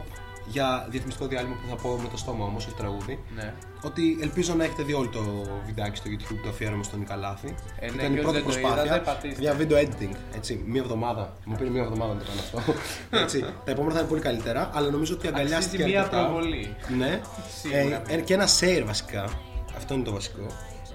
για 0.50 0.86
διαφημιστικό 0.90 1.28
διάλειμμα 1.28 1.54
που 1.54 1.68
θα 1.68 1.76
πω 1.82 1.98
με 2.02 2.08
το 2.08 2.16
στόμα 2.16 2.44
όμως, 2.44 2.66
όχι 2.66 2.74
τραγούδι. 2.74 3.18
Ναι. 3.34 3.54
Ότι 3.82 4.18
ελπίζω 4.22 4.54
να 4.54 4.64
έχετε 4.64 4.82
δει 4.82 4.92
όλο 4.92 5.08
το 5.08 5.22
βιντεάκι 5.66 5.96
στο 5.96 6.10
YouTube 6.10 6.38
το 6.42 6.48
αφιέρωμα 6.48 6.82
στον 6.82 6.98
Νικ 6.98 7.14
Καλάθη. 7.14 7.54
Ε, 7.78 7.86
ναι, 7.90 7.92
Ήταν 8.02 8.12
η 8.12 8.16
και 8.16 8.20
πρώτη 8.20 8.36
όσοι 8.36 8.44
δεν 8.44 8.52
το 8.52 8.58
προσπάθεια 8.58 8.84
είδατε, 8.84 9.04
πατήστε. 9.10 9.40
για 9.40 9.56
video 9.58 9.84
editing. 9.84 10.14
Έτσι, 10.36 10.62
μία 10.66 10.80
εβδομάδα. 10.80 11.32
Μου 11.44 11.56
πήρε 11.56 11.70
μία 11.70 11.82
εβδομάδα 11.82 12.14
να 12.14 12.20
το 12.20 12.26
κάνω 12.28 12.40
αυτό. 12.40 12.72
έτσι, 13.24 13.40
τα 13.64 13.70
επόμενα 13.70 13.94
θα 13.94 14.00
είναι 14.00 14.08
πολύ 14.08 14.20
καλύτερα, 14.20 14.70
αλλά 14.74 14.90
νομίζω 14.90 15.14
ότι 15.14 15.26
αγκαλιάστηκε 15.26 15.76
Αξίζει 15.82 15.90
μία 15.90 16.00
αρκετά. 16.02 16.24
προβολή. 16.24 16.74
Ναι. 16.96 17.20
Σίγουρα. 17.60 18.02
Ε, 18.08 18.14
ε, 18.14 18.16
και 18.16 18.34
ένα 18.34 18.46
share 18.60 18.82
βασικά. 18.86 19.28
Αυτό 19.76 19.94
είναι 19.94 20.02
το 20.02 20.12
βασικό. 20.12 20.46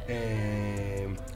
Ε, 0.08 0.14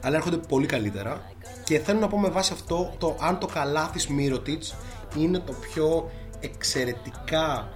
αλλά 0.02 0.16
έρχονται 0.16 0.36
πολύ 0.36 0.66
καλύτερα. 0.66 1.22
Και 1.64 1.78
θέλω 1.78 1.98
να 1.98 2.08
πω 2.08 2.18
με 2.18 2.28
βάση 2.28 2.52
αυτό 2.52 2.94
το 2.98 3.16
αν 3.20 3.38
το 3.38 3.46
καλάθι 3.46 4.12
Μύρωτιτς 4.12 4.74
είναι 5.16 5.38
το 5.38 5.52
πιο 5.52 6.10
εξαιρετικά 6.40 7.68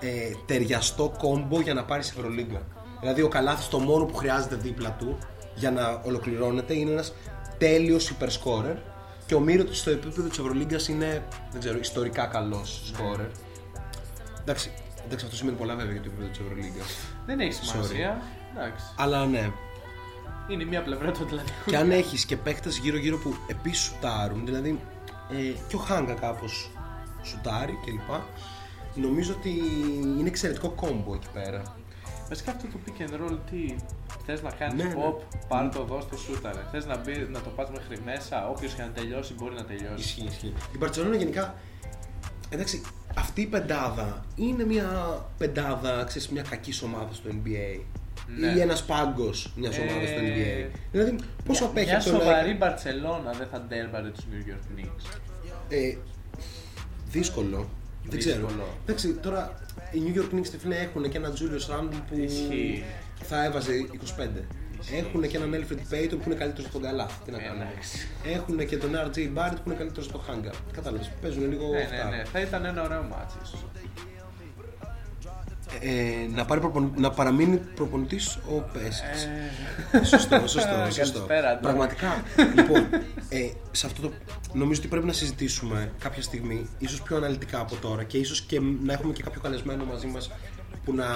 ε, 0.00 0.30
ταιριαστό 0.46 1.12
κόμπο 1.18 1.60
για 1.60 1.74
να 1.74 1.84
πάρεις 1.84 2.06
σε 2.06 2.14
Ευρωλίγκα. 2.16 2.62
Δηλαδή 3.00 3.22
ο 3.22 3.28
Καλάθης 3.28 3.68
το 3.68 3.78
μόνο 3.78 4.04
που 4.04 4.16
χρειάζεται 4.16 4.54
δίπλα 4.54 4.90
του 4.90 5.18
για 5.54 5.70
να 5.70 6.00
ολοκληρώνεται 6.04 6.74
είναι 6.74 6.90
ένας 6.90 7.12
τέλειος 7.58 8.08
υπερσκόρερ 8.10 8.76
και 9.26 9.34
ο 9.34 9.40
Μύρωτιτς 9.40 9.78
στο 9.78 9.90
επίπεδο 9.90 10.28
της 10.28 10.38
Ευρωλίγκας 10.38 10.88
είναι, 10.88 11.24
δεν 11.50 11.60
ξέρω, 11.60 11.78
ιστορικά 11.78 12.26
καλός 12.26 12.92
σκόρερ. 12.94 13.26
Εντάξει, 14.40 14.70
εντάξει, 15.06 15.24
αυτό 15.24 15.36
σημαίνει 15.36 15.56
πολλά 15.56 15.74
βέβαια 15.74 15.92
για 15.92 16.02
το 16.02 16.08
επίπεδο 16.08 16.30
της 16.30 16.38
Ευρωλίγκας. 16.38 16.96
Δεν 17.26 17.40
έχει 17.40 17.52
σημασία. 17.52 18.22
Εντάξει. 18.56 18.84
Αλλά 18.96 19.26
ναι. 19.26 19.50
Είναι 20.48 20.64
μία 20.64 20.82
πλευρά 20.82 21.10
του 21.12 21.22
Ατλαντικού. 21.22 21.70
Και 21.70 21.76
αν 21.76 21.90
έχεις 21.90 22.24
και 22.24 22.36
παίκτες 22.36 22.78
γύρω-γύρω 22.78 23.18
που 23.18 23.36
επίσης 23.46 23.84
σουτάρουν, 23.84 24.44
δηλαδή 24.44 24.80
ε, 25.30 25.34
και 25.68 25.76
ο 25.76 25.78
Χάγκα 25.78 26.12
κάπως 26.14 26.70
σουτάρει 27.22 27.78
κλπ. 27.84 28.20
Νομίζω 28.96 29.32
ότι 29.38 29.50
είναι 30.18 30.28
εξαιρετικό 30.28 30.68
κόμπο 30.70 31.14
εκεί 31.14 31.26
πέρα. 31.32 31.62
Βασικά 32.28 32.50
αυτό 32.50 32.66
το 32.66 32.78
pick 32.86 33.00
and 33.02 33.14
roll 33.30 33.38
τι 33.50 33.74
θες 34.26 34.42
να 34.42 34.50
κάνεις 34.50 34.82
Ναι, 34.84 34.88
ναι. 34.88 34.94
pop, 34.94 35.22
πάρ 35.48 35.68
το 35.74 35.80
εδώ 35.80 36.00
στο 36.00 36.16
σούταρε. 36.16 36.60
Θες 36.70 36.86
να, 36.86 36.96
μπει, 36.96 37.26
να 37.30 37.40
το 37.40 37.50
πας 37.50 37.70
μέχρι 37.70 37.98
μέσα, 38.04 38.48
όποιος 38.48 38.72
και 38.74 38.82
να 38.82 38.88
τελειώσει 38.88 39.34
μπορεί 39.34 39.54
να 39.54 39.64
τελειώσει. 39.64 39.94
Ισχύει, 39.98 40.24
ισχύει. 40.24 40.52
Η 40.74 40.78
Μπαρσελόνα 40.78 41.16
γενικά. 41.16 41.54
Εντάξει, 42.50 42.82
αυτή 43.16 43.40
η 43.40 43.46
πεντάδα 43.46 44.24
είναι 44.36 44.64
μια 44.64 44.88
πεντάδα, 45.38 46.04
ξέρεις, 46.04 46.28
μια 46.28 46.42
κακής 46.42 46.82
ομάδας 46.82 47.16
στο 47.16 47.28
NBA. 47.30 47.80
Ναι. 48.38 48.46
Ή 48.46 48.60
ένας 48.60 48.84
πάγκος 48.84 49.52
μιας 49.56 49.76
Ε, 49.76 49.80
ομάδα 49.80 50.06
στο 50.06 50.18
NBA. 50.20 50.70
Δηλαδή, 50.92 51.16
πόσο 51.46 51.60
Μια- 51.62 51.70
απέχει 51.70 51.86
Μια 51.86 51.96
από 51.98 52.04
το 52.04 52.12
να- 52.12 52.18
σοβαρή 52.18 52.54
Μπαρτσελώνα 52.54 53.32
δεν 53.32 53.46
θα 53.52 53.60
ντέρβαρε 53.60 54.08
τους 54.08 54.24
New 54.24 54.50
York 54.50 54.78
Knicks. 54.80 55.18
Ε, 55.68 55.96
δύσκολο. 57.10 57.68
Δεν 58.08 58.18
ξέρω. 58.18 58.46
Δύσκολο. 58.46 58.66
Εντάξει, 58.84 59.12
τώρα 59.12 59.58
οι 59.92 59.98
New 60.06 60.18
York 60.18 60.34
Knicks 60.34 60.50
φίλε 60.58 60.76
έχουν 60.76 61.10
και 61.10 61.16
έναν 61.16 61.32
Julius 61.38 61.74
Randle 61.74 62.00
που 62.10 62.18
Ισχύει. 62.18 62.84
θα 63.22 63.44
έβαζε 63.44 63.72
25. 64.18 64.26
Έχουν 64.98 65.28
και 65.28 65.36
έναν 65.36 65.50
Alfred 65.54 65.94
Payton 65.94 66.10
που 66.10 66.22
είναι 66.26 66.34
καλύτερος 66.34 66.70
στον 66.70 66.82
καλά. 66.82 67.06
Τι 67.24 67.30
να 67.30 67.38
κάνουμε. 67.38 67.68
Εντάξει. 67.70 68.06
Έχουν 68.24 68.66
και 68.66 68.76
τον 68.76 68.90
RJ 68.94 69.18
Barrett 69.18 69.56
που 69.62 69.66
είναι 69.66 69.74
καλύτερος 69.74 70.04
στο 70.04 70.24
Hanga. 70.28 70.52
Κατάλαβες. 70.72 71.10
Παίζουν 71.22 71.48
λίγο 71.50 71.70
Ναι, 71.70 71.78
αυτά. 71.82 72.08
ναι, 72.10 72.16
ναι. 72.16 72.24
Θα 72.24 72.40
ήταν 72.40 72.64
ένα 72.64 72.82
ωραίο 72.82 73.02
ματς 73.02 73.36
ίσως. 73.44 73.64
Ε, 75.80 76.28
να, 76.34 76.44
πάρει 76.44 76.60
προπον... 76.60 76.92
να 76.96 77.10
παραμείνει 77.10 77.56
προπονητής 77.56 78.36
ο 78.36 78.64
Πέσιτς. 78.72 79.28
Σωστό, 80.08 80.46
σωστό. 80.46 80.86
σωστό. 80.90 81.18
Ε. 81.18 81.26
Καλησπέρα, 81.26 81.48
Αντώνη. 81.48 81.60
Πραγματικά. 81.62 82.22
λοιπόν, 82.54 82.86
ε, 83.28 83.50
σε 83.70 83.86
αυτό 83.86 84.00
το. 84.00 84.12
Νομίζω 84.52 84.80
ότι 84.80 84.88
πρέπει 84.88 85.06
να 85.06 85.12
συζητήσουμε 85.12 85.92
κάποια 85.98 86.22
στιγμή, 86.22 86.68
ίσως 86.78 87.02
πιο 87.02 87.16
αναλυτικά 87.16 87.60
από 87.60 87.76
τώρα 87.76 88.04
και 88.04 88.18
ίσως 88.18 88.40
και 88.42 88.60
να 88.60 88.92
έχουμε 88.92 89.12
και 89.12 89.22
κάποιο 89.22 89.40
καλεσμένο 89.40 89.84
μαζί 89.84 90.06
μας 90.06 90.30
που 90.84 90.94
να 90.94 91.06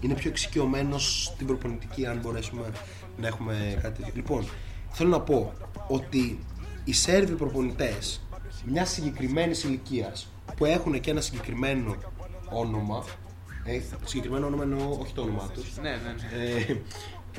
είναι 0.00 0.14
πιο 0.14 0.30
εξοικειωμένος 0.30 1.24
στην 1.24 1.46
προπονητική, 1.46 2.06
αν 2.06 2.18
μπορέσουμε 2.18 2.70
να 3.16 3.26
έχουμε 3.26 3.78
κάτι 3.82 3.96
τέτοιο. 3.96 4.12
Λοιπόν, 4.14 4.48
θέλω 4.90 5.08
να 5.08 5.20
πω 5.20 5.52
ότι 5.88 6.38
οι 6.84 6.92
Σέρβοι 6.92 7.34
προπονητές 7.34 8.20
μιας 8.64 8.90
συγκεκριμένης 8.90 9.64
ηλικίας 9.64 10.32
που 10.56 10.64
έχουν 10.64 11.00
και 11.00 11.10
ένα 11.10 11.20
συγκεκριμένο 11.20 11.96
όνομα. 12.50 13.04
Ε, 13.64 13.80
συγκεκριμένο 14.04 14.46
όνομα 14.46 14.62
εννοώ 14.62 14.96
όχι 15.00 15.12
το 15.14 15.20
όνομά 15.22 15.48
τους. 15.54 15.76
Ναι, 15.82 15.90
ναι, 15.90 15.96
ναι. 15.96 16.44
Ε, 16.72 16.76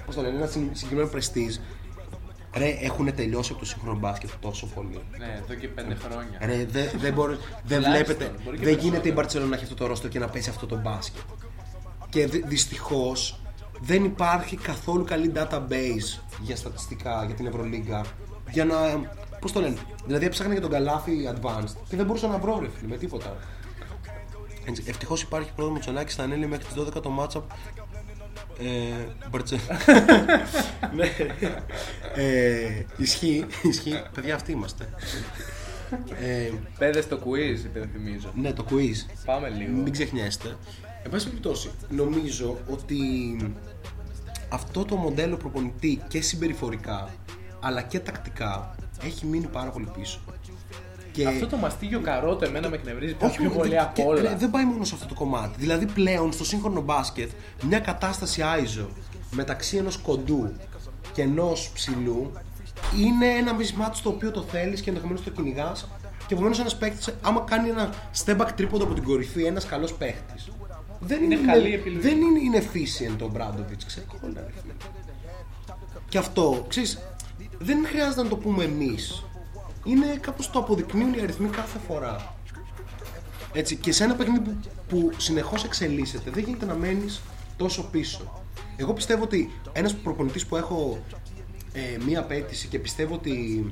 Πώς 0.05 0.15
το 0.15 0.21
λένε, 0.21 0.37
ένα 0.37 0.47
συ- 0.47 0.69
συγκεκριμένο 0.75 1.09
πρεστίζ. 1.09 1.55
Ρε, 2.55 2.77
έχουν 2.81 3.15
τελειώσει 3.15 3.51
από 3.51 3.59
το 3.59 3.65
σύγχρονο 3.67 3.99
μπάσκετ 3.99 4.29
τόσο 4.39 4.65
πολύ. 4.67 5.01
Ναι, 5.17 5.39
εδώ 5.43 5.53
και 5.53 5.67
πέντε 5.67 5.95
χρόνια. 5.95 6.37
Ρε, 6.41 6.65
δεν 6.65 6.89
δεν 6.97 7.13
μπορεί- 7.13 7.37
δεν 7.63 7.81
Τουλάχιστον, 7.81 8.15
βλέπετε, 8.17 8.43
μπορεί 8.43 8.57
και 8.57 8.65
δεν 8.65 8.73
γίνεται 8.77 8.87
η 8.87 8.91
περισσότερο. 8.91 9.15
Μπαρσελόνα 9.15 9.49
να 9.49 9.55
έχει 9.55 9.63
αυτό 9.63 9.75
το 9.75 9.87
ρόστο 9.87 10.07
και 10.07 10.19
να 10.19 10.27
παίζει 10.27 10.49
αυτό 10.49 10.65
το 10.65 10.75
μπάσκετ. 10.79 11.21
Και 12.09 12.25
δυστυχώς 12.25 13.41
δεν 13.81 14.03
υπάρχει 14.03 14.55
καθόλου 14.55 15.03
καλή 15.03 15.31
database 15.35 16.19
για 16.41 16.55
στατιστικά 16.55 17.23
για 17.25 17.35
την 17.35 17.45
Ευρωλίγκα. 17.45 18.05
Για 18.51 18.65
να. 18.65 18.75
Πώς 19.39 19.51
το 19.51 19.59
λένε, 19.61 19.77
Δηλαδή 20.05 20.25
έψαχνα 20.25 20.51
για 20.53 20.61
τον 20.61 20.71
Καλάθι 20.71 21.11
Advanced 21.35 21.75
και 21.89 21.95
δεν 21.95 22.05
μπορούσα 22.05 22.27
να 22.27 22.37
βρω 22.37 22.59
ρε 22.59 22.67
φίλε 22.77 22.89
με 22.89 22.97
τίποτα. 22.97 23.37
Ευτυχώς 24.85 25.21
υπάρχει 25.21 25.51
πρόοδο 25.55 25.73
Μητσονάκη 25.73 26.11
στα 26.11 26.23
ανέλη 26.23 26.47
μέχρι 26.47 26.65
τις 26.65 26.73
12 26.77 27.01
το 27.01 27.11
matchup. 27.19 27.41
Ε, 28.59 29.27
Μπαρτσε... 29.29 29.59
ναι. 30.95 31.09
ε, 32.15 32.85
ισχύει, 32.97 33.45
ισχύει. 33.61 34.01
Παιδιά, 34.13 34.35
αυτοί 34.35 34.51
είμαστε. 34.51 34.89
Ε, 36.21 36.51
Πέδε 36.77 37.01
στο 37.01 37.19
quiz, 37.25 37.65
υπενθυμίζω. 37.65 38.31
ναι, 38.35 38.53
το 38.53 38.65
quiz. 38.69 39.13
Πάμε 39.25 39.49
λίγο. 39.49 39.71
Μην 39.71 39.91
ξεχνιέστε. 39.91 40.57
Εν 41.03 41.11
πάση 41.11 41.25
περιπτώσει, 41.25 41.71
νομίζω 41.89 42.57
ότι 42.69 42.97
αυτό 44.49 44.85
το 44.85 44.95
μοντέλο 44.95 45.37
προπονητή 45.37 46.01
και 46.07 46.21
συμπεριφορικά 46.21 47.09
αλλά 47.61 47.81
και 47.81 47.99
τακτικά 47.99 48.75
έχει 49.03 49.25
μείνει 49.25 49.47
πάρα 49.47 49.69
πολύ 49.69 49.87
πίσω. 49.97 50.19
Και... 51.11 51.27
Αυτό 51.27 51.47
το 51.47 51.57
μαστίγιο 51.57 51.99
καρότο 51.99 52.45
εμένα 52.45 52.69
με 52.69 52.75
εκνευρίζει 52.75 53.13
πιο, 53.13 53.29
πιο 53.29 53.43
μόνο- 53.43 53.55
πολύ 53.55 53.69
δεν- 53.69 53.79
απ' 53.79 53.93
και- 53.93 54.03
όλα. 54.03 54.21
ρε, 54.21 54.35
δεν 54.35 54.49
πάει 54.49 54.65
μόνο 54.65 54.83
σε 54.83 54.95
αυτό 54.95 55.07
το 55.07 55.13
κομμάτι. 55.13 55.55
Δηλαδή 55.57 55.85
πλέον 55.85 56.31
στο 56.33 56.45
σύγχρονο 56.45 56.81
μπάσκετ 56.81 57.29
μια 57.67 57.79
κατάσταση 57.79 58.41
άιζο 58.41 58.89
μεταξύ 59.31 59.77
ενός 59.77 59.97
κοντού 59.97 60.51
και 61.13 61.21
ενός 61.21 61.71
ψηλού 61.73 62.31
είναι 62.99 63.25
ένα 63.27 63.55
mismatch 63.57 63.95
το 64.03 64.09
οποίο 64.09 64.31
το 64.31 64.41
θέλεις 64.41 64.81
και 64.81 64.89
ενδεχομένως 64.89 65.23
το 65.23 65.29
κυνηγάς. 65.29 65.87
και 66.27 66.33
επομένως 66.33 66.59
ένας 66.59 66.77
παίκτης 66.77 67.09
άμα 67.21 67.41
κάνει 67.49 67.69
ένα 67.69 67.89
step 68.25 68.37
back 68.41 68.47
τρίποντο 68.55 68.83
από 68.83 68.93
την 68.93 69.03
κορυφή 69.03 69.43
ένας 69.43 69.65
καλός 69.65 69.93
παίκτης 69.93 70.49
δεν 70.99 71.23
Είναι 71.23 71.35
είναι, 71.35 71.51
καλή 71.53 71.73
επιλογή. 71.73 72.07
δεν 72.07 72.21
είναι, 72.21 72.39
είναι 72.39 72.63
efficient 72.71 73.17
ο 73.21 73.27
Μπράντοβιτς 73.27 73.85
ξεκόλλα 73.85 74.33
ρε 74.45 74.51
φίλε. 74.61 74.73
Και 76.09 76.17
αυτό, 76.17 76.65
ξέρεις, 76.67 76.99
δεν 77.59 77.85
χρειάζεται 77.85 78.23
να 78.23 78.29
το 78.29 78.35
πούμε 78.35 78.63
εμείς. 78.63 79.23
Είναι 79.83 80.17
κάπως 80.21 80.49
το 80.49 80.59
αποδεικνύουν 80.59 81.13
οι 81.13 81.21
αριθμοί 81.21 81.47
κάθε 81.47 81.79
φορά. 81.87 82.35
Έτσι, 83.53 83.75
και 83.75 83.91
σε 83.91 84.03
ένα 84.03 84.15
παιχνίδι 84.15 84.39
που, 84.39 84.57
που 84.89 85.11
συνεχώς 85.17 85.63
εξελίσσεται, 85.63 86.29
δεν 86.29 86.43
γίνεται 86.43 86.65
να 86.65 86.73
μένεις 86.75 87.21
τόσο 87.57 87.83
πίσω. 87.83 88.43
Εγώ 88.75 88.93
πιστεύω 88.93 89.23
ότι 89.23 89.51
ένας 89.71 89.95
προπονητής 89.95 90.45
που 90.45 90.55
έχω 90.55 90.99
ε, 91.73 91.97
μία 92.05 92.19
απέτηση 92.19 92.67
και 92.67 92.79
πιστεύω 92.79 93.13
ότι 93.13 93.69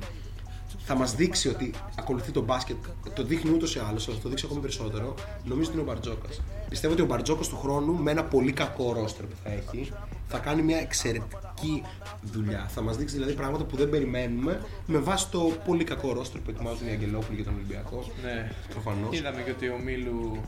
θα 0.78 0.94
μας 0.94 1.14
δείξει 1.14 1.48
ότι 1.48 1.74
ακολουθεί 1.98 2.30
το 2.30 2.42
μπάσκετ, 2.42 2.76
το 3.14 3.22
δείχνει 3.22 3.50
ούτως 3.52 3.74
ή 3.74 3.80
άλλως, 3.88 4.06
αλλά 4.06 4.16
θα 4.16 4.22
το 4.22 4.28
δείξει 4.28 4.44
ακόμη 4.46 4.60
περισσότερο, 4.60 5.14
νομίζω 5.44 5.70
ότι 5.70 5.78
είναι 5.78 5.90
ο 5.90 5.92
Μπαρτζόκας. 5.92 6.40
Πιστεύω 6.68 6.92
ότι 6.92 7.02
ο 7.02 7.06
Μπαρτζόκας 7.06 7.48
του 7.48 7.56
χρόνου 7.56 7.94
με 7.94 8.10
ένα 8.10 8.24
πολύ 8.24 8.52
κακό 8.52 8.92
ρόστερ 8.92 9.24
που 9.24 9.36
θα 9.44 9.50
έχει, 9.50 9.92
θα 10.30 10.38
κάνει 10.38 10.62
μια 10.62 10.78
εξαιρετική 10.78 11.82
δουλειά. 12.22 12.66
Θα 12.68 12.80
μας 12.82 12.96
δείξει 12.96 13.14
δηλαδή 13.14 13.32
πράγματα 13.32 13.64
που 13.64 13.76
δεν 13.76 13.90
περιμένουμε 13.90 14.60
με 14.86 14.98
βάση 14.98 15.28
το 15.30 15.52
πολύ 15.66 15.84
κακό 15.84 16.12
ρόστερ 16.12 16.40
που 16.40 16.50
ετοιμάζουν 16.50 16.88
οι 16.88 16.90
Αγγελόπουλοι 16.90 17.34
για 17.34 17.44
τον 17.44 17.54
Ολυμπιακό. 17.54 18.04
Ναι. 18.22 18.52
Προφανώς. 18.68 19.18
Είδαμε 19.18 19.42
και 19.42 19.50
ότι 19.50 19.68
ο 19.68 19.78
Μίλου 19.84 20.40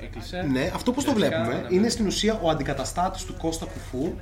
έκλεισε. 0.00 0.48
Ναι, 0.52 0.70
αυτό 0.74 0.92
πώς 0.92 1.04
το 1.04 1.12
Τελικά, 1.12 1.42
βλέπουμε; 1.44 1.68
ναι. 1.68 1.74
είναι 1.76 1.88
στην 1.88 2.06
ουσία 2.06 2.40
ο 2.42 2.50
αντικαταστάτης 2.50 3.24
του 3.24 3.36
Κώστα 3.36 3.66
Κουφού, 3.66 4.12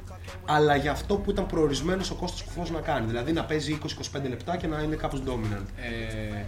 αλλά 0.46 0.76
για 0.76 0.90
αυτό 0.90 1.16
που 1.16 1.30
ήταν 1.30 1.46
προορισμένος 1.46 2.10
ο 2.10 2.14
Κώστας 2.14 2.42
Κουφός 2.42 2.70
να 2.70 2.80
κάνει. 2.80 3.06
Δηλαδή 3.06 3.32
να 3.32 3.44
παίζει 3.44 3.78
20-25 4.16 4.28
λεπτά 4.28 4.56
και 4.56 4.66
να 4.66 4.82
είναι 4.82 4.96
κάπως 4.96 5.22
dominant. 5.26 5.66
Ε, 5.76 6.44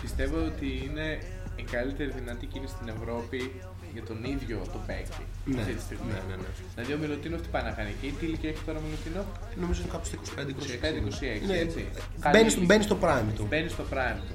πιστεύω 0.00 0.44
ότι 0.44 0.90
είναι 0.90 1.18
η 1.56 1.62
καλύτερη 1.62 2.10
δυνατή 2.10 2.46
κίνηση 2.46 2.74
στην 2.74 2.88
Ευρώπη 2.88 3.52
για 3.92 4.02
τον 4.02 4.24
ίδιο 4.24 4.56
τον 4.72 4.80
παίκτη. 4.86 5.22
Ναι, 5.44 5.60
αυτή 5.60 5.72
τη 5.74 5.82
στιγμή. 5.82 6.12
ναι, 6.12 6.20
ναι, 6.28 6.36
ναι. 6.42 6.48
Δηλαδή 6.74 6.92
ο 6.92 6.98
Μιλωτίνο 6.98 7.36
τι 7.36 7.48
πάει 7.48 7.62
να 7.62 7.70
κάνει 7.70 7.90
εκεί, 7.96 8.14
τι 8.18 8.26
ηλικία 8.26 8.50
έχει 8.50 8.62
τώρα 8.66 8.78
ο 8.78 8.82
Μιλωτίνο. 8.86 9.22
Νομίζω 9.62 9.80
είναι 9.82 9.90
κάπου 9.92 10.06
στο 10.06 10.16
25-26. 10.36 11.42
25-26, 11.42 11.46
Ναι, 11.46 11.56
έτσι. 11.66 11.88
μπαίνει 12.30 12.50
στο- 12.50 12.64
μπαίνει 12.64 12.82
στο 12.82 12.96
prime 13.02 13.30
του. 13.36 13.46
Μπαίνει 13.50 13.68
στο 13.68 13.84
prime 13.92 14.20
του. 14.28 14.34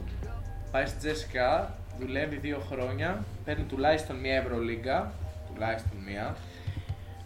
Πάει 0.72 0.86
στη 0.86 0.98
Τζέσικα, 0.98 1.78
δουλεύει 2.00 2.36
δύο 2.36 2.60
χρόνια, 2.70 3.24
παίρνει 3.46 3.64
τουλάχιστον 3.64 4.16
μία 4.16 4.36
Ευρωλίγκα. 4.36 5.14
Τουλάχιστον 5.54 5.98
μία. 6.08 6.36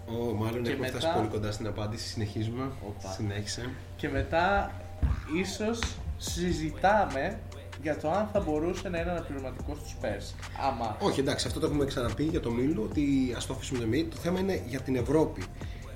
Ω, 0.07 0.33
μάλλον 0.33 0.63
Και 0.63 0.71
έχουμε 0.71 0.87
φτάσει 0.87 1.05
μετά- 1.05 1.17
πολύ 1.17 1.29
κοντά 1.29 1.51
στην 1.51 1.67
απάντηση. 1.67 2.07
Συνεχίζουμε. 2.07 2.71
Οπα. 2.87 3.11
Συνέχισε. 3.11 3.69
Και 3.95 4.09
μετά 4.09 4.71
ίσως 5.41 5.79
συζητάμε 6.17 7.39
για 7.85 7.97
το 7.97 8.11
αν 8.11 8.29
θα 8.33 8.39
μπορούσε 8.39 8.89
να 8.89 8.99
είναι 8.99 9.11
αναπληρωματικός 9.11 9.77
στους 9.77 9.91
Spurs. 10.01 10.35
Άμα. 10.69 10.97
Όχι, 10.99 11.19
εντάξει, 11.19 11.47
αυτό 11.47 11.59
το 11.59 11.65
έχουμε 11.65 11.85
ξαναπεί 11.85 12.23
για 12.23 12.39
το 12.39 12.51
Μίλο, 12.51 12.81
ότι 12.81 13.03
ας 13.37 13.45
το 13.45 13.53
αφήσουμε 13.53 13.79
το 13.79 13.87
μύτη. 13.87 14.09
Το 14.09 14.17
θέμα 14.17 14.39
είναι 14.39 14.61
για 14.67 14.79
την 14.81 14.95
Ευρώπη. 14.95 15.43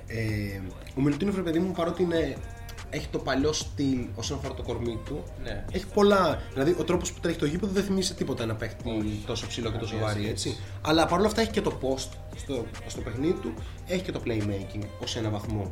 Ε, 0.06 0.60
ο 0.96 1.00
Μιλουτίνοφ, 1.00 1.36
ρε 1.36 1.42
παιδί 1.42 1.58
μου, 1.58 1.72
παρότι 1.72 2.02
είναι, 2.02 2.36
έχει 2.90 3.08
το 3.08 3.18
παλιό 3.18 3.52
στυλ 3.52 3.98
όσον 4.14 4.38
αφορά 4.38 4.54
το 4.54 4.62
κορμί 4.62 4.98
του, 5.04 5.22
Ναι. 5.42 5.64
έχει 5.72 5.86
πολλά. 5.86 6.42
Δηλαδή, 6.52 6.76
ο 6.78 6.84
τρόπος 6.84 7.12
που 7.12 7.20
τρέχει 7.20 7.38
το 7.38 7.46
γήπεδο 7.46 7.72
δεν 7.72 7.82
θυμίζει 7.84 8.06
σε 8.06 8.14
τίποτα 8.14 8.42
ένα 8.42 8.54
παίχτη 8.54 9.22
τόσο 9.26 9.46
ψηλό 9.46 9.70
και 9.70 9.78
τόσο 9.78 9.92
Καμία 9.92 10.06
βαρύ, 10.06 10.22
σχέση. 10.24 10.48
έτσι. 10.48 10.60
Αλλά 10.80 11.06
παρόλα 11.06 11.26
αυτά 11.26 11.40
έχει 11.40 11.50
και 11.50 11.60
το 11.60 11.78
post 11.82 12.08
στο, 12.36 12.66
στο 12.86 13.00
παιχνίδι 13.00 13.32
του, 13.40 13.54
έχει 13.86 14.02
και 14.02 14.12
το 14.12 14.20
playmaking 14.26 14.82
ως 15.02 15.16
ένα 15.16 15.28
βαθμό. 15.30 15.70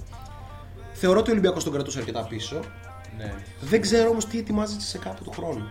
Θεωρώ 0.93 1.19
ότι 1.19 1.29
ο 1.29 1.33
Ολυμπιακός 1.33 1.65
τον 1.65 1.73
κρατούσε 1.73 1.99
αρκετά 1.99 2.27
πίσω. 2.27 2.61
Ναι. 3.19 3.35
Δεν 3.61 3.81
ξέρω 3.81 4.11
όμως 4.11 4.27
τι 4.27 4.39
ετοιμάζεται 4.39 4.81
σε 4.81 4.99
κάπου 4.99 5.25
του 5.25 5.31
χρόνου. 5.31 5.71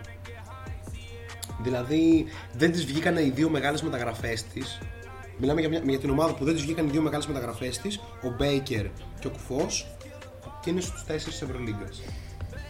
Δηλαδή, 1.62 2.26
δεν 2.52 2.72
τη 2.72 2.78
βγήκαν 2.78 3.16
οι 3.16 3.30
δύο 3.34 3.48
μεγάλες 3.50 3.82
μεταγραφές 3.82 4.42
της. 4.44 4.78
Μιλάμε 5.38 5.60
για, 5.60 5.68
μια, 5.68 5.82
για 5.84 5.98
την 5.98 6.10
ομάδα 6.10 6.34
που 6.34 6.44
δεν 6.44 6.54
τη 6.56 6.60
βγήκαν 6.62 6.86
οι 6.86 6.90
δύο 6.90 7.02
μεγάλες 7.02 7.26
μεταγραφές 7.26 7.78
της, 7.78 7.96
ο 8.22 8.34
Μπέικερ 8.36 8.86
και 9.20 9.26
ο 9.26 9.30
Κουφός, 9.30 9.86
και 10.62 10.70
είναι 10.70 10.80
στους 10.80 11.04
4 11.04 11.28
της 11.30 11.42
Ευρωλίγκας. 11.42 12.02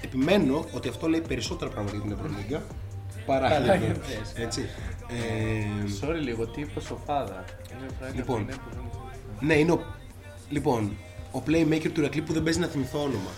Επιμένω 0.02 0.64
ότι 0.72 0.88
αυτό 0.88 1.08
λέει 1.08 1.20
περισσότερα 1.28 1.70
πράγματα 1.70 1.92
για 1.96 2.02
την 2.04 2.12
Ευρωλίγκα 2.12 2.62
παρά 3.26 3.48
Παρά 3.48 3.64
για 3.64 3.74
για 3.74 3.94
το- 3.94 4.00
την 4.34 4.42
Έτσι. 4.42 4.68
Ε, 5.08 5.90
Sorry 6.00 6.22
λίγο, 6.22 6.46
τι 6.46 6.60
είπες 6.60 6.90
ο 6.90 6.98
Φάδα. 7.06 7.44
Είναι 7.78 7.88
φράγκα 7.98 8.14
Λοιπόν. 8.16 8.36
που 8.36 8.42
είναι 8.42 8.52
που 8.52 8.68
δεν- 8.74 9.46
ναι, 9.48 9.54
είναι 9.54 9.72
ο. 9.72 9.84
Λοιπόν, 10.50 10.96
ο 11.32 11.42
playmaker 11.46 11.90
του 11.92 12.00
Ηρακλή 12.00 12.20
που 12.22 12.32
δεν 12.32 12.42
παίζει 12.42 12.58
να 12.58 12.66
θυμηθώ 12.66 12.98
όνομα. 13.02 13.30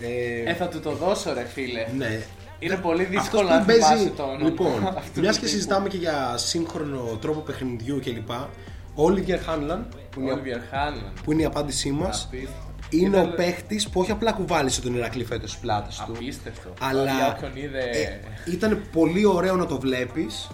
Ε, 0.00 0.50
Ε, 0.50 0.54
θα 0.54 0.68
του 0.68 0.80
το 0.80 0.90
δώσω 0.94 1.32
ρε 1.32 1.44
φίλε. 1.44 1.86
ναι, 1.96 2.22
Είναι 2.64 2.76
πολύ 2.76 3.02
Αυτός 3.02 3.20
δύσκολο 3.20 3.48
που 3.48 3.54
να 3.54 3.60
παίζει- 3.64 3.82
θυμάσαι 3.84 4.10
το 4.16 4.22
όνομα. 4.22 4.44
Λοιπόν, 4.44 4.86
αυτού 5.02 5.20
μιας 5.20 5.34
του 5.34 5.40
και 5.40 5.46
τύπου. 5.46 5.56
συζητάμε 5.58 5.88
και 5.88 5.96
για 5.96 6.34
σύγχρονο 6.36 7.18
τρόπο 7.20 7.40
παιχνιδιού 7.40 8.00
κλπ. 8.04 8.30
Ο 8.94 9.02
Όλιβιερ 9.04 9.40
Χάνλαν, 9.42 9.88
που, 10.10 10.20
είναι 10.20 10.30
η- 10.30 10.34
Oliver 10.34 10.74
Hanlon. 10.74 11.12
που 11.24 11.32
είναι 11.32 11.42
η 11.42 11.44
απάντησή 11.44 11.90
μας, 11.90 12.24
Απίστευτο. 12.28 12.70
είναι 12.90 13.16
Ήταν- 13.16 13.30
ο 13.30 13.34
παίχτης 13.34 13.88
που 13.88 14.00
όχι 14.00 14.10
απλά 14.10 14.32
κουβάλισε 14.32 14.80
τον 14.80 14.94
Ηρακλή 14.94 15.24
φέτος 15.24 15.48
στις 15.50 15.62
πλάτες 15.62 16.02
του. 16.06 16.12
Απίστευτο. 16.14 16.70
Αλλά 16.80 17.02
Για 17.04 17.34
όποιον 17.36 17.50
είδε. 17.54 17.78
ε, 17.78 18.20
ήταν 18.52 18.82
πολύ 18.92 19.26
ωραίο 19.26 19.56
να 19.56 19.66
το 19.66 19.80
βλέπεις. 19.80 20.48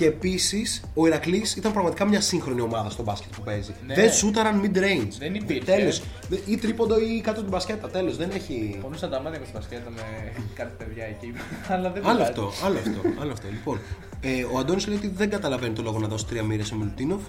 Και 0.00 0.06
επίσης 0.06 0.82
ο 0.94 1.06
Ηρακλή 1.06 1.44
ήταν 1.56 1.72
πραγματικά 1.72 2.04
μια 2.04 2.20
σύγχρονη 2.20 2.60
ομάδα 2.60 2.90
στο 2.90 3.02
μπάσκετ 3.02 3.34
που 3.34 3.42
παίζει. 3.42 3.74
Ναι. 3.86 3.94
Δεν 3.94 4.12
σούταραν 4.12 4.62
mid 4.64 4.76
range. 4.76 5.08
Δεν 5.18 5.34
υπήρχε. 5.34 5.64
Τέλος. 5.64 6.02
Ή 6.46 6.56
τρίποντο 6.56 7.00
ή 7.00 7.20
κάτω 7.20 7.40
την 7.40 7.50
μπασκέτα. 7.50 7.90
Τέλος. 7.90 8.16
Δεν 8.16 8.30
έχει. 8.34 8.78
Πονούσαν 8.82 9.10
τα 9.10 9.20
μάτια 9.20 9.38
με 9.38 9.44
στη 9.44 9.54
μπασκέτα 9.54 9.90
με 9.90 10.02
κάτι 10.58 10.84
παιδιά 10.84 11.04
εκεί. 11.04 11.32
Αλλά 11.72 11.90
δεν 11.90 12.06
Άλλο 12.06 12.12
πειράζει. 12.12 12.22
αυτό, 12.22 12.52
άλλο 12.64 12.78
αυτό, 12.78 13.20
άλλο 13.20 13.32
αυτό. 13.32 13.48
Λοιπόν, 13.50 13.80
ε, 14.20 14.44
ο 14.52 14.58
Αντώνης 14.58 14.86
λέει 14.86 14.96
ότι 14.96 15.08
δεν 15.08 15.30
καταλαβαίνει 15.30 15.74
το 15.74 15.82
λόγο 15.82 15.98
να 15.98 16.08
δώσει 16.08 16.26
τρία 16.26 16.42
μοίρες 16.42 16.66
σε 16.66 16.76
Μιλουτίνοφ. 16.76 17.22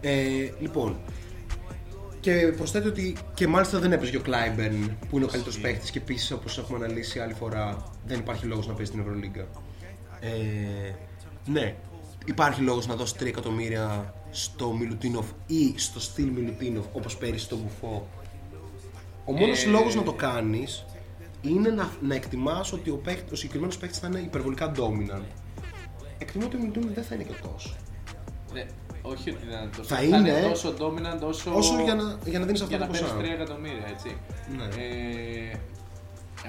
Ε, 0.00 0.12
λοιπόν, 0.60 0.96
και 2.20 2.52
προσθέτει 2.56 2.88
ότι 2.88 3.16
και 3.34 3.46
μάλιστα 3.46 3.78
δεν 3.78 3.92
έπαιζε 3.92 4.10
και 4.10 4.16
ο 4.16 4.20
Κλάιμπερν 4.20 4.96
που 5.08 5.16
είναι 5.16 5.24
ο 5.24 5.28
καλύτερος 5.28 5.58
παίχτη 5.60 5.90
και 5.90 5.98
επίσης 5.98 6.30
όπως 6.30 6.58
έχουμε 6.58 6.84
αναλύσει 6.84 7.18
άλλη 7.18 7.34
φορά 7.34 7.92
δεν 8.06 8.18
υπάρχει 8.18 8.46
λόγος 8.46 8.66
να 8.66 8.72
παίζει 8.72 8.90
στην 8.90 9.02
Ευρωλίγκα. 9.02 9.46
Ε, 10.20 10.94
ναι, 11.46 11.74
υπάρχει 12.24 12.60
λόγος 12.60 12.86
να 12.86 12.94
δώσει 12.94 13.14
3 13.20 13.26
εκατομμύρια 13.26 14.14
στο 14.30 14.72
Μιλουτίνοφ 14.72 15.26
ή 15.46 15.74
στο 15.78 16.00
στυλ 16.00 16.28
Μιλουτίνοφ 16.28 16.84
όπως 16.92 17.16
πέρυσι 17.16 17.44
στον 17.44 17.62
Κουφό. 17.62 18.08
Ο 19.24 19.32
μόνος 19.32 19.64
Ε, 19.64 19.68
λόγος 19.68 19.94
να 19.94 20.02
το 20.02 20.12
κάνεις 20.12 20.84
είναι 21.42 21.68
να, 21.70 21.90
να 22.00 22.14
εκτιμάς 22.14 22.72
ότι 22.72 22.90
ο, 22.90 22.96
παίχτη, 22.96 23.32
ο 23.32 23.36
συγκεκριμένος 23.36 23.76
παίχτη 23.78 23.98
θα 23.98 24.06
είναι 24.06 24.18
υπερβολικά 24.18 24.72
dominant. 24.76 25.24
Εκτιμώ 26.18 26.46
ότι 26.46 26.56
ο 26.56 26.58
Μιλουτίνοφ 26.58 26.92
δεν 26.94 27.04
θα 27.04 27.14
είναι 27.14 27.24
και 27.24 27.32
τόσο. 27.52 27.74
Ναι, 28.52 28.66
όχι 29.02 29.30
ότι 29.30 29.46
δεν 29.46 29.58
είναι 29.60 29.70
τόσο. 29.76 29.94
Θα 29.94 30.02
είναι 30.02 30.16
είναι- 30.16 30.48
τόσο 30.48 30.74
dominant 30.78 31.20
όσο. 31.26 31.54
Όσο 31.54 31.82
για 31.82 31.94
να, 31.94 32.18
για 32.24 32.38
να 32.38 32.44
δίνεις 32.46 32.60
αυτό 32.60 32.76
για 32.76 32.86
το 32.86 32.92
να 32.92 32.98
παίρνει 32.98 33.08
ποσά. 33.08 33.20
3 33.20 33.32
εκατομμύρια, 33.32 33.86
έτσι. 33.94 34.16
Ναι. 34.56 34.64
Ε, 34.64 35.58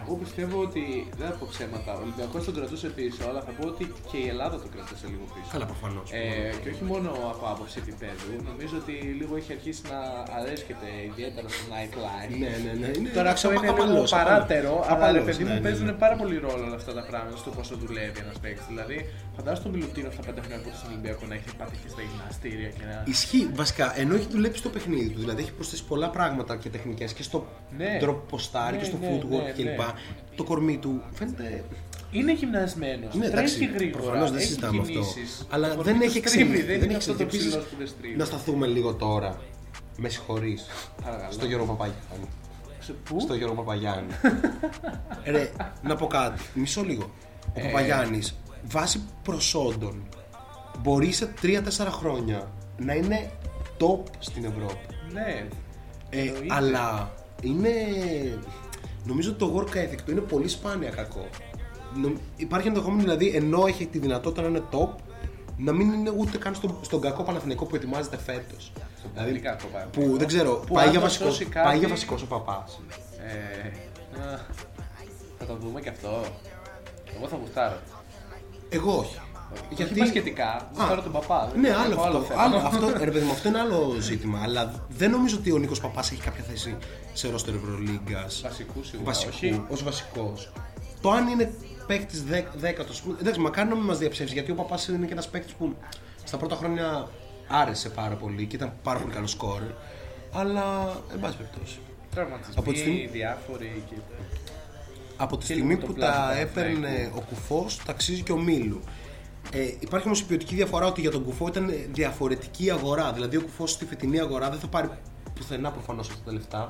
εγώ 0.02 0.14
πιστεύω 0.24 0.58
ότι 0.68 0.84
δεν 1.20 1.26
θα 1.30 1.34
πω 1.40 1.46
ψέματα. 1.54 1.92
Ο 1.98 2.02
Ολυμπιακός 2.06 2.42
τον 2.48 2.54
κρατούσε 2.58 2.88
πίσω, 2.98 3.22
αλλά 3.30 3.42
θα 3.48 3.52
πω 3.58 3.64
ότι 3.74 3.84
και 4.12 4.18
η 4.26 4.28
Ελλάδα 4.34 4.56
τον 4.64 4.70
κρατούσε 4.76 5.06
λίγο 5.14 5.26
πίσω. 5.34 5.50
Καλά, 5.56 5.66
προφανώς. 5.72 6.08
Ε, 6.12 6.24
και 6.64 6.70
όχι 6.74 6.84
μόνο 6.92 7.10
από 7.34 7.44
άποψη 7.54 7.76
επίπεδου, 7.84 8.28
νομίζω 8.50 8.76
ότι 8.82 8.94
λίγο 9.20 9.34
έχει 9.40 9.52
αρχίσει 9.58 9.82
να 9.94 10.00
αρέσκεται 10.40 10.88
ιδιαίτερα 11.12 11.48
στο 11.56 11.64
nightlife. 11.74 12.34
Ναι, 12.44 12.52
ναι, 12.66 12.72
ναι. 12.82 12.90
Είναι 12.98 13.10
Τώρα 13.18 13.30
αυτό 13.36 13.48
είναι 13.52 13.60
λίγο 13.60 13.74
απαλός, 13.74 14.12
παράτερο, 14.18 14.72
απαλός. 14.74 14.88
αλλά 14.90 15.12
ρε 15.12 15.20
Απαλός, 15.20 15.26
παιδί 15.28 15.44
ναι, 15.44 15.50
μου 15.50 15.56
ναι, 15.60 15.66
παίζουν 15.68 15.86
ναι. 15.92 15.98
πάρα 16.04 16.16
πολύ 16.22 16.36
ρόλο 16.46 16.64
όλα 16.68 16.78
αυτά 16.82 16.92
τα 17.00 17.04
πράγματα 17.10 17.38
στο 17.44 17.50
πόσο 17.58 17.74
δουλεύει 17.84 18.20
ένας 18.26 18.38
παίκτης. 18.44 18.66
Δηλαδή, 18.72 18.98
φαντάζομαι 19.38 19.64
τον 19.66 19.72
Μιλουτίνο 19.76 20.08
αυτά 20.12 20.22
τα 20.22 20.28
πέντε 20.32 20.42
χρόνια 20.46 20.60
που 20.64 20.68
ήταν 20.70 20.80
στον 20.82 20.90
Ολυμπιακό 20.92 21.24
να 21.32 21.36
έχει 21.40 21.50
πάτη 21.60 21.76
και 21.84 21.90
στα 21.94 22.02
γυμναστήρια 22.10 22.70
και 22.78 22.84
να. 22.90 22.96
Ισχύει 23.16 23.46
βασικά, 23.62 23.86
ενώ 24.02 24.12
έχει 24.20 24.28
δουλέψει 24.36 24.60
στο 24.64 24.70
παιχνίδι 24.76 25.10
του, 25.14 25.20
δηλαδή 25.24 25.40
έχει 25.46 25.54
προσθέσει 25.60 25.84
πολλά 25.92 26.10
πράγματα 26.18 26.54
και 26.62 26.70
τεχνικές 26.76 27.10
και 27.18 27.24
στο 27.30 27.38
Ναι. 27.78 27.98
τρόπο 28.04 28.22
ποστάρι 28.32 28.76
Ναι, 28.76 28.82
και 28.82 28.86
στο 28.92 28.98
ναι, 29.02 29.08
footwork 29.10 29.44
ναι, 29.46 29.52
κλπ. 29.58 29.77
Ναι. 29.86 30.36
Το 30.36 30.44
κορμί 30.44 30.78
του 30.78 31.02
φαίνεται. 31.14 31.64
Είναι 32.12 32.34
γυμνασμένος. 32.34 33.14
Ναι, 33.16 33.30
τρέχει 33.30 33.64
εντάξει, 33.64 33.66
γρήγορα. 33.78 34.02
προφανώς 34.04 34.30
δεν 34.30 34.38
έχει 34.40 34.48
συζητάμε 34.48 34.80
αυτό. 34.82 34.92
κινήσεις, 34.92 35.48
Αλλά 35.50 35.76
το 35.76 35.82
δεν 35.82 35.94
κορμί 35.94 36.06
έχει 36.06 36.22
του 36.22 36.28
στρίβει, 36.30 36.44
εξελιχθεί. 36.52 36.66
Δεν 36.72 36.80
Δεν 36.80 36.90
είναι 36.90 36.98
έχει 36.98 37.10
αυτό 37.10 37.14
το 37.14 37.24
εξελιχθεί. 37.24 37.38
ψηλό 37.48 37.56
Επίσης, 37.62 37.72
που 37.72 37.78
δεν 37.78 37.88
στρίβει. 37.88 38.16
Να 38.18 38.26
σταθούμε 38.26 38.68
λίγο 38.68 38.94
τώρα. 38.94 39.40
Με 39.98 40.10
συγχωρείς. 40.10 40.66
Παρακαλώ. 41.04 41.32
Στο 41.32 41.46
Γιώργο 41.46 41.66
Παπαγιάννη. 41.66 42.28
Σε 42.80 42.92
πού; 42.94 43.20
Στο 43.20 43.34
Γιώργο 43.36 43.56
Παπαγιάννη. 43.56 44.12
Ρε, 45.34 45.52
να 45.82 45.96
πω 45.96 46.08
κάτι. 46.08 46.42
Μισό 46.54 46.84
λίγο. 46.84 47.04
Ο 47.44 47.52
Ε. 47.54 47.62
Παπαγιάννης, 47.62 48.36
βάσει 48.64 49.04
προσόντων, 49.24 50.08
μπορεί 50.82 51.12
σε 51.12 51.34
3-4 51.42 51.62
χρόνια 51.90 52.52
να 52.78 52.94
είναι 52.94 53.32
top 53.80 54.00
στην 54.20 54.46
Ευρώπη. 54.46 54.86
Ναι. 55.14 55.48
Ε, 56.10 56.20
Εννοείται. 56.22 56.46
αλλά 56.50 57.12
είναι. 57.42 57.70
Νομίζω 59.08 59.30
ότι 59.30 59.40
το 59.40 59.56
work 59.58 59.76
ethic 59.78 59.98
του 60.06 60.12
είναι 60.12 60.20
πολύ 60.20 60.48
σπάνια 60.48 60.90
κακό. 60.90 61.26
Νο- 61.96 62.12
Υπάρχει 62.36 62.68
ενδεχόμενο 62.68 63.02
δηλαδή 63.02 63.28
ενώ 63.36 63.66
έχει 63.68 63.86
τη 63.86 63.98
δυνατότητα 64.00 64.42
να 64.42 64.48
είναι 64.48 64.64
top, 64.72 64.90
να 65.58 65.72
μην 65.72 65.92
είναι 65.94 66.14
ούτε 66.18 66.38
καν 66.38 66.56
στον, 66.56 66.78
στον 66.82 67.02
κακό 67.02 67.24
Παναθηναϊκό 67.24 67.66
που 67.66 67.76
ετοιμάζεται 67.76 68.18
φέτος. 68.18 68.72
Δηλαδή, 69.14 69.30
πολύ 69.30 69.40
κακό 69.42 69.66
που 69.66 69.72
Παναθηναϊκό. 69.72 70.18
δεν 70.18 70.28
ξέρω, 70.28 70.64
Που 70.68 70.74
πάει 70.74 70.86
αν 70.86 70.92
για, 70.92 71.00
το 71.00 71.06
βασικός, 71.06 71.28
σώσει 71.36 71.46
κάτι- 71.46 71.68
πάει 71.68 71.78
για 71.78 71.88
βασικός 71.88 72.22
ο 72.22 72.26
παπάς. 72.26 72.80
Ε, 73.28 73.68
α, 74.22 74.40
θα 75.40 75.46
το 75.46 75.56
δούμε 75.56 75.82
και 75.82 75.90
αυτό. 75.90 76.24
Εγώ 77.18 77.28
θα 77.28 77.36
γουστάρω. 77.36 77.78
Εγώ 78.70 78.98
όχι. 78.98 79.18
Γιατί... 79.70 80.00
Όχι 80.02 80.10
σχετικά, 80.10 80.48
Α, 80.78 80.86
θέλω 80.88 81.02
τον 81.02 81.12
παπά. 81.12 81.50
δεν 81.52 81.62
Ναι, 81.62 81.68
έχω 81.68 81.80
άλλο 81.82 82.18
αυτό. 82.18 82.22
θέμα. 82.22 82.42
Άλλο, 82.42 82.58
αυτό, 82.58 82.94
ρε 83.04 83.12
παιδί 83.12 83.26
μου, 83.26 83.32
αυτό 83.32 83.48
είναι 83.48 83.60
άλλο 83.60 83.96
ζήτημα. 84.00 84.40
Αλλά 84.44 84.86
δεν 84.90 85.12
νομίζω 85.12 85.38
ότι 85.38 85.52
ο 85.52 85.58
Νίκος 85.58 85.80
Παπάς 85.82 86.12
έχει 86.12 86.22
κάποια 86.22 86.44
θέση 86.44 86.78
σε 87.14 87.30
ρόστερ 87.30 87.54
Ευρωλίγκας. 87.54 88.42
Βασικού 88.44 88.84
σίγουρα, 88.84 89.06
Βασικού, 89.12 89.32
όχι. 89.34 89.64
ως 89.70 89.84
βασικός. 89.84 90.52
Το 91.02 91.12
αν 91.12 91.28
είναι 91.28 91.54
παίκτης 91.88 92.24
δέκατος. 92.56 93.04
Εντάξει, 93.22 93.40
μακάρι 93.40 93.70
να 93.70 93.76
μην 93.76 93.84
μας 93.84 93.98
διαψεύσει 93.98 94.34
γιατί 94.34 94.52
ο 94.52 94.56
Παπάς 94.56 94.88
είναι 94.88 95.06
και 95.06 95.12
ένας 95.12 95.28
παίκτης 95.30 95.54
που 95.54 95.76
στα 96.24 96.38
πρώτα 96.38 96.56
χρόνια 96.56 97.08
άρεσε 97.48 97.90
πάρα 97.90 98.16
πολύ 98.16 98.46
και 98.46 98.56
ήταν 98.56 98.74
πάρα 98.84 99.00
πολύ 99.00 99.14
καλός 99.14 99.32
σκόρ. 99.32 99.62
Αλλά, 100.34 100.96
εν 101.14 101.20
πάση 101.20 101.38
περιπτώσει. 101.38 101.80
Τραυματισμοί, 102.14 102.54
Από 102.58 102.72
τη 102.72 102.78
στιγμή- 102.80 103.08
διάφοροι 103.12 103.84
και... 103.90 103.96
Από 105.18 105.38
τη 105.38 105.46
Και 105.46 105.54
στιγμή 105.54 105.74
λίγο 105.74 105.80
που 105.82 105.88
το 105.88 105.94
πλάσμα 105.94 106.26
τα 106.28 106.32
του 106.34 106.38
έπαιρνε 106.42 107.12
ο 107.16 107.20
Κουφός, 107.22 107.80
ταξίζει 107.86 108.22
και 108.22 108.32
ο 108.32 108.38
Μίλου. 108.38 108.82
Ε, 109.52 109.64
υπάρχει 109.80 110.06
όμως 110.08 110.20
η 110.20 110.26
ποιοτική 110.26 110.56
διαφορά 110.56 110.86
ότι 110.86 111.02
για 111.02 111.12
τον 111.12 111.24
Κουφό 111.24 111.48
ήταν 111.48 111.72
διαφορετική 111.92 112.66
η 112.66 112.72
αγορά. 112.72 113.14
Δηλαδή, 113.14 113.38
ο 113.38 113.42
Κουφός 113.42 113.72
στη 113.72 113.86
φετινή 113.86 114.20
αγορά 114.20 114.50
δεν 114.50 114.60
θα 114.60 114.68
πάρει 114.68 114.90
πουθενά 115.36 115.72
προφανώς 115.72 116.10
αυτά 116.10 116.22
τα 116.26 116.32
λεφτά. 116.32 116.70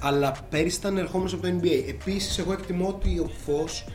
Αλλά 0.00 0.32
πέρυσι 0.50 0.78
ήταν 0.78 0.96
ερχόμενος 0.96 1.32
από 1.32 1.42
το 1.42 1.48
NBA. 1.62 1.84
Επίσης, 1.88 2.38
εγώ 2.38 2.52
εκτιμώ 2.52 2.88
ότι 2.88 3.18
ο 3.18 3.22
Κουφός 3.22 3.86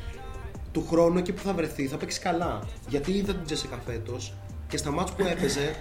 του 0.71 0.85
χρόνου 0.89 1.17
εκεί 1.17 1.33
που 1.33 1.41
θα 1.41 1.53
βρεθεί 1.53 1.87
θα 1.87 1.97
παίξει 1.97 2.19
καλά. 2.19 2.59
Γιατί 2.87 3.11
είδα 3.11 3.33
την 3.33 3.45
Τζέσικα 3.45 3.77
φέτος 3.85 4.33
και 4.67 4.77
στα 4.77 4.91
ματς 4.91 5.15
που 5.15 5.25
έπαιζε 5.25 5.75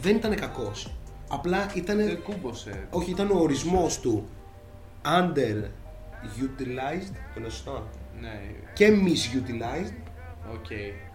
δεν 0.00 0.16
ήταν 0.16 0.34
κακός. 0.34 0.92
Απλά 1.28 1.70
ήταν. 1.74 1.96
Δεν 1.96 2.22
κούμπωσε. 2.22 2.86
Όχι, 2.90 3.10
ήταν 3.10 3.30
ο 3.30 3.38
ορισμός 3.38 4.00
του 4.00 4.28
underutilized, 5.04 7.12
το 7.34 7.40
λέω 7.40 7.50
σωστά, 7.50 7.86
Ναι, 8.20 8.40
και 8.72 8.88
misused. 9.04 9.92
οκ. 10.52 10.66
Δεν- 10.68 11.06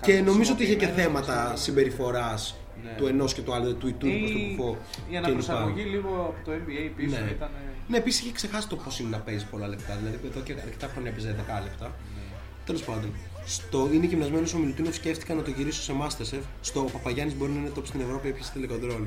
Και 0.00 0.20
νομίζω 0.20 0.52
ότι 0.52 0.62
είχε 0.62 0.74
και 0.74 0.86
Κακοχρησιμοποιημένος, 0.86 1.26
θέματα 1.26 1.56
συμπεριφοράς 1.56 2.56
Ναι. 2.84 2.94
του 2.96 3.06
ενός 3.06 3.34
και 3.34 3.40
του 3.42 3.52
άλλου, 3.54 3.76
του 3.76 3.88
Ιτούδη 3.88 4.12
προς 4.18 4.28
τον 4.28 4.36
Η, 4.36 4.54
Κουφό. 4.56 4.76
η 5.08 5.12
κλπ. 5.14 5.16
αναπροσαρμογή 5.24 5.82
λίγο 5.82 6.08
από 6.08 6.44
το 6.44 6.50
NBA 6.52 6.90
πίσω 6.96 7.16
Ναι. 7.24 7.30
ήταν. 7.30 7.50
Ναι, 7.88 7.96
επίσης 7.96 8.20
είχε 8.20 8.32
ξεχάσει 8.32 8.68
το 8.68 8.76
πώς 8.76 8.98
είναι 9.00 9.08
να 9.08 9.18
παίζει 9.18 9.46
πολλά 9.46 9.66
λεπτά. 9.68 9.94
Δηλαδή 9.96 10.18
εδώ 10.30 10.40
και 10.40 10.52
αρκετά 10.52 10.86
χρόνια 10.92 11.10
παίζει 11.10 11.28
10 11.28 11.60
λεπτά. 11.62 11.84
Ναι. 11.86 12.22
Τέλος 12.66 12.82
πάντων, 12.82 13.10
στο 13.46 13.88
είναι 13.92 14.06
γυμνασμένος 14.06 14.54
ο 14.54 14.58
Μιλουτίνοφ 14.58 14.94
σκέφτηκα 14.94 15.34
να 15.34 15.42
το 15.42 15.50
γυρίσω 15.50 15.82
σε 15.82 15.92
Masterchef. 16.02 16.42
Στο 16.60 16.80
Παπαγιάννης 16.92 17.36
μπορεί 17.36 17.52
να 17.52 17.58
είναι 17.60 17.70
top 17.78 17.82
στην 17.84 18.00
Ευρώπη, 18.00 18.28
επίση 18.28 18.52
τηλεκοντρόλ. 18.52 19.02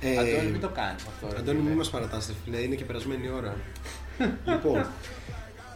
Ε, 0.00 0.18
Αντώνη, 0.18 0.50
μην 0.50 0.60
το 0.60 0.68
κάνεις 0.68 1.02
αυτό. 1.06 1.26
ρε 1.32 1.38
Αντώνη, 1.38 1.56
φίλε. 1.58 1.68
μην 1.68 1.78
μας 1.78 1.90
παρατάσσετε, 1.90 2.34
φίλε, 2.44 2.58
είναι 2.58 2.74
και 2.74 2.84
περασμένη 2.84 3.26
η 3.26 3.30
ώρα. 3.30 3.56
λοιπόν, 4.46 4.86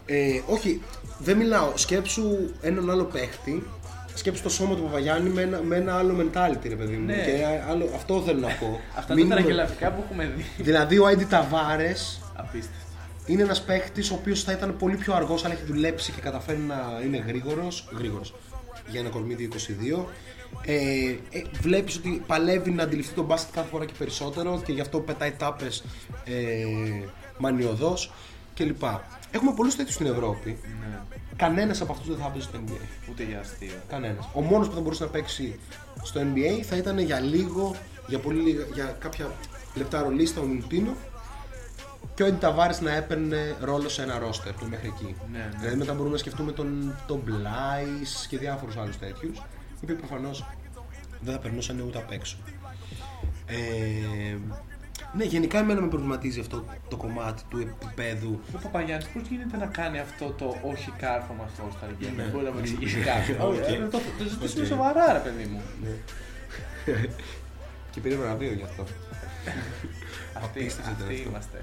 ε, 0.06 0.40
όχι, 0.46 0.82
δεν 1.18 1.36
μιλάω. 1.36 1.72
Σκέψου 1.74 2.22
έναν 2.60 2.90
άλλο 2.90 3.04
παίχτη. 3.04 3.66
Σκέψου 4.14 4.42
το 4.42 4.48
σώμα 4.48 4.74
του 4.74 4.82
Παπαγιάννη 4.82 5.28
με 5.30 5.42
ένα, 5.42 5.60
με 5.62 5.76
ένα 5.76 5.96
άλλο 5.96 6.14
mentality, 6.18 6.68
ρε 6.68 6.74
παιδί 6.74 6.96
μου. 6.96 7.06
Ναι. 7.06 7.14
Και 7.14 7.44
άλλο, 7.68 7.90
αυτό 7.94 8.22
θέλω 8.26 8.38
να 8.40 8.48
πω. 8.48 8.80
Αυτά 8.98 9.14
Μην- 9.14 9.28
τα 9.28 9.34
τραγελαφικά 9.34 9.90
που 9.90 10.02
έχουμε 10.04 10.32
δει. 10.36 10.44
Δηλαδή, 10.62 10.98
ο 10.98 11.06
Άιντι 11.06 11.24
Ταβάρες 11.24 12.20
Απίστευτο. 12.36 12.86
είναι 13.26 13.42
ένας 13.42 13.62
παίχτης 13.62 14.10
ο 14.10 14.14
οποίος 14.14 14.42
θα 14.42 14.52
ήταν 14.52 14.76
πολύ 14.76 14.96
πιο 14.96 15.14
αργός 15.14 15.44
αν 15.44 15.50
έχει 15.50 15.62
δουλέψει 15.66 16.12
και 16.12 16.20
καταφέρει 16.20 16.58
να 16.58 17.00
είναι 17.04 17.24
γρήγορος. 17.26 17.88
Γρήγορος, 17.98 18.34
για 18.88 19.00
ένα 19.00 19.08
κορμί 19.08 19.34
2-22. 19.34 20.06
Ε, 20.62 20.74
ε, 21.30 21.42
βλέπεις 21.60 21.96
ότι 21.96 22.22
παλεύει 22.26 22.70
να 22.70 22.82
αντιληφθεί 22.82 23.14
τον 23.14 23.24
μπάσκετ 23.24 23.54
κάθε 23.54 23.68
φορά 23.68 23.84
και 23.84 23.92
περισσότερο 23.98 24.62
και 24.66 24.72
γι' 24.72 24.80
αυτό 24.80 25.00
πετάει 25.00 25.30
τάπες 25.30 25.84
ε, 26.24 26.34
μανιωδώς 27.38 28.12
κλπ. 28.54 28.82
Έχουμε 29.30 29.52
πολλούς 29.56 29.76
τέτοιους 29.76 29.94
στην 29.94 30.06
Ευρώπη. 30.06 30.58
Ναι. 30.80 30.98
Κανένας 31.36 31.80
από 31.80 31.92
αυτούς 31.92 32.08
δεν 32.08 32.16
θα 32.18 32.28
παίζει 32.30 32.46
στο 32.46 32.58
NBA. 32.66 32.80
Ούτε 33.10 33.22
για 33.24 33.40
αστείο. 33.40 33.72
Κανένας. 33.88 34.28
Ο 34.32 34.40
μόνος 34.40 34.68
που 34.68 34.74
θα 34.74 34.80
μπορούσε 34.80 35.04
να 35.04 35.10
παίξει 35.10 35.58
στο 36.02 36.20
NBA 36.20 36.62
θα 36.62 36.76
ήταν 36.76 36.98
για 36.98 37.20
λίγο, 37.20 37.74
για, 38.06 38.18
πολύ, 38.18 38.40
λίγα- 38.40 38.66
για 38.74 38.96
κάποια 38.98 39.30
λεπτά 39.74 40.02
ρολίστα 40.02 40.40
ο 40.40 40.44
Μιλουτίνο 40.44 40.94
και 42.14 42.22
ο 42.22 42.26
Έντι 42.26 42.38
Ταβάρης 42.38 42.80
να 42.80 42.92
έπαιρνε 42.94 43.56
ρόλο 43.60 43.88
σε 43.88 44.02
ένα 44.02 44.18
ρόστερ 44.18 44.54
του 44.54 44.68
μέχρι 44.68 44.88
εκεί. 44.88 45.14
Ναι, 45.32 45.38
ναι. 45.38 45.48
Δηλαδή 45.58 45.76
μετά 45.76 45.92
μπορούμε 45.92 46.12
να 46.12 46.18
σκεφτούμε 46.18 46.52
τον, 46.52 46.94
τον 47.06 47.20
Μπλάις 47.24 48.26
και 48.28 48.38
διάφορους 48.38 48.76
άλλους 48.76 48.98
τέτοιους 48.98 49.36
οι 49.38 49.80
οποίοι 49.82 49.94
προφανώς 49.94 50.44
δεν 51.20 51.34
θα 51.34 51.40
περνούσαν 51.40 51.80
ούτε 51.80 51.98
απ' 51.98 52.12
έξω. 52.12 52.36
Ε, 53.46 54.36
ναι, 55.12 55.24
γενικά 55.24 55.58
εμένα 55.58 55.80
με 55.80 55.88
προβληματίζει 55.88 56.40
αυτό 56.40 56.64
το 56.88 56.96
κομμάτι 56.96 57.42
του 57.48 57.58
επίπεδου. 57.58 58.40
Ο 58.54 58.58
Παπαγιάννη, 58.62 59.04
πώς 59.14 59.22
γίνεται 59.28 59.56
να 59.56 59.66
κάνει 59.66 59.98
αυτό 59.98 60.30
το 60.38 60.56
όχι 60.62 60.90
κάρφωμα 60.98 61.48
στο 61.54 61.68
All 61.68 61.84
Star 61.84 61.90
Game. 61.90 62.12
Ναι. 62.16 62.22
Μπορεί 62.22 62.44
να 62.44 62.50
μου 62.52 62.58
εξηγήσει 62.58 62.96
κάτι. 62.96 63.32
Οκ. 63.32 63.40
Όχι, 63.40 63.72
ε, 63.72 63.76
Το 63.90 64.00
το 64.18 64.24
ζητήσουμε 64.28 64.62
Οκ. 64.62 64.66
σοβαρά, 64.66 65.12
ρε 65.12 65.18
παιδί 65.18 65.44
μου. 65.44 65.60
και 67.90 68.00
πήρε 68.00 68.14
βραβείο 68.14 68.52
γι' 68.52 68.62
αυτό. 68.62 68.82
Αυτοί 70.42 70.58
Απίστευτο 70.60 70.90
αυτοί 70.90 71.14
αυτό. 71.14 71.28
είμαστε. 71.28 71.62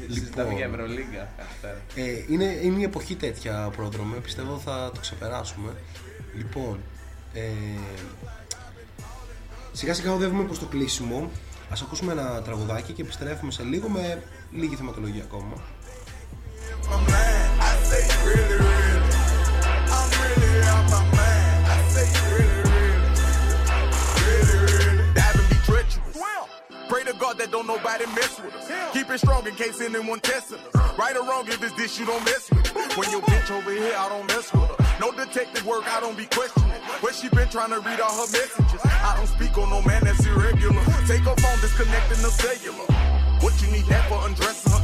Λοιπόν. 0.00 0.14
Συζητάμε 0.14 0.52
για 0.54 0.64
Ευρωλίγκα 0.64 1.28
κάθε 1.36 1.54
πέρα. 1.60 1.80
Ε, 1.94 2.24
είναι, 2.28 2.44
είναι 2.62 2.80
η 2.80 2.82
εποχή 2.82 3.14
τέτοια 3.16 3.70
πρόδρομε, 3.76 4.16
πιστεύω 4.16 4.58
θα 4.58 4.90
το 4.94 5.00
ξεπεράσουμε. 5.00 5.72
Λοιπόν, 6.36 6.80
ε, 7.34 7.40
σιγά 9.72 9.94
σιγά 9.94 10.12
οδεύουμε 10.12 10.44
προς 10.44 10.58
το 10.58 10.66
κλείσιμο. 10.66 11.30
Ας 11.72 11.82
ακούσουμε 11.82 12.12
ένα 12.12 12.42
τραγουδάκι 12.42 12.92
και 12.92 13.02
επιστρέφουμε 13.02 13.50
σε 13.50 13.62
λίγο 13.62 13.88
με 13.88 14.22
λίγη 14.50 14.76
θεματολογία 14.76 15.22
ακόμα. 15.22 15.54
Diving 25.18 25.48
be 25.52 25.58
treacherous. 25.68 26.16
Pray 26.92 27.02
to 27.10 27.14
God 27.24 27.34
that 27.40 27.48
don't 27.54 27.68
nobody 27.74 28.06
mess 28.18 28.32
with 28.42 28.54
us. 28.58 28.66
Keep 28.94 29.08
it 29.14 29.18
strong 29.24 29.42
in 29.50 29.54
case 29.62 29.76
anyone 29.88 30.20
testing 30.32 30.62
us. 30.68 30.74
Right 31.02 31.16
or 31.20 31.24
wrong, 31.28 31.44
if 31.54 31.60
it's 31.66 31.74
this, 31.80 31.92
you 31.98 32.06
don't 32.12 32.24
mess 32.30 32.44
with 32.50 32.66
it. 32.66 32.96
When 32.98 33.08
your 33.14 33.22
bitch 33.30 33.50
over 33.58 33.72
here, 33.82 33.94
I 34.02 34.06
don't 34.12 34.26
mess 34.32 34.46
with 34.52 34.70
her. 34.70 34.79
No 35.00 35.10
detective 35.12 35.64
work, 35.64 35.88
I 35.88 35.98
don't 35.98 36.14
be 36.14 36.26
questioning. 36.26 36.76
Where 37.00 37.14
she 37.14 37.30
been 37.30 37.48
trying 37.48 37.70
to 37.70 37.80
read 37.80 38.00
all 38.00 38.12
her 38.12 38.30
messages. 38.36 38.84
I 38.84 39.16
don't 39.16 39.32
speak 39.32 39.56
on 39.56 39.70
no 39.70 39.80
man 39.80 40.04
that's 40.04 40.26
irregular. 40.26 40.76
Take 41.08 41.24
her 41.24 41.32
phone, 41.40 41.58
disconnecting 41.64 42.20
the 42.20 42.28
cellular. 42.28 42.84
What 43.40 43.56
you 43.62 43.72
need 43.72 43.86
that 43.86 44.04
for 44.10 44.20
undressing 44.28 44.70
her? 44.70 44.78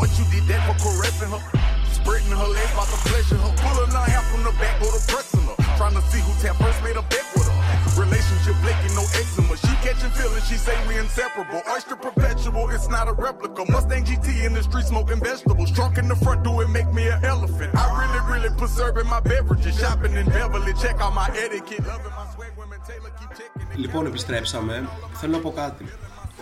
What 0.00 0.08
you 0.16 0.24
did 0.32 0.48
that 0.48 0.64
for 0.64 0.80
caressing 0.80 1.28
her? 1.28 1.44
Spreading 1.92 2.32
her 2.32 2.48
legs 2.48 2.72
about 2.72 2.88
to 2.88 2.96
pleasure 3.04 3.36
her. 3.36 3.52
Pulling 3.60 3.92
her 3.92 4.06
hair 4.08 4.24
from 4.32 4.44
the 4.44 4.52
back, 4.56 4.80
go 4.80 4.88
to 4.88 5.00
pressing 5.12 5.44
her. 5.44 5.49
Trying 5.79 5.95
to 5.99 6.03
see 6.11 6.21
who 6.25 6.33
tap 6.41 6.55
first 6.63 6.79
made 6.83 6.97
a 7.03 7.05
bet 7.13 7.25
with 7.35 7.47
her. 7.49 7.57
Relationship 8.03 8.55
blinking, 8.63 8.95
no 8.99 9.05
eczema. 9.19 9.55
She 9.63 9.73
catching 9.85 10.13
feelings, 10.17 10.45
she 10.49 10.57
say 10.65 10.75
we 10.87 10.93
inseparable. 11.03 11.61
Oyster 11.73 11.97
perpetual, 12.07 12.69
it's 12.75 12.89
not 12.95 13.05
a 13.07 13.13
replica. 13.13 13.61
Mustang 13.73 14.03
GT 14.07 14.27
in 14.47 14.53
the 14.57 14.63
street 14.63 14.85
smoking 14.85 15.19
vegetables. 15.29 15.71
Trunk 15.77 15.97
in 16.01 16.07
the 16.07 16.17
front, 16.23 16.43
do 16.43 16.51
it 16.61 16.69
make 16.69 16.89
me 16.99 17.03
an 17.07 17.19
elephant. 17.33 17.71
I 17.83 17.85
really, 18.01 18.21
really 18.33 18.51
preserving 18.61 19.07
my 19.15 19.21
beverages. 19.31 19.73
Shopping 19.79 20.13
in 20.21 20.25
Beverly, 20.37 20.73
check 20.83 20.97
out 21.03 21.13
my 21.21 21.29
etiquette. 21.43 21.85
Loving 21.85 22.15
my 22.19 22.25
swag, 22.33 22.51
women 22.59 22.79
Taylor 22.87 23.11
keep 23.19 23.31
checking. 23.37 23.79
Λοιπόν, 23.83 24.05
επιστρέψαμε. 24.05 24.89
Θέλω 25.13 25.31
να 25.31 25.39
πω 25.39 25.51
κάτι. 25.51 25.85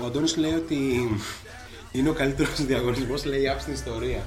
Ο 0.02 0.06
Αντώνης 0.06 0.38
λέει 0.38 0.54
ότι 0.54 0.78
είναι 1.92 2.10
ο 2.10 2.14
καλύτερος 2.14 2.66
διαγωνισμός 2.66 3.26
λέει 3.26 3.56
στην 3.60 3.74
ιστορία. 3.74 4.24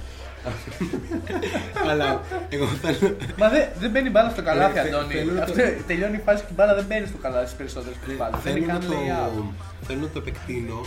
Αλλά 1.90 2.22
εγώ 2.50 2.66
θέλω... 2.66 3.16
Μα 3.38 3.50
δεν 3.50 3.68
δεν 3.80 3.90
μπαίνει 3.92 4.10
μπάλα 4.10 4.30
στο 4.30 4.42
καλάθι, 4.42 4.78
Ε, 4.80 4.82
θε- 4.82 4.94
Αντώνη. 4.94 5.14
θέλω 5.14 5.32
να 5.32 5.46
το- 5.46 5.52
Αυτό 5.52 5.84
τελειώνει 5.88 6.16
η 6.16 6.22
φάση 6.26 6.42
και 6.44 6.48
η 6.52 6.56
μπάλα 6.58 6.76
δεν 6.76 6.86
μπαίνει 6.88 7.08
στο 7.08 7.18
καλάθι 7.18 7.46
στις 7.46 7.58
περισσότερες 7.58 7.98
μπάλε. 8.18 8.32
Δεν 8.32 8.42
θέλω, 8.42 8.58
είναι 8.58 8.66
να 8.66 8.72
καν 8.80 8.82
το, 8.88 8.94
lay-out. 8.94 9.54
θέλω 9.88 10.00
να 10.00 10.08
το 10.08 10.20
επεκτείνω 10.20 10.82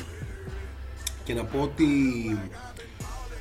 και 1.24 1.34
να 1.34 1.44
πω 1.44 1.58
ότι 1.62 1.86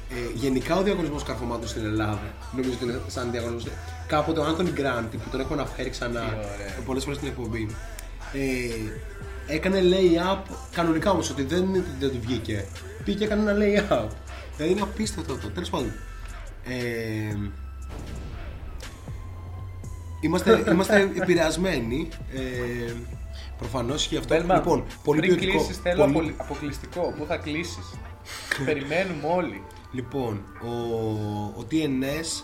ε, 0.10 0.15
γενικά 0.34 0.76
ο 0.76 0.81
διαγωνισμός 0.81 1.23
καρφωμάτων 1.23 1.68
στην 1.68 1.85
Ελλάδα 1.85 2.19
νομίζω 2.56 2.73
ότι 2.76 2.84
είναι 2.84 2.99
σαν 3.07 3.31
διαγωνισμός 3.31 3.73
κάποτε 4.07 4.40
ο 4.40 4.44
Άντωνι 4.44 4.72
Γκράντι 4.72 5.18
που 5.18 5.30
τον 5.31 5.40
έχω 5.40 5.53
αναφέρει 5.53 5.90
ξανά 5.90 6.19
Τι 6.19 6.26
ωραία. 6.35 6.73
πολλές 6.85 7.03
φορές 7.03 7.18
στην 7.18 7.30
εκπομπή 7.30 7.69
ε, 8.34 9.53
έκανε 9.53 9.80
lay-up 9.84 10.38
κανονικά 10.76 11.11
όμως 11.11 11.30
ότι 11.30 11.44
δεν 11.44 11.64
είναι 11.64 11.77
ότι 11.77 11.88
δεν 11.99 12.10
του 12.10 12.19
βγήκε 12.22 12.65
πήγε 13.03 13.18
και 13.18 13.23
έκανε 13.23 13.52
ένα 13.52 13.60
lay-up 13.64 14.07
δηλαδή 14.55 14.71
είναι 14.73 14.81
απίστευτο 14.81 15.34
αυτό 15.34 15.49
τέλος 15.49 15.69
πάντων 15.69 15.91
ε, 16.63 17.35
Είμαστε, 20.21 20.63
είμαστε 20.71 21.11
επηρεασμένοι. 21.21 22.09
Ε, 22.34 22.93
Προφανώς 23.57 24.07
και 24.07 24.17
αυτό. 24.17 24.35
Μπέλμαν, 24.35 24.57
λοιπόν, 24.57 24.84
πολύ 25.03 25.19
πριν 25.19 25.35
ποιοτικό. 25.35 25.57
κλείσεις 25.57 25.77
θέλω 25.81 25.97
πολύ- 26.03 26.11
απολυ- 26.15 26.35
αποκλειστικό. 26.38 27.13
Πού 27.17 27.25
θα 27.27 27.38
κλείσεις; 27.38 27.93
Περιμένουμε 28.65 29.27
όλοι. 29.27 29.63
Λοιπόν, 29.91 30.41
ο, 30.63 30.69
ο 31.59 31.65
TNS 31.71 32.43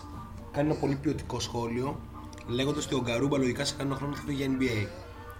κάνει 0.52 0.70
ένα 0.70 0.74
πολύ 0.80 0.94
ποιοτικό 0.94 1.40
σχόλιο 1.40 2.00
λέγοντας 2.46 2.84
ότι 2.84 2.94
ο 2.94 3.00
Γκαρούμπα 3.04 3.38
λογικά 3.38 3.64
σε 3.64 3.74
κανένα 3.78 3.96
χρόνο 3.96 4.14
θα 4.14 4.22
φύγει 4.26 4.42
για 4.42 4.56
NBA. 4.58 4.86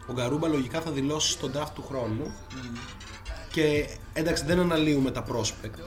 Ο 0.09 0.13
Γκαρούμπα 0.13 0.49
λογικά 0.49 0.81
θα 0.81 0.91
δηλώσει 0.91 1.31
στον 1.31 1.53
draft 1.57 1.71
του 1.75 1.85
χρόνου 1.89 2.35
και 3.53 3.89
εντάξει 4.13 4.45
δεν 4.45 4.59
αναλύουμε 4.61 5.11
τα 5.11 5.25
prospect 5.33 5.79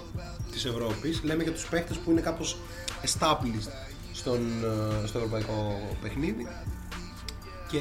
της 0.52 0.66
Ευρώπης 0.66 1.24
λέμε 1.24 1.44
για 1.44 1.52
τους 1.52 1.66
παίχτες 1.66 1.98
που 1.98 2.12
είναι 2.12 2.22
κάπως 2.22 2.58
established 3.02 3.72
στον, 4.14 4.40
ε, 5.04 5.08
στο 5.08 5.18
ευρωπαϊκό 5.18 5.90
παιχνίδι 6.02 6.48
και 7.68 7.80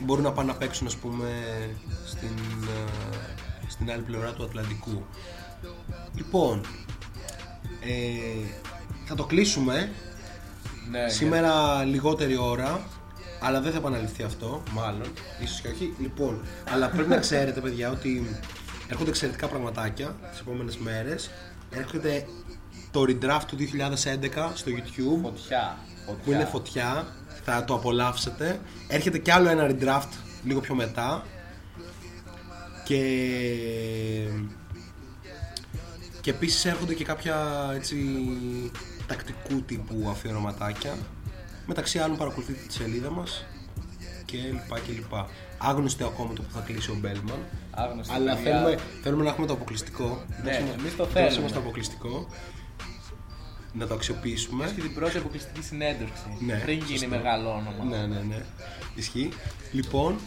μπορούν 0.00 0.22
να 0.22 0.32
πάνε 0.32 0.52
να 0.52 0.58
παίξουν 0.58 0.86
ας 0.86 0.96
πούμε 0.96 1.28
στην, 2.06 2.36
ε, 2.62 2.90
στην 3.68 3.90
άλλη 3.90 4.02
πλευρά 4.02 4.32
του 4.32 4.44
Ατλαντικού. 4.44 5.04
Λοιπόν, 6.14 6.60
ε, 7.80 8.46
θα 9.04 9.14
το 9.14 9.24
κλείσουμε. 9.24 9.92
Ναι, 10.90 11.08
Σήμερα 11.08 11.84
λιγότερη 11.84 12.36
ώρα, 12.36 12.86
αλλά 13.42 13.60
δεν 13.60 13.72
θα 13.72 13.78
επαναληφθεί 13.78 14.22
αυτό, 14.22 14.62
μάλλον, 14.70 15.12
ίσως 15.42 15.60
και 15.60 15.68
όχι. 15.68 15.94
Λοιπόν, 15.98 16.42
αλλά 16.72 16.88
πρέπει 16.88 17.08
να 17.08 17.16
ξέρετε 17.16 17.60
παιδιά 17.60 17.90
ότι 17.90 18.36
έρχονται 18.88 19.10
εξαιρετικά 19.10 19.46
πραγματάκια 19.48 20.16
τις 20.30 20.40
επόμενες 20.40 20.76
μέρες. 20.76 21.30
Έρχεται 21.70 22.26
το 22.90 23.02
redraft 23.02 23.44
του 23.46 23.56
2011 23.56 24.50
στο 24.54 24.70
YouTube 24.70 25.22
Φωτιά. 25.22 25.78
που 26.24 26.32
είναι 26.32 26.44
φωτιά, 26.44 27.06
θα 27.44 27.64
το 27.64 27.74
απολαύσετε. 27.74 28.60
Έρχεται 28.88 29.18
κι 29.18 29.30
άλλο 29.30 29.48
ένα 29.48 29.70
redraft 29.70 30.12
λίγο 30.44 30.60
πιο 30.60 30.74
μετά 30.74 31.24
και 32.84 33.00
και 36.20 36.30
επίσης 36.30 36.64
έρχονται 36.64 36.94
και 36.94 37.04
κάποια 37.04 37.36
έτσι 37.74 37.96
τακτικού 39.06 39.62
τύπου 39.62 40.08
αφιερωματάκια 40.10 40.94
μεταξύ 41.74 41.98
άλλων 41.98 42.16
παρακολουθείτε 42.16 42.58
τη 42.66 42.72
σελίδα 42.72 43.10
μας 43.10 43.44
και 44.24 44.36
λοιπά 44.36 44.78
και 44.78 44.92
λοιπά 44.92 45.28
άγνωστο 45.58 46.06
ακόμα 46.06 46.32
το 46.32 46.42
που 46.42 46.50
θα 46.54 46.60
κλείσει 46.60 46.90
ο 46.90 46.94
Μπέλμαν 47.00 47.38
Άγνωστο, 47.70 48.12
αλλά 48.14 48.34
παιδιά. 48.34 48.52
θέλουμε, 48.52 48.78
θέλουμε 49.02 49.22
να 49.24 49.30
έχουμε 49.30 49.46
το 49.46 49.52
αποκλειστικό 49.52 50.24
Ναι, 50.44 50.50
Δώσε 50.50 50.60
μας- 50.64 50.74
εμείς 50.78 50.96
το 50.96 51.04
δώσε 51.04 51.18
θέλουμε. 51.18 51.42
μας 51.42 51.52
το 51.52 51.58
αποκλειστικό 51.58 52.26
να 53.72 53.86
το 53.86 53.94
αξιοποιήσουμε 53.94 54.72
Και 54.74 54.80
την 54.80 54.94
πρώτη 54.94 55.16
αποκλειστική 55.18 55.62
συνέντευξη. 55.62 56.22
Ναι, 56.46 56.54
πριν 56.54 56.76
γίνει 56.78 56.88
σωστό. 56.98 57.08
μεγάλο 57.08 57.48
όνομα. 57.50 57.84
Ναι, 57.96 58.06
ναι, 58.06 58.20
ναι. 58.28 58.42
Ισχύει. 58.94 59.28
Λοιπόν, 59.72 60.18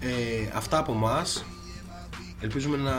ε, 0.00 0.08
αυτά 0.54 0.78
από 0.78 0.92
εμά. 0.92 1.24
Ελπίζουμε 2.42 2.76
να 2.76 2.92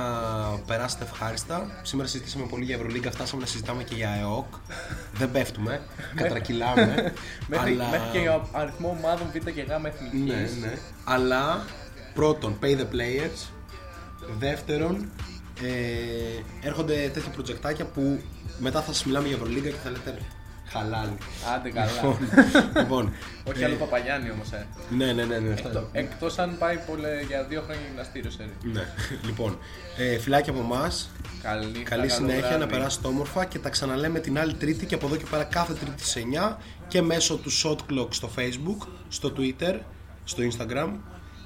περάσετε 0.67 1.03
ευχάριστα. 1.03 1.79
Σήμερα 1.81 2.07
συζητήσαμε 2.07 2.45
πολύ 2.45 2.63
για 2.63 2.75
Ευρωλίγκα, 2.75 3.11
φτάσαμε 3.11 3.41
να 3.41 3.47
συζητάμε 3.47 3.83
και 3.83 3.95
για 3.95 4.09
ΕΟΚ. 4.09 4.45
Δεν 5.13 5.31
πέφτουμε, 5.31 5.81
κατρακυλάμε. 6.15 7.13
Μέχρι, 7.47 7.71
αλλά... 7.71 7.89
μέχρι 7.89 8.09
και 8.11 8.27
ο 8.29 8.47
αριθμό 8.51 8.97
ομάδων 8.99 9.27
Β 9.33 9.49
και 9.49 9.61
Γ 9.61 9.85
εθνική. 9.85 10.17
Ναι, 10.17 10.49
ναι. 10.61 10.77
Αλλά 11.03 11.65
πρώτον, 12.13 12.59
pay 12.61 12.77
the 12.77 12.81
players. 12.81 13.47
Δεύτερον, 14.39 15.11
ε, 15.61 16.67
έρχονται 16.67 17.09
τέτοια 17.13 17.29
προτζεκτάκια 17.31 17.85
που 17.85 18.21
μετά 18.59 18.81
θα 18.81 18.93
σας 18.93 19.05
μιλάμε 19.05 19.27
για 19.27 19.35
Ευρωλίγκα 19.35 19.69
και 19.69 19.79
θα 19.83 19.89
λέτε 19.89 20.17
χαλάλι. 20.65 21.17
Άντε 21.55 21.69
καλά. 21.69 21.91
Λοιπόν, 21.91 22.17
λοιπόν, 22.81 23.13
Όχι 23.43 23.61
ε, 23.61 23.65
άλλο 23.65 23.75
Παπαγιάννη 23.75 24.31
όμως. 24.31 24.51
Ε. 24.51 24.65
Ναι, 24.89 25.05
ναι, 25.13 25.23
ναι. 25.23 25.39
ναι, 25.39 25.53
αυτά 25.53 25.67
Εκτό 25.69 25.89
εκτός 25.91 26.39
αν 26.39 26.57
πάει 26.57 26.77
πολλέ, 26.87 27.21
για 27.27 27.43
δύο 27.43 27.61
χρόνια 27.61 27.81
γυμναστήριος 27.87 28.33
σε 28.33 28.49
Ναι, 28.63 28.83
λοιπόν, 29.25 29.57
ε, 29.97 30.17
φιλάκια 30.17 30.51
από 30.53 30.61
εμάς. 30.61 31.09
Καλή, 31.41 31.65
Καλή 31.65 31.83
καλό 31.83 32.09
συνέχεια, 32.09 32.39
βράδυ. 32.47 32.59
να 32.59 32.67
περάσετε 32.67 33.07
όμορφα 33.07 33.45
και 33.45 33.59
τα 33.59 33.69
ξαναλέμε 33.69 34.19
την 34.19 34.39
άλλη 34.39 34.53
Τρίτη 34.53 34.85
και 34.85 34.95
από 34.95 35.05
εδώ 35.05 35.15
και 35.15 35.25
πέρα 35.29 35.43
κάθε 35.43 35.73
Τρίτη 35.73 36.05
σε 36.05 36.21
9 36.51 36.57
και 36.87 37.01
μέσω 37.01 37.35
του 37.37 37.51
Shot 37.51 37.77
Clock 37.91 38.07
στο 38.09 38.29
Facebook, 38.37 38.87
στο 39.07 39.33
Twitter, 39.37 39.79
στο 40.23 40.43
Instagram. 40.43 40.89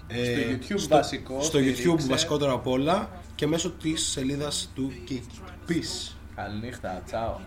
ε, 0.07 0.23
Στο 0.23 0.75
YouTube 0.75 0.87
βασικό, 0.89 1.41
Στο 1.41 1.59
YouTube 1.59 1.73
στηρίξε. 1.73 2.07
βασικότερο 2.07 2.53
απ' 2.53 2.67
όλα 2.67 3.09
και 3.35 3.47
μέσω 3.47 3.69
της 3.71 4.03
σελίδας 4.07 4.71
του 4.75 4.91
Kit. 5.09 5.41
Peace. 5.71 6.11
Καληνύχτα, 6.35 7.01
τσάω. 7.05 7.39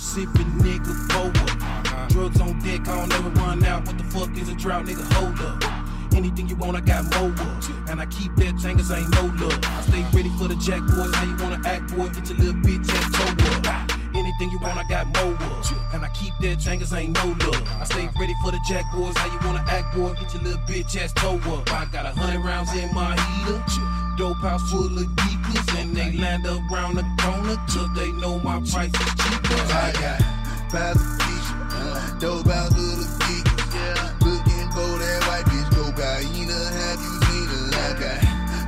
Sippin' 0.00 0.48
nigga 0.64 1.12
forward. 1.12 1.36
Uh-huh. 1.36 2.08
Drugs 2.08 2.40
on 2.40 2.58
deck, 2.60 2.88
I 2.88 2.96
don't 2.96 3.12
ever 3.12 3.28
run 3.38 3.62
out. 3.66 3.86
What 3.86 3.98
the 3.98 4.04
fuck 4.04 4.34
is 4.34 4.48
a 4.48 4.54
drought, 4.54 4.86
nigga? 4.86 5.04
Hold 5.12 5.38
up. 5.44 6.16
Anything 6.16 6.48
you 6.48 6.56
want, 6.56 6.74
I 6.74 6.80
got 6.80 7.04
more 7.14 7.28
of. 7.28 7.88
And 7.90 8.00
I 8.00 8.06
keep 8.06 8.34
that 8.36 8.56
cause 8.56 8.90
ain't 8.90 9.10
no 9.14 9.28
love. 9.36 9.60
I 9.62 9.82
stay 9.82 10.02
ready 10.16 10.30
for 10.38 10.48
the 10.48 10.56
jack 10.56 10.80
boys. 10.88 11.14
How 11.14 11.24
you 11.28 11.36
wanna 11.36 11.60
act, 11.68 11.94
boy? 11.94 12.08
Get 12.08 12.30
your 12.30 12.38
little 12.38 12.60
bitch 12.64 12.88
ass 12.88 13.12
toe 13.12 13.70
up. 13.70 13.90
Anything 14.16 14.50
you 14.50 14.58
want, 14.58 14.78
I 14.78 14.88
got 14.88 15.06
more 15.20 15.36
of. 15.36 15.92
And 15.92 16.02
I 16.02 16.08
keep 16.16 16.32
that 16.40 16.64
cause 16.64 16.92
ain't 16.94 17.12
no 17.14 17.36
love. 17.44 17.62
I 17.78 17.84
stay 17.84 18.08
ready 18.18 18.34
for 18.42 18.52
the 18.52 18.60
jack 18.66 18.90
boys. 18.94 19.14
How 19.18 19.28
you 19.28 19.38
wanna 19.46 19.64
act, 19.68 19.94
boy? 19.94 20.14
Get 20.14 20.32
your 20.32 20.42
little 20.42 20.64
bitch 20.64 20.96
ass 20.96 21.12
toe 21.12 21.36
up. 21.52 21.70
I 21.72 21.84
got 21.92 22.06
a 22.06 22.12
hundred 22.16 22.40
rounds 22.40 22.72
in 22.74 22.88
my 22.94 23.12
heater. 23.20 24.09
Dope 24.20 24.36
house 24.36 24.70
full 24.70 24.84
of 24.84 25.06
geekers. 25.16 25.80
And 25.80 25.96
they 25.96 26.12
land 26.12 26.44
around 26.44 26.96
the 26.96 27.06
corner 27.22 27.56
till 27.72 27.88
they 27.94 28.12
know 28.20 28.38
my 28.40 28.60
price 28.60 28.92
is 28.92 29.14
cheaper. 29.16 29.56
I 29.72 29.92
got 29.96 30.20
uh. 30.20 30.68
piles 30.68 31.00
of 31.00 31.08
feature, 31.24 32.18
dope 32.20 32.46
out 32.48 32.68
of 32.68 32.76
the 32.76 33.08
geekers. 33.24 33.72
Yeah. 33.72 34.12
Looking 34.20 34.68
for 34.76 34.92
that 35.00 35.24
white 35.24 35.46
bitch 35.48 35.72
cocaine. 35.72 36.52
Have 36.52 37.00
you 37.00 37.16
seen 37.24 37.48
her? 37.48 37.72
I 37.72 37.96
got 37.96 38.20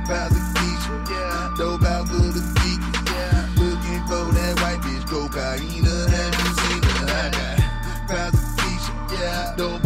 piles 0.09 0.33
of 0.33 0.45
feature, 0.57 0.97
yeah. 1.13 1.53
dope 1.55 1.83
out 1.85 2.09
of 2.09 2.33
the 2.33 2.41
geekers. 2.57 3.13
Yeah. 3.13 3.45
Looking 3.61 4.01
for 4.09 4.25
that 4.33 4.57
white 4.57 4.81
bitch 4.81 5.05
cocaine. 5.05 5.85
Have 5.85 6.33
you 6.33 6.49
seen 6.65 6.81
her? 6.81 7.05
I 7.13 7.29
got 7.29 7.61
piles 8.09 8.41
of 8.41 8.49
feature, 8.57 9.21
yeah. 9.21 9.53
dope 9.55 9.82